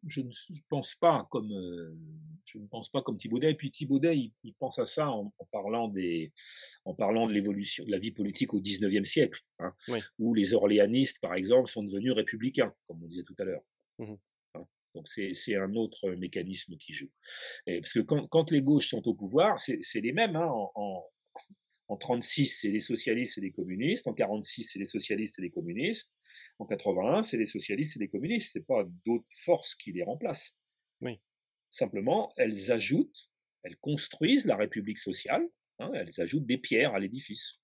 je 0.05 0.21
ne 0.21 0.29
pense 0.69 0.95
pas 0.95 1.27
comme, 1.31 1.51
euh, 1.51 1.93
je 2.45 2.57
ne 2.57 2.67
pense 2.67 2.89
pas 2.89 3.01
comme 3.01 3.17
Thibaudet. 3.17 3.51
Et 3.51 3.55
puis 3.55 3.71
Thibaudet, 3.71 4.17
il, 4.17 4.53
pense 4.59 4.79
à 4.79 4.85
ça 4.85 5.09
en, 5.09 5.33
parlant 5.51 5.87
des, 5.87 6.31
en 6.85 6.93
parlant 6.93 7.27
de 7.27 7.33
l'évolution 7.33 7.85
de 7.85 7.91
la 7.91 7.99
vie 7.99 8.11
politique 8.11 8.53
au 8.53 8.61
XIXe 8.61 9.09
siècle, 9.09 9.41
hein, 9.59 9.73
où 10.19 10.33
les 10.33 10.53
orléanistes, 10.53 11.19
par 11.19 11.35
exemple, 11.35 11.69
sont 11.69 11.83
devenus 11.83 12.13
républicains, 12.13 12.73
comme 12.87 13.03
on 13.03 13.07
disait 13.07 13.23
tout 13.23 13.35
à 13.39 13.43
l'heure. 13.43 13.63
Mmh 13.99 14.13
hein. 14.55 14.67
Donc 14.93 15.07
c'est 15.07 15.55
un 15.55 15.73
autre 15.75 16.11
mécanisme 16.11 16.75
qui 16.75 16.91
joue. 16.91 17.09
Et 17.65 17.79
parce 17.79 17.93
que 17.93 18.01
quand, 18.01 18.27
quand, 18.27 18.51
les 18.51 18.61
gauches 18.61 18.89
sont 18.89 19.07
au 19.07 19.13
pouvoir, 19.13 19.57
c'est 19.59 19.79
les 19.95 20.11
mêmes. 20.11 20.35
Hein, 20.35 20.47
en, 20.47 20.71
en 20.75 21.03
36, 21.97 22.59
c'est 22.61 22.69
les 22.69 22.79
socialistes 22.79 23.37
et 23.37 23.41
les 23.41 23.51
communistes. 23.51 24.07
En 24.07 24.13
46, 24.13 24.63
c'est 24.63 24.79
les 24.79 24.85
socialistes 24.85 25.39
et 25.39 25.41
les 25.41 25.49
communistes. 25.49 26.15
En 26.59 26.65
81, 26.65 27.23
c'est 27.23 27.37
les 27.37 27.45
socialistes 27.45 27.97
et 27.97 27.99
les 27.99 28.07
communistes. 28.07 28.51
C'est 28.53 28.65
pas 28.65 28.85
d'autres 29.05 29.25
forces 29.31 29.75
qui 29.75 29.91
les 29.91 30.03
remplacent. 30.03 30.55
Oui. 31.01 31.19
Simplement, 31.69 32.33
elles 32.37 32.71
ajoutent, 32.71 33.29
elles 33.63 33.77
construisent 33.77 34.45
la 34.45 34.55
République 34.55 34.99
sociale. 34.99 35.47
Hein, 35.79 35.91
elles 35.95 36.21
ajoutent 36.21 36.45
des 36.45 36.57
pierres 36.57 36.93
à 36.93 36.99
l'édifice. 36.99 37.59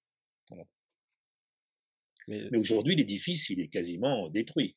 Mais, 2.28 2.58
aujourd'hui, 2.58 2.96
l'édifice, 2.96 3.50
il 3.50 3.62
est 3.62 3.70
quasiment 3.70 4.30
détruit. 4.30 4.76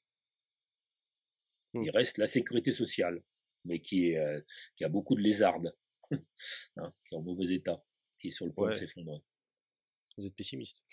Il 1.75 1.81
mmh. 1.81 1.91
reste 1.91 2.19
la 2.19 2.27
sécurité 2.27 2.71
sociale, 2.73 3.23
mais 3.65 3.81
qui, 3.81 4.11
est, 4.11 4.19
euh, 4.19 4.41
qui 4.77 4.85
a 4.85 4.89
beaucoup 4.89 5.15
de 5.15 5.21
lézardes, 5.21 5.75
hein, 6.11 6.93
qui 7.05 7.15
est 7.15 7.19
en 7.19 7.23
mauvais 7.23 7.53
état, 7.55 7.83
qui 8.17 8.29
est 8.29 8.33
sur 8.33 8.47
le 8.47 8.53
point 8.53 8.69
de 8.69 8.75
s'effondrer. 8.75 9.21
Vous 10.21 10.27
êtes 10.27 10.37
pessimiste. 10.37 10.85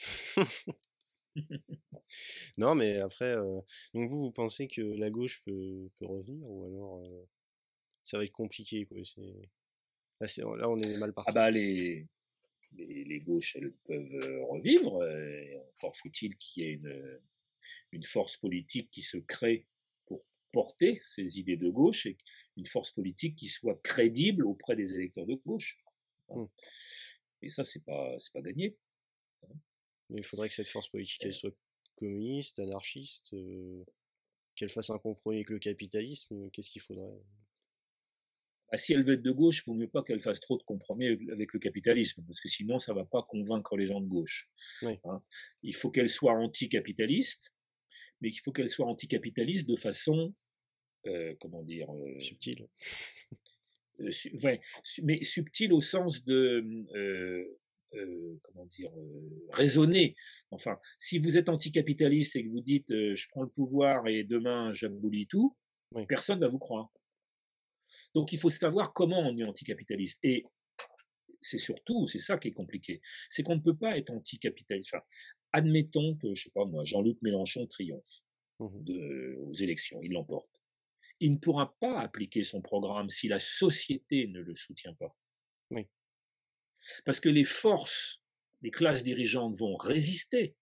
non, 2.57 2.75
mais 2.75 2.97
après, 2.99 3.35
euh, 3.35 3.59
donc 3.93 4.09
vous, 4.09 4.19
vous 4.19 4.31
pensez 4.31 4.67
que 4.67 4.81
la 4.81 5.09
gauche 5.09 5.43
peut, 5.43 5.89
peut 5.99 6.05
revenir 6.07 6.49
ou 6.49 6.65
alors 6.65 6.99
euh, 6.99 7.27
ça 8.05 8.17
va 8.17 8.23
être 8.23 8.31
compliqué 8.31 8.85
quoi. 8.85 8.97
Là, 10.19 10.27
là, 10.37 10.69
on 10.69 10.81
est 10.81 10.97
mal 10.97 11.13
parti. 11.13 11.29
Ah 11.29 11.33
bah 11.33 11.51
les, 11.51 12.07
les, 12.73 13.03
les 13.03 13.19
gauches, 13.19 13.57
elles 13.57 13.73
peuvent 13.85 14.15
euh, 14.15 14.43
revivre. 14.45 14.93
encore 15.75 15.95
faut-il 15.97 16.35
qu'il 16.37 16.63
y 16.63 16.67
ait 16.67 16.73
une, 16.73 17.19
une 17.91 18.03
force 18.03 18.37
politique 18.37 18.89
qui 18.89 19.01
se 19.01 19.17
crée 19.17 19.67
pour 20.05 20.23
porter 20.53 21.01
ces 21.03 21.37
idées 21.37 21.57
de 21.57 21.69
gauche 21.69 22.05
et 22.05 22.17
une 22.55 22.65
force 22.65 22.91
politique 22.91 23.35
qui 23.35 23.47
soit 23.47 23.79
crédible 23.83 24.45
auprès 24.45 24.77
des 24.77 24.95
électeurs 24.95 25.25
de 25.25 25.35
gauche. 25.35 25.77
Mmh. 26.29 26.45
Et 27.41 27.49
ça, 27.49 27.63
c'est 27.63 27.83
pas, 27.83 28.17
c'est 28.17 28.33
pas 28.33 28.41
gagné. 28.41 28.75
Mais 30.09 30.21
il 30.21 30.25
faudrait 30.25 30.49
que 30.49 30.55
cette 30.55 30.67
force 30.67 30.87
politique 30.89 31.21
elle 31.23 31.33
soit 31.33 31.53
communiste, 31.97 32.59
anarchiste, 32.59 33.35
qu'elle 34.55 34.69
fasse 34.69 34.89
un 34.89 34.99
compromis 34.99 35.37
avec 35.37 35.49
le 35.49 35.59
capitalisme. 35.59 36.49
Qu'est-ce 36.51 36.69
qu'il 36.69 36.81
faudrait? 36.81 37.19
Bah, 38.71 38.77
Si 38.77 38.93
elle 38.93 39.03
veut 39.03 39.13
être 39.13 39.21
de 39.21 39.31
gauche, 39.31 39.59
il 39.59 39.69
vaut 39.69 39.75
mieux 39.75 39.89
pas 39.89 40.03
qu'elle 40.03 40.21
fasse 40.21 40.39
trop 40.39 40.57
de 40.57 40.63
compromis 40.63 41.07
avec 41.31 41.53
le 41.53 41.59
capitalisme, 41.59 42.23
parce 42.25 42.39
que 42.39 42.49
sinon 42.49 42.79
ça 42.79 42.93
va 42.93 43.05
pas 43.05 43.23
convaincre 43.23 43.77
les 43.77 43.85
gens 43.85 44.01
de 44.01 44.07
gauche. 44.07 44.49
Hein. 44.83 45.23
il 45.61 45.75
faut 45.75 45.89
qu'elle 45.89 46.09
soit 46.09 46.33
anticapitaliste, 46.33 47.53
mais 48.21 48.29
il 48.29 48.37
faut 48.37 48.51
qu'elle 48.51 48.69
soit 48.69 48.87
anticapitaliste 48.87 49.67
de 49.67 49.75
façon, 49.75 50.33
comment 51.39 51.63
dire, 51.63 51.89
subtile. 52.19 52.67
mais 55.03 55.23
subtile 55.23 55.73
au 55.73 55.79
sens 55.79 56.23
de 56.23 57.57
euh, 57.97 58.39
comment 58.43 58.65
dire, 58.65 58.91
euh, 58.97 59.47
raisonner. 59.51 60.15
Enfin, 60.51 60.77
si 60.97 61.19
vous 61.19 61.37
êtes 61.37 61.49
anticapitaliste 61.49 62.35
et 62.35 62.43
que 62.43 62.49
vous 62.49 62.61
dites 62.61 62.89
euh, 62.91 63.15
je 63.15 63.27
prends 63.29 63.43
le 63.43 63.49
pouvoir 63.49 64.07
et 64.07 64.23
demain 64.23 64.71
j'abolis 64.73 65.27
tout, 65.27 65.55
personne 66.07 66.39
ne 66.39 66.45
va 66.45 66.49
vous 66.49 66.59
croire. 66.59 66.91
Donc 68.13 68.31
il 68.33 68.39
faut 68.39 68.49
savoir 68.49 68.93
comment 68.93 69.19
on 69.19 69.37
est 69.37 69.43
anticapitaliste. 69.43 70.19
Et 70.23 70.45
c'est 71.41 71.57
surtout, 71.57 72.07
c'est 72.07 72.17
ça 72.17 72.37
qui 72.37 72.49
est 72.49 72.53
compliqué, 72.53 73.01
c'est 73.29 73.43
qu'on 73.43 73.55
ne 73.55 73.61
peut 73.61 73.77
pas 73.77 73.97
être 73.97 74.11
anticapitaliste. 74.11 74.93
Enfin, 74.93 75.03
admettons 75.53 76.15
que, 76.15 76.33
je 76.33 76.43
sais 76.43 76.51
pas 76.51 76.65
moi, 76.65 76.83
Jean-Luc 76.83 77.21
Mélenchon 77.21 77.65
triomphe 77.67 78.21
mmh 78.59 78.83
de, 78.83 79.37
aux 79.45 79.53
élections, 79.53 79.99
il 80.01 80.11
l'emporte. 80.11 80.51
Il 81.19 81.31
ne 81.31 81.37
pourra 81.37 81.75
pas 81.79 81.99
appliquer 82.01 82.43
son 82.43 82.61
programme 82.61 83.09
si 83.09 83.27
la 83.27 83.39
société 83.39 84.27
ne 84.27 84.41
le 84.41 84.53
soutient 84.53 84.93
pas. 84.95 85.15
Oui. 85.71 85.87
Parce 87.05 87.19
que 87.19 87.29
les 87.29 87.43
forces 87.43 88.21
les 88.61 88.71
classes 88.71 89.03
dirigeantes 89.03 89.55
vont 89.57 89.75
résister. 89.75 90.55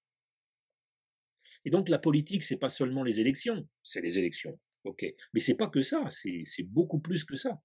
Et 1.64 1.69
donc 1.69 1.89
la 1.89 1.99
politique, 1.99 2.43
c'est 2.43 2.57
pas 2.57 2.69
seulement 2.69 3.03
les 3.03 3.22
élections, 3.22 3.68
c'est 3.81 4.02
les 4.02 4.19
élections, 4.19 4.60
ok, 4.84 5.06
mais 5.34 5.39
c'est 5.39 5.56
pas 5.56 5.69
que 5.69 5.81
ça, 5.81 6.07
c'est 6.10 6.64
beaucoup 6.64 6.99
plus 6.99 7.23
que 7.26 7.35
ça. 7.35 7.60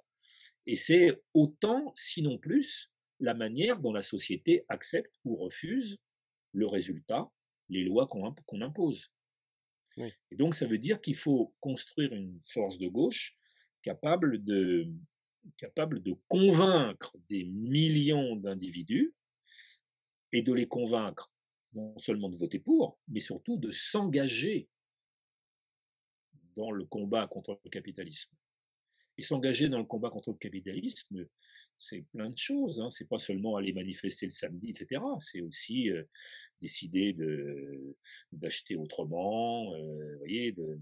Et 0.67 0.77
c'est 0.77 1.21
autant, 1.35 1.93
sinon 1.95 2.39
plus, 2.39 2.91
la 3.19 3.35
manière 3.35 3.79
dont 3.81 3.93
la 3.93 4.03
société 4.03 4.65
accepte 4.69 5.15
ou 5.25 5.37
refuse 5.37 5.99
le 6.53 6.67
résultat, 6.67 7.31
les 7.69 7.85
lois 7.85 8.07
qu'on 8.09 8.63
impose. 8.63 9.13
Et 9.99 10.37
donc 10.37 10.55
ça 10.55 10.67
veut 10.67 10.79
dire 10.79 11.01
qu'il 11.01 11.17
faut 11.17 11.55
construire 11.61 12.13
une 12.13 12.41
force 12.43 12.79
de 12.79 12.89
gauche 12.89 13.37
capable 13.83 14.43
de, 14.45 14.89
capable 15.57 16.03
de 16.03 16.15
convaincre 16.29 17.17
des 17.29 17.45
millions 17.45 18.37
d'individus 18.37 19.15
et 20.33 20.43
de 20.43 20.53
les 20.53 20.67
convaincre 20.67 21.31
non 21.73 21.97
seulement 21.99 22.29
de 22.29 22.37
voter 22.37 22.59
pour, 22.59 22.99
mais 23.09 23.21
surtout 23.21 23.57
de 23.57 23.71
s'engager 23.71 24.69
dans 26.57 26.73
le 26.73 26.85
combat 26.85 27.27
contre 27.27 27.61
le 27.65 27.71
capitalisme. 27.71 28.35
Et 29.19 29.23
s'engager 29.23 29.69
dans 29.69 29.79
le 29.79 29.85
combat 29.85 30.09
contre 30.11 30.31
le 30.31 30.39
capitalisme, 30.39 31.27
c'est 31.77 32.03
plein 32.13 32.31
de 32.31 32.37
choses. 32.37 32.81
Hein. 32.81 32.91
C'est 32.91 33.09
pas 33.09 33.19
seulement 33.19 33.57
aller 33.57 33.73
manifester 33.73 34.27
le 34.27 34.33
samedi, 34.33 34.71
etc. 34.71 35.03
C'est 35.19 35.43
aussi 35.43 35.91
euh, 35.91 36.05
décider 36.61 37.13
de, 37.13 37.97
d'acheter 38.33 38.77
autrement, 38.77 39.75
euh, 39.75 40.17
voyez, 40.19 40.53
de 40.53 40.79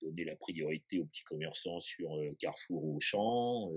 donner 0.00 0.24
la 0.24 0.36
priorité 0.36 0.98
aux 0.98 1.06
petits 1.06 1.24
commerçants 1.24 1.80
sur 1.80 2.14
euh, 2.16 2.34
Carrefour 2.38 2.84
ou 2.84 2.96
Auchan, 2.96 3.70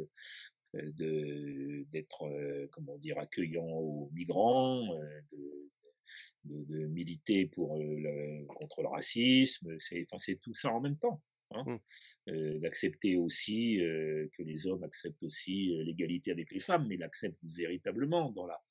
de, 0.73 1.85
d'être, 1.89 2.30
comment 2.72 2.98
dire, 2.98 3.18
accueillant 3.18 3.65
aux 3.65 4.10
migrants, 4.14 4.85
de, 5.31 6.64
de, 6.65 6.85
militer 6.88 7.48
pour 7.48 7.77
le, 7.80 8.45
contre 8.48 8.81
le 8.81 8.89
racisme. 8.89 9.76
C'est, 9.80 10.03
enfin, 10.03 10.18
c'est 10.18 10.35
tout 10.35 10.53
ça 10.53 10.72
en 10.72 10.81
même 10.81 10.98
temps. 10.98 11.22
Hein, 11.52 11.64
mmh. 11.65 12.31
euh, 12.31 12.60
d'accepter 12.60 13.15
aussi 13.15 13.80
euh, 13.80 14.27
que 14.34 14.44
les 14.44 14.68
hommes 14.68 14.84
acceptent 14.84 15.23
aussi 15.23 15.73
euh, 15.73 15.84
l'égalité 15.84 16.31
avec 16.31 16.52
les 16.52 16.60
femmes, 16.60 16.88
mais 16.89 16.98
l'acceptent 16.98 17.38
véritablement 17.41 18.31
dans 18.31 18.45
la, 18.45 18.61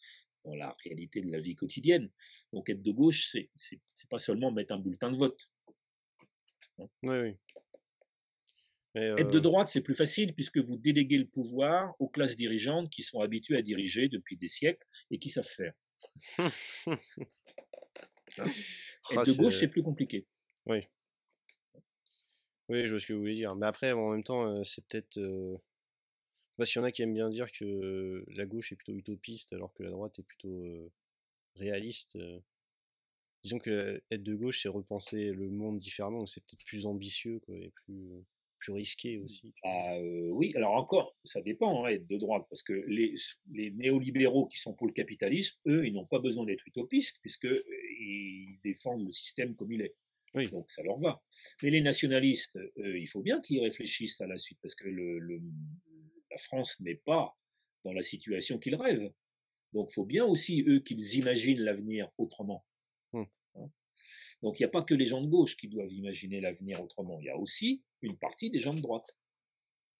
dans 0.44 0.54
la 0.54 0.76
réalité 0.84 1.22
de 1.22 1.32
la 1.32 1.40
vie 1.40 1.54
quotidienne. 1.54 2.10
Donc 2.52 2.68
être 2.68 2.82
de 2.82 2.92
gauche, 2.92 3.30
c'est, 3.30 3.50
c'est, 3.54 3.80
pas 4.10 4.18
seulement 4.18 4.52
mettre 4.52 4.74
un 4.74 4.78
bulletin 4.78 5.10
de 5.10 5.16
vote. 5.16 5.48
Hein. 6.78 6.88
Oui. 7.02 7.36
Être 8.94 9.32
de 9.32 9.38
droite, 9.38 9.68
c'est 9.68 9.82
plus 9.82 9.94
facile 9.94 10.34
puisque 10.34 10.58
vous 10.58 10.76
déléguez 10.76 11.18
le 11.18 11.26
pouvoir 11.26 11.94
aux 11.98 12.08
classes 12.08 12.36
dirigeantes 12.36 12.90
qui 12.90 13.02
sont 13.02 13.20
habituées 13.20 13.58
à 13.58 13.62
diriger 13.62 14.08
depuis 14.08 14.38
des 14.38 14.48
siècles 14.48 14.86
et 15.10 15.18
qui 15.18 15.28
savent 15.28 15.44
faire. 15.44 15.74
Hein? 18.38 18.44
Être 19.12 19.24
de 19.24 19.32
gauche, 19.32 19.54
c'est 19.54 19.68
plus 19.68 19.82
compliqué. 19.82 20.26
Oui. 20.66 20.86
Oui, 22.68 22.84
je 22.84 22.90
vois 22.90 23.00
ce 23.00 23.06
que 23.06 23.14
vous 23.14 23.20
voulez 23.20 23.34
dire. 23.34 23.54
Mais 23.54 23.64
après, 23.64 23.92
en 23.92 24.10
même 24.10 24.24
temps, 24.24 24.62
c'est 24.62 24.84
peut-être. 24.86 25.18
Parce 26.58 26.70
qu'il 26.70 26.80
y 26.80 26.82
en 26.82 26.86
a 26.86 26.92
qui 26.92 27.00
aiment 27.00 27.14
bien 27.14 27.30
dire 27.30 27.50
que 27.50 28.24
la 28.28 28.44
gauche 28.44 28.72
est 28.72 28.76
plutôt 28.76 28.94
utopiste 28.94 29.54
alors 29.54 29.72
que 29.72 29.82
la 29.82 29.90
droite 29.90 30.18
est 30.18 30.22
plutôt 30.22 30.92
réaliste. 31.54 32.18
Disons 33.46 33.60
que 33.60 34.02
être 34.10 34.24
de 34.24 34.34
gauche, 34.34 34.62
c'est 34.62 34.68
repenser 34.68 35.30
le 35.30 35.48
monde 35.50 35.78
différemment, 35.78 36.26
c'est 36.26 36.40
peut-être 36.40 36.64
plus 36.64 36.84
ambitieux 36.84 37.38
quoi, 37.38 37.56
et 37.56 37.70
plus, 37.70 38.10
plus 38.58 38.72
risqué 38.72 39.18
mmh. 39.18 39.22
aussi. 39.22 39.54
Ah, 39.62 39.96
oui, 40.32 40.52
alors 40.56 40.72
encore, 40.72 41.16
ça 41.22 41.40
dépend, 41.42 41.84
hein, 41.84 41.90
être 41.90 42.08
de 42.08 42.16
droite, 42.16 42.44
parce 42.50 42.64
que 42.64 42.72
les, 42.72 43.14
les 43.52 43.70
néolibéraux 43.70 44.48
qui 44.48 44.58
sont 44.58 44.74
pour 44.74 44.88
le 44.88 44.92
capitalisme, 44.92 45.60
eux, 45.68 45.86
ils 45.86 45.92
n'ont 45.92 46.06
pas 46.06 46.18
besoin 46.18 46.44
d'être 46.44 46.66
utopistes, 46.66 47.18
puisqu'ils 47.20 48.58
défendent 48.64 49.06
le 49.06 49.12
système 49.12 49.54
comme 49.54 49.70
il 49.70 49.82
est. 49.82 49.94
Oui. 50.34 50.50
Donc 50.50 50.68
ça 50.68 50.82
leur 50.82 50.98
va. 50.98 51.22
Mais 51.62 51.70
les 51.70 51.82
nationalistes, 51.82 52.58
il 52.78 53.06
faut 53.06 53.22
bien 53.22 53.40
qu'ils 53.40 53.62
réfléchissent 53.62 54.20
à 54.22 54.26
la 54.26 54.38
suite, 54.38 54.58
parce 54.60 54.74
que 54.74 54.88
le, 54.88 55.40
la 56.32 56.38
France 56.38 56.80
n'est 56.80 57.00
pas 57.06 57.32
dans 57.84 57.92
la 57.92 58.02
situation 58.02 58.58
qu'ils 58.58 58.74
rêvent. 58.74 59.12
Donc 59.72 59.90
il 59.92 59.94
faut 59.94 60.04
bien 60.04 60.24
aussi, 60.24 60.64
eux, 60.66 60.80
qu'ils 60.80 61.14
imaginent 61.14 61.60
l'avenir 61.60 62.10
autrement. 62.18 62.64
Mmh. 63.12 63.22
Hein. 63.56 63.70
Donc 64.42 64.58
il 64.58 64.62
n'y 64.62 64.66
a 64.66 64.70
pas 64.70 64.82
que 64.82 64.94
les 64.94 65.06
gens 65.06 65.22
de 65.22 65.28
gauche 65.28 65.56
qui 65.56 65.68
doivent 65.68 65.92
imaginer 65.92 66.40
l'avenir 66.40 66.82
autrement, 66.82 67.20
il 67.20 67.26
y 67.26 67.30
a 67.30 67.36
aussi 67.36 67.82
une 68.02 68.16
partie 68.16 68.50
des 68.50 68.58
gens 68.58 68.74
de 68.74 68.80
droite. 68.80 69.18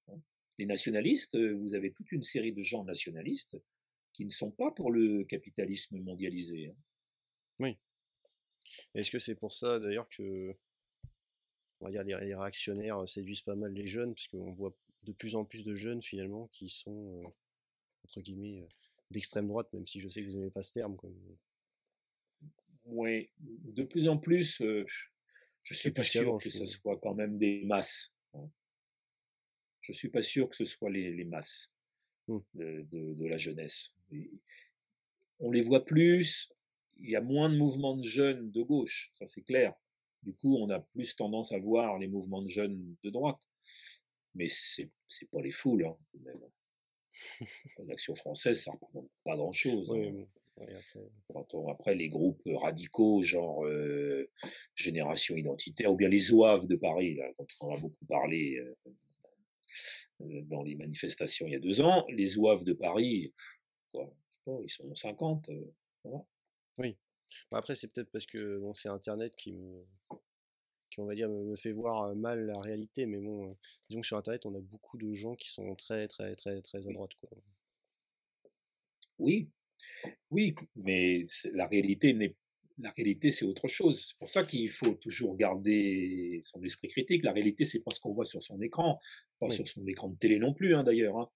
Hein. 0.09 0.21
Les 0.59 0.67
nationalistes, 0.67 1.37
vous 1.37 1.75
avez 1.75 1.93
toute 1.93 2.13
une 2.13 2.23
série 2.23 2.53
de 2.53 2.63
gens 2.63 2.85
nationalistes 2.85 3.57
qui 4.13 4.25
ne 4.25 4.31
sont 4.31 4.51
pas 4.51 4.71
pour 4.71 4.91
le 4.91 5.25
capitalisme 5.25 5.99
mondialisé. 6.01 6.69
Hein. 6.69 6.77
Oui. 7.61 7.79
Est-ce 8.95 9.11
que 9.11 9.19
c'est 9.19 9.35
pour 9.35 9.53
ça 9.53 9.79
d'ailleurs 9.79 10.09
que 10.09 10.57
on 11.81 11.87
va 11.87 11.91
dire, 11.91 12.05
les, 12.05 12.35
réactionnaires 12.35 13.07
séduisent 13.07 13.43
pas 13.43 13.55
mal 13.55 13.73
les 13.73 13.87
jeunes, 13.87 14.15
parce 14.15 14.29
qu'on 14.29 14.53
voit 14.53 14.75
de 15.03 15.13
plus 15.13 15.37
en 15.37 15.45
plus 15.45 15.63
de 15.63 15.75
jeunes 15.75 16.01
finalement 16.03 16.49
qui 16.49 16.69
sont 16.69 17.23
entre 18.05 18.21
guillemets 18.21 18.67
d'extrême 19.11 19.49
droite, 19.49 19.73
même 19.73 19.87
si 19.87 20.01
je 20.01 20.09
sais 20.09 20.23
que 20.23 20.27
vous 20.27 20.37
n'aimez 20.37 20.51
pas 20.51 20.63
ce 20.63 20.73
terme. 20.73 20.97
Oui, 22.87 23.31
de 23.39 23.83
plus 23.83 24.09
en 24.09 24.17
plus, 24.17 24.63
je 25.63 25.75
suis 25.75 25.91
pas 25.91 26.05
sûr 26.05 26.39
que 26.39 26.51
ce 26.51 26.67
soit 26.67 26.99
quand 26.99 27.15
même 27.15 27.37
des 27.37 27.65
masses. 27.65 28.15
Hein. 28.35 28.49
Je 29.81 29.93
suis 29.93 30.09
pas 30.09 30.23
sûr 30.23 30.49
que 30.49 30.57
ce 30.57 30.65
soit 30.65 30.91
les, 30.91 31.25
masses 31.25 31.73
mmh. 32.29 32.39
de, 32.55 32.87
de, 33.15 33.27
la 33.27 33.37
jeunesse. 33.37 33.93
On 35.39 35.51
les 35.51 35.61
voit 35.61 35.85
plus, 35.85 36.53
il 36.99 37.11
y 37.11 37.17
a 37.17 37.21
moins 37.21 37.51
de 37.51 37.57
mouvements 37.57 37.97
de 37.97 38.03
jeunes 38.03 38.51
de 38.51 38.63
gauche, 38.63 39.11
ça 39.13 39.27
c'est 39.27 39.43
clair. 39.43 39.75
Du 40.23 40.35
coup, 40.35 40.57
on 40.57 40.71
a 40.71 40.81
plus 40.81 41.15
tendance 41.15 41.53
à 41.53 41.59
voir 41.59 41.99
les 41.99 42.09
mouvements 42.09 42.43
de 42.43 42.49
jeunes 42.49 42.97
de 43.03 43.11
droite. 43.11 43.41
Mais 44.35 44.49
c'est 44.49 44.91
pas 45.31 45.41
les 45.41 45.53
foules, 45.53 45.87
hein, 45.87 45.97
L'action 47.87 48.15
française, 48.15 48.63
ça 48.63 48.73
représente 48.73 49.11
pas 49.25 49.37
grand-chose. 49.37 49.93
Hein. 49.93 50.27
Après... 50.61 51.71
après... 51.71 51.95
les 51.95 52.09
groupes 52.09 52.43
radicaux, 52.47 53.23
genre 53.23 53.65
euh, 53.65 54.29
Génération 54.75 55.37
Identitaire, 55.37 55.93
ou 55.93 55.97
bien 55.97 56.09
les 56.09 56.33
OAV 56.33 56.67
de 56.67 56.77
Paris, 56.77 57.15
là, 57.15 57.31
dont 57.39 57.47
on 57.61 57.75
a 57.75 57.79
beaucoup 57.79 58.05
parlé 58.07 58.57
euh, 58.59 58.91
euh, 60.23 60.43
dans 60.43 60.63
les 60.63 60.77
manifestations 60.77 61.47
il 61.47 61.53
y 61.53 61.57
a 61.57 61.61
deux 61.61 61.81
ans, 61.81 62.05
les 62.09 62.39
OAV 62.39 62.65
de 62.65 62.73
Paris, 62.73 63.33
quoi, 63.93 64.13
je 64.31 64.35
sais 64.35 64.43
pas, 64.45 64.59
ils 64.63 64.71
sont 64.71 64.95
50. 64.95 65.51
voilà. 66.05 66.25
Oui. 66.79 66.97
après, 67.53 67.75
c'est 67.75 67.89
peut-être 67.89 68.11
parce 68.11 68.27
que 68.27 68.59
bon, 68.59 68.75
c'est 68.75 68.89
Internet 68.89 69.35
qui 69.37 69.53
me, 69.53 69.85
qui 70.91 71.01
on 71.01 71.07
va 71.07 71.15
dire 71.15 71.29
me, 71.29 71.57
fait 71.57 71.73
voir 71.73 72.15
mal 72.15 72.47
la 72.47 72.61
réalité, 72.61 73.07
mais 73.07 73.19
bon, 73.19 73.57
disons 73.89 74.01
que 74.01 74.07
sur 74.07 74.17
Internet, 74.17 74.47
on 74.47 74.55
a 74.55 74.61
beaucoup 74.61 74.99
de 74.99 75.13
gens 75.13 75.35
qui 75.35 75.51
sont 75.51 75.75
très, 75.75 76.09
très, 76.09 76.35
très, 76.37 76.61
très 76.63 76.87
à 76.87 76.93
droite, 76.93 77.15
quoi. 77.21 77.31
Oui, 79.19 79.49
oui, 80.31 80.55
mais 80.77 81.23
la 81.53 81.67
réalité 81.67 82.15
n'est 82.15 82.37
la 82.79 82.91
réalité, 82.91 83.31
c'est 83.31 83.45
autre 83.45 83.69
chose. 83.69 84.09
C'est 84.09 84.19
pour 84.19 84.29
ça 84.29 84.45
qu'il 84.45 84.71
faut 84.71 84.95
toujours 84.95 85.37
garder 85.37 86.41
son 86.43 86.63
esprit 86.63 86.89
critique. 86.89 87.25
La 87.25 87.33
réalité, 87.33 87.65
c'est 87.65 87.81
pas 87.81 87.91
ce 87.91 88.01
qu'on 88.01 88.13
voit 88.13 88.25
sur 88.25 88.43
son 88.43 88.61
écran, 88.61 88.99
pas 89.39 89.49
sur 89.49 89.67
son 89.67 89.87
écran 89.87 90.09
de 90.09 90.19
télé 90.19 90.39
non 90.39 90.53
plus, 90.53 90.75
hein, 90.75 90.85
d'ailleurs. 90.85 91.17
Hein. 91.17 91.31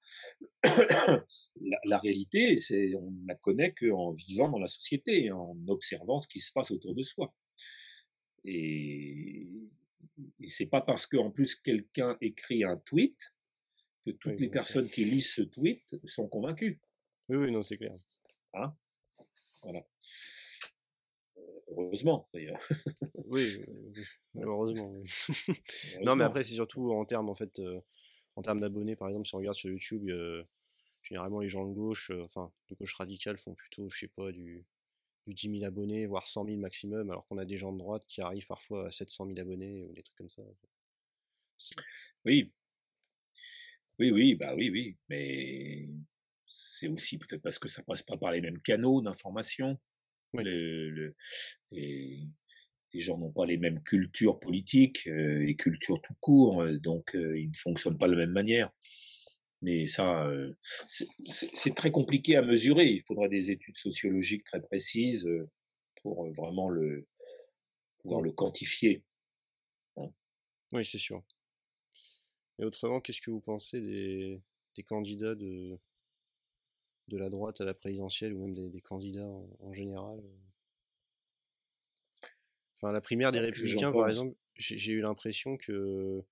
la, 1.84 1.98
réalité, 1.98 2.56
c'est 2.56 2.94
on 2.94 3.10
ne 3.10 3.26
la 3.26 3.34
connaît 3.36 3.72
qu'en 3.72 4.12
vivant 4.12 4.50
dans 4.50 4.58
la 4.58 4.66
société, 4.66 5.30
en 5.30 5.56
observant 5.68 6.18
ce 6.18 6.28
qui 6.28 6.40
se 6.40 6.52
passe 6.52 6.70
autour 6.70 6.94
de 6.94 7.02
soi. 7.02 7.34
Et, 8.44 9.48
et 10.40 10.48
c'est 10.48 10.66
pas 10.66 10.80
parce 10.82 11.06
qu'en 11.06 11.30
plus 11.30 11.54
quelqu'un 11.56 12.16
écrit 12.20 12.64
un 12.64 12.76
tweet 12.76 13.18
que 14.04 14.10
toutes 14.12 14.40
les 14.40 14.48
personnes 14.48 14.88
qui 14.88 15.04
lisent 15.04 15.32
ce 15.32 15.42
tweet 15.42 15.96
sont 16.04 16.28
convaincues. 16.28 16.80
Oui, 17.28 17.36
oui, 17.36 17.52
non, 17.52 17.62
c'est 17.62 17.76
clair. 17.76 17.92
Hein 18.54 18.74
voilà. 19.62 19.84
Heureusement, 21.68 22.28
d'ailleurs. 22.34 22.60
oui, 23.26 23.46
heureusement. 24.34 24.92
non, 26.02 26.16
mais 26.16 26.24
après, 26.24 26.42
c'est 26.42 26.54
surtout 26.54 26.90
en 26.92 27.04
termes, 27.04 27.28
en 27.28 27.34
fait, 27.34 27.58
euh, 27.60 27.80
en 28.36 28.42
termes 28.42 28.60
d'abonnés, 28.60 28.96
par 28.96 29.08
exemple, 29.08 29.26
si 29.26 29.34
on 29.34 29.38
regarde 29.38 29.56
sur 29.56 29.70
YouTube, 29.70 30.08
euh, 30.08 30.42
généralement, 31.02 31.40
les 31.40 31.48
gens 31.48 31.66
de 31.66 31.72
gauche, 31.72 32.10
euh, 32.10 32.24
enfin, 32.24 32.52
de 32.68 32.74
gauche 32.74 32.94
radicale, 32.94 33.38
font 33.38 33.54
plutôt, 33.54 33.88
je 33.88 34.00
sais 34.00 34.08
pas, 34.08 34.32
du, 34.32 34.64
du 35.26 35.34
10 35.34 35.60
000 35.60 35.64
abonnés, 35.64 36.06
voire 36.06 36.26
100 36.26 36.46
000 36.46 36.58
maximum, 36.58 37.10
alors 37.10 37.26
qu'on 37.26 37.38
a 37.38 37.44
des 37.44 37.56
gens 37.56 37.72
de 37.72 37.78
droite 37.78 38.04
qui 38.06 38.20
arrivent 38.20 38.46
parfois 38.46 38.88
à 38.88 38.90
700 38.90 39.26
000 39.26 39.38
abonnés 39.38 39.82
ou 39.84 39.92
des 39.92 40.02
trucs 40.02 40.16
comme 40.16 40.30
ça. 40.30 40.42
Oui. 42.24 42.52
Oui, 43.98 44.10
oui, 44.10 44.34
bah 44.34 44.54
oui, 44.56 44.70
oui. 44.70 44.96
Mais 45.08 45.88
c'est 46.50 46.88
aussi 46.88 47.16
peut-être 47.16 47.42
parce 47.42 47.60
que 47.60 47.68
ça 47.68 47.82
passe 47.84 48.02
pas 48.02 48.16
par 48.16 48.32
les 48.32 48.40
mêmes 48.40 48.60
canaux 48.60 49.00
d'information. 49.00 49.78
Le, 50.34 51.14
les, 51.70 52.28
gens 52.92 53.18
n'ont 53.18 53.32
pas 53.32 53.46
les 53.46 53.56
mêmes 53.56 53.82
cultures 53.82 54.40
politiques, 54.40 55.06
euh, 55.06 55.38
les 55.38 55.54
cultures 55.54 56.00
tout 56.02 56.14
court, 56.20 56.62
euh, 56.62 56.78
donc 56.78 57.14
euh, 57.14 57.38
ils 57.40 57.50
ne 57.50 57.56
fonctionnent 57.56 57.98
pas 57.98 58.08
de 58.08 58.12
la 58.12 58.26
même 58.26 58.32
manière. 58.32 58.70
Mais 59.62 59.84
ça, 59.84 60.26
c'est 60.86 61.74
très 61.74 61.90
compliqué 61.90 62.34
à 62.34 62.40
mesurer. 62.40 62.86
Il 62.86 63.02
faudrait 63.02 63.28
des 63.28 63.50
études 63.50 63.76
sociologiques 63.76 64.44
très 64.44 64.62
précises 64.62 65.28
pour 66.00 66.32
vraiment 66.32 66.70
le, 66.70 67.06
pouvoir 67.98 68.22
le 68.22 68.32
quantifier. 68.32 69.04
Hein. 69.98 70.08
Oui, 70.72 70.82
c'est 70.82 70.96
sûr. 70.96 71.22
Et 72.58 72.64
autrement, 72.64 73.02
qu'est-ce 73.02 73.20
que 73.20 73.30
vous 73.30 73.42
pensez 73.42 73.82
des, 73.82 74.40
des 74.76 74.82
candidats 74.82 75.34
de, 75.34 75.78
de 77.10 77.18
la 77.18 77.28
droite 77.28 77.60
à 77.60 77.64
la 77.64 77.74
présidentielle 77.74 78.32
ou 78.32 78.46
même 78.46 78.70
des, 78.70 78.80
candidats 78.80 79.28
en, 79.58 79.72
général 79.72 80.20
euh? 80.20 80.38
Enfin, 82.76 82.92
la 82.92 83.02
primaire 83.02 83.30
des 83.30 83.40
Républicains, 83.40 83.92
par 83.92 84.08
exemple, 84.08 84.34
j'ai 84.54 84.92
eu 84.92 85.02
l'impression 85.02 85.58
que 85.58 86.24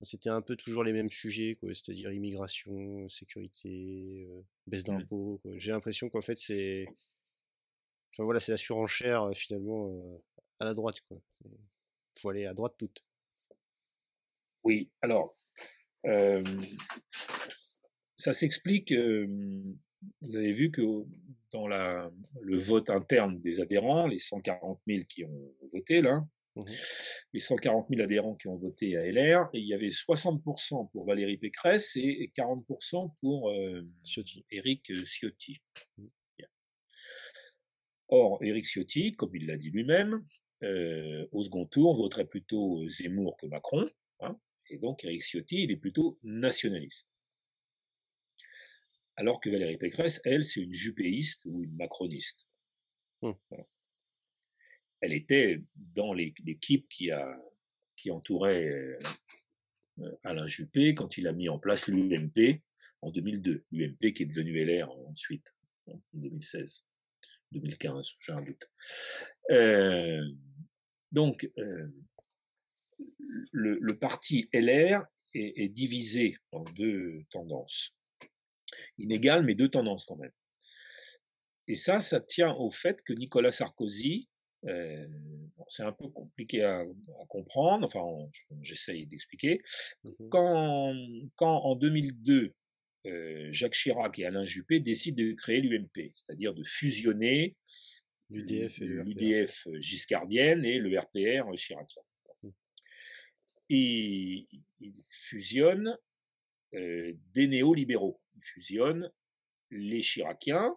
c'était 0.00 0.30
un 0.30 0.40
peu 0.40 0.56
toujours 0.56 0.82
les 0.82 0.94
mêmes 0.94 1.10
sujets, 1.10 1.58
c'est-à-dire 1.60 2.10
immigration, 2.10 3.06
sécurité, 3.10 4.26
euh, 4.30 4.42
baisse 4.66 4.86
mmh. 4.88 4.98
d'impôts. 4.98 5.42
J'ai 5.56 5.72
l'impression 5.72 6.08
qu'en 6.08 6.22
fait, 6.22 6.38
c'est. 6.38 6.86
Enfin 8.12 8.24
voilà, 8.24 8.40
c'est 8.40 8.52
la 8.52 8.56
surenchère 8.56 9.24
euh, 9.24 9.34
finalement 9.34 10.22
à 10.58 10.64
la 10.64 10.72
droite. 10.72 11.02
Il 11.44 11.50
faut 12.18 12.30
aller 12.30 12.46
à 12.46 12.54
droite 12.54 12.74
toute. 12.78 13.04
Oui, 14.64 14.90
alors, 15.02 15.36
ça 18.16 18.32
s'explique, 18.32 18.92
vous 18.92 20.36
avez 20.36 20.52
vu 20.52 20.70
que 20.70 20.82
dans 21.52 21.68
la, 21.68 22.10
le 22.40 22.56
vote 22.56 22.90
interne 22.90 23.40
des 23.40 23.60
adhérents, 23.60 24.06
les 24.06 24.18
140 24.18 24.80
000 24.86 25.04
qui 25.08 25.24
ont 25.24 25.54
voté 25.72 26.00
là, 26.00 26.26
mmh 26.56 26.64
les 27.34 27.40
140 27.40 27.88
000 27.90 28.02
adhérents 28.02 28.34
qui 28.34 28.48
ont 28.48 28.56
voté 28.56 28.96
à 28.96 29.04
LR, 29.04 29.50
et 29.52 29.58
il 29.58 29.66
y 29.66 29.74
avait 29.74 29.90
60% 29.90 30.90
pour 30.90 31.04
Valérie 31.04 31.36
Pécresse 31.36 31.96
et 31.96 32.32
40% 32.34 33.12
pour 33.20 33.52
Éric 34.50 34.90
Ciotti. 35.04 35.58
Mmh. 35.98 36.06
Or, 38.08 38.42
Éric 38.42 38.64
Ciotti, 38.64 39.14
comme 39.16 39.36
il 39.36 39.46
l'a 39.46 39.58
dit 39.58 39.70
lui-même, 39.70 40.24
au 40.62 41.42
second 41.42 41.66
tour 41.66 41.94
voterait 41.94 42.24
plutôt 42.24 42.82
Zemmour 42.88 43.36
que 43.36 43.46
Macron, 43.48 43.90
hein, 44.20 44.40
et 44.70 44.78
donc 44.78 45.04
Éric 45.04 45.22
Ciotti, 45.22 45.64
il 45.64 45.70
est 45.70 45.76
plutôt 45.76 46.18
nationaliste 46.22 47.15
alors 49.16 49.40
que 49.40 49.50
Valérie 49.50 49.78
Pécresse, 49.78 50.20
elle, 50.24 50.44
c'est 50.44 50.60
une 50.60 50.72
jupéiste 50.72 51.46
ou 51.46 51.62
une 51.62 51.74
macroniste. 51.74 52.46
Mmh. 53.22 53.32
Elle 55.00 55.12
était 55.12 55.62
dans 55.74 56.12
l'équipe 56.12 56.86
qui, 56.88 57.10
a, 57.10 57.38
qui 57.96 58.10
entourait 58.10 58.66
euh, 58.66 58.98
Alain 60.22 60.46
Juppé 60.46 60.94
quand 60.94 61.16
il 61.16 61.26
a 61.26 61.32
mis 61.32 61.48
en 61.48 61.58
place 61.58 61.88
l'UMP 61.88 62.62
en 63.02 63.10
2002. 63.10 63.64
L'UMP 63.72 64.12
qui 64.12 64.22
est 64.22 64.26
devenu 64.26 64.62
LR 64.64 64.90
ensuite, 65.08 65.54
en 65.86 66.00
2016, 66.12 66.86
2015, 67.52 68.16
j'ai 68.18 68.32
un 68.32 68.42
doute. 68.42 68.70
Euh, 69.50 70.22
donc, 71.12 71.50
euh, 71.58 71.88
le, 73.52 73.98
parti 73.98 74.48
LR 74.52 75.04
est 75.34 75.68
divisé 75.68 76.36
en 76.52 76.64
deux 76.64 77.24
tendances 77.30 77.96
inégales, 78.98 79.44
mais 79.44 79.54
deux 79.54 79.68
tendances 79.68 80.04
quand 80.04 80.16
même. 80.16 80.32
Et 81.68 81.74
ça, 81.74 81.98
ça 81.98 82.20
tient 82.20 82.54
au 82.54 82.70
fait 82.70 83.02
que 83.02 83.12
Nicolas 83.12 83.50
Sarkozy, 83.50 84.28
euh, 84.66 85.06
c'est 85.68 85.82
un 85.82 85.92
peu 85.92 86.08
compliqué 86.08 86.62
à, 86.62 86.84
comprendre, 87.28 87.86
enfin 87.86 88.04
j'essaye 88.62 89.06
d'expliquer, 89.06 89.62
mmh 90.04 90.10
quand, 90.30 90.94
quand 91.36 91.62
en 91.64 91.76
2002, 91.76 92.54
euh, 93.06 93.48
Jacques 93.52 93.74
Chirac 93.74 94.18
et 94.18 94.26
Alain 94.26 94.44
Juppé 94.44 94.80
décident 94.80 95.22
de 95.22 95.32
créer 95.32 95.60
l'UMP, 95.60 96.10
c'est-à-dire 96.10 96.54
de 96.54 96.64
fusionner 96.64 97.56
l'UDF 98.30 99.68
giscardienne 99.78 100.64
et 100.64 100.78
le 100.78 100.98
RPR 100.98 101.56
chiracien. 101.56 102.02
Mmh. 102.42 102.48
Et 103.70 104.48
ils 104.80 105.00
fusionnent 105.04 105.96
euh, 106.74 107.12
des 107.32 107.46
néolibéraux 107.46 108.20
fusionnent 108.42 109.10
les 109.70 110.00
Chiraciens, 110.00 110.74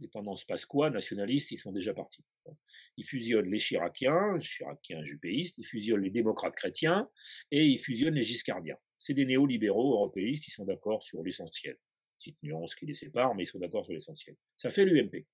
les 0.00 0.08
tendances 0.08 0.44
pasquois, 0.44 0.90
nationalistes, 0.90 1.50
ils 1.52 1.58
sont 1.58 1.72
déjà 1.72 1.94
partis. 1.94 2.24
Ils 2.96 3.04
fusionnent 3.04 3.50
les 3.50 3.58
Chiraciens, 3.58 4.38
Chiraciens 4.38 5.04
jupéistes, 5.04 5.58
ils 5.58 5.66
fusionnent 5.66 6.02
les 6.02 6.10
démocrates 6.10 6.56
chrétiens 6.56 7.08
et 7.50 7.64
ils 7.64 7.78
fusionnent 7.78 8.14
les 8.14 8.22
giscardiens. 8.22 8.78
C'est 8.96 9.14
des 9.14 9.26
néolibéraux 9.26 9.92
européistes, 9.92 10.48
ils 10.48 10.52
sont 10.52 10.64
d'accord 10.64 11.02
sur 11.02 11.22
l'essentiel. 11.22 11.78
Petite 12.18 12.42
nuance 12.42 12.74
qui 12.74 12.86
les 12.86 12.94
sépare, 12.94 13.34
mais 13.34 13.44
ils 13.44 13.46
sont 13.46 13.60
d'accord 13.60 13.84
sur 13.84 13.94
l'essentiel. 13.94 14.36
Ça 14.56 14.70
fait 14.70 14.84
l'UMP. 14.84 15.26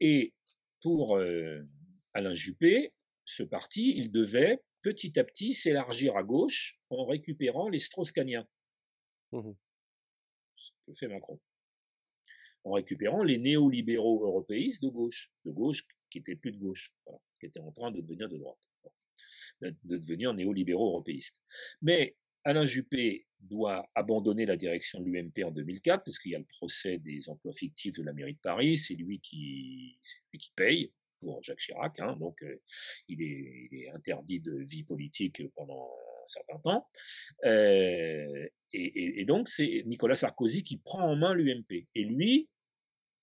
Et 0.00 0.32
pour 0.80 1.16
euh, 1.18 1.62
Alain 2.14 2.32
Juppé, 2.32 2.92
ce 3.24 3.42
parti, 3.42 3.94
il 3.96 4.10
devait 4.10 4.60
petit 4.82 5.18
à 5.18 5.24
petit 5.24 5.52
s'élargir 5.52 6.16
à 6.16 6.22
gauche 6.22 6.80
en 6.88 7.04
récupérant 7.04 7.68
les 7.68 7.78
Strauss-Caniens. 7.78 8.48
Mmh 9.32 9.52
Ce 10.54 10.70
que 10.86 10.94
fait 10.94 11.08
Macron. 11.08 11.38
En 12.64 12.72
récupérant 12.72 13.22
les 13.22 13.38
néolibéraux 13.38 14.24
européistes 14.24 14.82
de 14.82 14.88
gauche, 14.88 15.30
de 15.44 15.50
gauche 15.50 15.86
qui 16.10 16.18
n'étaient 16.18 16.36
plus 16.36 16.52
de 16.52 16.58
gauche, 16.58 16.92
qui 17.38 17.46
étaient 17.46 17.60
en 17.60 17.72
train 17.72 17.90
de 17.90 18.00
devenir 18.00 18.28
de 18.28 18.36
droite, 18.36 18.68
de, 19.62 19.74
devenir 19.84 20.34
néolibéraux 20.34 20.88
européistes. 20.88 21.42
Mais 21.80 22.16
Alain 22.44 22.64
Juppé 22.64 23.26
doit 23.38 23.88
abandonner 23.94 24.46
la 24.46 24.56
direction 24.56 25.00
de 25.00 25.06
l'UMP 25.06 25.44
en 25.44 25.50
2004 25.50 26.04
parce 26.04 26.18
qu'il 26.18 26.32
y 26.32 26.34
a 26.34 26.38
le 26.38 26.44
procès 26.44 26.98
des 26.98 27.28
emplois 27.28 27.52
fictifs 27.52 27.96
de 27.96 28.02
la 28.02 28.12
mairie 28.12 28.34
de 28.34 28.40
Paris, 28.40 28.76
c'est 28.76 28.94
lui 28.94 29.20
qui, 29.20 29.98
paye 30.56 30.92
pour 31.20 31.42
Jacques 31.42 31.58
Chirac, 31.58 32.00
hein, 32.00 32.16
donc 32.16 32.42
euh, 32.42 32.60
il, 33.08 33.22
est, 33.22 33.90
interdit 33.90 34.40
de 34.40 34.56
vie 34.56 34.84
politique 34.84 35.42
pendant 35.54 35.90
certain 36.30 36.58
temps. 36.58 36.88
Euh, 37.44 38.48
et, 38.72 39.24
donc, 39.24 39.48
c'est 39.48 39.82
Nicolas 39.86 40.14
Sarkozy 40.14 40.62
qui 40.62 40.78
prend 40.78 41.02
en 41.02 41.16
main 41.16 41.34
l'UMP. 41.34 41.88
Et 41.94 42.04
lui, 42.04 42.48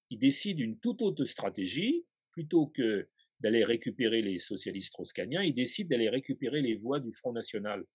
il 0.09 0.19
décide 0.19 0.59
une 0.59 0.77
toute 0.79 1.01
autre 1.01 1.25
stratégie, 1.25 2.05
plutôt 2.31 2.67
que 2.67 3.09
d'aller 3.39 3.63
récupérer 3.63 4.21
les 4.21 4.39
socialistes 4.39 4.93
troscaniens, 4.93 5.43
il 5.43 5.53
décide 5.53 5.89
d'aller 5.89 6.09
récupérer 6.09 6.61
les 6.61 6.75
voix 6.75 6.99
du 6.99 7.11
Front 7.13 7.33
National. 7.33 7.85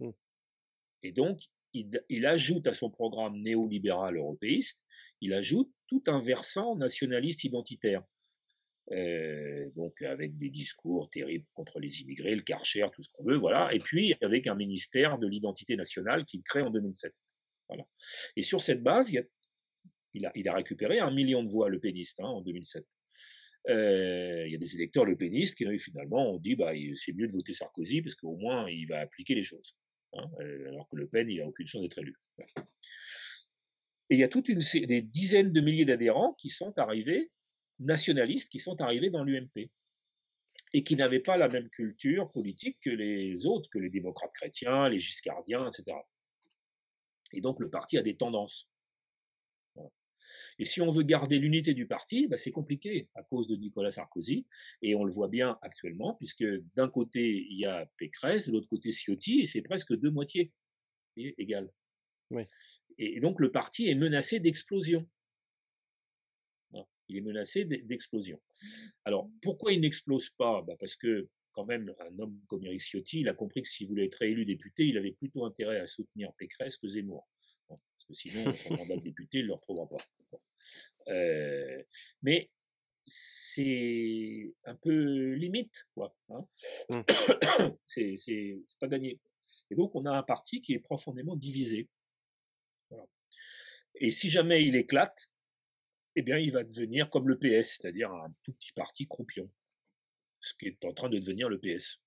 Mmh. 0.00 0.10
Et 1.02 1.12
donc, 1.12 1.40
il, 1.72 1.90
il, 2.08 2.26
ajoute 2.26 2.66
à 2.66 2.72
son 2.72 2.90
programme 2.90 3.40
néolibéral 3.40 4.16
européiste, 4.16 4.84
il 5.20 5.32
ajoute 5.32 5.70
tout 5.86 6.02
un 6.06 6.18
versant 6.18 6.76
nationaliste 6.76 7.44
identitaire. 7.44 8.02
Euh, 8.92 9.68
donc 9.76 10.00
avec 10.00 10.36
des 10.36 10.48
discours 10.48 11.10
terribles 11.10 11.44
contre 11.52 11.78
les 11.78 12.00
immigrés, 12.00 12.34
le 12.34 12.42
Karcher, 12.42 12.86
tout 12.94 13.02
ce 13.02 13.10
qu'on 13.12 13.24
veut, 13.24 13.36
voilà. 13.36 13.72
Et 13.74 13.78
puis 13.78 14.14
avec 14.22 14.46
un 14.46 14.54
ministère 14.54 15.18
de 15.18 15.28
l'identité 15.28 15.76
nationale 15.76 16.24
qu'il 16.24 16.42
crée 16.42 16.62
en 16.62 16.70
2007. 16.70 17.12
Voilà. 17.68 17.84
Et 18.36 18.42
sur 18.42 18.62
cette 18.62 18.82
base, 18.82 19.12
il, 20.14 20.26
a, 20.26 20.54
récupéré 20.54 21.00
un 21.00 21.10
million 21.10 21.42
de 21.42 21.48
voix 21.48 21.68
le 21.68 21.80
péniste 21.80 22.20
hein, 22.20 22.28
en 22.28 22.40
2007. 22.40 22.86
Euh, 23.68 24.44
il 24.46 24.52
y 24.52 24.54
a 24.54 24.58
des 24.58 24.74
électeurs 24.76 25.04
le 25.04 25.16
péniste 25.16 25.56
qui 25.56 25.78
finalement 25.78 26.32
ont 26.32 26.38
dit 26.38 26.56
bah 26.56 26.72
c'est 26.94 27.12
mieux 27.12 27.26
de 27.26 27.32
voter 27.32 27.52
Sarkozy 27.52 28.00
parce 28.00 28.14
qu'au 28.14 28.36
moins 28.36 28.70
il 28.70 28.86
va 28.86 29.00
appliquer 29.00 29.34
les 29.34 29.42
choses. 29.42 29.76
Hein, 30.14 30.24
euh, 30.40 30.68
alors 30.68 30.88
que 30.88 30.96
Le 30.96 31.06
Pen 31.06 31.28
il 31.28 31.42
a 31.42 31.46
aucune 31.46 31.66
chance 31.66 31.82
d'être 31.82 31.98
élu. 31.98 32.16
Et 34.10 34.14
il 34.14 34.18
y 34.18 34.24
a 34.24 34.28
toute 34.28 34.48
une 34.48 34.60
des 34.86 35.02
dizaines 35.02 35.52
de 35.52 35.60
milliers 35.60 35.84
d'adhérents 35.84 36.34
qui 36.40 36.48
sont 36.48 36.78
arrivés 36.78 37.30
nationalistes 37.78 38.50
qui 38.50 38.58
sont 38.58 38.80
arrivés 38.80 39.10
dans 39.10 39.24
l'UMP 39.24 39.70
et 40.74 40.84
qui 40.84 40.96
n'avaient 40.96 41.20
pas 41.20 41.36
la 41.36 41.48
même 41.48 41.68
culture 41.70 42.30
politique 42.30 42.78
que 42.80 42.90
les 42.90 43.46
autres, 43.46 43.70
que 43.70 43.78
les 43.78 43.90
démocrates 43.90 44.32
chrétiens, 44.34 44.88
les 44.88 44.98
giscardiens, 44.98 45.70
etc. 45.70 45.96
Et 47.32 47.40
donc 47.40 47.60
le 47.60 47.70
parti 47.70 47.98
a 47.98 48.02
des 48.02 48.16
tendances. 48.16 48.68
Et 50.58 50.64
si 50.64 50.80
on 50.80 50.90
veut 50.90 51.04
garder 51.04 51.38
l'unité 51.38 51.72
du 51.72 51.86
parti, 51.86 52.26
bah, 52.26 52.36
c'est 52.36 52.50
compliqué 52.50 53.08
à 53.14 53.22
cause 53.22 53.46
de 53.46 53.56
Nicolas 53.56 53.90
Sarkozy, 53.90 54.46
et 54.82 54.94
on 54.94 55.04
le 55.04 55.12
voit 55.12 55.28
bien 55.28 55.58
actuellement, 55.62 56.14
puisque 56.14 56.44
d'un 56.74 56.88
côté 56.88 57.46
il 57.48 57.58
y 57.58 57.64
a 57.64 57.86
Pécresse, 57.96 58.48
de 58.48 58.52
l'autre 58.52 58.68
côté 58.68 58.90
Ciotti, 58.90 59.40
et 59.40 59.46
c'est 59.46 59.62
presque 59.62 59.94
deux 59.94 60.10
moitiés 60.10 60.52
égales. 61.16 61.72
Et 62.98 63.20
donc 63.20 63.40
le 63.40 63.50
parti 63.50 63.88
est 63.88 63.94
menacé 63.94 64.40
d'explosion 64.40 65.08
il 67.08 67.16
est 67.16 67.20
menacé 67.20 67.64
d'explosion. 67.64 68.40
Alors, 69.04 69.30
pourquoi 69.42 69.72
il 69.72 69.80
n'explose 69.80 70.30
pas? 70.30 70.62
Bah, 70.62 70.76
Parce 70.78 70.96
que, 70.96 71.28
quand 71.52 71.64
même, 71.64 71.94
un 72.00 72.18
homme 72.18 72.38
comme 72.46 72.64
Eric 72.64 72.80
Ciotti, 72.80 73.20
il 73.20 73.28
a 73.28 73.34
compris 73.34 73.62
que 73.62 73.68
s'il 73.68 73.88
voulait 73.88 74.06
être 74.06 74.16
réélu 74.16 74.44
député, 74.44 74.84
il 74.84 74.98
avait 74.98 75.12
plutôt 75.12 75.44
intérêt 75.44 75.80
à 75.80 75.86
soutenir 75.86 76.32
Pécresse 76.34 76.78
que 76.78 76.88
Zemmour. 76.88 77.26
parce 77.68 77.80
que 78.06 78.14
sinon, 78.14 78.54
son 78.54 78.76
mandat 78.76 78.96
de 78.96 79.02
député, 79.02 79.38
il 79.38 79.42
ne 79.42 79.48
le 79.48 79.54
retrouvera 79.54 79.88
pas. 79.88 79.96
Euh, 81.08 81.82
mais 82.22 82.50
c'est 83.02 84.52
un 84.64 84.74
peu 84.74 85.32
limite, 85.32 85.86
quoi. 85.94 86.14
Hein. 86.28 86.46
Mmh. 86.90 87.02
c'est 87.86 88.16
pas 88.78 88.88
gagné. 88.88 89.18
Et 89.70 89.74
donc, 89.74 89.94
on 89.94 90.04
a 90.04 90.12
un 90.12 90.22
parti 90.22 90.60
qui 90.60 90.74
est 90.74 90.78
profondément 90.78 91.36
divisé. 91.36 91.88
Et 93.96 94.10
si 94.10 94.30
jamais 94.30 94.64
il 94.64 94.76
éclate, 94.76 95.30
eh 96.16 96.22
bien, 96.22 96.38
il 96.38 96.52
va 96.52 96.64
devenir 96.64 97.10
comme 97.10 97.28
le 97.28 97.38
PS, 97.38 97.78
c'est-à-dire 97.78 98.10
un 98.12 98.34
tout 98.42 98.52
petit 98.52 98.72
parti 98.72 99.06
croupion. 99.06 99.50
Ce 100.40 100.54
qui 100.54 100.66
est 100.66 100.84
en 100.84 100.92
train 100.92 101.08
de 101.08 101.18
devenir 101.18 101.48
le 101.48 101.58
PS. 101.58 102.00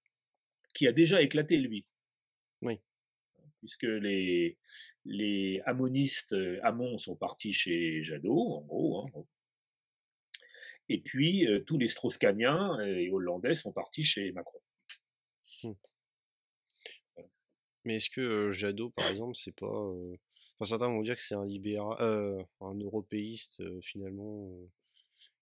Qui 0.73 0.87
a 0.87 0.91
déjà 0.91 1.21
éclaté, 1.21 1.57
lui. 1.57 1.85
Oui. 2.61 2.79
Puisque 3.59 3.83
les, 3.83 4.57
les 5.05 5.61
amonistes, 5.65 6.35
Hamon, 6.63 6.97
sont 6.97 7.15
partis 7.15 7.53
chez 7.53 8.01
Jadot, 8.01 8.53
en 8.55 8.61
gros. 8.61 9.05
Hein. 9.05 9.25
Et 10.89 10.99
puis, 10.99 11.47
euh, 11.47 11.63
tous 11.63 11.77
les 11.77 11.87
Strauss-Caniens 11.87 12.79
et 12.81 13.09
Hollandais 13.09 13.53
sont 13.53 13.71
partis 13.71 14.03
chez 14.03 14.31
Macron. 14.33 14.59
Mmh. 15.63 15.71
Mais 17.85 17.95
est-ce 17.95 18.09
que 18.09 18.51
Jadot, 18.51 18.89
par 18.89 19.09
exemple, 19.09 19.35
c'est 19.35 19.55
pas. 19.55 19.93
Enfin, 20.61 20.69
certains 20.69 20.89
vont 20.89 21.01
dire 21.01 21.15
que 21.15 21.23
c'est 21.23 21.33
un 21.33 21.45
libéral, 21.45 22.45
un 22.59 22.73
européiste 22.75 23.63
finalement, 23.81 24.47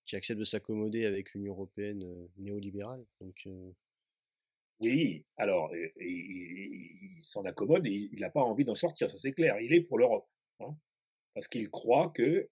qui 0.06 0.16
accepte 0.16 0.40
de 0.40 0.46
s'accommoder 0.46 1.06
avec 1.06 1.34
l'Union 1.34 1.52
européenne 1.52 2.06
néolibérale. 2.38 3.06
Donc, 3.20 3.46
oui, 4.80 5.26
alors 5.36 5.76
il, 6.00 7.18
s'en 7.20 7.44
accommode 7.44 7.86
et 7.86 8.10
il 8.14 8.22
n'a 8.22 8.30
pas 8.30 8.42
envie 8.42 8.64
d'en 8.64 8.76
sortir, 8.76 9.10
ça 9.10 9.18
c'est 9.18 9.34
clair. 9.34 9.60
Il 9.60 9.74
est 9.74 9.82
pour 9.82 9.98
l'Europe, 9.98 10.26
hein, 10.62 10.74
parce 11.34 11.50
qu'il 11.50 11.70
croit 11.70 12.12
que 12.16 12.50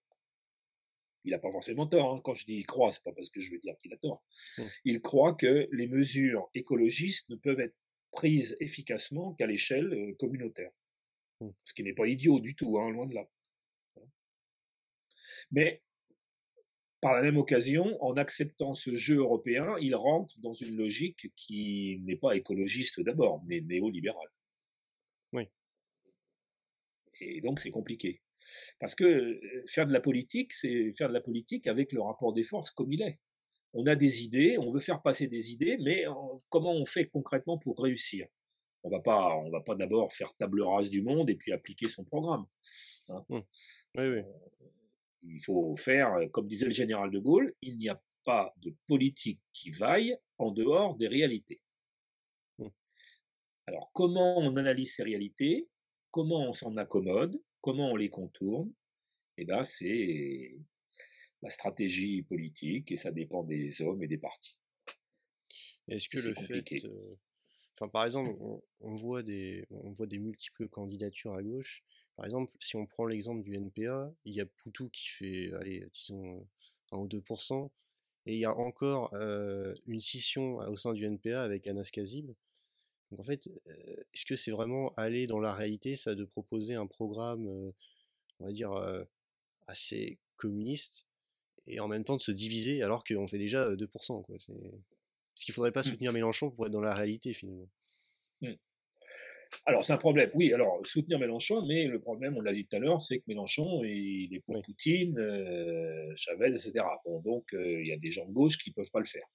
il 1.24 1.30
n'a 1.30 1.38
pas 1.38 1.50
forcément 1.50 1.86
tort. 1.86 2.12
Hein. 2.12 2.20
Quand 2.22 2.34
je 2.34 2.44
dis 2.44 2.56
il 2.56 2.66
croit, 2.66 2.92
c'est 2.92 3.02
pas 3.02 3.12
parce 3.12 3.30
que 3.30 3.40
je 3.40 3.50
veux 3.50 3.58
dire 3.58 3.76
qu'il 3.78 3.94
a 3.94 3.96
tort. 3.96 4.22
Mmh. 4.58 4.62
Il 4.84 5.00
croit 5.00 5.34
que 5.34 5.68
les 5.72 5.88
mesures 5.88 6.50
écologistes 6.54 7.30
ne 7.30 7.36
peuvent 7.36 7.60
être 7.60 7.76
prises 8.10 8.56
efficacement 8.60 9.32
qu'à 9.32 9.46
l'échelle 9.46 9.92
euh, 9.94 10.14
communautaire. 10.18 10.70
Mmh. 11.40 11.48
Ce 11.64 11.74
qui 11.74 11.82
n'est 11.82 11.94
pas 11.94 12.06
idiot 12.06 12.40
du 12.40 12.54
tout, 12.54 12.78
hein, 12.78 12.90
loin 12.90 13.06
de 13.06 13.14
là. 13.14 13.28
Mais 15.50 15.82
par 17.00 17.14
la 17.14 17.22
même 17.22 17.36
occasion, 17.36 17.96
en 18.02 18.16
acceptant 18.16 18.72
ce 18.72 18.94
jeu 18.94 19.18
européen, 19.18 19.76
il 19.80 19.94
rentre 19.94 20.34
dans 20.40 20.52
une 20.52 20.76
logique 20.76 21.32
qui 21.36 22.00
n'est 22.02 22.16
pas 22.16 22.36
écologiste 22.36 23.00
d'abord, 23.00 23.42
mais 23.46 23.60
néolibérale. 23.60 24.28
Oui. 25.32 25.44
Et 27.20 27.40
donc 27.40 27.60
c'est 27.60 27.70
compliqué. 27.70 28.20
Parce 28.80 28.94
que 28.94 29.40
faire 29.66 29.86
de 29.86 29.92
la 29.92 30.00
politique, 30.00 30.52
c'est 30.52 30.92
faire 30.94 31.08
de 31.08 31.14
la 31.14 31.20
politique 31.20 31.66
avec 31.66 31.92
le 31.92 32.00
rapport 32.00 32.32
des 32.32 32.42
forces 32.42 32.70
comme 32.70 32.92
il 32.92 33.02
est. 33.02 33.18
On 33.74 33.86
a 33.86 33.94
des 33.94 34.22
idées, 34.24 34.56
on 34.58 34.70
veut 34.70 34.80
faire 34.80 35.02
passer 35.02 35.28
des 35.28 35.52
idées, 35.52 35.76
mais 35.78 36.04
comment 36.48 36.72
on 36.72 36.86
fait 36.86 37.06
concrètement 37.06 37.58
pour 37.58 37.80
réussir? 37.80 38.26
On 38.84 38.90
va 38.90 39.00
pas, 39.00 39.36
on 39.36 39.50
va 39.50 39.60
pas 39.60 39.74
d'abord 39.74 40.12
faire 40.12 40.34
table 40.36 40.62
rase 40.62 40.88
du 40.88 41.02
monde 41.02 41.28
et 41.30 41.34
puis 41.34 41.52
appliquer 41.52 41.88
son 41.88 42.04
programme. 42.04 42.46
Hein. 43.08 43.24
Mmh. 43.28 43.40
Oui, 43.96 44.04
oui. 44.04 44.22
Il 45.24 45.42
faut 45.44 45.74
faire, 45.74 46.14
comme 46.32 46.46
disait 46.46 46.66
le 46.66 46.70
général 46.70 47.10
de 47.10 47.18
Gaulle, 47.18 47.54
il 47.60 47.76
n'y 47.76 47.88
a 47.88 48.00
pas 48.24 48.54
de 48.58 48.74
politique 48.86 49.40
qui 49.52 49.70
vaille 49.70 50.16
en 50.38 50.52
dehors 50.52 50.96
des 50.96 51.08
réalités. 51.08 51.60
Mmh. 52.58 52.68
Alors, 53.66 53.90
comment 53.92 54.38
on 54.38 54.56
analyse 54.56 54.94
ces 54.94 55.02
réalités? 55.02 55.68
Comment 56.10 56.48
on 56.48 56.52
s'en 56.52 56.76
accommode? 56.76 57.40
Comment 57.60 57.90
on 57.90 57.96
les 57.96 58.10
contourne? 58.10 58.72
Eh 59.36 59.44
ben, 59.44 59.64
c'est 59.64 60.54
la 61.42 61.50
stratégie 61.50 62.22
politique 62.22 62.90
et 62.92 62.96
ça 62.96 63.10
dépend 63.10 63.42
des 63.42 63.82
hommes 63.82 64.02
et 64.02 64.08
des 64.08 64.18
partis. 64.18 64.58
Est-ce 65.88 66.08
que 66.08 66.18
le 66.18 66.34
fait, 66.34 66.84
euh, 66.84 67.16
enfin 67.78 67.88
par 67.88 68.04
exemple, 68.04 68.34
on, 68.80 68.94
voit 68.94 69.22
des, 69.22 69.66
on 69.70 69.92
voit 69.92 70.06
des 70.06 70.18
multiples 70.18 70.68
candidatures 70.68 71.34
à 71.34 71.42
gauche. 71.42 71.84
Par 72.16 72.26
exemple, 72.26 72.52
si 72.60 72.76
on 72.76 72.86
prend 72.86 73.06
l'exemple 73.06 73.42
du 73.42 73.54
NPA, 73.54 74.12
il 74.24 74.34
y 74.34 74.40
a 74.40 74.46
Poutou 74.46 74.88
qui 74.90 75.08
fait, 75.08 75.52
allez, 75.54 75.86
disons 75.92 76.46
1 76.92 76.98
ou 76.98 77.06
2%, 77.06 77.70
et 78.26 78.34
il 78.34 78.40
y 78.40 78.44
a 78.44 78.54
encore 78.56 79.14
euh, 79.14 79.74
une 79.86 80.00
scission 80.00 80.56
au 80.56 80.76
sein 80.76 80.92
du 80.92 81.06
NPA 81.06 81.42
avec 81.42 81.66
Anas 81.66 81.90
Kazib. 81.92 82.32
Donc 83.10 83.20
en 83.20 83.22
fait, 83.22 83.48
est-ce 84.12 84.24
que 84.24 84.36
c'est 84.36 84.50
vraiment 84.50 84.92
aller 84.96 85.26
dans 85.26 85.40
la 85.40 85.54
réalité, 85.54 85.96
ça, 85.96 86.14
de 86.14 86.24
proposer 86.24 86.74
un 86.74 86.86
programme, 86.86 87.72
on 88.40 88.44
va 88.44 88.52
dire, 88.52 88.72
assez 89.66 90.18
communiste, 90.36 91.06
et 91.68 91.80
en 91.80 91.88
même 91.88 92.04
temps 92.04 92.16
de 92.16 92.22
se 92.22 92.32
diviser 92.32 92.82
alors 92.82 93.04
qu'on 93.04 93.28
fait 93.28 93.38
déjà 93.38 93.74
2%. 93.74 94.22
Quoi. 94.22 94.36
Est-ce 95.38 95.44
qu'il 95.44 95.54
faudrait 95.54 95.70
pas 95.70 95.82
mmh. 95.82 95.84
soutenir 95.84 96.12
Mélenchon 96.12 96.50
pour 96.50 96.66
être 96.66 96.72
dans 96.72 96.80
la 96.80 96.94
réalité 96.94 97.32
finalement 97.32 97.68
mmh. 98.40 98.54
Alors 99.64 99.84
c'est 99.84 99.92
un 99.92 99.98
problème, 99.98 100.30
oui, 100.34 100.52
alors 100.52 100.84
soutenir 100.84 101.18
Mélenchon, 101.18 101.64
mais 101.64 101.86
le 101.86 102.00
problème, 102.00 102.36
on 102.36 102.40
l'a 102.40 102.52
dit 102.52 102.66
tout 102.66 102.76
à 102.76 102.80
l'heure, 102.80 103.00
c'est 103.00 103.18
que 103.18 103.24
Mélenchon, 103.28 103.82
il 103.84 104.34
est 104.34 104.40
pour 104.40 104.60
Poutine, 104.60 105.16
Chavez, 106.16 106.48
etc. 106.48 106.84
Bon, 107.06 107.20
donc 107.20 107.48
il 107.54 107.86
y 107.86 107.92
a 107.92 107.96
des 107.96 108.10
gens 108.10 108.26
de 108.26 108.32
gauche 108.32 108.58
qui 108.58 108.70
ne 108.70 108.74
peuvent 108.74 108.90
pas 108.90 108.98
le 108.98 109.06
faire. 109.06 109.26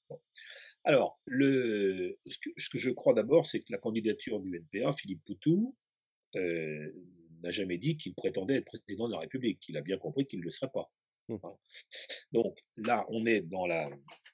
Alors, 0.84 1.20
le, 1.26 2.20
ce, 2.26 2.70
que, 2.70 2.78
je 2.78 2.92
crois 2.92 3.14
d'abord, 3.14 3.46
c'est 3.46 3.62
que 3.62 3.72
la 3.72 3.78
candidature 3.78 4.40
du 4.42 4.56
NPA, 4.56 4.92
Philippe 4.92 5.24
Poutou, 5.26 5.76
euh, 6.36 6.92
n'a 7.42 7.50
jamais 7.50 7.78
dit 7.78 7.96
qu'il 7.98 8.14
prétendait 8.14 8.58
être 8.58 8.66
président 8.66 9.08
de 9.08 9.14
la 9.14 9.20
République, 9.20 9.60
qu'il 9.62 9.78
a 9.78 9.82
bien 9.82 9.98
compris 9.98 10.26
qu'il 10.26 10.40
ne 10.40 10.44
le 10.44 10.50
serait 10.50 10.72
pas. 10.74 10.92
Mmh. 11.30 11.36
Hein. 11.44 11.58
Donc 12.34 12.58
là, 12.76 13.06
on 13.10 13.26
est 13.26 13.42
dans, 13.42 13.66
la, 13.66 13.88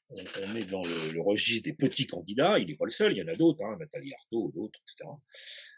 on, 0.09 0.55
est 0.55 0.69
dans 0.69 0.81
le, 0.81 1.21
registre 1.21 1.63
des 1.63 1.73
petits 1.73 2.07
candidats, 2.07 2.57
il 2.59 2.67
n'est 2.67 2.75
pas 2.75 2.85
le 2.85 2.91
seul, 2.91 3.13
il 3.13 3.17
y 3.17 3.23
en 3.23 3.27
a 3.27 3.35
d'autres, 3.35 3.63
hein, 3.63 3.77
Nathalie 3.79 4.13
Arthaud, 4.13 4.51
d'autres, 4.53 4.79
etc. 4.81 5.09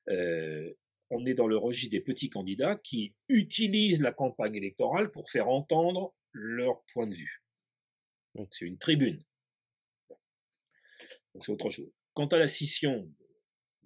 Euh, 0.10 0.74
on 1.10 1.26
est 1.26 1.34
dans 1.34 1.48
le 1.48 1.58
registre 1.58 1.92
des 1.92 2.02
petits 2.02 2.30
candidats 2.30 2.78
qui 2.78 3.14
utilisent 3.28 4.02
la 4.02 4.14
campagne 4.14 4.56
électorale 4.56 5.12
pour 5.12 5.30
faire 5.30 5.50
entendre 5.50 6.16
leur 6.32 6.84
point 6.94 7.08
de 7.08 7.14
vue. 7.14 7.44
C'est 8.50 8.66
une 8.66 8.78
tribune. 8.78 9.22
Donc 11.34 11.44
c'est 11.44 11.52
autre 11.52 11.70
chose. 11.70 11.92
Quant 12.14 12.28
à 12.28 12.38
la 12.38 12.48
scission 12.48 13.12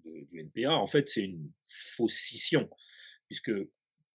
du 0.04 0.40
NPA, 0.40 0.74
en 0.74 0.86
fait, 0.86 1.10
c'est 1.10 1.22
une 1.22 1.48
fausse 1.68 2.14
scission, 2.14 2.70
puisque 3.28 3.52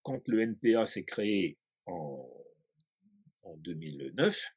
quand 0.02 0.26
le 0.28 0.40
NPA 0.42 0.86
s'est 0.86 1.04
créé 1.04 1.58
en, 1.86 2.28
en 3.42 3.56
2009, 3.56 4.54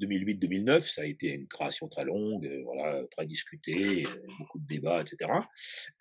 2008-2009, 0.00 0.80
ça 0.80 1.02
a 1.02 1.04
été 1.04 1.28
une 1.28 1.46
création 1.46 1.88
très 1.88 2.04
longue, 2.04 2.46
euh, 2.46 2.62
voilà, 2.64 3.04
très 3.10 3.26
discutée, 3.26 4.06
euh, 4.06 4.26
beaucoup 4.38 4.58
de 4.58 4.66
débats, 4.66 5.02
etc. 5.02 5.30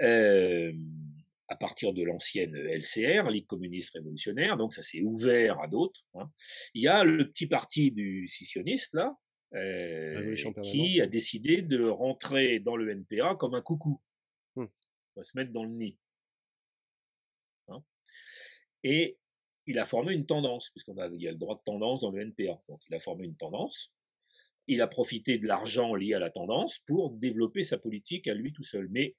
Euh, 0.02 0.72
à 1.48 1.56
partir 1.58 1.94
de 1.94 2.04
l'ancienne 2.04 2.56
LCR, 2.56 3.30
Ligue 3.30 3.46
communiste 3.46 3.94
révolutionnaire, 3.94 4.56
donc 4.56 4.72
ça 4.72 4.82
s'est 4.82 5.02
ouvert 5.02 5.60
à 5.62 5.68
d'autres. 5.68 6.06
Hein. 6.16 6.32
Il 6.74 6.82
y 6.82 6.88
a 6.88 7.04
le 7.04 7.30
petit 7.30 7.48
parti 7.48 7.92
du 7.92 8.26
scissionniste, 8.26 8.94
là, 8.94 9.14
euh, 9.54 10.36
qui 10.64 11.02
a 11.02 11.08
décidé 11.08 11.62
de 11.62 11.84
rentrer 11.84 12.60
dans 12.60 12.78
le 12.78 12.90
NPA 12.90 13.36
comme 13.36 13.54
un 13.54 13.62
coucou. 13.62 14.02
Hum. 14.56 14.70
On 15.16 15.20
va 15.20 15.24
se 15.24 15.36
mettre 15.36 15.52
dans 15.52 15.66
le 15.66 15.72
nid. 15.72 15.98
Hein. 17.68 17.84
Et 18.84 19.18
il 19.68 19.80
a 19.80 19.86
formé 19.86 20.14
une 20.14 20.26
tendance, 20.26 20.72
puisqu'il 20.72 21.22
y 21.22 21.28
a 21.28 21.32
le 21.32 21.38
droit 21.38 21.56
de 21.56 21.62
tendance 21.64 22.02
dans 22.02 22.12
le 22.12 22.22
NPA. 22.22 22.62
Donc 22.68 22.82
il 22.90 22.96
a 22.96 23.00
formé 23.00 23.26
une 23.26 23.36
tendance. 23.36 23.94
Il 24.68 24.82
a 24.82 24.88
profité 24.88 25.38
de 25.38 25.48
l'argent 25.48 25.96
lié 25.96 26.14
à 26.14 26.20
la 26.20 26.30
tendance 26.30 26.80
pour 26.80 27.12
développer 27.12 27.64
sa 27.64 27.78
politique 27.78 28.28
à 28.28 28.34
lui 28.34 28.54
tout 28.54 28.64
seul. 28.64 28.88
Mais 28.90 29.16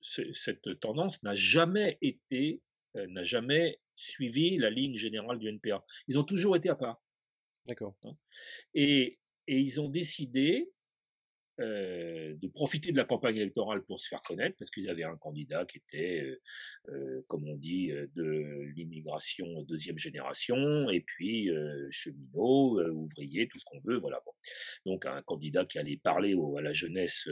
cette 0.00 0.80
tendance 0.80 1.22
n'a 1.22 1.34
jamais 1.34 1.98
été, 2.00 2.62
euh, 2.96 3.06
n'a 3.08 3.22
jamais 3.22 3.80
suivi 3.94 4.56
la 4.56 4.70
ligne 4.70 4.94
générale 4.94 5.38
du 5.38 5.48
NPA. 5.48 5.84
Ils 6.08 6.18
ont 6.18 6.24
toujours 6.24 6.56
été 6.56 6.68
à 6.68 6.74
part. 6.74 7.02
D'accord. 7.66 7.96
Hein. 8.04 8.16
Et, 8.74 9.18
et, 9.46 9.58
ils 9.58 9.80
ont 9.80 9.88
décidé 9.88 10.72
euh, 11.60 12.34
de 12.40 12.48
profiter 12.48 12.90
de 12.90 12.96
la 12.96 13.04
campagne 13.04 13.36
électorale 13.36 13.82
pour 13.84 13.98
se 13.98 14.08
faire 14.08 14.22
connaître, 14.22 14.56
parce 14.58 14.70
qu'ils 14.70 14.88
avaient 14.88 15.04
un 15.04 15.16
candidat 15.16 15.66
qui 15.66 15.78
était, 15.78 16.22
euh, 16.22 16.40
euh, 16.88 17.22
comme 17.28 17.46
on 17.46 17.56
dit, 17.56 17.90
de 18.14 18.72
l'immigration 18.74 19.46
deuxième 19.64 19.98
génération, 19.98 20.88
et 20.88 21.00
puis 21.00 21.50
cheminot, 21.90 22.80
ouvrier, 22.92 23.48
tout 23.48 23.58
ce 23.58 23.64
qu'on 23.66 23.80
veut, 23.80 23.98
voilà. 23.98 24.22
Donc 24.86 25.04
un 25.04 25.20
candidat 25.22 25.66
qui 25.66 25.78
allait 25.78 25.98
parler 25.98 26.34
à 26.56 26.62
la 26.62 26.72
jeunesse 26.72 27.28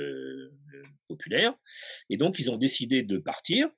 populaire, 1.09 1.55
et 2.10 2.16
donc 2.16 2.38
ils 2.38 2.50
ont 2.50 2.56
décidé 2.56 3.02
de 3.02 3.18
partir 3.18 3.68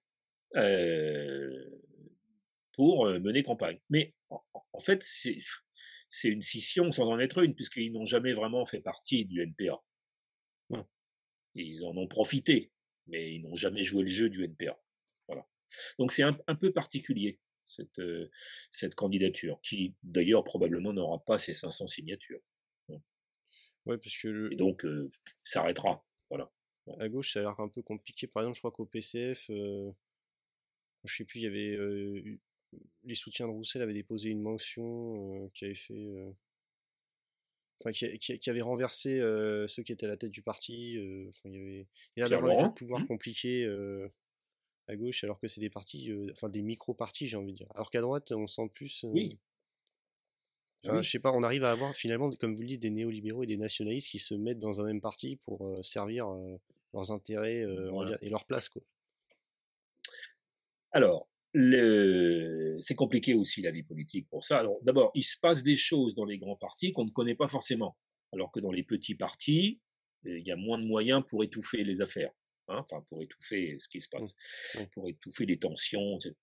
pour 2.72 3.06
mener 3.06 3.42
campagne. 3.44 3.78
Mais 3.88 4.14
en 4.30 4.80
fait, 4.80 5.04
c'est 5.04 6.28
une 6.28 6.42
scission 6.42 6.90
sans 6.90 7.08
en 7.08 7.20
être 7.20 7.38
une, 7.38 7.54
puisqu'ils 7.54 7.92
n'ont 7.92 8.04
jamais 8.04 8.32
vraiment 8.32 8.64
fait 8.64 8.80
partie 8.80 9.24
du 9.26 9.42
NPA. 9.42 9.80
Ils 11.54 11.84
en 11.84 11.96
ont 11.96 12.06
profité, 12.06 12.72
mais 13.06 13.34
ils 13.34 13.42
n'ont 13.42 13.54
jamais 13.54 13.82
joué 13.82 14.02
le 14.02 14.08
jeu 14.08 14.28
du 14.28 14.44
NPA. 14.44 14.80
Voilà. 15.26 15.46
Donc 15.98 16.12
c'est 16.12 16.22
un, 16.22 16.54
peu 16.54 16.72
particulier, 16.72 17.40
cette, 17.64 17.98
euh, 17.98 18.30
cette 18.70 18.94
candidature, 18.94 19.60
qui 19.62 19.94
d'ailleurs 20.02 20.44
probablement 20.44 20.92
n'aura 20.92 21.24
pas 21.24 21.38
ses 21.38 21.52
500 21.52 21.86
signatures. 21.86 22.40
Ouais, 23.86 23.96
parce 23.96 24.18
que 24.18 24.52
Et 24.52 24.56
donc, 24.56 24.84
euh, 24.84 25.10
s'arrêtera. 25.42 26.06
Voilà. 26.28 26.52
à 26.98 27.08
gauche, 27.08 27.32
ça 27.32 27.40
a 27.40 27.42
l'air 27.42 27.58
un 27.60 27.68
peu 27.68 27.82
compliqué. 27.82 28.26
Par 28.26 28.42
exemple, 28.42 28.56
je 28.56 28.60
crois 28.60 28.72
qu'au 28.72 28.84
PCF, 28.84 29.46
je 29.48 29.92
sais 31.04 31.24
plus, 31.24 31.40
il 31.40 31.44
y 31.44 31.46
avait 31.46 32.38
les 33.04 33.14
soutiens 33.14 33.46
de 33.46 33.52
Roussel 33.52 33.82
avaient 33.82 33.94
déposé 33.94 34.28
une 34.28 34.42
mention 34.42 35.48
qui 35.54 35.64
avait 35.64 35.74
fait 35.74 36.14
enfin, 37.80 37.92
qui, 37.92 38.50
avait 38.50 38.60
renversé 38.60 39.20
ceux 39.66 39.82
qui 39.82 39.92
étaient 39.92 40.06
à 40.06 40.08
la 40.08 40.16
tête 40.16 40.30
du 40.30 40.42
parti. 40.42 40.96
enfin, 41.28 41.48
il 41.48 41.54
y 41.54 41.58
avait, 41.58 41.86
il 42.16 42.20
y 42.20 42.22
avait 42.22 42.36
un 42.36 42.70
pouvoir 42.70 43.00
mmh. 43.00 43.06
compliqué 43.06 43.66
à 44.88 44.96
gauche, 44.96 45.24
alors 45.24 45.38
que 45.38 45.48
c'est 45.48 45.60
des 45.60 45.70
partis, 45.70 46.12
enfin 46.32 46.48
des 46.48 46.62
micro-partis, 46.62 47.26
j'ai 47.26 47.36
envie 47.36 47.52
de 47.52 47.58
dire. 47.58 47.68
Alors 47.74 47.90
qu'à 47.90 48.00
droite, 48.00 48.32
on 48.32 48.46
sent 48.46 48.70
plus. 48.74 49.04
oui. 49.04 49.38
Enfin, 50.86 51.02
Je 51.02 51.10
sais 51.10 51.18
pas, 51.18 51.32
on 51.32 51.42
arrive 51.42 51.64
à 51.64 51.72
avoir 51.72 51.94
finalement, 51.94 52.30
comme 52.30 52.54
vous 52.54 52.62
le 52.62 52.68
dites, 52.68 52.80
des 52.80 52.90
néolibéraux 52.90 53.42
et 53.42 53.46
des 53.46 53.58
nationalistes 53.58 54.08
qui 54.08 54.18
se 54.18 54.34
mettent 54.34 54.58
dans 54.58 54.80
un 54.80 54.84
même 54.84 55.02
parti 55.02 55.36
pour 55.36 55.78
servir 55.84 56.26
leurs 56.94 57.10
intérêts 57.10 57.66
et 58.22 58.30
leur 58.30 58.46
place. 58.46 58.70
Quoi. 58.70 58.82
Alors, 60.92 61.28
c'est 61.52 62.94
compliqué 62.94 63.34
aussi 63.34 63.62
la 63.62 63.70
vie 63.70 63.82
politique 63.82 64.28
pour 64.28 64.44
ça. 64.44 64.58
Alors 64.58 64.78
d'abord, 64.82 65.10
il 65.14 65.22
se 65.22 65.36
passe 65.38 65.62
des 65.62 65.76
choses 65.76 66.14
dans 66.14 66.24
les 66.24 66.38
grands 66.38 66.56
partis 66.56 66.92
qu'on 66.92 67.04
ne 67.04 67.10
connaît 67.10 67.34
pas 67.34 67.48
forcément, 67.48 67.96
alors 68.32 68.50
que 68.50 68.60
dans 68.60 68.72
les 68.72 68.84
petits 68.84 69.14
partis, 69.14 69.80
euh, 70.26 70.38
il 70.38 70.46
y 70.46 70.52
a 70.52 70.56
moins 70.56 70.78
de 70.78 70.86
moyens 70.86 71.22
pour 71.26 71.42
étouffer 71.44 71.84
les 71.84 72.00
affaires, 72.00 72.32
hein, 72.68 72.78
enfin 72.78 73.02
pour 73.08 73.22
étouffer 73.22 73.76
ce 73.78 73.88
qui 73.88 74.00
se 74.00 74.08
passe, 74.08 74.34
mmh. 74.74 74.84
pour 74.92 75.08
étouffer 75.08 75.46
les 75.46 75.58
tensions, 75.58 76.18
etc. 76.18 76.34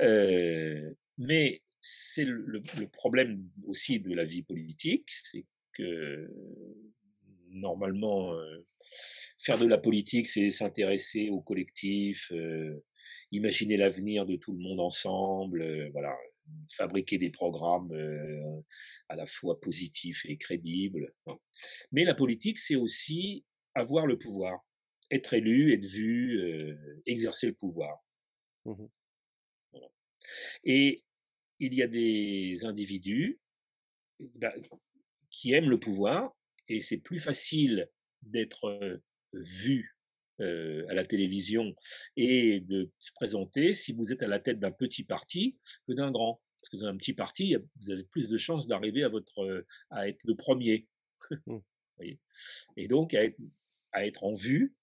Euh, 0.00 0.94
mais 1.18 1.62
c'est 1.78 2.24
le, 2.24 2.62
problème 2.92 3.48
aussi 3.66 4.00
de 4.00 4.14
la 4.14 4.24
vie 4.24 4.42
politique, 4.42 5.08
c'est 5.10 5.46
que 5.72 6.30
normalement, 7.50 8.34
euh, 8.34 8.64
faire 9.38 9.58
de 9.58 9.66
la 9.66 9.78
politique, 9.78 10.28
c'est 10.28 10.50
s'intéresser 10.50 11.28
au 11.30 11.40
collectif, 11.40 12.32
imaginer 13.32 13.76
l'avenir 13.76 14.26
de 14.26 14.36
tout 14.36 14.52
le 14.52 14.58
monde 14.58 14.80
ensemble, 14.80 15.62
euh, 15.62 15.90
voilà, 15.92 16.16
fabriquer 16.68 17.18
des 17.18 17.30
programmes 17.30 17.92
euh, 17.92 18.60
à 19.08 19.16
la 19.16 19.26
fois 19.26 19.60
positifs 19.60 20.24
et 20.26 20.36
crédibles. 20.36 21.14
Mais 21.92 22.04
la 22.04 22.14
politique, 22.14 22.58
c'est 22.58 22.76
aussi 22.76 23.44
avoir 23.74 24.06
le 24.06 24.18
pouvoir, 24.18 24.66
être 25.10 25.34
élu, 25.34 25.72
être 25.72 25.84
vu, 25.84 26.40
euh, 26.40 27.02
exercer 27.06 27.46
le 27.46 27.54
pouvoir. 27.54 28.04
Mmh 28.64 28.86
et 30.64 31.00
il 31.60 31.72
y 31.72 31.82
a 31.82 31.86
des 31.86 32.66
individus 32.66 33.40
bah, 34.34 34.52
qui 35.30 35.54
aiment 35.54 35.70
le 35.70 35.80
pouvoir, 35.80 36.36
et 36.70 36.80
c'est 36.80 36.98
plus 36.98 37.18
facile 37.18 37.90
d'être 38.22 39.00
vu 39.32 39.96
euh, 40.40 40.86
à 40.88 40.94
la 40.94 41.04
télévision 41.04 41.74
et 42.16 42.60
de 42.60 42.90
se 42.98 43.12
présenter 43.12 43.72
si 43.72 43.92
vous 43.92 44.12
êtes 44.12 44.22
à 44.22 44.28
la 44.28 44.38
tête 44.38 44.60
d'un 44.60 44.70
petit 44.70 45.04
parti 45.04 45.58
que 45.86 45.92
d'un 45.92 46.10
grand. 46.10 46.40
Parce 46.62 46.70
que 46.70 46.76
dans 46.76 46.86
un 46.86 46.96
petit 46.96 47.14
parti, 47.14 47.56
vous 47.80 47.90
avez 47.90 48.04
plus 48.04 48.28
de 48.28 48.36
chances 48.36 48.66
d'arriver 48.66 49.02
à, 49.02 49.08
votre, 49.08 49.66
à 49.90 50.08
être 50.08 50.24
le 50.24 50.36
premier. 50.36 50.86
Mmh. 51.46 51.58
et 52.76 52.88
donc 52.88 53.14
à 53.14 53.24
être, 53.24 53.38
à 53.92 54.06
être, 54.06 54.24
en 54.24 54.34
vue 54.34 54.74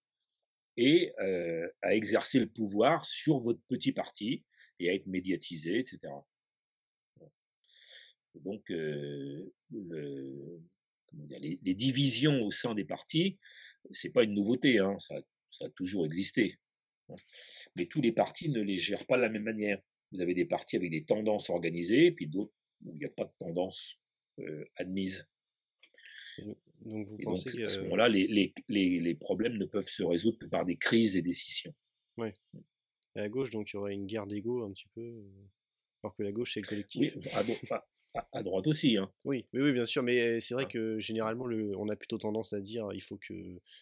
et 0.76 1.12
euh, 1.20 1.70
à 1.82 1.96
exercer 1.96 2.40
le 2.40 2.48
pouvoir 2.48 3.06
sur 3.06 3.40
votre 3.40 3.62
petit 3.68 3.94
parti 3.94 4.44
et 4.80 4.90
à 4.90 4.94
être 4.94 5.08
médiatisé, 5.08 5.80
etc. 5.80 6.14
Donc, 8.36 8.70
le, 8.70 9.52
les, 11.14 11.60
les, 11.62 11.76
divisions 11.76 12.42
au 12.42 12.52
sein 12.52 12.76
des 12.76 12.86
partis, 12.86 13.38
c'est 13.92 14.10
pas 14.10 14.24
une 14.24 14.34
nouveauté. 14.34 14.80
Hein, 14.80 14.98
ça, 15.00 15.16
ça 15.50 15.66
a 15.66 15.70
toujours 15.70 16.06
existé. 16.06 16.56
Hein. 17.10 17.16
Mais 17.76 17.86
tous 17.86 18.02
les 18.02 18.12
partis 18.12 18.50
ne 18.50 18.62
les 18.62 18.78
gèrent 18.78 19.06
pas 19.06 19.18
de 19.18 19.22
la 19.22 19.30
même 19.30 19.44
manière. 19.44 19.82
Vous 20.12 20.22
avez 20.22 20.34
des 20.34 20.46
partis 20.46 20.76
avec 20.76 20.92
des 20.92 21.04
tendances 21.04 21.50
organisées, 21.50 22.12
puis 22.12 22.28
d'autres 22.28 22.54
où 22.86 22.94
il 22.94 23.00
n'y 23.00 23.06
a 23.06 23.10
pas 23.10 23.26
de 23.26 23.34
tendance 23.40 24.00
euh, 24.40 24.66
admise. 24.76 25.28
Donc, 26.82 27.08
vous 27.08 27.18
pensez 27.18 27.64
à 27.64 27.70
ce 27.70 27.80
moment-là, 27.82 28.08
les, 28.08 28.28
les, 28.28 28.54
les, 28.68 29.00
les, 29.00 29.16
problèmes 29.16 29.58
ne 29.58 29.66
peuvent 29.66 29.90
se 29.90 30.04
résoudre 30.04 30.38
que 30.38 30.46
par 30.46 30.66
des 30.66 30.78
crises 30.78 31.18
et 31.18 31.22
des 31.22 31.32
scissions. 31.32 31.74
Oui. 32.18 32.30
Et 33.16 33.20
à 33.20 33.30
gauche, 33.30 33.50
donc, 33.50 33.72
il 33.72 33.76
y 33.76 33.78
aurait 33.78 33.94
une 33.94 34.06
guerre 34.06 34.28
d'ego 34.28 34.64
un 34.64 34.72
petit 34.72 34.88
peu, 34.94 35.02
euh, 35.02 35.48
alors 36.04 36.16
que 36.16 36.24
la 36.24 36.32
gauche, 36.32 36.54
c'est 36.54 36.62
le 36.62 36.68
collectif. 36.68 37.16
Oui, 37.16 37.24
ah 37.34 37.44
bon, 37.44 37.56
ah, 37.72 37.86
à 38.32 38.44
droite 38.44 38.68
aussi. 38.68 38.98
Hein. 38.98 39.12
Oui, 39.26 39.46
oui, 39.54 39.72
bien 39.72 39.86
sûr, 39.86 40.04
mais 40.04 40.40
c'est 40.40 40.54
vrai 40.54 40.68
que 40.68 41.00
généralement, 41.00 41.46
le, 41.46 41.76
on 41.78 41.90
a 41.90 41.96
plutôt 41.96 42.18
tendance 42.18 42.54
à 42.54 42.62
dire 42.62 42.90
il 42.94 43.02
faut 43.02 43.18
que 43.18 43.34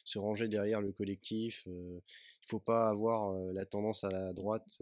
se 0.03 0.19
ranger 0.19 0.47
derrière 0.47 0.81
le 0.81 0.91
collectif. 0.91 1.63
il 1.65 1.71
ne 1.71 1.99
faut 2.47 2.59
pas 2.59 2.89
avoir 2.89 3.33
la 3.53 3.65
tendance 3.65 4.03
à 4.03 4.11
la 4.11 4.33
droite, 4.33 4.81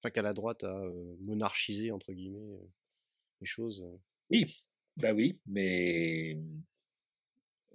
enfin 0.00 0.10
qu'à 0.10 0.22
la 0.22 0.32
droite 0.32 0.64
à 0.64 0.80
monarchiser 1.20 1.90
entre 1.90 2.12
guillemets 2.12 2.58
les 3.40 3.46
choses. 3.46 3.86
Oui, 4.30 4.44
bah 4.96 5.12
oui, 5.12 5.40
mais 5.46 6.38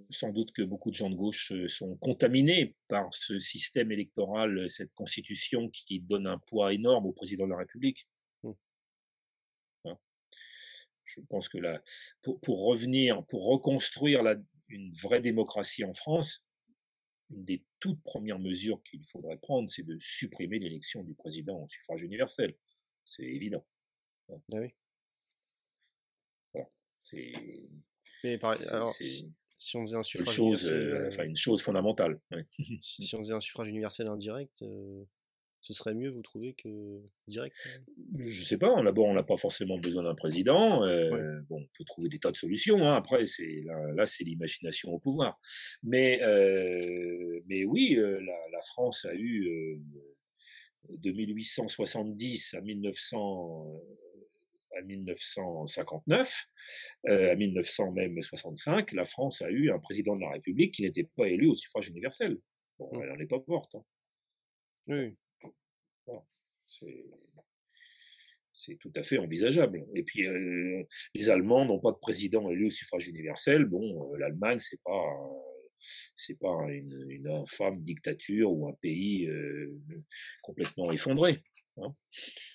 sans 0.09 0.31
doute 0.31 0.51
que 0.51 0.63
beaucoup 0.63 0.89
de 0.89 0.95
gens 0.95 1.09
de 1.09 1.15
gauche 1.15 1.53
sont 1.67 1.95
contaminés 1.97 2.75
par 2.87 3.13
ce 3.13 3.39
système 3.39 3.91
électoral, 3.91 4.69
cette 4.69 4.93
constitution 4.93 5.69
qui 5.69 5.99
donne 5.99 6.27
un 6.27 6.37
poids 6.37 6.73
énorme 6.73 7.05
au 7.05 7.13
président 7.13 7.45
de 7.45 7.51
la 7.51 7.57
République. 7.57 8.07
Je 11.15 11.21
pense 11.21 11.49
que 11.49 11.57
là, 11.57 11.81
pour, 12.21 12.65
revenir, 12.65 13.25
pour 13.25 13.45
reconstruire 13.45 14.23
une 14.69 14.91
vraie 14.91 15.21
démocratie 15.21 15.83
en 15.83 15.93
France, 15.93 16.45
une 17.29 17.45
des 17.45 17.65
toutes 17.79 18.01
premières 18.03 18.39
mesures 18.39 18.81
qu'il 18.83 19.05
faudrait 19.05 19.37
prendre, 19.37 19.69
c'est 19.69 19.83
de 19.83 19.97
supprimer 19.99 20.59
l'élection 20.59 21.03
du 21.03 21.13
président 21.13 21.63
au 21.63 21.67
suffrage 21.67 22.03
universel. 22.03 22.55
C'est 23.05 23.23
évident. 23.23 23.65
Ah 24.29 24.35
oui. 24.51 24.73
C'est. 26.99 27.31
alors, 28.71 28.93
si 28.93 29.77
on 29.77 29.81
faisait 29.81 29.97
un 29.97 30.03
suffrage 30.03 30.27
une 30.27 30.33
chose, 30.33 30.63
universel, 30.63 30.93
euh, 30.93 31.07
enfin, 31.07 31.23
une 31.23 31.35
chose 31.35 31.61
fondamentale. 31.61 32.19
si 32.81 33.15
on 33.15 33.19
faisait 33.19 33.33
un 33.33 33.39
suffrage 33.39 33.67
universel 33.69 34.07
indirect, 34.07 34.61
euh, 34.61 35.03
ce 35.61 35.73
serait 35.73 35.93
mieux, 35.93 36.09
vous 36.09 36.23
trouvez, 36.23 36.53
que 36.53 37.01
direct 37.27 37.55
Je 38.17 38.43
sais 38.43 38.57
pas. 38.57 38.81
D'abord, 38.83 39.05
on 39.05 39.13
n'a 39.13 39.23
pas 39.23 39.37
forcément 39.37 39.77
besoin 39.77 40.03
d'un 40.03 40.15
président. 40.15 40.83
Euh, 40.83 41.39
bon, 41.49 41.61
on 41.61 41.67
peut 41.77 41.83
trouver 41.85 42.09
des 42.09 42.17
tas 42.17 42.31
de 42.31 42.35
solutions. 42.35 42.83
Hein. 42.87 42.95
Après, 42.95 43.25
c'est 43.27 43.63
là, 43.95 44.05
c'est 44.05 44.23
l'imagination 44.23 44.91
au 44.91 44.99
pouvoir. 44.99 45.39
Mais, 45.83 46.21
euh, 46.23 47.41
mais 47.45 47.63
oui, 47.63 47.95
euh, 47.97 48.19
la, 48.21 48.59
France 48.61 49.05
a 49.05 49.15
eu 49.15 49.79
de 50.89 51.11
1870 51.11 52.55
à 52.55 52.61
1900 52.61 53.81
à 54.77 54.81
1959, 54.83 56.45
à 57.05 57.35
1900 57.35 57.91
même 57.91 58.21
65, 58.21 58.93
la 58.93 59.03
France 59.03 59.41
a 59.41 59.49
eu 59.49 59.69
un 59.69 59.79
président 59.79 60.15
de 60.15 60.21
la 60.21 60.31
République 60.31 60.73
qui 60.73 60.83
n'était 60.83 61.09
pas 61.17 61.27
élu 61.27 61.47
au 61.47 61.53
suffrage 61.53 61.89
universel. 61.89 62.37
Bon, 62.79 62.89
mmh. 62.93 63.01
elle 63.03 63.09
n'en 63.09 63.19
est 63.19 63.27
pas 63.27 63.43
morte. 63.47 63.75
Hein. 63.75 63.83
Oui. 64.87 65.17
C'est 68.53 68.75
tout 68.75 68.91
à 68.95 69.03
fait 69.03 69.17
envisageable. 69.17 69.85
Et 69.95 70.03
puis, 70.03 70.27
euh, 70.27 70.83
les 71.15 71.29
Allemands 71.29 71.65
n'ont 71.65 71.79
pas 71.79 71.91
de 71.91 71.97
président 71.97 72.49
élu 72.49 72.67
au 72.67 72.69
suffrage 72.69 73.07
universel. 73.07 73.65
Bon, 73.65 74.13
euh, 74.13 74.17
l'Allemagne, 74.17 74.59
c'est 74.59 74.81
pas 74.83 75.03
pas 76.39 76.67
une, 76.69 77.27
infâme 77.27 77.81
dictature 77.81 78.51
ou 78.51 78.67
un 78.67 78.73
pays 78.73 79.27
euh, 79.27 79.81
complètement 80.43 80.91
effondré. 80.91 81.41
Hein. 81.77 81.95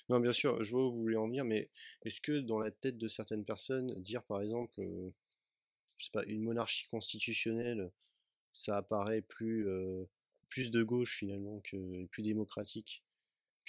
Non, 0.07 0.19
bien 0.19 0.31
sûr, 0.31 0.63
je 0.63 0.71
vois 0.71 0.87
où 0.87 0.93
vous 0.93 1.01
voulez 1.01 1.17
en 1.17 1.27
venir, 1.27 1.43
mais 1.43 1.69
est-ce 2.05 2.21
que 2.21 2.39
dans 2.39 2.59
la 2.59 2.71
tête 2.71 2.97
de 2.97 3.09
certaines 3.09 3.43
personnes, 3.43 3.93
dire 4.01 4.23
par 4.23 4.41
exemple, 4.41 4.75
je 5.97 6.05
sais 6.05 6.11
pas, 6.13 6.23
une 6.25 6.43
monarchie 6.43 6.87
constitutionnelle, 6.87 7.91
ça 8.53 8.77
apparaît 8.77 9.21
plus, 9.21 9.67
plus 10.47 10.71
de 10.71 10.83
gauche 10.83 11.17
finalement 11.17 11.59
que 11.61 12.05
plus 12.05 12.23
démocratique? 12.23 13.03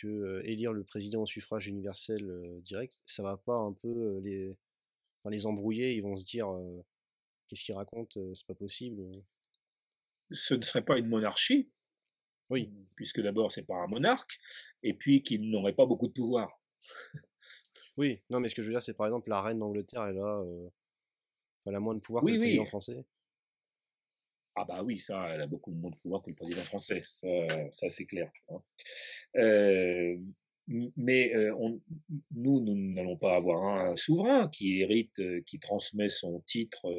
Que 0.00 0.40
élire 0.44 0.72
le 0.72 0.84
président 0.84 1.22
au 1.22 1.26
suffrage 1.26 1.68
universel 1.68 2.60
direct, 2.62 2.94
ça 3.06 3.22
va 3.22 3.36
pas 3.36 3.56
un 3.56 3.72
peu 3.72 4.20
les, 4.22 4.56
les 5.28 5.46
embrouiller, 5.46 5.94
ils 5.94 6.02
vont 6.02 6.16
se 6.16 6.24
dire 6.24 6.48
qu'est-ce 7.46 7.64
qu'ils 7.64 7.74
racontent, 7.74 8.18
c'est 8.34 8.46
pas 8.46 8.54
possible. 8.54 9.02
Ce 10.30 10.54
ne 10.54 10.62
serait 10.62 10.84
pas 10.84 10.98
une 10.98 11.08
monarchie, 11.08 11.70
oui. 12.50 12.72
puisque 12.96 13.20
d'abord 13.20 13.50
c'est 13.50 13.62
pas 13.62 13.76
un 13.76 13.86
monarque, 13.86 14.38
et 14.82 14.94
puis 14.94 15.22
qu'il 15.22 15.50
n'aurait 15.50 15.74
pas 15.74 15.86
beaucoup 15.86 16.08
de 16.08 16.12
pouvoir. 16.12 16.60
oui, 17.96 18.22
non, 18.30 18.40
mais 18.40 18.48
ce 18.48 18.54
que 18.54 18.62
je 18.62 18.68
veux 18.68 18.74
dire, 18.74 18.82
c'est 18.82 18.94
par 18.94 19.06
exemple 19.06 19.28
la 19.28 19.42
reine 19.42 19.58
d'Angleterre, 19.58 20.04
elle 20.04 20.18
a, 20.18 20.44
elle 21.66 21.74
a 21.74 21.80
moins 21.80 21.94
de 21.94 22.00
pouvoir 22.00 22.24
que 22.24 22.30
le 22.30 22.38
président 22.38 22.64
français. 22.64 23.04
Ah 24.60 24.64
bah 24.64 24.82
oui, 24.82 24.98
ça, 24.98 25.28
elle 25.32 25.40
a 25.40 25.46
beaucoup 25.46 25.70
moins 25.70 25.90
de 25.90 25.96
pouvoir 25.96 26.20
que 26.20 26.30
le 26.30 26.34
président 26.34 26.62
français, 26.62 27.00
ça, 27.04 27.28
ça 27.70 27.88
c'est 27.88 28.06
clair. 28.06 28.28
Hein. 28.48 28.60
Euh, 29.36 30.16
mais 30.96 31.32
euh, 31.36 31.54
on, 31.56 31.80
nous, 32.32 32.60
nous 32.60 32.74
n'allons 32.74 33.16
pas 33.16 33.36
avoir 33.36 33.62
un 33.64 33.94
souverain 33.94 34.48
qui 34.48 34.80
hérite, 34.80 35.20
euh, 35.20 35.42
qui 35.46 35.60
transmet 35.60 36.08
son 36.08 36.40
titre 36.40 36.92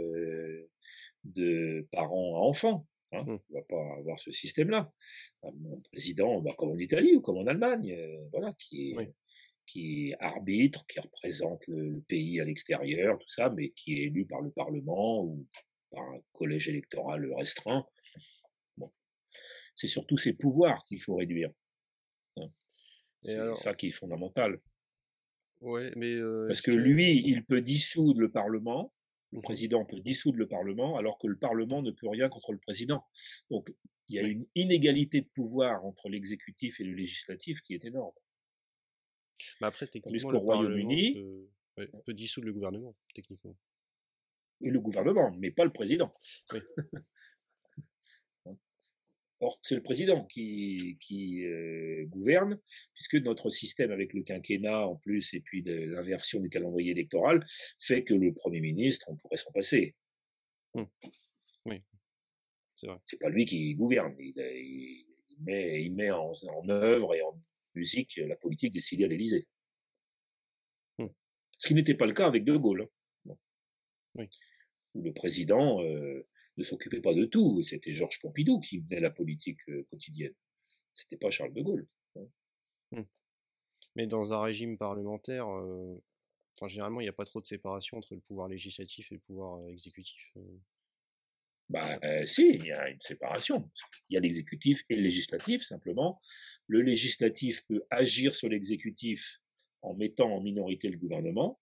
de 1.26 1.86
parent 1.92 2.38
à 2.38 2.48
enfant. 2.48 2.88
Hein. 3.12 3.24
Mmh. 3.24 3.30
On 3.30 3.54
ne 3.56 3.60
va 3.60 3.66
pas 3.68 3.98
avoir 3.98 4.18
ce 4.20 4.32
système-là. 4.32 4.90
Un 5.44 5.52
président, 5.92 6.40
bah, 6.40 6.52
comme 6.58 6.72
en 6.72 6.78
Italie 6.78 7.14
ou 7.16 7.22
comme 7.22 7.40
en 7.40 7.48
Allemagne, 7.48 7.94
voilà, 8.32 8.54
qui 8.58 8.92
est, 8.92 9.14
qui 9.66 10.14
arbitre, 10.20 10.86
qui 10.88 11.02
représente 11.02 11.68
le, 11.68 12.02
pays 12.08 12.40
à 12.40 12.46
l'extérieur, 12.46 13.20
tout 13.20 13.28
ça, 13.28 13.50
mais 13.50 13.72
qui 13.72 14.00
est 14.00 14.04
élu 14.04 14.26
par 14.26 14.40
le 14.40 14.52
Parlement 14.52 15.26
ou 15.26 15.46
par 15.92 16.04
un 16.04 16.20
collège 16.34 16.70
électoral 16.70 17.32
restreint. 17.34 17.86
C'est 19.76 19.88
surtout 19.88 20.18
ses 20.18 20.34
pouvoirs 20.34 20.84
qu'il 20.84 21.00
faut 21.00 21.16
réduire. 21.16 21.52
Hein. 22.38 22.50
C'est 23.22 23.56
ça 23.56 23.74
qui 23.74 23.88
est 23.88 23.92
fondamental. 23.92 24.60
Ouais, 25.62 25.92
mais 25.96 26.16
Parce 26.48 26.62
que 26.62 26.72
lui, 26.72 27.22
il 27.26 27.46
peut 27.46 27.62
dissoudre 27.62 28.20
le 28.20 28.32
Parlement, 28.32 28.94
le 29.32 29.40
mmh 29.40 29.42
président 29.42 29.86
peut 29.86 30.00
dissoudre 30.00 30.38
le 30.38 30.48
Parlement, 30.48 30.98
alors 30.98 31.18
que 31.18 31.28
le 31.28 31.38
Parlement 31.38 31.82
ne 31.82 31.92
peut 31.92 32.10
rien 32.10 32.30
contre 32.30 32.52
le 32.52 32.58
président. 32.58 33.06
Donc, 33.50 33.72
il 34.08 34.16
y 34.16 34.20
a 34.20 34.24
une 34.24 34.46
inégalité 34.56 35.22
de 35.22 35.28
pouvoir 35.28 35.86
entre 35.86 36.10
l'exécutif 36.10 36.80
et 36.80 36.84
le 36.84 36.94
législatif 36.94 37.62
qui 37.62 37.76
est 37.76 37.86
énorme. 37.86 38.16
Mais 39.62 39.68
après, 39.68 39.88
techniquement, 39.88 40.32
le 40.32 40.38
Royaume-Uni 40.38 41.48
peut, 41.76 42.14
dissoudre 42.14 42.48
le 42.48 42.54
gouvernement, 42.54 42.96
techniquement. 43.14 43.56
Et 44.62 44.70
le 44.70 44.80
gouvernement, 44.82 45.32
mais 45.40 45.52
pas 45.52 45.66
le 45.66 45.72
président. 45.72 46.14
Or, 49.42 49.58
c'est 49.62 49.76
le 49.76 49.84
président 49.84 50.26
qui, 50.26 50.98
qui 51.00 51.46
euh, 51.46 52.06
gouverne, 52.08 52.60
puisque 52.94 53.16
notre 53.16 53.50
système 53.50 53.92
avec 53.92 54.14
le 54.14 54.24
quinquennat 54.24 54.86
en 54.86 54.98
plus, 54.98 55.34
et 55.34 55.40
puis 55.40 55.64
l'inversion 55.64 56.42
du 56.42 56.50
calendrier 56.50 56.92
électoral, 56.92 57.42
fait 57.80 58.04
que 58.04 58.14
le 58.14 58.34
Premier 58.34 58.60
ministre, 58.60 59.10
on 59.10 59.16
pourrait 59.16 59.38
s'en 59.38 59.52
passer. 59.54 59.96
Mmh. 60.74 60.84
Oui, 61.68 61.82
c'est 62.76 62.88
vrai. 62.88 62.98
C'est 63.06 63.20
pas 63.20 63.30
lui 63.30 63.46
qui 63.46 63.76
gouverne. 63.76 64.14
Il, 64.20 65.06
met, 65.40 65.84
il 65.84 65.96
met 65.96 66.12
en, 66.12 66.34
en, 66.34 66.70
œuvre 66.70 67.16
et 67.16 67.22
en 67.22 67.42
musique 67.76 68.18
la 68.18 68.36
politique 68.36 68.74
décidée 68.74 69.06
à 69.06 69.08
l'Élysée. 69.08 69.48
Mmh. 70.98 71.08
Ce 71.58 71.68
qui 71.68 71.76
n'était 71.76 71.96
pas 71.96 72.08
le 72.08 72.14
cas 72.14 72.28
avec 72.28 72.44
De 72.44 72.58
Gaulle. 72.58 72.90
Oui. 74.16 74.26
Où 74.96 75.04
le 75.04 75.14
président 75.14 75.82
euh, 75.84 76.28
ne 76.58 76.64
s'occupait 76.64 77.02
pas 77.02 77.14
de 77.14 77.26
tout. 77.26 77.62
C'était 77.62 77.94
Georges 77.94 78.20
Pompidou 78.22 78.60
qui 78.60 78.82
menait 78.82 79.02
la 79.02 79.12
politique 79.12 79.60
euh, 79.70 79.84
quotidienne. 79.90 80.34
C'était 80.94 81.18
pas 81.18 81.30
Charles 81.30 81.54
de 81.54 81.62
Gaulle. 81.62 81.88
Hein. 82.16 82.28
Mmh. 82.92 83.04
Mais 83.96 84.08
dans 84.08 84.34
un 84.34 84.42
régime 84.42 84.78
parlementaire, 84.78 85.48
euh, 85.48 86.02
enfin, 86.58 86.68
généralement, 86.68 87.02
il 87.02 87.06
n'y 87.06 87.10
a 87.10 87.14
pas 87.14 87.26
trop 87.26 87.42
de 87.42 87.46
séparation 87.46 87.98
entre 87.98 88.16
le 88.16 88.22
pouvoir 88.22 88.48
législatif 88.48 89.12
et 89.12 89.16
le 89.16 89.22
pouvoir 89.22 89.68
exécutif. 89.68 90.34
Bah, 91.70 92.00
si, 92.26 92.50
il 92.50 92.66
y 92.66 92.72
a 92.72 92.90
une 92.90 93.00
séparation. 93.00 93.70
Il 94.10 94.16
y 94.16 94.18
a 94.18 94.20
l'exécutif 94.20 94.84
et 94.90 94.96
le 94.96 95.04
législatif, 95.04 95.62
simplement. 95.62 96.20
Le 96.66 96.82
législatif 96.82 97.64
peut 97.68 97.84
agir 97.92 98.34
sur 98.34 98.50
l'exécutif 98.50 99.40
en 99.82 99.94
mettant 99.94 100.34
en 100.34 100.42
minorité 100.42 100.90
le 100.90 100.98
gouvernement, 100.98 101.60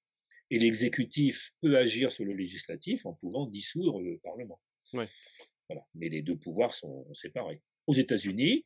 et 0.49 0.60
l'exécutif 0.60 1.53
peut 1.61 1.78
agir 1.78 2.11
sur 2.11 2.26
le 2.26 2.34
législatif 2.34 3.06
en 3.06 3.14
pouvant 3.14 3.45
dissoudre 3.48 4.02
le 4.02 4.18
Parlement. 4.19 4.60
Ouais. 4.94 5.07
Voilà. 5.69 5.86
Mais 5.95 6.10
les 6.10 6.22
deux 6.22 6.38
pouvoirs 6.38 6.74
sont 6.74 7.11
séparés. 7.14 7.61
Aux 7.88 7.94
États-Unis, 7.94 8.65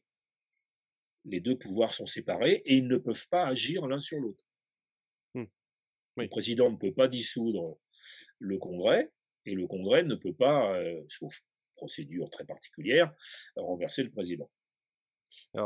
les 1.25 1.39
deux 1.39 1.57
pouvoirs 1.57 1.93
sont 1.93 2.05
séparés 2.05 2.61
et 2.65 2.75
ils 2.75 2.87
ne 2.87 2.97
peuvent 2.97 3.27
pas 3.29 3.47
agir 3.47 3.87
l'un 3.87 3.99
sur 3.99 4.19
l'autre. 4.19 4.43
Mmh. 5.33 5.45
Le 6.17 6.27
président 6.27 6.71
ne 6.71 6.77
peut 6.77 6.93
pas 6.93 7.07
dissoudre 7.07 7.79
le 8.39 8.57
Congrès 8.57 9.11
et 9.45 9.53
le 9.53 9.67
Congrès 9.67 10.03
ne 10.03 10.15
peut 10.15 10.33
pas, 10.33 10.75
euh, 10.77 11.03
sauf 11.07 11.41
procédure 11.75 12.29
très 12.29 12.45
particulière, 12.45 13.11
renverser 13.55 14.03
le 14.03 14.11
président. 14.11 14.49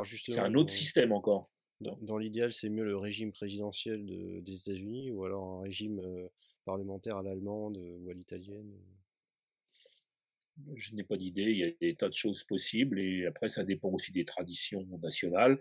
C'est 0.08 0.40
un 0.40 0.54
autre 0.54 0.72
système 0.72 1.12
encore. 1.12 1.50
Dans, 1.82 2.18
l'idéal, 2.18 2.54
c'est 2.54 2.70
mieux 2.70 2.86
le 2.86 2.96
régime 2.96 3.32
présidentiel 3.32 4.06
des 4.06 4.60
États-Unis 4.60 5.12
ou 5.12 5.26
alors 5.26 5.60
un 5.60 5.64
régime 5.64 6.00
euh, 6.00 6.28
parlementaire 6.64 7.18
à 7.18 7.24
l'allemande 7.24 7.78
ou 7.78 8.10
à 8.10 8.14
l'italienne 8.14 8.74
je 10.76 10.96
n'ai 10.96 11.04
pas 11.04 11.18
d'idée, 11.18 11.44
il 11.44 11.58
y 11.58 11.64
a 11.64 11.72
des 11.82 11.96
tas 11.96 12.10
de 12.10 12.14
choses 12.14 12.44
possibles 12.44 13.00
et 13.00 13.26
après 13.26 13.48
ça 13.48 13.64
dépend 13.64 13.90
aussi 13.90 14.12
des 14.12 14.26
traditions 14.26 14.86
nationales 15.02 15.60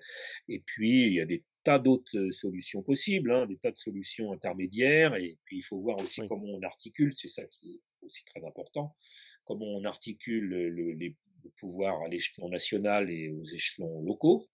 et 0.49 0.61
puis 0.61 1.07
il 1.07 1.15
y 1.15 1.20
a 1.20 1.24
des 1.24 1.45
tas 1.65 1.78
d'autres 1.78 2.31
solutions 2.31 2.82
possibles, 2.82 3.32
hein, 3.32 3.47
des 3.47 3.57
tas 3.57 3.70
de 3.70 3.78
solutions 3.78 4.32
intermédiaires 4.32 5.16
et 5.16 5.39
puis 5.45 5.59
il 5.59 5.62
faut 5.62 5.78
voir 5.78 6.01
aussi 6.01 6.20
comment 6.28 6.47
on 6.47 6.62
articule, 6.62 7.12
c'est 7.16 7.28
ça 7.28 7.45
qui 7.47 7.74
est 7.74 8.07
aussi 8.07 8.24
très 8.24 8.45
important, 8.45 8.95
comment 9.45 9.66
on 9.66 9.85
articule 9.85 10.45
le, 10.45 10.93
les 10.93 11.16
pouvoirs 11.57 12.01
à 12.03 12.09
l'échelon 12.09 12.49
national 12.49 13.11
et 13.11 13.31
aux 13.31 13.45
échelons 13.45 14.03
locaux 14.03 14.49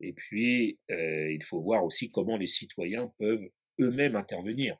et 0.00 0.12
puis 0.12 0.78
euh, 0.90 1.30
il 1.32 1.42
faut 1.42 1.60
voir 1.60 1.84
aussi 1.84 2.10
comment 2.10 2.36
les 2.36 2.46
citoyens 2.46 3.12
peuvent 3.18 3.48
eux-mêmes 3.80 4.16
intervenir 4.16 4.76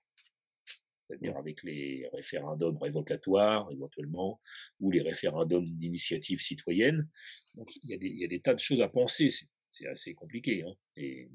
c'est-à-dire 1.10 1.36
avec 1.36 1.62
les 1.64 2.08
référendums 2.12 2.76
révocatoires 2.78 3.68
éventuellement, 3.72 4.40
ou 4.78 4.92
les 4.92 5.02
référendums 5.02 5.66
d'initiative 5.74 6.40
citoyenne. 6.40 7.08
Donc 7.56 7.68
il 7.82 7.90
y, 7.90 7.94
a 7.94 7.96
des, 7.98 8.06
il 8.06 8.18
y, 8.18 8.24
a 8.24 8.28
des, 8.28 8.40
tas 8.40 8.54
de 8.54 8.60
choses 8.60 8.80
à 8.80 8.88
penser, 8.88 9.28
c'est 9.70 9.86
assez 9.88 10.14
compliqué. 10.14 10.62
Hein. 10.62 10.74
Et, 10.96 11.28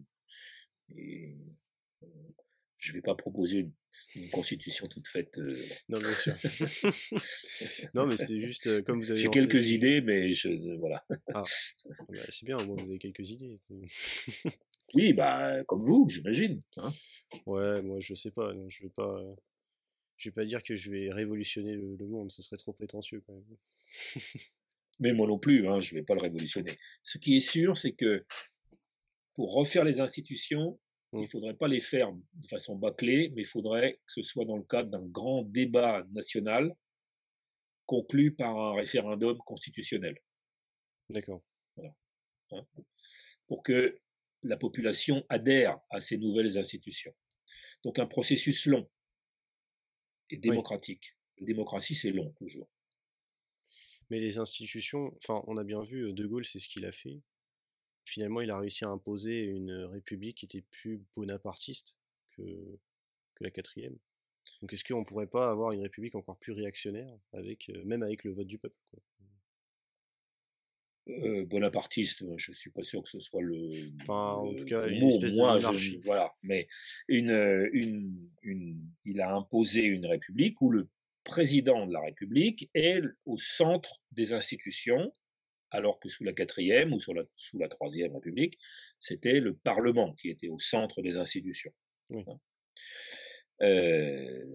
et 0.95 1.35
euh, 2.03 2.07
je 2.85 2.91
ne 2.91 2.97
vais 2.97 3.01
pas 3.01 3.15
proposer 3.15 3.67
une, 4.15 4.29
constitution 4.29 4.87
toute 4.87 5.07
faite. 5.07 5.37
Euh... 5.39 5.57
Non, 5.89 5.97
bien 5.97 6.13
sûr. 6.13 6.35
non, 7.93 8.05
mais 8.05 8.15
c'était 8.15 8.39
juste 8.39 8.67
euh, 8.67 8.81
comme 8.83 9.01
vous 9.01 9.11
avez. 9.11 9.19
J'ai 9.19 9.29
quelques 9.29 9.71
idées, 9.71 10.01
mais 10.01 10.33
je 10.33 10.77
voilà. 10.77 11.03
Ah, 11.33 11.41
bah, 12.09 12.17
c'est 12.29 12.43
bien, 12.43 12.57
au 12.57 12.65
moins 12.65 12.75
vous 12.75 12.89
avez 12.89 12.99
quelques 12.99 13.27
idées. 13.29 13.59
oui, 14.93 15.13
bah 15.13 15.63
comme 15.65 15.81
vous, 15.81 16.07
j'imagine. 16.09 16.61
Hein. 16.77 16.91
ouais, 17.47 17.81
moi 17.81 17.99
je 17.99 18.13
sais 18.13 18.31
pas, 18.31 18.53
je 18.67 18.83
vais 18.83 18.91
pas 18.95 19.19
je 20.17 20.29
vais 20.29 20.33
pas 20.33 20.45
dire 20.45 20.61
que 20.63 20.75
je 20.75 20.91
vais 20.91 21.11
révolutionner 21.11 21.75
le, 21.75 22.07
monde, 22.07 22.31
ce 22.31 22.41
serait 22.41 22.57
trop 22.57 22.73
prétentieux 22.73 23.23
quand 23.25 23.33
même. 23.33 23.57
Mais 24.99 25.13
moi 25.13 25.27
non 25.27 25.39
plus, 25.39 25.67
hein, 25.67 25.79
je 25.79 25.95
vais 25.95 26.03
pas 26.03 26.15
le 26.15 26.21
révolutionner. 26.21 26.71
Ce 27.03 27.17
qui 27.17 27.35
est 27.35 27.41
sûr, 27.41 27.77
c'est 27.77 27.93
que 27.93 28.25
pour 29.33 29.53
refaire 29.53 29.83
les 29.83 29.99
institutions, 29.99 30.79
il 31.13 31.19
mmh. 31.19 31.27
faudrait 31.27 31.53
pas 31.55 31.67
les 31.67 31.79
faire 31.79 32.11
de 32.11 32.47
façon 32.47 32.75
bâclée, 32.75 33.31
mais 33.35 33.43
il 33.43 33.47
faudrait 33.47 33.93
que 33.93 34.11
ce 34.11 34.21
soit 34.21 34.45
dans 34.45 34.57
le 34.57 34.63
cadre 34.63 34.89
d'un 34.89 35.05
grand 35.05 35.43
débat 35.43 36.05
national 36.11 36.75
conclu 37.85 38.33
par 38.33 38.57
un 38.57 38.75
référendum 38.75 39.37
constitutionnel. 39.39 40.17
D'accord. 41.09 41.41
Voilà. 41.75 41.93
Hein. 42.51 42.65
pour 43.47 43.63
que 43.63 43.99
la 44.43 44.57
population 44.57 45.25
adhère 45.29 45.79
à 45.89 45.99
ces 45.99 46.17
nouvelles 46.17 46.57
institutions. 46.57 47.13
Donc 47.83 47.99
un 47.99 48.05
processus 48.05 48.67
long 48.67 48.89
et 50.29 50.37
démocratique. 50.37 51.15
La 51.39 51.45
démocratie, 51.45 51.95
c'est 51.95 52.11
long, 52.11 52.31
toujours. 52.37 52.69
Mais 54.09 54.19
les 54.19 54.37
institutions, 54.37 55.15
enfin, 55.17 55.43
on 55.47 55.57
a 55.57 55.63
bien 55.63 55.81
vu, 55.83 56.13
De 56.13 56.25
Gaulle, 56.25 56.45
c'est 56.45 56.59
ce 56.59 56.69
qu'il 56.69 56.85
a 56.85 56.91
fait. 56.91 57.21
Finalement, 58.05 58.41
il 58.41 58.51
a 58.51 58.59
réussi 58.59 58.85
à 58.85 58.89
imposer 58.89 59.43
une 59.43 59.71
république 59.71 60.37
qui 60.37 60.45
était 60.45 60.63
plus 60.71 61.01
bonapartiste 61.15 61.97
que, 62.31 62.43
que 63.35 63.43
la 63.43 63.51
quatrième. 63.51 63.97
Donc, 64.61 64.71
est-ce 64.73 64.83
qu'on 64.83 65.03
pourrait 65.03 65.27
pas 65.27 65.49
avoir 65.49 65.71
une 65.71 65.81
république 65.81 66.15
encore 66.15 66.37
plus 66.37 66.53
réactionnaire, 66.53 67.11
avec, 67.33 67.71
même 67.83 68.03
avec 68.03 68.23
le 68.23 68.33
vote 68.33 68.47
du 68.47 68.59
peuple 68.59 68.77
quoi? 68.91 69.01
Euh, 71.07 71.45
bonapartiste, 71.45 72.23
je 72.35 72.51
suis 72.51 72.71
pas 72.71 72.81
sûr 72.81 73.03
que 73.03 73.09
ce 73.09 73.19
soit 73.19 73.41
le, 73.41 73.91
enfin, 74.01 74.37
en 74.37 74.55
tout 74.55 74.65
cas, 74.65 74.87
mot. 74.87 75.19
Moi, 75.35 75.59
je, 75.59 75.99
voilà, 76.03 76.33
mais 76.41 76.67
une, 77.07 77.69
une, 77.73 78.31
une, 78.41 78.81
il 79.03 79.21
a 79.21 79.35
imposé 79.35 79.83
une 79.83 80.07
république 80.07 80.59
où 80.61 80.71
le 80.71 80.89
président 81.23 81.85
de 81.85 81.93
la 81.93 82.01
République 82.01 82.71
est 82.73 83.01
au 83.25 83.37
centre 83.37 84.03
des 84.11 84.33
institutions, 84.33 85.13
alors 85.71 85.99
que 85.99 86.09
sous 86.09 86.23
la 86.23 86.33
quatrième 86.33 86.93
ou 86.93 86.99
sous 86.99 87.13
la, 87.13 87.23
sous 87.35 87.57
la 87.57 87.67
troisième 87.67 88.13
République, 88.13 88.57
c'était 88.99 89.39
le 89.39 89.55
Parlement 89.55 90.13
qui 90.13 90.29
était 90.29 90.47
au 90.47 90.57
centre 90.57 91.01
des 91.01 91.17
institutions. 91.17 91.73
Oui. 92.11 92.23
Hein. 92.27 92.39
Euh, 93.61 94.45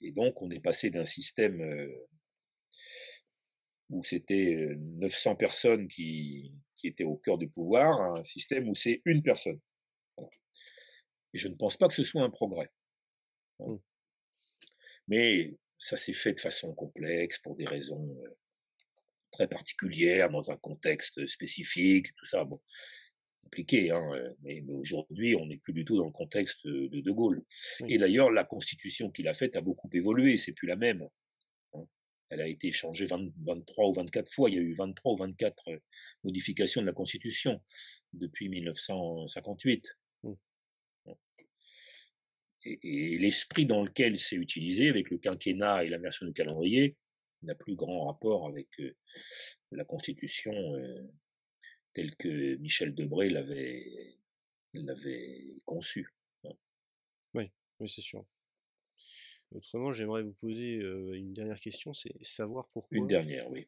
et 0.00 0.12
donc, 0.12 0.40
on 0.42 0.50
est 0.50 0.60
passé 0.60 0.90
d'un 0.90 1.04
système 1.04 1.60
euh, 1.60 2.08
où 3.90 4.02
c'était 4.04 4.56
900 4.76 5.36
personnes 5.36 5.88
qui, 5.88 6.52
qui, 6.74 6.88
étaient 6.88 7.04
au 7.04 7.16
cœur 7.16 7.38
du 7.38 7.48
pouvoir, 7.48 8.00
un 8.00 8.22
système 8.22 8.68
où 8.68 8.74
c'est 8.74 9.02
une 9.04 9.22
personne. 9.22 9.60
Et 11.34 11.38
je 11.38 11.48
ne 11.48 11.54
pense 11.54 11.76
pas 11.76 11.88
que 11.88 11.94
ce 11.94 12.02
soit 12.02 12.22
un 12.22 12.30
progrès. 12.30 12.70
Hein. 13.60 13.78
Mais 15.08 15.58
ça 15.78 15.96
s'est 15.96 16.12
fait 16.12 16.34
de 16.34 16.40
façon 16.40 16.74
complexe 16.74 17.38
pour 17.38 17.56
des 17.56 17.64
raisons 17.64 18.14
très 19.38 19.48
particulières, 19.48 20.30
dans 20.30 20.50
un 20.50 20.56
contexte 20.56 21.24
spécifique, 21.26 22.08
tout 22.16 22.24
ça. 22.24 22.44
Bon, 22.44 22.60
compliqué, 23.42 23.90
hein, 23.90 24.02
mais, 24.42 24.62
aujourd'hui, 24.68 25.36
on 25.36 25.46
n'est 25.46 25.58
plus 25.58 25.72
du 25.72 25.84
tout 25.84 25.96
dans 25.96 26.06
le 26.06 26.10
contexte 26.10 26.66
de 26.66 27.00
De 27.00 27.10
Gaulle. 27.12 27.44
Et 27.88 27.98
d'ailleurs, 27.98 28.30
la 28.30 28.44
constitution 28.44 29.10
qu'il 29.10 29.28
a 29.28 29.34
faite 29.34 29.54
a 29.54 29.60
beaucoup 29.60 29.88
évolué, 29.92 30.36
c'est 30.36 30.52
plus 30.52 30.66
la 30.66 30.76
même. 30.76 31.06
elle 32.30 32.40
a 32.40 32.48
été 32.48 32.70
changée 32.72 33.06
23 33.06 33.88
ou 33.88 33.92
24 33.92 34.30
fois. 34.30 34.50
Il 34.50 34.56
y 34.56 34.58
a 34.58 34.62
eu 34.62 34.74
23 34.74 35.12
ou 35.12 35.16
24 35.16 35.70
modifications 36.24 36.82
de 36.82 36.86
la 36.86 36.92
Constitution 36.92 37.62
depuis 38.12 38.48
1958. 38.48 39.96
Mmh. 40.24 40.32
Et, 42.64 42.78
et 42.82 43.18
l'esprit 43.18 43.66
dans 43.66 43.82
lequel 43.82 44.18
c'est 44.18 44.36
utilisé, 44.36 44.88
avec 44.88 45.10
le 45.10 45.18
quinquennat 45.18 45.84
et 45.84 45.88
la 45.88 45.98
version 45.98 46.26
du 46.26 46.32
calendrier, 46.34 46.96
n'a 47.42 47.54
plus 47.54 47.76
grand 47.76 48.06
rapport 48.06 48.46
avec 48.46 48.68
la 49.70 49.84
Constitution 49.84 50.52
telle 51.92 52.14
que 52.16 52.56
Michel 52.56 52.94
Debré 52.94 53.30
l'avait 53.30 54.18
l'avait 54.74 55.56
conçue. 55.64 56.14
Oui, 57.34 57.50
oui 57.80 57.88
c'est 57.88 58.00
sûr. 58.00 58.24
Autrement, 59.50 59.92
j'aimerais 59.92 60.22
vous 60.22 60.34
poser 60.34 60.74
une 60.74 61.32
dernière 61.32 61.60
question, 61.60 61.94
c'est 61.94 62.12
savoir 62.22 62.68
pourquoi. 62.68 62.98
Une 62.98 63.06
dernière, 63.06 63.50
oui. 63.50 63.66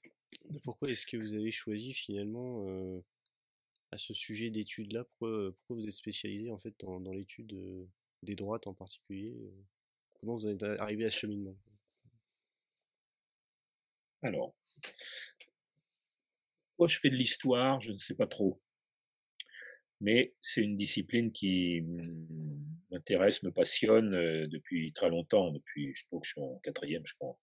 Pourquoi 0.63 0.91
est-ce 0.91 1.07
que 1.07 1.17
vous 1.17 1.35
avez 1.35 1.51
choisi 1.51 1.93
finalement 1.93 2.65
à 3.91 3.97
ce 3.97 4.13
sujet 4.13 4.51
d'études-là? 4.51 5.05
Pourquoi, 5.19 5.53
vous 5.71 5.85
êtes 5.85 5.93
spécialisé 5.93 6.51
en 6.51 6.59
fait 6.59 6.75
dans, 6.81 7.01
dans 7.01 7.13
l'étude 7.13 7.57
des 8.23 8.37
droites 8.37 8.67
en 8.67 8.75
particulier 8.75 9.35
Comment 10.21 10.37
vous 10.37 10.49
êtes 10.49 10.63
arrivé 10.63 11.07
à 11.07 11.11
ce 11.11 11.21
cheminement? 11.21 11.57
Alors, 14.23 14.55
moi 16.79 16.89
je 16.89 16.99
fais 16.99 17.11
de 17.11 17.17
l'histoire, 17.17 17.81
je 17.81 17.93
ne 17.93 17.97
sais 17.97 18.15
pas 18.15 18.27
trop 18.27 18.61
mais 20.01 20.35
c'est 20.41 20.63
une 20.63 20.77
discipline 20.77 21.31
qui 21.31 21.83
m'intéresse, 22.91 23.43
me 23.43 23.53
passionne 23.53 24.15
euh, 24.15 24.47
depuis 24.49 24.93
très 24.93 25.11
longtemps, 25.11 25.51
depuis 25.51 25.93
je 25.95 26.07
crois 26.07 26.21
que 26.21 26.27
je 26.27 26.33
suis 26.33 26.41
en 26.41 26.59
quatrième, 26.63 27.07
je 27.07 27.15
crois. 27.15 27.39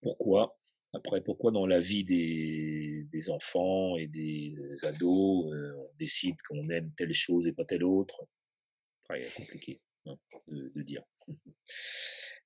Pourquoi? 0.00 0.58
Après, 0.94 1.22
pourquoi 1.22 1.50
dans 1.50 1.66
la 1.66 1.80
vie 1.80 2.04
des, 2.04 3.30
enfants 3.30 3.96
et 3.96 4.06
des 4.06 4.56
ados, 4.84 5.52
euh, 5.52 5.74
on 5.76 5.94
décide 5.98 6.36
qu'on 6.48 6.68
aime 6.68 6.92
telle 6.96 7.12
chose 7.12 7.46
et 7.46 7.52
pas 7.52 7.64
telle 7.64 7.84
autre? 7.84 8.26
Très 9.02 9.28
compliqué 9.36 9.80
hein, 10.06 10.16
de, 10.48 10.82
dire. 10.82 11.02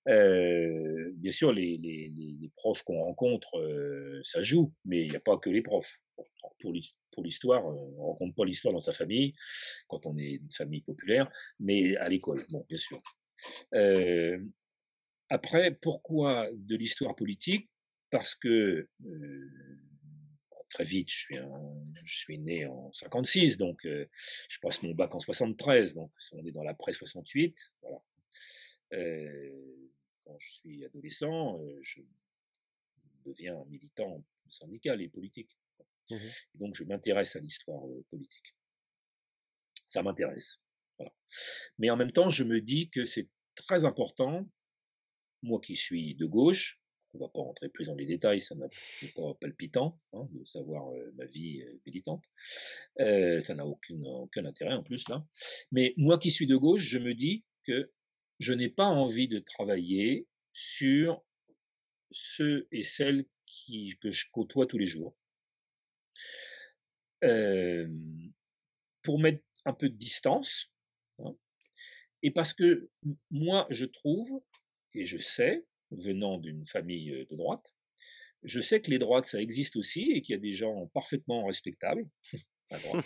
Euh, 0.07 1.11
bien 1.15 1.33
sûr, 1.33 1.53
les, 1.53 1.77
les, 1.79 2.09
les 2.15 2.51
profs 2.57 2.83
qu'on 2.83 3.03
rencontre, 3.03 3.59
euh, 3.59 4.21
ça 4.23 4.41
joue, 4.41 4.73
mais 4.85 5.03
il 5.03 5.11
n'y 5.11 5.17
a 5.17 5.21
pas 5.21 5.37
que 5.39 5.51
les 5.51 5.63
profs. 5.63 6.01
Pour 6.61 7.23
l'histoire, 7.23 7.65
on 7.67 7.91
ne 7.91 7.97
rencontre 8.01 8.35
pas 8.35 8.45
l'histoire 8.45 8.73
dans 8.73 8.81
sa 8.81 8.93
famille, 8.93 9.35
quand 9.87 10.07
on 10.07 10.17
est 10.19 10.37
une 10.37 10.51
famille 10.51 10.81
populaire, 10.81 11.31
mais 11.61 11.97
à 11.97 12.09
l'école, 12.09 12.45
bon, 12.49 12.65
bien 12.69 12.79
sûr. 12.79 13.01
Euh, 13.75 14.39
après, 15.29 15.73
pourquoi 15.73 16.49
de 16.53 16.77
l'histoire 16.77 17.15
politique? 17.15 17.69
Parce 18.11 18.35
que 18.35 18.89
très 20.71 20.85
vite, 20.85 21.11
je 21.11 21.17
suis, 21.17 21.37
je 22.05 22.17
suis 22.19 22.39
né 22.39 22.67
en 22.67 22.93
56, 22.93 23.59
donc 23.59 23.81
je 23.85 24.59
passe 24.63 24.83
mon 24.83 24.95
bac 24.95 25.15
en 25.15 25.21
73, 25.21 25.95
donc 25.95 26.11
on 26.33 26.45
est 26.45 26.53
dans 26.53 26.63
l'après 26.63 26.93
68. 26.93 27.55
Voilà. 27.83 27.99
Euh, 28.93 29.89
quand 30.25 30.39
je 30.39 30.51
suis 30.51 30.85
adolescent, 30.85 31.61
euh, 31.61 31.79
je 31.83 32.01
deviens 33.25 33.65
militant 33.67 34.25
syndical 34.49 35.01
et 35.03 35.09
politique. 35.09 35.59
Mmh 36.11 36.17
donc 36.55 36.75
je 36.75 36.85
m'intéresse 36.85 37.37
à 37.37 37.41
l'histoire 37.41 37.87
euh, 37.87 38.05
politique. 38.09 38.55
Ça 39.85 40.03
m'intéresse. 40.03 40.63
Mais 41.79 41.91
en 41.91 41.97
même 41.97 42.13
temps, 42.13 42.31
je 42.31 42.45
me 42.45 42.61
dis 42.61 42.91
que 42.91 43.05
c'est 43.05 43.29
très 43.55 43.85
important, 43.85 44.49
moi 45.43 45.61
qui 45.61 45.77
suis 45.77 46.15
de 46.15 46.27
gauche, 46.27 46.81
on 47.13 47.19
va 47.19 47.29
pas 47.29 47.41
rentrer 47.41 47.69
plus 47.69 47.87
dans 47.87 47.95
les 47.95 48.07
détails, 48.07 48.41
ça 48.41 48.55
n'est 48.55 48.69
pas 49.17 49.35
palpitant 49.41 50.01
hein, 50.15 50.27
de 50.33 50.45
savoir 50.45 50.91
euh, 50.93 51.13
ma 51.17 51.27
vie 51.27 51.63
militante, 51.87 52.25
ça 52.97 53.55
n'a 53.55 53.67
aucun, 53.67 54.03
aucun 54.03 54.45
intérêt 54.47 54.75
en 54.75 54.83
plus 54.83 55.09
là. 55.09 55.25
Mais 55.73 55.95
moi 55.97 56.19
qui 56.19 56.31
suis 56.31 56.47
de 56.47 56.57
gauche, 56.57 56.83
je 56.83 56.99
me 56.99 57.15
dis 57.15 57.45
que 57.65 57.93
je 58.39 58.53
n'ai 58.53 58.69
pas 58.69 58.87
envie 58.87 59.29
de 59.29 59.39
travailler 59.39 60.27
sur 60.53 61.25
ceux 62.11 62.69
et 62.73 62.83
celles 62.83 63.27
que 64.01 64.11
je 64.11 64.27
côtoie 64.33 64.67
tous 64.67 64.79
les 64.79 64.87
jours. 64.87 65.17
Pour 69.03 69.19
mettre 69.19 69.43
un 69.65 69.73
peu 69.73 69.89
de 69.89 69.97
distance. 69.97 70.73
Hein, 71.19 71.37
et 72.23 72.31
parce 72.31 72.55
que 72.55 72.91
moi, 73.31 73.67
je 73.71 73.85
trouve, 73.85 74.41
et 74.95 75.05
je 75.05 75.17
sais, 75.17 75.67
venant 75.91 76.39
d'une 76.39 76.67
famille 76.67 77.11
de 77.11 77.37
droite, 77.37 77.75
je 78.45 78.61
sais 78.61 78.81
que 78.81 78.91
les 78.91 78.99
droites, 78.99 79.27
ça 79.27 79.41
existe 79.41 79.77
aussi 79.77 80.13
et 80.13 80.23
qu'il 80.23 80.35
y 80.35 80.37
a 80.37 80.41
des 80.41 80.53
gens 80.53 80.87
parfaitement 80.89 81.45
respectables. 81.47 82.09
Hein, 82.71 83.03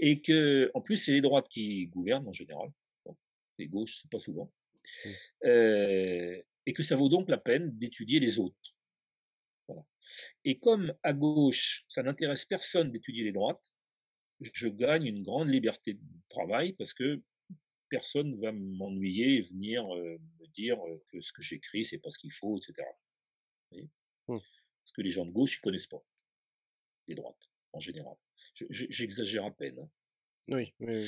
et 0.00 0.22
que, 0.22 0.72
en 0.74 0.80
plus, 0.80 0.96
c'est 0.96 1.12
les 1.12 1.20
droites 1.20 1.46
qui 1.48 1.86
gouvernent 1.86 2.26
en 2.26 2.32
général 2.32 2.72
les 3.60 3.68
gauches, 3.68 4.00
c'est 4.02 4.10
pas 4.10 4.18
souvent, 4.18 4.52
mmh. 4.82 5.08
euh, 5.46 6.42
et 6.66 6.72
que 6.72 6.82
ça 6.82 6.96
vaut 6.96 7.08
donc 7.08 7.28
la 7.28 7.38
peine 7.38 7.76
d'étudier 7.78 8.20
les 8.20 8.38
autres. 8.38 8.76
Et 10.44 10.58
comme 10.58 10.92
à 11.04 11.12
gauche, 11.12 11.84
ça 11.86 12.02
n'intéresse 12.02 12.44
personne 12.44 12.90
d'étudier 12.90 13.22
les 13.22 13.32
droites, 13.32 13.72
je 14.40 14.68
gagne 14.68 15.06
une 15.06 15.22
grande 15.22 15.48
liberté 15.48 15.94
de 15.94 16.00
travail 16.28 16.72
parce 16.72 16.94
que 16.94 17.22
personne 17.88 18.34
va 18.40 18.52
m'ennuyer 18.52 19.36
et 19.36 19.40
venir 19.40 19.84
euh, 19.94 20.18
me 20.38 20.46
dire 20.48 20.78
que 21.12 21.20
ce 21.20 21.32
que 21.32 21.42
j'écris, 21.42 21.84
c'est 21.84 21.98
pas 21.98 22.10
ce 22.10 22.18
qu'il 22.18 22.32
faut, 22.32 22.56
etc. 22.56 22.86
Mmh. 23.72 23.86
Parce 24.26 24.92
que 24.94 25.02
les 25.02 25.10
gens 25.10 25.26
de 25.26 25.30
gauche, 25.30 25.56
ils 25.56 25.60
connaissent 25.60 25.86
pas 25.86 26.02
les 27.08 27.14
droites, 27.14 27.50
en 27.72 27.80
général. 27.80 28.16
J'exagère 28.70 29.44
à 29.44 29.50
peine. 29.50 29.78
Hein. 29.78 29.90
Oui, 30.48 30.72
oui, 30.80 31.06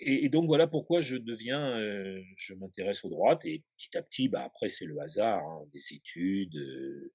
et, 0.00 0.28
donc 0.28 0.46
voilà 0.46 0.66
pourquoi 0.66 1.00
je 1.00 1.16
deviens, 1.16 1.78
euh, 1.78 2.20
je 2.36 2.54
m'intéresse 2.54 3.04
aux 3.04 3.08
droites 3.08 3.44
et 3.44 3.62
petit 3.76 3.96
à 3.96 4.02
petit, 4.02 4.28
bah 4.28 4.42
après 4.42 4.68
c'est 4.68 4.86
le 4.86 4.98
hasard, 5.00 5.42
hein, 5.44 5.66
des 5.72 5.94
études, 5.94 6.56
euh, 6.56 7.12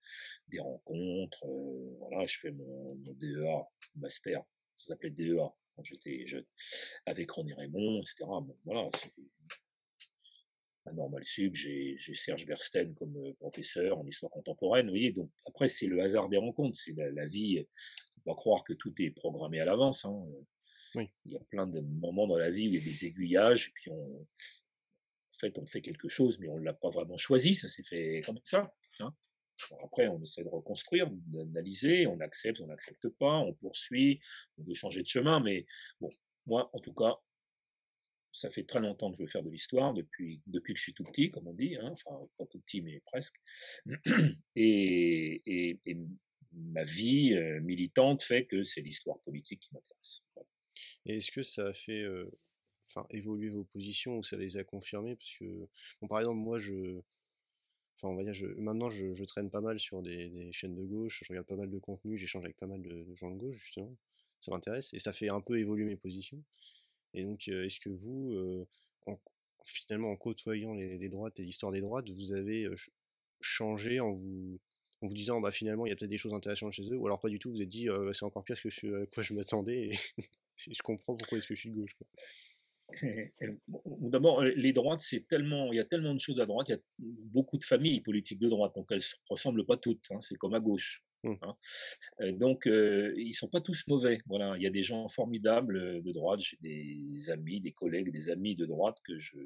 des 0.48 0.60
rencontres. 0.60 1.46
Euh, 1.46 1.98
voilà, 2.00 2.26
je 2.26 2.38
fais 2.40 2.52
mon, 2.52 2.96
mon 2.96 3.14
DEA, 3.14 3.68
master, 3.96 4.44
ça 4.76 4.88
s'appelait 4.88 5.12
DEA 5.12 5.50
quand 5.76 5.84
j'étais 5.84 6.26
jeune, 6.26 6.46
avec 7.06 7.32
René 7.32 7.54
Raymond, 7.54 8.02
etc. 8.02 8.26
Bon, 8.28 8.58
voilà, 8.64 8.90
un 10.86 10.94
normal 10.94 11.24
sub. 11.24 11.56
J'ai 11.56 11.98
Serge 11.98 12.46
Versten 12.46 12.94
comme 12.96 13.34
professeur 13.40 13.98
en 13.98 14.06
histoire 14.06 14.32
contemporaine. 14.32 14.86
Vous 14.86 14.92
voyez, 14.92 15.12
donc 15.12 15.30
après 15.46 15.68
c'est 15.68 15.88
le 15.88 16.02
hasard 16.02 16.30
des 16.30 16.38
rencontres, 16.38 16.78
c'est 16.78 16.94
la, 16.94 17.10
la, 17.12 17.26
vie. 17.26 17.66
Faut 18.16 18.32
pas 18.32 18.36
croire 18.36 18.64
que 18.64 18.74
tout 18.74 18.94
est 19.00 19.12
programmé 19.12 19.60
à 19.60 19.66
l'avance. 19.66 20.06
Hein. 20.06 20.26
Il 20.96 21.32
y 21.32 21.38
a 21.38 21.44
plein 21.50 21.68
de 21.68 21.80
moments 21.80 22.28
dans 22.28 22.38
la 22.38 22.52
vie 22.52 22.68
où 22.68 22.72
il 22.72 22.76
y 22.76 22.82
a 22.82 22.86
des 22.86 23.06
aiguillages, 23.06 23.72
puis 23.74 23.90
on, 23.90 24.28
en 25.34 25.38
fait, 25.40 25.58
on 25.58 25.66
fait 25.66 25.82
quelque 25.82 26.08
chose, 26.08 26.40
mais 26.40 26.48
on 26.48 26.60
ne 26.60 26.64
l'a 26.64 26.74
pas 26.74 26.90
vraiment 26.90 27.18
choisi, 27.18 27.56
ça 27.56 27.68
s'est 27.68 27.84
fait 27.84 28.22
comme 28.26 28.40
ça. 28.44 28.74
Hein. 29.00 29.14
après, 29.84 30.08
on 30.08 30.22
essaie 30.22 30.44
de 30.44 30.50
reconstruire, 30.50 31.10
d'analyser, 31.12 32.06
on 32.08 32.20
accepte, 32.20 32.62
on 32.62 32.68
n'accepte 32.68 33.10
pas, 33.10 33.40
on 33.40 33.54
poursuit, 33.54 34.20
on 34.58 34.64
veut 34.64 34.74
changer 34.74 35.02
de 35.02 35.08
chemin, 35.08 35.40
mais 35.40 35.66
bon, 36.00 36.10
moi, 36.46 36.70
en 36.74 36.80
tout 36.80 36.94
cas, 36.94 37.16
ça 38.32 38.50
fait 38.50 38.64
très 38.64 38.80
longtemps 38.80 39.12
que 39.12 39.18
je 39.18 39.24
veux 39.24 39.28
faire 39.28 39.44
de 39.44 39.50
l'histoire, 39.50 39.94
depuis, 39.94 40.42
que 40.48 40.76
je 40.76 40.82
suis 40.82 40.94
tout 40.94 41.04
petit, 41.04 41.30
comme 41.32 41.48
on 41.48 41.54
dit, 41.54 41.76
hein, 41.76 41.92
enfin, 41.92 42.28
pas 42.38 42.46
tout 42.48 42.60
petit, 42.60 42.82
mais 42.82 43.00
presque. 43.06 43.36
Et 44.56 45.80
ma 46.52 46.84
vie 46.84 47.34
euh, 47.34 47.62
militante 47.62 48.22
fait 48.22 48.46
que 48.46 48.64
c'est 48.64 48.82
l'histoire 48.82 49.20
politique 49.22 49.60
qui 49.62 49.74
m'intéresse. 49.74 50.22
Et 51.06 51.18
est-ce 51.18 51.32
que 51.32 51.44
ça 51.44 51.68
a 51.68 51.74
fait 51.74 52.06
enfin, 52.90 53.06
évoluer 53.12 53.50
vos 53.50 53.64
positions 53.64 54.18
ou 54.18 54.24
ça 54.24 54.38
les 54.38 54.58
a 54.58 54.64
confirmées? 54.64 55.16
Parce 55.16 55.36
que, 55.38 55.68
bon, 56.02 56.08
par 56.08 56.20
exemple, 56.20 56.40
moi, 56.40 56.58
je. 56.58 57.00
Enfin, 57.98 58.10
on 58.10 58.16
va 58.16 58.24
dire, 58.24 58.34
je, 58.34 58.48
maintenant, 58.48 58.90
je, 58.90 59.24
traîne 59.24 59.50
pas 59.50 59.62
mal 59.62 59.80
sur 59.80 60.02
des, 60.02 60.52
chaînes 60.52 60.76
de 60.76 60.84
gauche, 60.84 61.22
je 61.24 61.30
regarde 61.30 61.48
pas 61.48 61.56
mal 61.56 61.70
de 61.70 61.80
contenu, 61.80 62.18
j'échange 62.18 62.44
avec 62.44 62.58
pas 62.58 62.68
mal 62.68 62.82
de, 62.82 63.16
gens 63.16 63.32
de 63.32 63.38
gauche, 63.38 63.58
justement. 63.58 63.96
Ça 64.40 64.52
m'intéresse 64.52 64.94
et 64.94 65.00
ça 65.00 65.14
fait 65.14 65.32
un 65.32 65.40
peu 65.40 65.58
évoluer 65.58 65.86
mes 65.86 65.96
positions. 65.96 66.44
Et 67.14 67.24
donc, 67.24 67.48
est-ce 67.48 67.80
que 67.80 67.90
vous, 67.90 68.66
en, 69.06 69.18
finalement, 69.64 70.12
en 70.12 70.16
côtoyant 70.18 70.74
les, 70.74 71.10
droites 71.10 71.40
et 71.40 71.44
l'histoire 71.44 71.72
des 71.72 71.82
droites, 71.82 72.10
vous 72.10 72.34
avez 72.34 72.68
changé 73.42 74.00
en 74.00 74.12
vous, 74.12 74.60
en 75.02 75.08
vous 75.08 75.14
disant 75.14 75.42
bah 75.42 75.52
finalement 75.52 75.86
il 75.86 75.90
y 75.90 75.92
a 75.92 75.96
peut-être 75.96 76.10
des 76.10 76.18
choses 76.18 76.34
intéressantes 76.34 76.72
chez 76.72 76.90
eux 76.90 76.98
ou 76.98 77.06
alors 77.06 77.20
pas 77.20 77.30
du 77.30 77.40
tout 77.40 77.52
vous 77.52 77.62
êtes 77.62 77.70
dit 77.70 77.90
c'est 78.14 78.24
encore 78.24 78.44
pire 78.44 78.62
que 78.62 78.70
ce 78.70 79.04
à 79.04 79.06
quoi 79.08 79.22
je 79.22 79.34
m'attendais 79.34 79.92
je 80.58 80.82
comprends 80.84 81.16
pourquoi 81.16 81.38
est-ce 81.38 81.48
que 81.48 81.56
je 81.56 81.60
suis 81.62 81.70
de 81.70 81.76
gauche. 81.76 81.96
D'abord, 83.86 84.44
les 84.44 84.74
droites, 84.74 85.00
c'est 85.00 85.28
tellement, 85.28 85.72
il 85.72 85.78
y 85.78 85.80
a 85.80 85.86
tellement 85.86 86.14
de 86.14 86.20
choses 86.20 86.40
à 86.40 86.46
droite, 86.46 86.70
il 86.70 86.74
y 86.74 86.76
a 86.76 86.82
beaucoup 87.00 87.58
de 87.58 87.64
familles 87.64 88.02
politiques 88.02 88.40
de 88.40 88.50
droite, 88.50 88.76
donc 88.76 88.88
elles 88.92 88.98
ne 88.98 89.30
ressemblent 89.30 89.66
pas 89.66 89.78
toutes. 89.78 90.06
Hein, 90.12 90.20
c'est 90.22 90.36
comme 90.36 90.54
à 90.54 90.60
gauche. 90.60 91.04
Mmh. 91.24 91.34
Hein. 91.42 91.56
Euh, 92.22 92.32
donc, 92.34 92.68
euh, 92.68 93.14
ils 93.18 93.34
sont 93.34 93.48
pas 93.48 93.62
tous 93.62 93.88
mauvais. 93.88 94.20
Voilà, 94.28 94.56
il 94.58 94.64
y 94.64 94.68
a 94.68 94.70
des 94.70 94.84
gens 94.84 95.08
formidables 95.08 95.78
euh, 95.78 96.02
de 96.02 96.12
droite. 96.12 96.42
J'ai 96.42 96.58
des 96.62 97.30
amis, 97.30 97.62
des 97.62 97.72
collègues, 97.72 98.12
des 98.12 98.30
amis 98.30 98.56
de 98.56 98.66
droite 98.66 98.98
que 99.04 99.18
je 99.18 99.38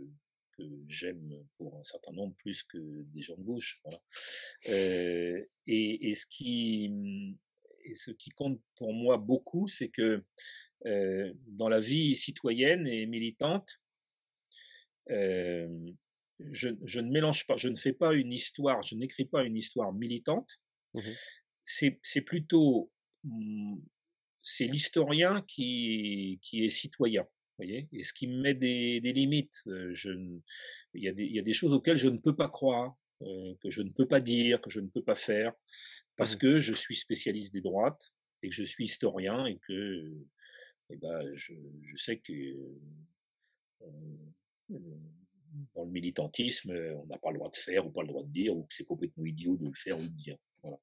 que 0.57 0.63
j'aime 0.87 1.45
pour 1.57 1.77
un 1.77 1.83
certain 1.83 2.11
nombre 2.13 2.35
plus 2.35 2.63
que 2.63 3.03
des 3.13 3.21
gens 3.21 3.37
de 3.37 3.43
gauche. 3.43 3.79
Voilà. 3.83 4.01
Euh, 4.69 5.45
et, 5.67 6.09
et, 6.09 6.15
ce 6.15 6.25
qui, 6.25 6.91
et 7.85 7.93
ce 7.93 8.11
qui 8.11 8.31
compte 8.31 8.59
pour 8.75 8.93
moi 8.93 9.17
beaucoup, 9.17 9.67
c'est 9.67 9.89
que 9.89 10.23
euh, 10.85 11.33
dans 11.47 11.69
la 11.69 11.79
vie 11.79 12.15
citoyenne 12.15 12.87
et 12.87 13.05
militante, 13.05 13.81
euh, 15.09 15.67
je, 16.51 16.69
je, 16.85 16.99
ne 16.99 17.11
mélange 17.11 17.45
pas, 17.47 17.57
je 17.57 17.69
ne 17.69 17.75
fais 17.75 17.93
pas 17.93 18.13
une 18.13 18.31
histoire, 18.31 18.81
je 18.83 18.95
n'écris 18.95 19.25
pas 19.25 19.43
une 19.43 19.55
histoire 19.55 19.93
militante. 19.93 20.59
Mmh 20.93 21.01
c'est 21.69 22.21
plutôt, 22.21 22.89
mmh, 23.25 23.79
c'est 24.41 24.67
l'historien 24.67 25.43
qui, 25.45 26.39
qui 26.41 26.63
est 26.63 26.69
citoyen 26.69 27.27
voyez 27.57 27.87
Et 27.91 28.03
ce 28.03 28.13
qui 28.13 28.27
me 28.27 28.41
met 28.41 28.53
des, 28.53 29.01
des 29.01 29.13
limites. 29.13 29.63
Je, 29.65 30.11
il, 30.93 31.03
y 31.03 31.07
a 31.07 31.13
des, 31.13 31.23
il 31.23 31.35
y 31.35 31.39
a 31.39 31.43
des 31.43 31.53
choses 31.53 31.73
auxquelles 31.73 31.97
je 31.97 32.09
ne 32.09 32.17
peux 32.17 32.35
pas 32.35 32.49
croire, 32.49 32.95
euh, 33.21 33.53
que 33.61 33.69
je 33.69 33.81
ne 33.81 33.91
peux 33.91 34.07
pas 34.07 34.21
dire, 34.21 34.61
que 34.61 34.69
je 34.69 34.79
ne 34.79 34.87
peux 34.87 35.03
pas 35.03 35.15
faire, 35.15 35.53
parce 36.15 36.35
mmh. 36.35 36.39
que 36.39 36.59
je 36.59 36.73
suis 36.73 36.95
spécialiste 36.95 37.53
des 37.53 37.61
droites 37.61 38.11
et 38.43 38.49
que 38.49 38.55
je 38.55 38.63
suis 38.63 38.85
historien 38.85 39.45
et 39.45 39.57
que 39.67 40.13
eh 40.89 40.95
ben, 40.95 41.31
je, 41.31 41.53
je 41.81 41.95
sais 41.95 42.19
que 42.19 42.33
euh, 43.81 43.87
dans 45.75 45.85
le 45.85 45.91
militantisme, 45.91 46.71
on 46.71 47.05
n'a 47.07 47.17
pas 47.17 47.31
le 47.31 47.37
droit 47.37 47.49
de 47.49 47.55
faire 47.55 47.85
ou 47.85 47.91
pas 47.91 48.01
le 48.01 48.09
droit 48.09 48.23
de 48.23 48.31
dire, 48.31 48.55
ou 48.55 48.63
que 48.63 48.73
c'est 48.73 48.83
complètement 48.83 49.25
idiot 49.25 49.57
de 49.57 49.65
le 49.65 49.73
faire 49.73 49.97
ou 49.97 50.03
de 50.03 50.07
dire. 50.07 50.37
Voilà. 50.61 50.77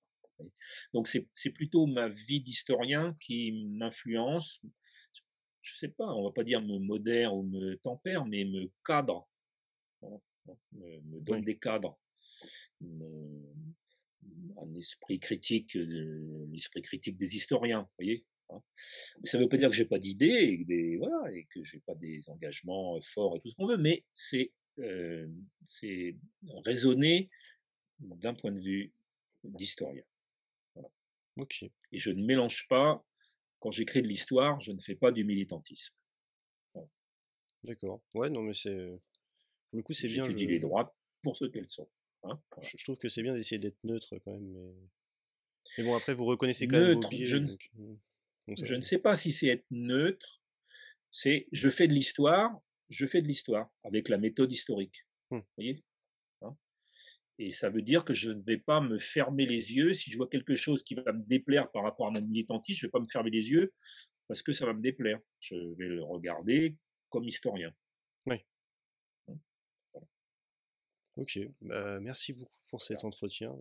Donc 0.93 1.09
c'est 1.09 1.51
plutôt 1.51 1.87
ma 1.87 2.09
vie 2.09 2.41
d'historien 2.41 3.17
qui 3.21 3.67
m'influence, 3.69 4.65
je 5.63 5.75
sais 5.75 5.89
pas, 5.89 6.07
on 6.07 6.25
va 6.25 6.33
pas 6.33 6.43
dire 6.43 6.61
me 6.61 6.79
modère 6.79 7.35
ou 7.35 7.43
me 7.43 7.77
tempère, 7.77 8.27
mais 8.27 8.45
me 8.45 8.71
cadre, 8.85 9.29
hein, 10.03 10.21
me, 10.73 11.21
donne 11.21 11.43
des 11.43 11.59
cadres, 11.59 11.99
un 12.83 14.75
esprit 14.75 15.19
critique, 15.21 15.77
euh, 15.77 16.47
l'esprit 16.51 16.83
critique 16.83 17.17
des 17.17 17.37
historiens, 17.37 17.83
vous 17.83 17.95
voyez. 17.99 18.25
Hein. 18.51 18.61
Mais 19.21 19.27
ça 19.27 19.39
ne 19.39 19.43
veut 19.43 19.49
pas 19.49 19.57
dire 19.57 19.71
que 19.71 19.77
j'ai 19.77 19.87
pas 19.87 19.99
d'idées 19.99 20.27
et, 20.61 20.65
des, 20.65 20.97
voilà, 20.97 21.33
et 21.33 21.47
que 21.47 21.63
j'ai 21.63 21.81
pas 21.81 21.95
des 21.95 22.29
engagements 22.29 23.01
forts 23.01 23.37
et 23.37 23.41
tout 23.41 23.49
ce 23.49 23.57
qu'on 23.57 23.67
veut, 23.67 23.79
mais 23.79 24.05
c'est 24.13 24.53
euh, 24.81 25.29
c'est 25.63 26.17
raisonner 26.65 27.31
d'un 28.01 28.35
point 28.35 28.51
de 28.51 28.61
vue 28.61 28.93
d'historien. 29.45 30.03
Voilà. 30.75 30.91
Et 31.93 31.99
je 31.99 32.11
ne 32.11 32.25
mélange 32.25 32.67
pas 32.69 33.05
quand 33.61 33.71
j'écris 33.71 34.03
de 34.03 34.09
l'histoire, 34.09 34.61
je 34.61 34.73
ne 34.73 34.81
fais 34.81 34.97
pas 34.97 35.13
du 35.13 35.25
militantisme. 35.25 35.95
D'accord. 37.63 38.03
Ouais, 38.13 38.29
non, 38.29 38.43
mais 38.43 38.53
c'est. 38.53 38.93
Pour 39.71 39.79
le 39.79 39.83
coup, 39.83 39.95
c'est 39.95 40.07
bien. 40.07 40.23
J'étudie 40.25 40.47
les 40.47 40.59
droits 40.59 40.95
pour 41.23 41.37
ce 41.37 41.47
qu'elles 41.47 41.69
sont. 41.69 41.89
Hein, 42.25 42.41
je, 42.63 42.85
trouve 42.85 42.99
que 42.99 43.09
c'est 43.09 43.23
bien 43.23 43.35
d'essayer 43.35 43.59
d'être 43.59 43.83
neutre 43.85 44.19
quand 44.19 44.33
même. 44.33 44.75
Mais... 45.79 45.85
bon, 45.85 45.95
après, 45.95 46.15
vous 46.15 46.25
reconnaissez 46.25 46.67
quand 46.67 46.79
même. 46.79 47.01
je, 47.23 47.37
ne... 47.39 47.49
Euh, 48.49 48.55
je 48.63 48.75
ne 48.75 48.81
sais 48.81 48.99
pas 48.99 49.15
si 49.15 49.33
c'est 49.33 49.49
être 49.49 49.67
neutre. 49.71 50.43
C'est 51.11 51.47
je 51.53 51.69
fais 51.69 51.89
de 51.89 51.93
l'histoire, 51.93 52.51
je 52.89 53.07
fais 53.07 53.23
de 53.23 53.29
l'histoire 53.29 53.71
avec 53.85 54.09
la 54.09 54.19
méthode 54.19 54.53
historique. 54.53 55.07
Vous 55.31 55.39
hum. 55.39 55.45
voyez 55.57 55.85
et 57.39 57.51
ça 57.51 57.69
veut 57.69 57.83
dire 57.83 58.05
que 58.05 58.15
je 58.15 58.31
ne 58.31 58.43
vais 58.43 58.59
pas 58.59 58.81
me 58.81 58.99
fermer 58.99 59.45
les 59.47 59.75
yeux. 59.75 59.93
Si 59.93 60.11
je 60.11 60.17
vois 60.17 60.29
quelque 60.29 60.55
chose 60.55 60.83
qui 60.83 60.95
va 60.95 61.13
me 61.13 61.25
déplaire 61.25 61.71
par 61.71 61.83
rapport 61.83 62.07
à 62.07 62.11
mon 62.11 62.21
militantisme, 62.21 62.79
je 62.79 62.87
ne 62.87 62.89
vais 62.89 62.93
pas 62.93 63.01
me 63.01 63.09
fermer 63.11 63.31
les 63.31 63.51
yeux 63.51 63.73
parce 64.29 64.43
que 64.43 64.53
ça 64.53 64.67
va 64.67 64.73
me 64.73 64.81
déplaire. 64.81 65.19
Je 65.41 65.57
vais 65.77 65.89
le 65.89 66.03
regarder 66.05 66.77
comme 67.09 67.25
historien. 67.25 67.75
Oui. 68.27 68.37
Hein, 69.29 69.39
ok. 71.17 71.41
Bah, 71.61 71.99
merci 72.01 72.33
beaucoup 72.33 72.59
pour 72.71 72.83
cet 72.83 73.05
entretien. 73.05 73.57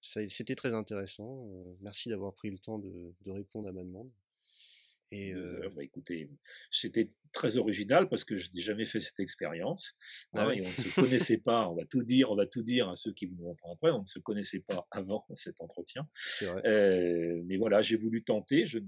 C'était 0.00 0.54
très 0.54 0.72
intéressant. 0.72 1.46
Merci 1.80 2.08
d'avoir 2.08 2.34
pris 2.34 2.50
le 2.50 2.58
temps 2.58 2.78
de, 2.78 3.14
de 3.24 3.30
répondre 3.30 3.68
à 3.68 3.72
ma 3.72 3.82
demande. 3.82 4.10
Et 5.10 5.32
euh, 5.32 5.70
bah, 5.74 5.82
écoutez, 5.82 6.28
c'était 6.70 7.10
très 7.32 7.56
original 7.56 8.08
parce 8.08 8.24
que 8.24 8.36
je 8.36 8.50
n'ai 8.52 8.60
jamais 8.60 8.84
fait 8.84 9.00
cette 9.00 9.20
expérience. 9.20 9.94
Ah 10.34 10.44
hein, 10.44 10.50
et 10.50 10.60
on 10.60 10.68
ne 10.68 10.74
se 10.74 10.94
connaissait 10.94 11.38
pas. 11.38 11.68
On 11.68 11.74
va 11.74 11.84
tout 11.86 12.02
dire, 12.02 12.30
on 12.30 12.36
va 12.36 12.46
tout 12.46 12.62
dire 12.62 12.88
à 12.88 12.94
ceux 12.94 13.12
qui 13.12 13.26
vous 13.26 13.46
entendent 13.46 13.72
après. 13.72 13.90
On 13.90 14.02
ne 14.02 14.06
se 14.06 14.18
connaissait 14.18 14.60
pas 14.60 14.86
avant 14.90 15.24
cet 15.34 15.60
entretien. 15.60 16.06
Vrai. 16.42 16.62
Euh, 16.66 17.42
mais 17.46 17.56
voilà, 17.56 17.80
j'ai 17.80 17.96
voulu 17.96 18.22
tenter. 18.22 18.66
Je, 18.66 18.80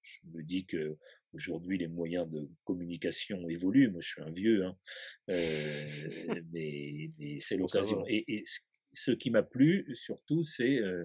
je, 0.00 0.20
me 0.32 0.42
dis 0.42 0.64
que 0.64 0.96
aujourd'hui 1.34 1.76
les 1.76 1.88
moyens 1.88 2.28
de 2.30 2.48
communication 2.64 3.46
évoluent. 3.50 3.90
Moi, 3.90 4.00
je 4.00 4.08
suis 4.08 4.22
un 4.22 4.30
vieux, 4.30 4.64
hein. 4.64 4.78
euh, 5.30 6.42
mais, 6.50 7.10
mais 7.18 7.40
c'est 7.40 7.58
l'occasion. 7.58 8.04
Et, 8.08 8.24
et, 8.26 8.44
ce 8.46 8.60
qui 9.12 9.30
m'a 9.30 9.42
plu 9.42 9.88
surtout, 9.94 10.42
c'est 10.42 10.78
euh, 10.78 11.04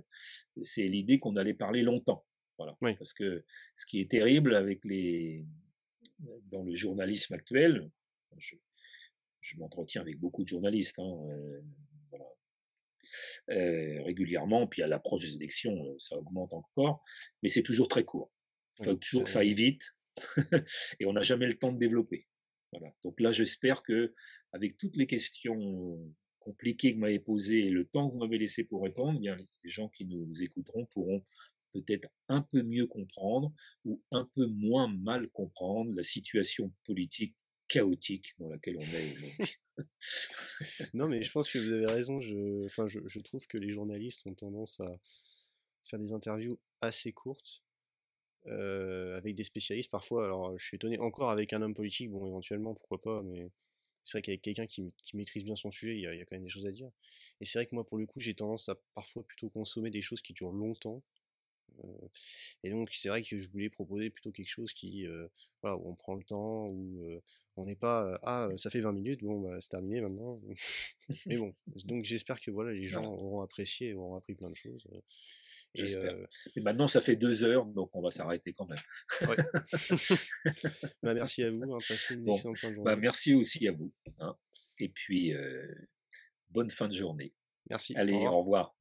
c'est 0.62 0.88
l'idée 0.88 1.20
qu'on 1.20 1.36
allait 1.36 1.54
parler 1.54 1.82
longtemps. 1.82 2.26
Voilà. 2.58 2.78
Parce 2.80 3.14
que 3.14 3.44
ce 3.76 3.86
qui 3.86 4.00
est 4.00 4.10
terrible 4.10 4.56
avec 4.56 4.86
les, 4.86 5.46
dans 6.52 6.64
le 6.64 6.74
journalisme 6.74 7.34
actuel, 7.34 7.90
je, 8.38 8.56
je 9.42 9.58
m'entretiens 9.58 10.02
avec 10.02 10.20
beaucoup 10.20 10.44
de 10.44 10.48
journalistes, 10.48 11.00
hein, 11.00 11.18
euh, 11.30 11.62
voilà. 12.10 12.26
euh, 13.52 14.04
régulièrement, 14.04 14.68
puis 14.68 14.82
à 14.82 14.88
l'approche 14.88 15.22
des 15.22 15.36
élections, 15.36 15.98
ça 15.98 16.18
augmente 16.18 16.54
encore, 16.54 17.04
mais 17.42 17.50
c'est 17.50 17.64
toujours 17.64 17.88
très 17.88 18.04
court. 18.04 18.32
Il 18.80 18.86
faut 18.86 18.96
toujours 18.96 19.24
que 19.24 19.30
ça 19.30 19.40
aille 19.40 19.54
vite, 19.54 19.84
et 21.00 21.06
on 21.06 21.14
n'a 21.14 21.22
jamais 21.22 21.48
le 21.48 21.54
temps 21.54 21.72
de 21.72 21.78
développer. 21.78 22.28
Voilà. 22.72 22.94
Donc 23.04 23.20
là, 23.20 23.32
j'espère 23.32 23.84
que 23.84 24.14
avec 24.52 24.78
toutes 24.78 24.96
les 24.96 25.06
questions 25.06 26.00
compliquées 26.44 26.92
que 26.92 26.96
vous 26.96 27.02
m'avez 27.02 27.20
posées 27.20 27.66
et 27.66 27.70
le 27.70 27.86
temps 27.86 28.08
que 28.08 28.14
vous 28.14 28.20
m'avez 28.20 28.38
laissé 28.38 28.64
pour 28.64 28.84
répondre, 28.84 29.18
eh 29.18 29.22
bien, 29.22 29.38
les 29.38 29.70
gens 29.70 29.90
qui 29.90 30.06
nous 30.06 30.44
écouteront 30.44 30.86
pourront 30.88 31.24
peut-être 31.72 32.08
un 32.30 32.42
peu 32.42 32.62
mieux 32.62 32.88
comprendre 32.88 33.52
ou 33.86 34.02
un 34.12 34.30
peu 34.34 34.46
moins 34.46 34.88
mal 34.88 35.30
comprendre 35.30 35.94
la 35.96 36.04
situation 36.04 36.72
politique 36.84 37.36
chaotique 37.68 38.36
dans 38.38 38.50
laquelle 38.50 38.78
on 38.78 38.82
est 38.82 39.14
aujourd'hui. 39.14 39.56
non, 40.94 41.08
mais 41.08 41.24
je 41.24 41.32
pense 41.32 41.52
que 41.52 41.58
vous 41.58 41.74
avez 41.74 41.88
raison. 41.88 42.20
Je, 42.20 42.66
enfin, 42.66 42.88
je, 42.88 43.20
trouve 43.20 43.48
que 43.48 43.58
les 43.58 43.72
journalistes 43.72 44.26
ont 44.28 44.36
tendance 44.36 44.80
à 44.80 44.92
faire 45.86 46.00
des 46.00 46.14
interviews 46.14 46.60
assez 46.82 47.12
courtes 47.12 47.64
euh, 48.46 49.18
avec 49.18 49.36
des 49.36 49.44
spécialistes 49.44 49.90
parfois. 49.90 50.26
Alors, 50.26 50.58
je 50.58 50.66
suis 50.66 50.76
étonné 50.76 51.00
encore 51.00 51.32
avec 51.32 51.54
un 51.54 51.62
homme 51.62 51.74
politique, 51.74 52.12
bon, 52.12 52.28
éventuellement, 52.28 52.76
pourquoi 52.76 53.02
pas, 53.02 53.24
mais 53.24 53.50
c'est 54.04 54.18
vrai 54.18 54.22
qu'avec 54.22 54.42
quelqu'un 54.42 54.66
qui, 54.66 54.92
qui, 55.04 55.16
maîtrise 55.18 55.44
bien 55.44 55.56
son 55.56 55.72
sujet, 55.72 55.96
il 55.96 56.02
y, 56.02 56.08
a, 56.08 56.14
il 56.14 56.20
y, 56.20 56.22
a, 56.22 56.26
quand 56.26 56.36
même 56.36 56.44
des 56.44 56.50
choses 56.50 56.66
à 56.66 56.72
dire. 56.72 56.90
Et 57.42 57.46
c'est 57.46 57.60
vrai 57.60 57.66
que 57.66 57.76
moi, 57.76 57.86
pour 57.86 57.98
le 57.98 58.06
coup, 58.06 58.20
j'ai 58.20 58.34
tendance 58.34 58.70
à 58.70 58.76
parfois 58.96 59.24
plutôt 59.24 59.50
consommer 59.50 59.90
des 59.90 60.02
choses 60.02 60.22
qui 60.22 60.34
durent 60.34 60.52
longtemps 60.52 61.02
euh, 61.84 62.08
et 62.64 62.72
donc 62.72 62.90
c'est 62.94 63.10
vrai 63.10 63.24
que 63.24 63.38
je 63.38 63.50
voulais 63.50 63.70
proposer 63.70 64.10
plutôt 64.10 64.32
quelque 64.32 64.50
chose 64.50 64.74
qui, 64.74 65.08
euh, 65.08 65.28
voilà, 65.62 65.78
où 65.78 65.90
on 65.90 65.96
prend 65.96 66.16
le 66.16 66.24
temps, 66.24 66.68
où 66.68 67.04
euh, 67.04 67.22
on 67.56 67.66
n'est 67.66 67.76
pas, 67.76 68.20
ah 68.24 68.50
ça 68.58 68.70
fait 68.70 68.82
20 68.82 68.94
minutes, 68.94 69.24
bon 69.24 69.42
bah 69.42 69.60
c'est 69.62 69.70
terminé 69.70 70.02
maintenant. 70.02 70.42
Mais 71.28 71.38
bon, 71.38 71.54
donc 71.86 72.06
j'espère 72.06 72.40
que 72.42 72.52
voilà 72.52 72.74
les 72.74 72.86
gens 72.86 73.06
auront 73.06 73.42
apprécié 73.42 73.90
et 73.90 73.94
auront 73.94 74.16
appris 74.16 74.36
plein 74.36 74.50
de 74.50 74.56
choses. 74.56 74.88
J'espère. 75.74 76.16
Et, 76.56 76.62
maintenant, 76.62 76.88
ça 76.88 77.02
fait 77.02 77.16
deux 77.16 77.44
heures, 77.44 77.66
donc 77.66 77.90
on 77.94 78.02
va 78.02 78.12
s'arrêter 78.12 78.54
quand 78.54 78.68
même. 78.68 78.78
Ouais. 79.28 79.36
bah, 81.04 81.14
merci 81.14 81.44
à 81.44 81.52
vous. 81.52 81.64
Hein, 81.64 81.78
passez 81.88 82.14
une 82.14 82.30
excellente 82.30 82.58
fin 82.58 82.70
de 82.70 82.76
journée. 82.76 82.92
Bah, 82.92 82.96
merci 82.96 83.34
aussi 83.34 83.68
à 83.68 83.72
vous. 83.72 83.92
Hein. 84.20 84.36
Et 84.80 84.90
puis, 84.90 85.34
bonne 86.50 86.70
fin 86.70 86.88
de 86.88 86.94
journée. 86.94 87.34
Merci. 87.70 87.96
Allez, 87.96 88.14
Au 88.14 88.40
revoir. 88.40 88.76